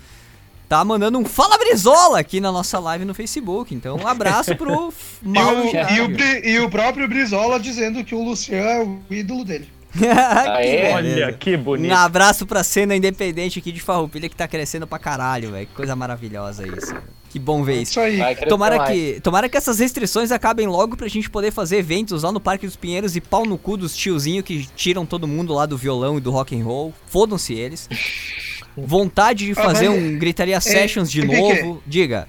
Tá 0.68 0.82
mandando 0.84 1.18
um 1.18 1.24
Fala 1.26 1.58
Brizola 1.58 2.18
aqui 2.18 2.40
na 2.40 2.50
nossa 2.50 2.78
live 2.78 3.04
no 3.04 3.12
Facebook. 3.12 3.74
Então, 3.74 3.96
um 3.98 4.06
abraço 4.06 4.56
pro 4.56 4.88
F- 4.92 5.18
E 5.22 5.28
Mauro 5.28 5.60
o, 5.66 5.70
Girardi. 5.70 5.94
e, 5.94 6.00
o, 6.00 6.46
e 6.46 6.60
o 6.60 6.70
próprio 6.70 7.06
Brizola 7.06 7.60
dizendo 7.60 8.02
que 8.02 8.14
o 8.14 8.22
Luciano 8.24 8.66
é 8.68 8.82
o 8.82 9.00
ídolo 9.14 9.44
dele. 9.44 9.68
Que 9.92 10.06
Aê. 10.06 10.92
Olha 10.94 11.32
que 11.34 11.54
bonito. 11.54 11.92
Um 11.92 11.94
abraço 11.96 12.46
pra 12.46 12.64
cena 12.64 12.96
independente 12.96 13.58
aqui 13.58 13.70
de 13.70 13.80
Farroupilha 13.80 14.26
que 14.26 14.34
tá 14.34 14.48
crescendo 14.48 14.86
pra 14.86 14.98
caralho, 14.98 15.50
velho. 15.50 15.66
Que 15.66 15.74
coisa 15.74 15.94
maravilhosa 15.94 16.66
isso. 16.66 16.94
Que 17.32 17.38
bom 17.38 17.64
ver 17.64 17.80
isso. 17.80 17.92
Isso 17.92 18.00
aí. 18.00 18.16
Vai 18.18 18.36
Tomara 18.36 18.76
mais. 18.76 18.90
que, 18.94 19.20
tomara 19.22 19.48
que 19.48 19.56
essas 19.56 19.78
restrições 19.78 20.30
acabem 20.30 20.66
logo 20.66 20.96
pra 20.98 21.08
gente 21.08 21.30
poder 21.30 21.50
fazer 21.50 21.78
eventos 21.78 22.22
lá 22.22 22.30
no 22.30 22.38
Parque 22.38 22.66
dos 22.66 22.76
Pinheiros 22.76 23.16
e 23.16 23.22
pau 23.22 23.46
no 23.46 23.56
cu 23.56 23.76
dos 23.78 23.96
tiozinhos 23.96 24.44
que 24.44 24.66
tiram 24.76 25.06
todo 25.06 25.26
mundo 25.26 25.54
lá 25.54 25.64
do 25.64 25.76
violão 25.78 26.18
e 26.18 26.20
do 26.20 26.30
rock 26.30 26.54
and 26.54 26.62
roll. 26.62 26.92
Fodam-se 27.06 27.54
eles. 27.54 27.88
Vontade 28.76 29.46
de 29.46 29.52
Ah, 29.52 29.64
fazer 29.64 29.88
mas- 29.88 29.98
um 29.98 30.18
Gritaria 30.18 30.60
Sessions 30.60 31.10
de 31.10 31.24
novo. 31.26 31.82
Diga. 31.86 32.28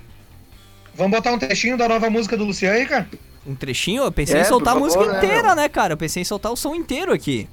Vamos 0.95 1.11
botar 1.17 1.33
um 1.33 1.39
trechinho 1.39 1.77
da 1.77 1.87
nova 1.87 2.09
música 2.09 2.37
do 2.37 2.43
Luciano 2.45 2.77
aí, 2.77 2.85
cara? 2.85 3.07
Um 3.45 3.55
trechinho? 3.55 4.03
Eu 4.03 4.11
pensei 4.11 4.37
É, 4.37 4.41
em 4.41 4.45
soltar 4.45 4.75
a 4.75 4.79
música 4.79 5.05
né, 5.05 5.17
inteira, 5.17 5.43
meu? 5.47 5.55
né, 5.55 5.67
cara? 5.69 5.93
Eu 5.93 5.97
pensei 5.97 6.21
em 6.21 6.25
soltar 6.25 6.51
o 6.51 6.55
som 6.55 6.73
inteiro 6.75 7.11
aqui. 7.11 7.47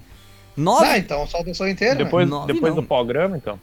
Nove. 0.57 0.85
Ah, 0.87 0.99
então 0.99 1.27
solta 1.27 1.51
o 1.51 1.55
som 1.55 1.67
inteiro. 1.67 1.99
né? 1.99 2.05
Depois, 2.05 2.29
Nove 2.29 2.53
depois 2.53 2.75
do 2.75 2.83
programa, 2.83 3.37
então. 3.37 3.59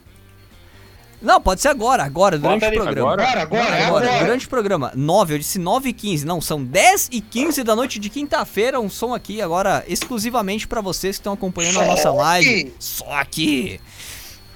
Não, 1.20 1.40
pode 1.40 1.60
ser 1.60 1.68
agora, 1.68 2.04
agora, 2.04 2.38
durante 2.38 2.64
o 2.64 2.72
programa. 2.72 3.12
agora? 3.12 3.22
Agora, 3.28 3.42
agora, 3.42 3.76
é 3.76 3.84
Agora, 3.84 4.06
agora. 4.06 4.24
durante 4.24 4.46
o 4.46 4.48
programa. 4.48 4.92
9, 4.94 5.34
eu 5.34 5.38
disse 5.38 5.58
9 5.58 5.88
e 5.88 5.92
15. 5.92 6.24
Não, 6.24 6.40
são 6.40 6.62
10 6.62 7.08
e 7.10 7.20
15 7.20 7.64
da 7.64 7.74
noite 7.74 7.98
de 7.98 8.08
quinta-feira. 8.08 8.78
Um 8.78 8.88
som 8.88 9.12
aqui 9.12 9.42
agora 9.42 9.84
exclusivamente 9.88 10.68
pra 10.68 10.80
vocês 10.80 11.16
que 11.16 11.20
estão 11.20 11.32
acompanhando 11.32 11.80
a 11.80 11.84
Só 11.84 11.86
nossa 11.90 12.12
live. 12.12 12.48
aqui. 12.60 12.74
Só 12.78 13.12
aqui. 13.12 13.80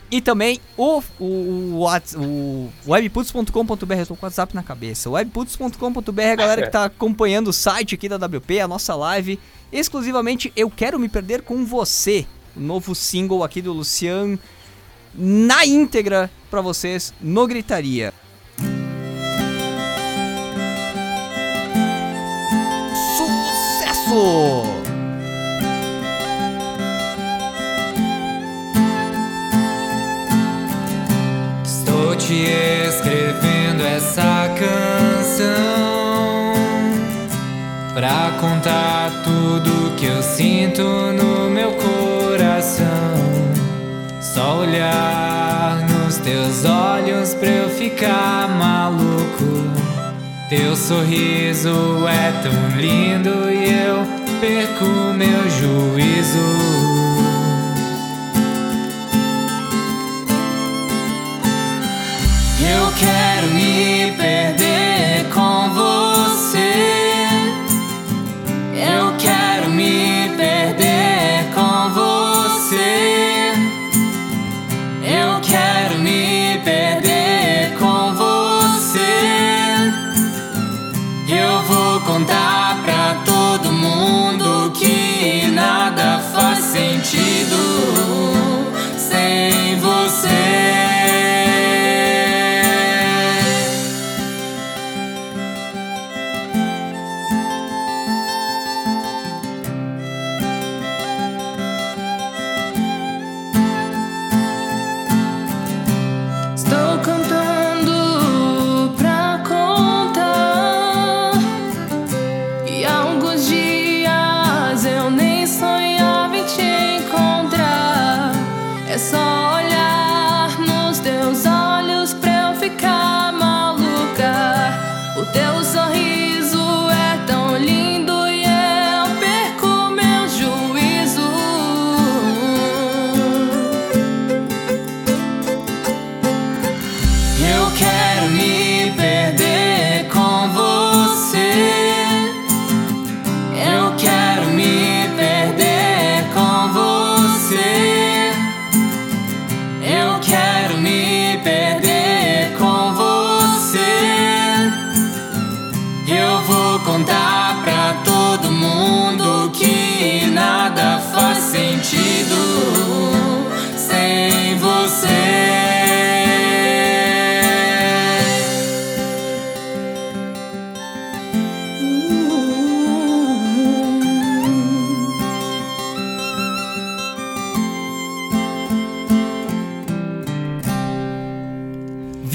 E 0.09 0.21
também 0.21 0.61
o, 0.77 1.03
o, 1.19 1.25
o, 1.25 1.87
o 2.17 2.71
webputs.com.br, 2.87 3.95
eu 3.95 4.07
tô 4.07 4.15
com 4.15 4.25
o 4.25 4.29
WhatsApp 4.29 4.55
na 4.55 4.63
cabeça. 4.63 5.09
Webputs.com.br, 5.11 6.23
a 6.23 6.35
galera 6.37 6.63
que 6.63 6.71
tá 6.71 6.85
acompanhando 6.85 7.49
o 7.49 7.53
site 7.53 7.95
aqui 7.95 8.09
da 8.09 8.17
WP, 8.17 8.61
a 8.61 8.69
nossa 8.69 8.95
live. 8.95 9.41
Exclusivamente 9.73 10.53
Eu 10.55 10.71
Quero 10.71 10.99
Me 10.99 11.09
Perder 11.09 11.43
com 11.43 11.65
Você. 11.65 12.27
O 12.55 12.61
novo 12.61 12.95
single 12.95 13.43
aqui 13.43 13.63
do 13.63 13.73
Lucian 13.73 14.39
na 15.15 15.65
íntegra 15.67 16.31
pra 16.53 16.61
vocês 16.61 17.15
no 17.19 17.47
Gritaria. 17.47 18.13
Sucesso! 23.17 24.65
Estou 31.65 32.15
te 32.17 32.45
escrevendo 32.87 33.83
essa 33.83 34.51
canção 34.59 36.53
pra 37.95 38.31
contar 38.39 39.11
tudo 39.25 39.97
que 39.97 40.05
eu 40.05 40.23
sinto 40.23 40.83
no 40.83 41.49
meu 41.49 41.73
coração. 41.73 42.85
Só 44.21 44.59
olhar 44.59 45.82
teus 46.25 46.65
olhos 46.65 47.35
pra 47.35 47.49
eu 47.49 47.69
ficar 47.69 48.49
maluco. 48.49 49.73
Teu 50.49 50.77
sorriso 50.77 52.07
é 52.07 52.33
tão 52.43 52.81
lindo 52.81 53.51
e 53.51 53.73
eu 53.87 54.07
perco 54.41 54.85
meu 55.17 55.51
juízo. 55.51 56.39
Eu 62.61 62.93
quero 62.99 63.47
me 63.55 64.13
perder 64.17 64.72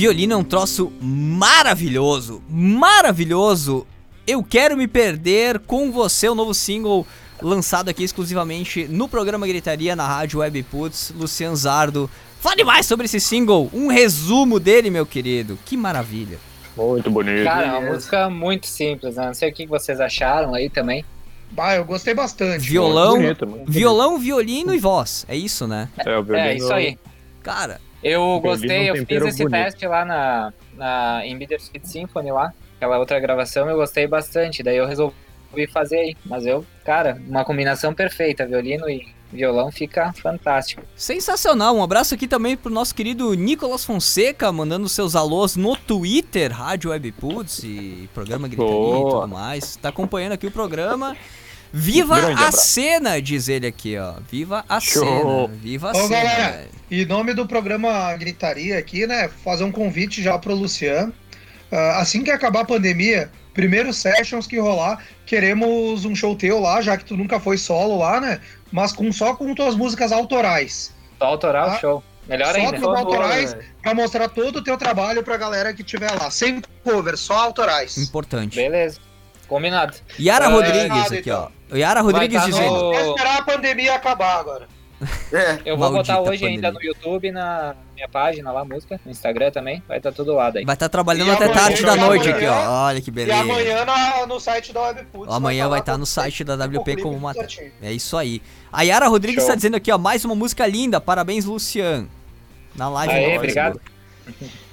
Violino 0.08 0.34
é 0.36 0.38
um 0.38 0.44
troço 0.44 0.90
maravilhoso, 1.02 2.42
maravilhoso. 2.50 3.86
Eu 4.26 4.42
quero 4.42 4.78
me 4.78 4.88
perder 4.88 5.60
com 5.60 5.92
você, 5.92 6.30
o 6.30 6.36
novo 6.36 6.54
single 6.54 7.06
lançado 7.42 7.90
aqui 7.90 8.06
exclusivamente 8.06 8.88
no 8.88 9.10
programa 9.10 9.46
Gritaria 9.46 9.98
na 9.98 10.08
rádio 10.08 10.40
Web 10.40 10.64
Puts, 10.64 11.12
Lucian 11.14 11.54
Zardo. 11.58 12.10
Fale 12.40 12.64
mais 12.64 12.86
sobre 12.86 13.04
esse 13.04 13.20
single, 13.20 13.70
um 13.74 13.88
resumo 13.88 14.62
dele, 14.62 14.90
meu 14.90 15.06
querido. 15.06 15.60
Que 15.66 15.76
maravilha. 15.76 16.40
Muito 16.78 17.12
bonito. 17.12 17.44
Cara, 17.44 17.68
é 17.68 17.72
uma 17.72 17.92
música 17.92 18.30
muito 18.30 18.66
simples, 18.66 19.18
né? 19.18 19.26
Não 19.26 19.34
sei 19.34 19.50
o 19.50 19.54
que 19.54 19.68
vocês 19.68 20.00
acharam 20.00 20.54
aí 20.54 20.70
também. 20.70 21.04
Bah, 21.52 21.76
eu 21.76 21.84
gostei 21.84 22.14
bastante. 22.14 22.60
Violão, 22.60 23.18
bonito, 23.18 23.46
muito 23.46 23.70
violão, 23.70 24.18
violino 24.18 24.74
e 24.74 24.80
voz. 24.80 25.26
É 25.28 25.36
isso, 25.36 25.68
né? 25.68 25.90
É, 25.98 26.18
o 26.18 26.24
violino- 26.24 26.48
É, 26.48 26.56
isso 26.56 26.74
aí. 26.74 26.98
Cara, 27.44 27.82
Eu 28.04 28.22
Violino 28.22 28.42
gostei, 28.42 28.90
eu 28.90 29.06
fiz 29.06 29.26
esse 29.26 29.44
bonito. 29.44 29.64
teste 29.64 29.88
lá 29.88 30.06
na, 30.06 30.54
na, 30.74 31.26
em 31.26 31.38
Bittersweet 31.38 31.88
Symphony 31.88 32.32
lá, 32.32 32.54
aquela 32.76 33.00
outra 33.00 33.20
gravação, 33.20 33.70
eu 33.70 33.76
gostei 33.76 34.08
bastante, 34.08 34.62
daí 34.64 34.78
eu 34.78 34.86
resolvi 34.86 35.68
fazer 35.72 35.98
aí. 35.98 36.18
Mas 36.26 36.46
eu, 36.46 36.66
cara, 36.86 37.20
uma 37.28 37.44
combinação 37.44 37.94
perfeita, 37.94 38.46
violino 38.46 38.90
e 38.90 39.08
violão 39.32 39.72
fica 39.72 40.14
fantástico. 40.14 40.84
sensacional. 40.96 41.76
Um 41.76 41.84
abraço 41.84 42.14
aqui 42.14 42.28
também 42.28 42.56
pro 42.56 42.72
nosso 42.72 42.96
querido 42.96 43.34
Nicolas 43.34 43.84
Fonseca, 43.84 44.52
mandando 44.52 44.88
seus 44.88 45.16
alôs 45.16 45.56
no 45.56 45.76
Twitter, 45.76 46.52
Rádio 46.52 46.92
Web 46.92 47.12
Puts 47.14 47.64
e 47.64 48.10
programa 48.14 48.48
Gritaria 48.48 48.74
e 48.74 49.10
tudo 49.10 49.28
mais. 49.28 49.76
Tá 49.76 49.90
acompanhando 49.90 50.34
aqui 50.34 50.48
o 50.48 50.52
programa. 50.52 51.16
Viva 51.74 52.16
Grande 52.20 52.42
a 52.42 52.48
abraço. 52.48 52.68
cena, 52.68 53.22
diz 53.22 53.50
ele 53.50 53.68
aqui, 53.68 53.98
ó. 53.98 54.14
Viva 54.32 54.64
a 54.68 54.80
Show. 54.80 55.04
cena. 55.48 55.48
Viva 55.62 55.88
a 55.90 55.92
Ô, 55.92 56.08
cena, 56.08 56.24
galera. 56.24 56.52
velho. 56.58 56.70
Em 56.90 57.06
nome 57.06 57.34
do 57.34 57.46
programa 57.46 58.14
Gritaria 58.16 58.78
aqui, 58.78 59.06
né? 59.06 59.30
Fazer 59.44 59.64
um 59.64 59.72
convite 59.72 60.22
já 60.24 60.38
pro 60.38 60.56
Luciano. 60.56 61.14
Ah, 61.72 62.00
assim 62.00 62.24
que 62.24 62.32
acabar 62.32 62.62
a 62.62 62.66
pandemia, 62.66 63.30
primeiro 63.54 63.92
sessions 63.94 64.48
que 64.48 64.58
rolar, 64.58 65.04
queremos 65.26 66.06
um 66.06 66.16
show 66.16 66.36
teu 66.36 66.60
lá, 66.60 66.82
já 66.82 66.96
que 66.96 67.04
tu 67.04 67.18
nunca 67.18 67.40
foi 67.40 67.58
solo 67.58 67.98
lá, 67.98 68.22
né? 68.22 68.40
Mas 68.72 68.94
com, 68.94 69.12
só 69.12 69.36
com 69.36 69.54
tuas 69.54 69.76
músicas 69.76 70.12
autorais. 70.14 70.94
Só 71.20 71.26
autoral, 71.26 71.70
Ah, 71.72 71.80
show. 71.80 72.04
Melhor 72.28 72.54
só 72.54 72.60
ainda. 72.60 72.80
tuas 72.80 73.00
autorais 73.00 73.58
pra 73.82 73.94
mostrar 73.94 74.28
todo 74.30 74.58
o 74.58 74.64
teu 74.64 74.78
trabalho 74.78 75.24
pra 75.24 75.38
galera 75.38 75.74
que 75.74 75.84
tiver 75.84 76.12
lá. 76.12 76.30
Sem 76.32 76.62
cover, 76.84 77.18
só 77.18 77.38
autorais. 77.38 77.98
Importante. 77.98 78.56
Beleza. 78.56 79.00
Combinado. 79.48 79.96
Yara 80.20 80.46
Ah, 80.46 80.50
Rodrigues 80.50 81.06
aqui, 81.12 81.20
então. 81.30 81.52
ó. 81.72 81.76
Yara 81.76 82.02
Rodrigues 82.02 82.40
tá 82.40 82.46
dizendo. 82.48 82.66
no- 82.74 82.80
Vou 82.80 82.94
esperar 83.16 83.38
a 83.38 83.42
pandemia 83.44 83.96
acabar 83.96 84.40
agora. 84.40 84.68
É, 85.32 85.60
Eu 85.64 85.78
vou 85.78 85.92
Maldita 85.92 86.16
botar 86.18 86.30
hoje 86.32 86.44
ainda 86.44 86.70
pandemia. 86.72 86.90
no 86.92 86.96
YouTube, 86.96 87.32
na 87.32 87.76
minha 87.94 88.10
página 88.10 88.52
lá, 88.52 88.66
música, 88.66 89.00
no 89.06 89.12
Instagram 89.12 89.52
também, 89.52 89.84
vai 89.88 89.98
estar 89.98 90.12
tudo 90.12 90.34
lá 90.34 90.50
daí. 90.50 90.66
Vai 90.66 90.74
estar 90.74 90.90
trabalhando 90.90 91.28
E 91.28 91.32
até 91.34 91.46
amanhã- 91.46 91.60
tarde 91.62 91.84
da 91.84 91.96
e 91.96 92.00
noite 92.00 92.30
amanhã- 92.30 92.36
aqui, 92.36 92.68
ó. 92.68 92.86
Olha 92.88 93.02
que 93.02 93.10
E 93.10 93.14
beleza. 93.14 93.40
amanhã 93.42 93.86
na- 93.86 94.26
no 94.26 94.40
site 94.40 94.74
da 94.74 94.82
Webputs. 94.82 95.32
Amanhã 95.34 95.70
vai 95.70 95.80
estar 95.82 95.92
estar 95.94 95.98
no 96.00 96.06
site 96.08 96.44
da 96.44 96.56
WP 96.56 96.98
como 97.04 97.16
uma. 97.16 97.32
É 97.82 97.92
isso 97.94 98.18
aí. 98.18 98.42
A 98.74 98.82
Yara 98.82 99.08
Rodrigues 99.08 99.42
Show. 99.44 99.50
tá 99.52 99.56
dizendo 99.56 99.78
aqui, 99.78 99.92
ó, 99.92 100.00
mais 100.00 100.26
uma 100.26 100.34
música 100.34 100.66
linda. 100.66 101.00
Parabéns, 101.00 101.46
Lucian. 101.46 102.08
Na 102.76 102.90
live 102.90 103.14
Aê, 103.14 103.38
obrigado. 103.38 103.80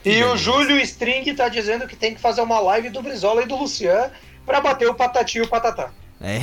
E 0.05 0.24
o 0.24 0.36
Júlio 0.38 0.78
String 0.80 1.34
tá 1.34 1.48
dizendo 1.48 1.86
que 1.86 1.96
tem 1.96 2.14
que 2.14 2.20
fazer 2.20 2.40
uma 2.40 2.59
live 2.60 2.88
do 2.90 3.02
Brizola 3.02 3.42
e 3.42 3.46
do 3.46 3.56
Lucian 3.56 4.10
pra 4.46 4.60
bater 4.60 4.88
o 4.88 4.94
patati 4.94 5.38
e 5.38 5.42
o 5.42 5.48
patatá. 5.48 5.90
É, 6.20 6.38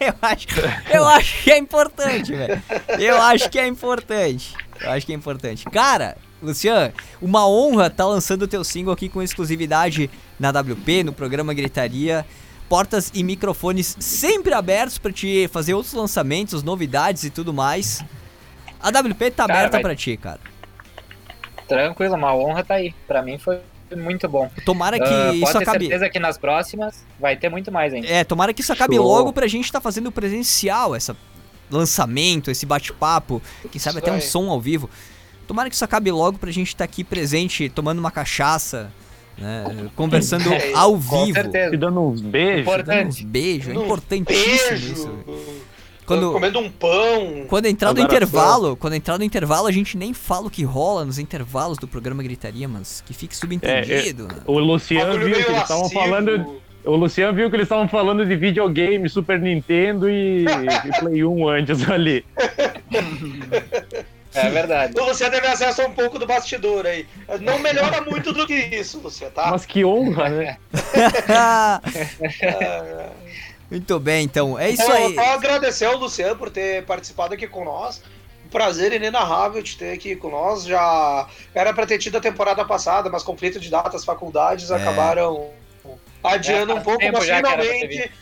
eu 0.08 0.14
acho, 0.22 0.46
eu 0.92 1.06
acho 1.06 1.42
que 1.44 1.50
é 1.52 1.58
importante, 1.58 2.32
velho. 2.34 2.62
Eu 2.98 3.20
acho 3.22 3.48
que 3.50 3.58
é 3.58 3.66
importante. 3.66 4.54
Eu 4.80 4.90
acho 4.90 5.06
que 5.06 5.12
é 5.12 5.14
importante. 5.14 5.64
Cara, 5.66 6.16
Lucian, 6.42 6.92
uma 7.20 7.46
honra 7.48 7.86
estar 7.86 8.06
lançando 8.06 8.42
o 8.42 8.48
teu 8.48 8.64
single 8.64 8.92
aqui 8.92 9.08
com 9.08 9.22
exclusividade 9.22 10.10
na 10.40 10.50
WP, 10.50 11.04
no 11.04 11.12
programa 11.12 11.54
Gritaria. 11.54 12.26
Portas 12.68 13.12
e 13.14 13.22
microfones 13.22 13.96
sempre 14.00 14.52
abertos 14.52 14.98
pra 14.98 15.12
te 15.12 15.46
fazer 15.52 15.72
outros 15.74 15.94
lançamentos, 15.94 16.64
novidades 16.64 17.22
e 17.22 17.30
tudo 17.30 17.52
mais. 17.54 18.02
A 18.80 18.88
WP 18.88 19.30
tá 19.30 19.46
Cara, 19.46 19.58
aberta 19.60 19.72
vai- 19.76 19.82
pra 19.82 19.94
ti, 19.94 20.16
cara. 20.16 20.40
Tranquilo, 21.68 22.14
uma 22.16 22.34
honra 22.34 22.64
tá 22.64 22.74
aí. 22.74 22.92
Pra 23.06 23.22
mim 23.22 23.38
foi 23.38 23.60
muito 23.94 24.28
bom. 24.28 24.50
Tomara 24.64 24.98
que 24.98 25.04
Ah, 25.04 25.32
isso 25.32 25.40
pode 25.42 25.58
ter 25.58 25.62
acabe. 25.64 25.84
certeza 25.86 26.08
que 26.08 26.18
nas 26.18 26.38
próximas 26.38 27.04
vai 27.20 27.36
ter 27.36 27.48
muito 27.48 27.70
mais 27.70 27.92
ainda. 27.92 28.06
É, 28.08 28.24
tomara 28.24 28.52
que 28.54 28.60
isso 28.62 28.72
acabe 28.72 28.96
Show. 28.96 29.04
logo 29.06 29.32
pra 29.32 29.46
gente 29.46 29.66
estar 29.66 29.80
fazendo 29.80 30.10
presencial 30.10 30.94
essa 30.94 31.16
lançamento, 31.70 32.50
esse 32.50 32.64
bate-papo, 32.64 33.42
quem 33.70 33.80
sabe 33.80 33.96
Isso 33.96 34.04
até 34.04 34.10
um 34.12 34.16
aí. 34.16 34.20
som 34.22 34.48
ao 34.50 34.60
vivo. 34.60 34.88
Tomara 35.46 35.68
que 35.68 35.74
isso 35.74 35.84
acabe 35.84 36.10
logo 36.10 36.38
pra 36.38 36.50
gente 36.50 36.68
estar 36.68 36.84
aqui 36.84 37.04
presente, 37.04 37.68
tomando 37.68 37.98
uma 37.98 38.10
cachaça, 38.10 38.90
né, 39.38 39.88
conversando 39.94 40.48
É, 40.54 40.72
ao 40.74 40.92
Com 40.92 40.98
vivo, 40.98 41.26
Te 41.38 41.42
certeza. 41.42 41.76
dando 41.76 42.00
uns 42.00 42.20
beijos. 42.20 42.60
Importante. 42.62 42.96
dando 42.96 43.08
uns 43.08 43.20
beijos, 43.20 43.68
é 43.68 43.74
importantíssimo 43.74 44.68
beijo, 44.70 44.92
isso. 44.92 45.24
Quando, 46.06 46.32
comendo 46.32 46.60
um 46.60 46.70
pão. 46.70 47.44
quando 47.48 47.66
entrar 47.66 47.92
no 47.92 48.00
intervalo, 48.00 48.76
quando 48.76 48.94
entrar 48.94 49.18
no 49.18 49.24
intervalo, 49.24 49.66
a 49.66 49.72
gente 49.72 49.98
nem 49.98 50.14
fala 50.14 50.46
o 50.46 50.50
que 50.50 50.62
rola 50.62 51.04
nos 51.04 51.18
intervalos 51.18 51.76
do 51.78 51.88
programa 51.88 52.22
Gritaria, 52.22 52.68
mas 52.68 53.02
que 53.04 53.12
fique 53.12 53.36
subentendido. 53.36 54.28
né? 54.28 54.36
O 54.46 54.56
Luciano 54.60 55.18
viu 55.18 55.34
que 55.34 55.50
eles 55.50 55.62
estavam 55.62 55.90
falando. 55.90 56.60
O 56.84 56.94
Luciano 56.94 57.34
viu 57.34 57.50
que 57.50 57.56
eles 57.56 57.64
estavam 57.64 57.88
falando 57.88 58.24
de 58.24 58.36
videogame, 58.36 59.08
Super 59.08 59.40
Nintendo 59.40 60.08
e, 60.08 60.44
e 60.46 61.00
Play 61.00 61.24
1 61.24 61.48
antes 61.48 61.90
ali. 61.90 62.24
É 64.32 64.48
verdade. 64.50 64.92
O 65.00 65.04
Luciano 65.04 65.34
teve 65.34 65.46
acesso 65.48 65.82
a 65.82 65.86
um 65.86 65.92
pouco 65.92 66.20
do 66.20 66.26
bastidor 66.26 66.86
aí. 66.86 67.04
Não 67.40 67.58
melhora 67.58 68.00
muito 68.02 68.32
do 68.32 68.46
que 68.46 68.54
isso, 68.54 69.00
Luciano, 69.00 69.32
tá? 69.34 69.48
Mas 69.50 69.66
que 69.66 69.84
honra, 69.84 70.28
né? 70.28 70.56
Muito 73.70 73.98
bem, 73.98 74.24
então, 74.24 74.58
é 74.58 74.70
isso 74.70 74.82
Então, 74.82 74.94
aí. 74.94 75.14
Só 75.14 75.24
agradecer 75.34 75.84
ao 75.86 75.96
Luciano 75.96 76.36
por 76.36 76.50
ter 76.50 76.84
participado 76.84 77.34
aqui 77.34 77.46
com 77.48 77.64
nós. 77.64 78.02
Um 78.44 78.48
prazer 78.48 78.92
inenarrável 78.92 79.60
te 79.62 79.76
ter 79.76 79.92
aqui 79.92 80.14
com 80.14 80.30
nós. 80.30 80.64
Já 80.64 81.26
era 81.54 81.72
pra 81.74 81.84
ter 81.84 81.98
tido 81.98 82.16
a 82.16 82.20
temporada 82.20 82.64
passada, 82.64 83.10
mas 83.10 83.22
conflito 83.24 83.58
de 83.58 83.68
datas, 83.68 84.04
faculdades 84.04 84.70
É. 84.70 84.76
acabaram 84.76 85.50
adiando 86.22 86.72
É, 86.72 86.74
um 86.76 86.80
pouco, 86.80 87.02
mas 87.12 87.24
finalmente, 87.24 88.12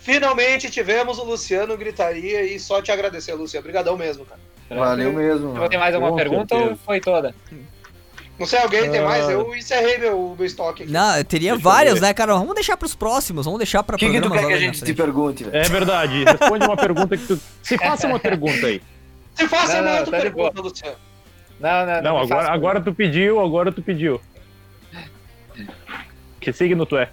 finalmente 0.00 0.70
tivemos 0.70 1.18
o 1.18 1.24
Luciano 1.24 1.76
Gritaria 1.76 2.42
e 2.42 2.58
só 2.58 2.80
te 2.80 2.90
agradecer, 2.90 3.34
Luciano. 3.34 3.62
Obrigadão 3.64 3.96
mesmo, 3.96 4.24
cara. 4.24 4.40
valeu 4.70 5.12
mesmo. 5.12 5.68
Tem 5.68 5.78
mais 5.78 5.94
alguma 5.94 6.16
pergunta 6.16 6.54
ou 6.56 6.76
foi 6.76 6.98
toda? 7.00 7.34
Não 8.38 8.46
sei, 8.46 8.58
alguém 8.58 8.90
tem 8.90 9.00
Ah. 9.00 9.04
mais? 9.04 9.28
Eu 9.28 9.54
encerrei 9.54 9.98
meu, 9.98 10.34
meu 10.36 10.44
estoque 10.46 10.82
aqui. 10.82 10.92
Não, 10.92 11.16
eu 11.16 11.24
teria 11.24 11.52
Deixa 11.52 11.60
eu 11.60 11.70
várias, 11.70 12.00
né, 12.00 12.12
cara? 12.12 12.34
Vamos 12.34 12.54
deixar 12.54 12.76
pros 12.76 12.94
próximos, 12.94 13.44
vamos 13.44 13.58
deixar 13.58 13.82
pra 13.84 13.94
O 13.94 13.98
que, 13.98 14.10
que 14.10 14.20
tu 14.20 14.30
quer 14.30 14.46
que 14.46 14.52
a 14.52 14.58
gente 14.58 14.82
te 14.84 14.92
pergunte, 14.92 15.44
velho? 15.44 15.56
É 15.56 15.68
verdade. 15.68 16.24
Responde 16.24 16.64
uma 16.66 16.76
pergunta 16.76 17.16
que 17.16 17.26
tu. 17.26 17.40
Se 17.62 17.78
faça 17.78 18.06
uma 18.08 18.18
pergunta 18.18 18.66
aí. 18.66 18.82
Se 19.34 19.48
faça 19.48 19.74
Não, 19.74 19.82
uma 19.82 19.90
não, 19.90 19.98
outra 19.98 20.12
tá 20.16 20.22
pergunta, 20.22 20.60
Luciano. 20.60 20.96
Não, 21.60 21.86
não, 21.86 22.02
Não, 22.02 22.14
me 22.18 22.24
agora, 22.24 22.50
agora 22.52 22.80
tu 22.80 22.92
pediu, 22.94 23.40
agora 23.40 23.70
tu 23.72 23.82
pediu. 23.82 24.20
Que 26.40 26.52
signo 26.52 26.84
tu 26.86 26.96
é? 26.96 27.08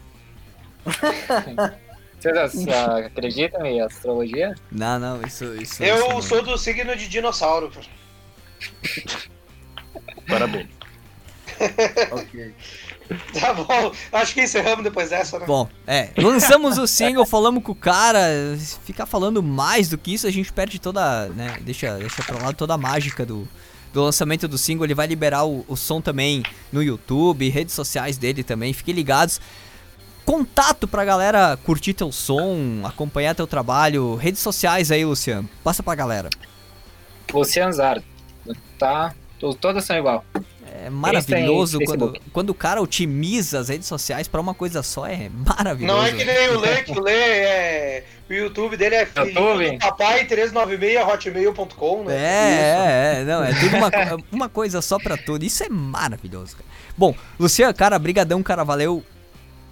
Vocês 2.20 2.68
ah, 2.68 2.98
acreditam 3.06 3.66
em 3.66 3.82
astrologia? 3.82 4.54
Não, 4.72 5.00
não, 5.00 5.22
isso. 5.22 5.46
isso 5.56 5.64
isso 5.64 5.84
Eu 5.84 6.10
não. 6.10 6.22
sou 6.22 6.42
do 6.44 6.58
signo 6.58 6.96
de 6.96 7.08
dinossauro. 7.08 7.72
cara. 7.72 7.86
Parabéns. 10.28 10.68
Ok. 12.12 12.54
Tá 13.38 13.54
bom, 13.54 13.92
acho 14.14 14.34
que 14.34 14.42
encerramos 14.42 14.86
depois 14.86 15.10
dessa, 15.10 15.38
né? 15.38 15.46
Bom, 15.46 15.68
é, 15.86 16.12
lançamos 16.16 16.78
o 16.78 16.88
single, 16.88 17.26
falamos 17.26 17.62
com 17.62 17.74
o 17.74 17.76
cara, 17.76 18.22
ficar 18.86 19.06
falando 19.06 19.44
mais 19.44 19.90
do 19.90 19.98
que 19.98 20.14
isso, 20.14 20.26
a 20.26 20.32
gente 20.32 20.54
perde 20.54 20.80
toda, 20.80 21.28
né, 21.28 21.58
deixa, 21.60 21.98
deixa 21.98 22.24
pra 22.24 22.42
lá 22.42 22.54
toda 22.54 22.74
a 22.74 22.78
mágica 22.78 23.26
do, 23.26 23.46
do 23.92 24.02
lançamento 24.02 24.48
do 24.48 24.58
single, 24.58 24.86
ele 24.86 24.96
vai 24.96 25.08
liberar 25.08 25.44
o, 25.44 25.66
o 25.68 25.76
som 25.76 26.00
também 26.00 26.42
no 26.72 26.82
YouTube, 26.82 27.50
redes 27.50 27.76
sociais 27.76 28.18
dele 28.18 28.46
também, 28.46 28.72
fiquem 28.72 28.96
ligados. 28.96 29.42
Contato 30.24 30.88
pra 30.88 31.04
galera 31.04 31.58
curtir 31.66 31.94
teu 31.94 32.14
som, 32.14 32.82
acompanhar 32.86 33.36
teu 33.36 33.46
trabalho, 33.48 34.16
redes 34.16 34.40
sociais 34.40 34.90
aí, 34.90 35.04
Luciano, 35.04 35.50
passa 35.66 35.84
pra 35.84 35.96
galera. 35.96 36.30
Luciano 37.34 37.74
Zardo. 37.74 38.06
Tá? 38.80 39.14
to- 39.38 39.54
Todas 39.56 39.84
são 39.84 39.98
igual. 39.98 40.24
É 40.74 40.90
maravilhoso 40.90 41.80
quando, 41.86 42.18
quando 42.32 42.50
o 42.52 42.54
cara 42.54 42.82
otimiza 42.82 43.60
as 43.60 43.70
redes 43.70 43.88
sociais 43.88 44.28
pra 44.28 44.40
uma 44.40 44.54
coisa 44.54 44.82
só, 44.82 45.06
é 45.06 45.30
maravilhoso. 45.30 45.98
Não 45.98 46.06
é 46.06 46.12
que 46.12 46.24
nem 46.24 46.50
o 46.50 46.60
Lê, 46.60 46.84
que 46.84 46.92
o 46.92 47.02
Lê 47.02 47.14
é. 47.14 48.04
O 48.30 48.34
YouTube 48.34 48.78
dele 48.78 48.96
é 48.96 49.08
YouTube. 49.14 49.78
papai 49.80 50.26
396 50.26 51.06
hotmail.com, 51.06 52.04
né? 52.06 52.16
É, 52.16 53.18
é, 53.18 53.22
é, 53.22 53.24
não, 53.26 53.44
é 53.44 53.54
tudo 53.54 53.76
uma, 53.76 53.92
uma 54.32 54.50
coisa 54.50 54.82
só 54.82 54.98
pra 54.98 55.18
tudo. 55.18 55.44
Isso 55.44 55.64
é 55.64 55.70
maravilhoso, 55.70 56.56
cara. 56.56 56.70
Bom, 56.98 57.14
Luciano, 57.38 57.74
cara, 57.74 58.00
brigadão, 58.00 58.42
cara, 58.42 58.64
valeu 58.64 59.04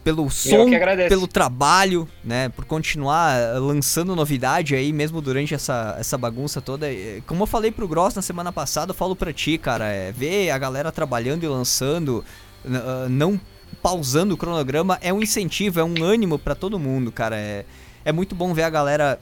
pelo 0.04 0.30
som, 0.30 0.66
pelo 1.08 1.28
trabalho, 1.28 2.08
né, 2.24 2.50
por 2.50 2.66
continuar 2.66 3.60
lançando 3.60 4.16
novidade 4.16 4.76
aí 4.76 4.94
mesmo 4.94 5.22
durante 5.22 5.54
essa, 5.54 5.96
essa 6.00 6.18
bagunça 6.18 6.62
toda. 6.62 6.88
Como 7.28 7.44
eu 7.44 7.48
falei 7.48 7.72
pro 7.72 7.88
Gross 7.88 8.16
na 8.16 8.22
semana 8.22 8.52
passada, 8.52 8.92
eu 8.92 8.96
falo 8.96 9.16
pra 9.16 9.34
ti, 9.34 9.58
cara, 9.58 9.86
é, 9.86 10.12
ver 10.12 10.52
a 10.52 10.58
galera 10.58 10.92
trabalhando 10.92 11.44
e 11.44 11.48
lançando, 11.48 12.24
uh, 12.66 13.10
não 13.10 13.40
pausando 13.82 14.34
o 14.34 14.38
cronograma 14.38 14.98
é 15.02 15.14
um 15.14 15.22
incentivo, 15.22 15.80
é 15.80 15.84
um 15.84 16.04
ânimo 16.04 16.40
para 16.40 16.56
todo 16.56 16.80
mundo, 16.80 17.12
cara. 17.12 17.38
É, 17.38 17.66
é 18.04 18.12
muito 18.12 18.36
bom 18.36 18.54
ver 18.54 18.64
a 18.64 18.70
galera 18.70 19.20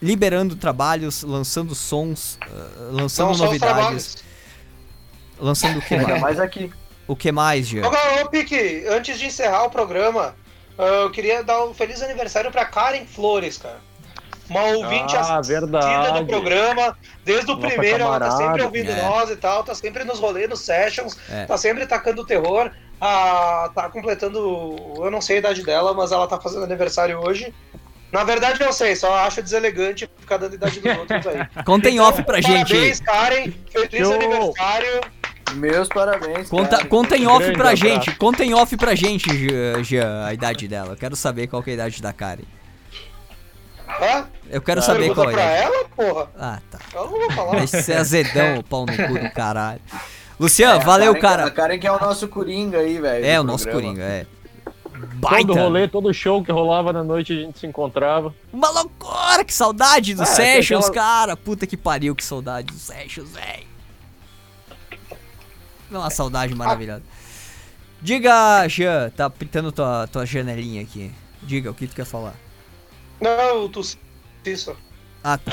liberando 0.00 0.56
trabalhos, 0.56 1.22
lançando 1.22 1.74
sons, 1.74 2.38
uh, 2.46 2.92
lançando 2.92 3.36
não, 3.36 3.44
novidades. 3.44 4.16
Lançando 5.38 5.78
o 5.78 5.82
que 5.82 5.96
mais? 5.96 6.20
mais 6.20 6.40
aqui. 6.40 6.70
O 7.10 7.16
que 7.16 7.32
mais, 7.32 7.66
Jean? 7.66 7.82
Ô, 7.88 8.28
Pique, 8.28 8.84
antes 8.88 9.18
de 9.18 9.26
encerrar 9.26 9.64
o 9.64 9.70
programa, 9.70 10.32
ah, 10.78 10.84
eu 11.02 11.10
queria 11.10 11.42
dar 11.42 11.64
um 11.64 11.74
feliz 11.74 12.00
aniversário 12.02 12.52
pra 12.52 12.64
Karen 12.64 13.04
Flores, 13.04 13.58
cara. 13.58 13.78
Uma 14.48 14.62
ouvinte 14.62 15.16
ah, 15.16 15.38
assistida 15.38 15.66
do 15.66 16.26
programa, 16.26 16.96
desde 17.24 17.50
o 17.50 17.56
Nossa 17.56 17.66
primeiro, 17.66 17.98
camarada. 17.98 18.26
ela 18.26 18.36
tá 18.36 18.46
sempre 18.46 18.62
ouvindo 18.62 18.92
é. 18.92 19.02
nós 19.02 19.28
e 19.28 19.34
tal, 19.34 19.64
tá 19.64 19.74
sempre 19.74 20.04
nos 20.04 20.20
rolês, 20.20 20.48
nos 20.48 20.60
sessions, 20.60 21.18
é. 21.28 21.46
tá 21.46 21.58
sempre 21.58 21.84
tacando 21.84 22.24
terror. 22.24 22.70
Ah, 23.00 23.72
tá 23.74 23.88
completando, 23.88 24.76
eu 24.98 25.10
não 25.10 25.20
sei 25.20 25.36
a 25.36 25.38
idade 25.40 25.64
dela, 25.64 25.92
mas 25.92 26.12
ela 26.12 26.28
tá 26.28 26.40
fazendo 26.40 26.62
aniversário 26.62 27.18
hoje. 27.18 27.52
Na 28.12 28.22
verdade, 28.22 28.62
eu 28.62 28.72
sei, 28.72 28.94
só 28.94 29.12
acho 29.26 29.42
deselegante 29.42 30.08
ficar 30.16 30.36
dando 30.36 30.54
idade 30.54 30.78
dos 30.78 30.96
outros 30.96 31.26
aí. 31.26 31.44
Contem 31.66 31.94
então, 31.94 32.06
off 32.06 32.22
pra 32.22 32.40
gente. 32.40 32.72
Parabéns, 32.72 33.00
Karen. 33.00 33.52
Feliz 33.72 34.06
Show. 34.06 34.14
aniversário. 34.14 35.00
Meus 35.54 35.88
parabéns. 35.88 36.48
Conta, 36.48 36.76
cara. 36.76 36.88
conta 36.88 37.16
em 37.16 37.26
off 37.26 37.44
pra 37.52 37.70
abraço. 37.70 37.76
gente. 37.76 38.14
Conta 38.16 38.44
em 38.44 38.54
off 38.54 38.76
pra 38.76 38.94
gente, 38.94 39.28
Jean, 39.82 40.24
a 40.24 40.34
idade 40.34 40.68
dela. 40.68 40.92
Eu 40.92 40.96
quero 40.96 41.16
saber 41.16 41.46
qual 41.46 41.62
é 41.66 41.70
a 41.70 41.74
idade 41.74 42.02
da 42.02 42.12
Karen. 42.12 42.42
Hã? 43.88 44.26
Eu 44.48 44.62
quero 44.62 44.80
ah, 44.80 44.82
saber 44.82 45.14
qual 45.14 45.28
é. 45.30 45.32
pra 45.32 45.42
ela, 45.42 45.84
porra? 45.96 46.30
Ah, 46.38 46.58
tá. 46.70 46.78
Eu 46.94 47.10
não 47.10 47.10
vou 47.10 47.30
falar. 47.32 47.64
Esse 47.64 47.92
é 47.92 47.96
azedão, 47.96 48.58
o 48.58 48.64
pau 48.64 48.86
no 48.86 48.92
cu 48.92 49.18
do 49.18 49.30
caralho. 49.32 49.80
Luciano, 50.38 50.80
é, 50.80 50.84
valeu, 50.84 51.12
Karen, 51.14 51.20
cara. 51.20 51.46
A 51.46 51.50
Karen 51.50 51.78
que 51.78 51.86
é 51.86 51.92
o 51.92 52.00
nosso 52.00 52.28
Coringa 52.28 52.78
aí, 52.78 52.98
velho. 52.98 53.24
É, 53.24 53.40
o 53.40 53.44
nosso 53.44 53.68
Coringa, 53.68 54.02
é. 54.02 54.26
Baita. 55.14 55.48
Todo 55.48 55.58
rolê, 55.58 55.88
todo 55.88 56.12
show 56.14 56.42
que 56.42 56.52
rolava 56.52 56.92
na 56.92 57.02
noite 57.02 57.32
a 57.32 57.36
gente 57.36 57.58
se 57.58 57.66
encontrava. 57.66 58.34
Uma 58.52 58.70
loucura, 58.70 59.44
que 59.44 59.52
saudade 59.52 60.14
dos 60.14 60.28
é, 60.30 60.34
Sessions, 60.34 60.86
aquela... 60.86 61.04
cara. 61.04 61.36
Puta 61.36 61.66
que 61.66 61.76
pariu, 61.76 62.14
que 62.14 62.24
saudade 62.24 62.72
dos 62.72 62.82
Sessions, 62.82 63.30
velho. 63.30 63.69
É 65.90 65.98
uma 65.98 66.10
saudade 66.10 66.54
maravilhosa. 66.54 67.02
Diga, 68.00 68.66
Jean, 68.68 69.10
tá 69.10 69.28
pintando 69.28 69.70
tua, 69.70 70.06
tua 70.06 70.24
janelinha 70.24 70.82
aqui. 70.82 71.10
Diga 71.42 71.70
o 71.70 71.74
que 71.74 71.86
tu 71.86 71.94
quer 71.94 72.06
falar. 72.06 72.34
Não, 73.20 73.68
tu 73.68 73.82
isso. 74.44 74.74
Ah, 75.22 75.36
tá. 75.36 75.52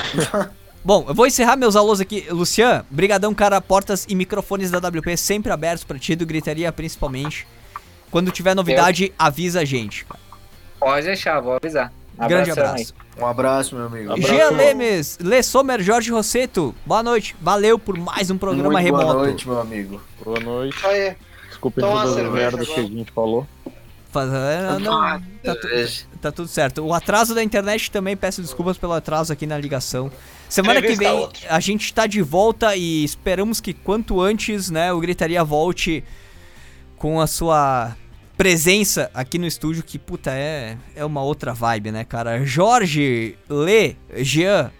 Bom, 0.84 1.04
eu 1.08 1.14
vou 1.14 1.26
encerrar 1.26 1.56
meus 1.56 1.76
alôs 1.76 2.00
aqui. 2.00 2.26
Lucian, 2.30 2.86
brigadão, 2.90 3.34
cara. 3.34 3.60
Portas 3.60 4.06
e 4.08 4.14
microfones 4.14 4.70
da 4.70 4.78
WP 4.78 5.16
sempre 5.16 5.52
abertos 5.52 5.84
pra 5.84 5.98
ti, 5.98 6.16
do 6.16 6.24
Gritaria 6.24 6.72
principalmente. 6.72 7.46
Quando 8.10 8.30
tiver 8.30 8.54
novidade, 8.54 9.06
eu... 9.06 9.12
avisa 9.18 9.60
a 9.60 9.64
gente. 9.64 10.06
Pode 10.78 11.06
deixar, 11.06 11.40
vou 11.40 11.54
avisar. 11.54 11.92
Um 12.18 12.26
Grande 12.26 12.50
abraço. 12.50 12.94
Um 13.16 13.26
abraço, 13.26 13.76
meu 13.76 13.86
amigo. 13.86 14.20
Jean 14.20 14.50
Lemes, 14.50 15.18
Lê 15.22 15.42
Sommer, 15.42 15.80
Jorge 15.80 16.10
Rosseto, 16.10 16.74
boa 16.84 17.02
noite. 17.02 17.36
Valeu 17.40 17.78
por 17.78 17.96
mais 17.96 18.28
um 18.30 18.36
programa 18.36 18.70
Muito 18.70 18.84
remoto. 18.84 19.04
Boa 19.04 19.14
noite, 19.14 19.48
meu 19.48 19.60
amigo. 19.60 20.02
Boa 20.24 20.40
noite. 20.40 20.84
Aí. 20.84 21.16
Desculpe 21.48 21.80
todas 21.80 22.16
as 22.16 22.32
merdas 22.32 22.68
que 22.68 22.80
a 22.80 22.82
gente 22.82 23.12
falou. 23.12 23.46
Faz, 24.10 24.32
é, 24.32 24.78
não, 24.80 25.00
tá, 25.42 25.54
tu, 25.54 25.68
tá, 26.20 26.32
tudo 26.32 26.48
certo. 26.48 26.82
O 26.82 26.94
atraso 26.94 27.34
da 27.34 27.42
internet 27.42 27.90
também, 27.90 28.16
peço 28.16 28.40
desculpas 28.40 28.78
pelo 28.78 28.94
atraso 28.94 29.32
aqui 29.32 29.46
na 29.46 29.58
ligação. 29.58 30.10
Semana 30.48 30.80
que 30.80 30.94
vem 30.94 31.28
a 31.48 31.60
gente 31.60 31.92
tá 31.92 32.06
de 32.06 32.22
volta 32.22 32.74
e 32.74 33.04
esperamos 33.04 33.60
que 33.60 33.74
quanto 33.74 34.20
antes, 34.20 34.70
né, 34.70 34.92
o 34.92 34.98
Gritaria 34.98 35.44
volte 35.44 36.02
com 36.96 37.20
a 37.20 37.26
sua 37.26 37.94
presença 38.38 39.10
aqui 39.12 39.36
no 39.36 39.48
estúdio, 39.48 39.82
que 39.82 39.98
puta, 39.98 40.30
é, 40.30 40.78
é 40.94 41.04
uma 41.04 41.20
outra 41.20 41.52
vibe, 41.52 41.90
né, 41.90 42.04
cara? 42.04 42.44
Jorge, 42.44 43.36
Lê, 43.48 43.96
Jean, 44.18 44.70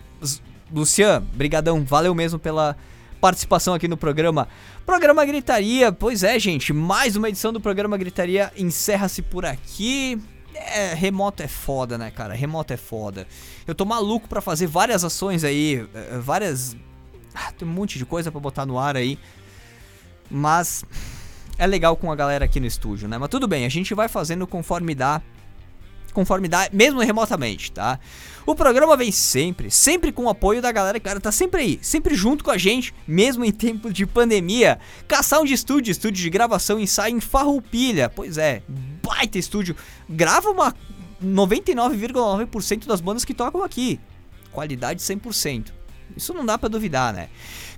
Lucian, 0.72 1.20
brigadão, 1.34 1.84
valeu 1.84 2.14
mesmo 2.14 2.38
pela 2.38 2.76
participação 3.20 3.74
aqui 3.74 3.88
no 3.88 3.96
programa. 3.96 4.46
Programa 4.86 5.24
Gritaria, 5.24 5.90
pois 5.90 6.22
é, 6.22 6.38
gente, 6.38 6.72
mais 6.72 7.16
uma 7.16 7.28
edição 7.28 7.52
do 7.52 7.60
programa 7.60 7.98
Gritaria 7.98 8.52
encerra-se 8.56 9.22
por 9.22 9.44
aqui. 9.44 10.22
É, 10.54 10.94
remoto 10.94 11.42
é 11.42 11.48
foda, 11.48 11.98
né, 11.98 12.12
cara? 12.12 12.34
Remoto 12.34 12.72
é 12.72 12.76
foda. 12.76 13.26
Eu 13.66 13.74
tô 13.74 13.84
maluco 13.84 14.28
para 14.28 14.40
fazer 14.40 14.68
várias 14.68 15.02
ações 15.02 15.42
aí, 15.42 15.84
é, 15.94 16.18
várias. 16.18 16.76
Ah, 17.34 17.50
tem 17.50 17.66
um 17.66 17.72
monte 17.72 17.98
de 17.98 18.06
coisa 18.06 18.30
para 18.30 18.40
botar 18.40 18.64
no 18.64 18.78
ar 18.78 18.96
aí. 18.96 19.18
Mas 20.30 20.84
é 21.58 21.66
legal 21.66 21.96
com 21.96 22.10
a 22.10 22.16
galera 22.16 22.44
aqui 22.44 22.60
no 22.60 22.66
estúdio, 22.66 23.08
né? 23.08 23.18
Mas 23.18 23.28
tudo 23.28 23.48
bem, 23.48 23.66
a 23.66 23.68
gente 23.68 23.92
vai 23.92 24.08
fazendo 24.08 24.46
conforme 24.46 24.94
dá. 24.94 25.20
Conforme 26.12 26.48
dá, 26.48 26.68
mesmo 26.72 27.00
remotamente, 27.00 27.70
tá? 27.70 27.98
O 28.46 28.54
programa 28.54 28.96
vem 28.96 29.12
sempre, 29.12 29.70
sempre 29.70 30.10
com 30.10 30.24
o 30.24 30.28
apoio 30.28 30.62
da 30.62 30.72
galera, 30.72 30.98
cara, 30.98 31.20
tá 31.20 31.30
sempre 31.30 31.60
aí, 31.60 31.78
sempre 31.82 32.14
junto 32.14 32.42
com 32.42 32.50
a 32.50 32.56
gente, 32.56 32.94
mesmo 33.06 33.44
em 33.44 33.52
tempo 33.52 33.92
de 33.92 34.06
pandemia. 34.06 34.78
Caçar 35.06 35.44
de 35.44 35.52
estúdio, 35.52 35.92
estúdio 35.92 36.22
de 36.22 36.30
gravação, 36.30 36.80
ensaio 36.80 37.16
em 37.16 37.20
Farroupilha. 37.20 38.08
Pois 38.08 38.38
é, 38.38 38.62
baita 39.02 39.38
estúdio. 39.38 39.76
Grava 40.08 40.50
uma 40.50 40.74
99,9% 41.22 42.86
das 42.86 43.00
bandas 43.00 43.24
que 43.24 43.34
tocam 43.34 43.62
aqui. 43.62 44.00
Qualidade 44.50 45.02
100%. 45.02 45.72
Isso 46.16 46.32
não 46.32 46.46
dá 46.46 46.56
para 46.56 46.68
duvidar, 46.68 47.12
né? 47.12 47.28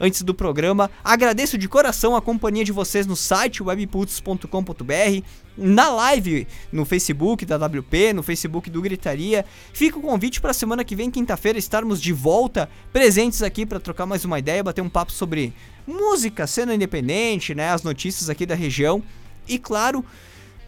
antes 0.00 0.22
do 0.22 0.34
programa. 0.34 0.90
Agradeço 1.04 1.58
de 1.58 1.68
coração 1.68 2.16
a 2.16 2.22
companhia 2.22 2.64
de 2.64 2.72
vocês 2.72 3.06
no 3.06 3.14
site 3.14 3.62
webputs.com.br, 3.62 5.24
na 5.56 5.90
live 5.90 6.46
no 6.72 6.84
Facebook 6.84 7.44
da 7.44 7.56
WP, 7.56 8.14
no 8.14 8.22
Facebook 8.22 8.70
do 8.70 8.80
Gritaria. 8.80 9.44
Fica 9.72 9.98
o 9.98 10.02
convite 10.02 10.40
para 10.40 10.54
semana 10.54 10.82
que 10.82 10.96
vem, 10.96 11.10
quinta-feira, 11.10 11.58
estarmos 11.58 12.00
de 12.00 12.12
volta, 12.12 12.68
presentes 12.92 13.42
aqui 13.42 13.66
para 13.66 13.78
trocar 13.78 14.06
mais 14.06 14.24
uma 14.24 14.38
ideia, 14.38 14.64
bater 14.64 14.80
um 14.80 14.88
papo 14.88 15.12
sobre 15.12 15.52
música, 15.86 16.46
cena 16.46 16.74
independente, 16.74 17.54
né, 17.54 17.70
as 17.70 17.82
notícias 17.82 18.30
aqui 18.30 18.46
da 18.46 18.54
região 18.54 19.02
e 19.48 19.58
claro, 19.58 20.04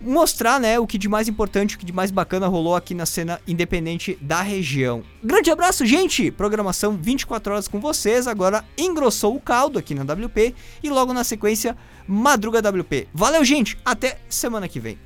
mostrar, 0.03 0.61
né, 0.61 0.79
o 0.79 0.87
que 0.87 0.99
de 0.99 1.09
mais 1.09 1.29
importante, 1.29 1.77
o 1.77 1.79
que 1.79 1.87
de 1.87 1.93
mais 1.93 2.11
bacana 2.11 2.47
rolou 2.47 2.75
aqui 2.75 2.95
na 2.95 3.07
cena 3.07 3.41
independente 3.47 4.19
da 4.21 4.43
região. 4.43 5.03
Grande 5.23 5.51
abraço, 5.51 5.87
gente! 5.87 6.31
Programação 6.31 6.99
24 7.01 7.53
horas 7.53 7.69
com 7.69 7.81
vocês, 7.81 8.27
agora 8.27 8.65
engrossou 8.77 9.37
o 9.37 9.41
caldo 9.41 9.79
aqui 9.79 9.95
na 9.95 10.03
WP 10.03 10.55
e 10.83 10.91
logo 10.91 11.13
na 11.13 11.25
sequência 11.25 11.77
Madruga 12.07 12.59
WP. 12.59 13.09
Valeu, 13.15 13.45
gente! 13.45 13.79
Até 13.85 14.19
semana 14.29 14.69
que 14.69 14.81
vem. 14.81 14.99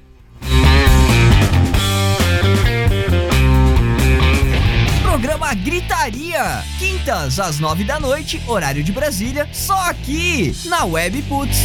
Programa 5.03 5.55
Gritaria, 5.55 6.63
quintas 6.79 7.41
às 7.41 7.59
nove 7.59 7.85
da 7.85 7.99
noite, 7.99 8.43
horário 8.47 8.85
de 8.85 8.93
Brasília, 8.93 9.49
só 9.53 9.79
aqui 9.89 10.55
na 10.67 10.85
Web 10.85 11.23
Putz 11.23 11.57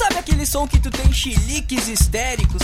Sabe 0.00 0.16
aquele 0.16 0.46
som 0.46 0.66
que 0.66 0.78
tu 0.78 0.90
tem 0.90 1.12
chiliques 1.12 1.86
histéricos 1.86 2.58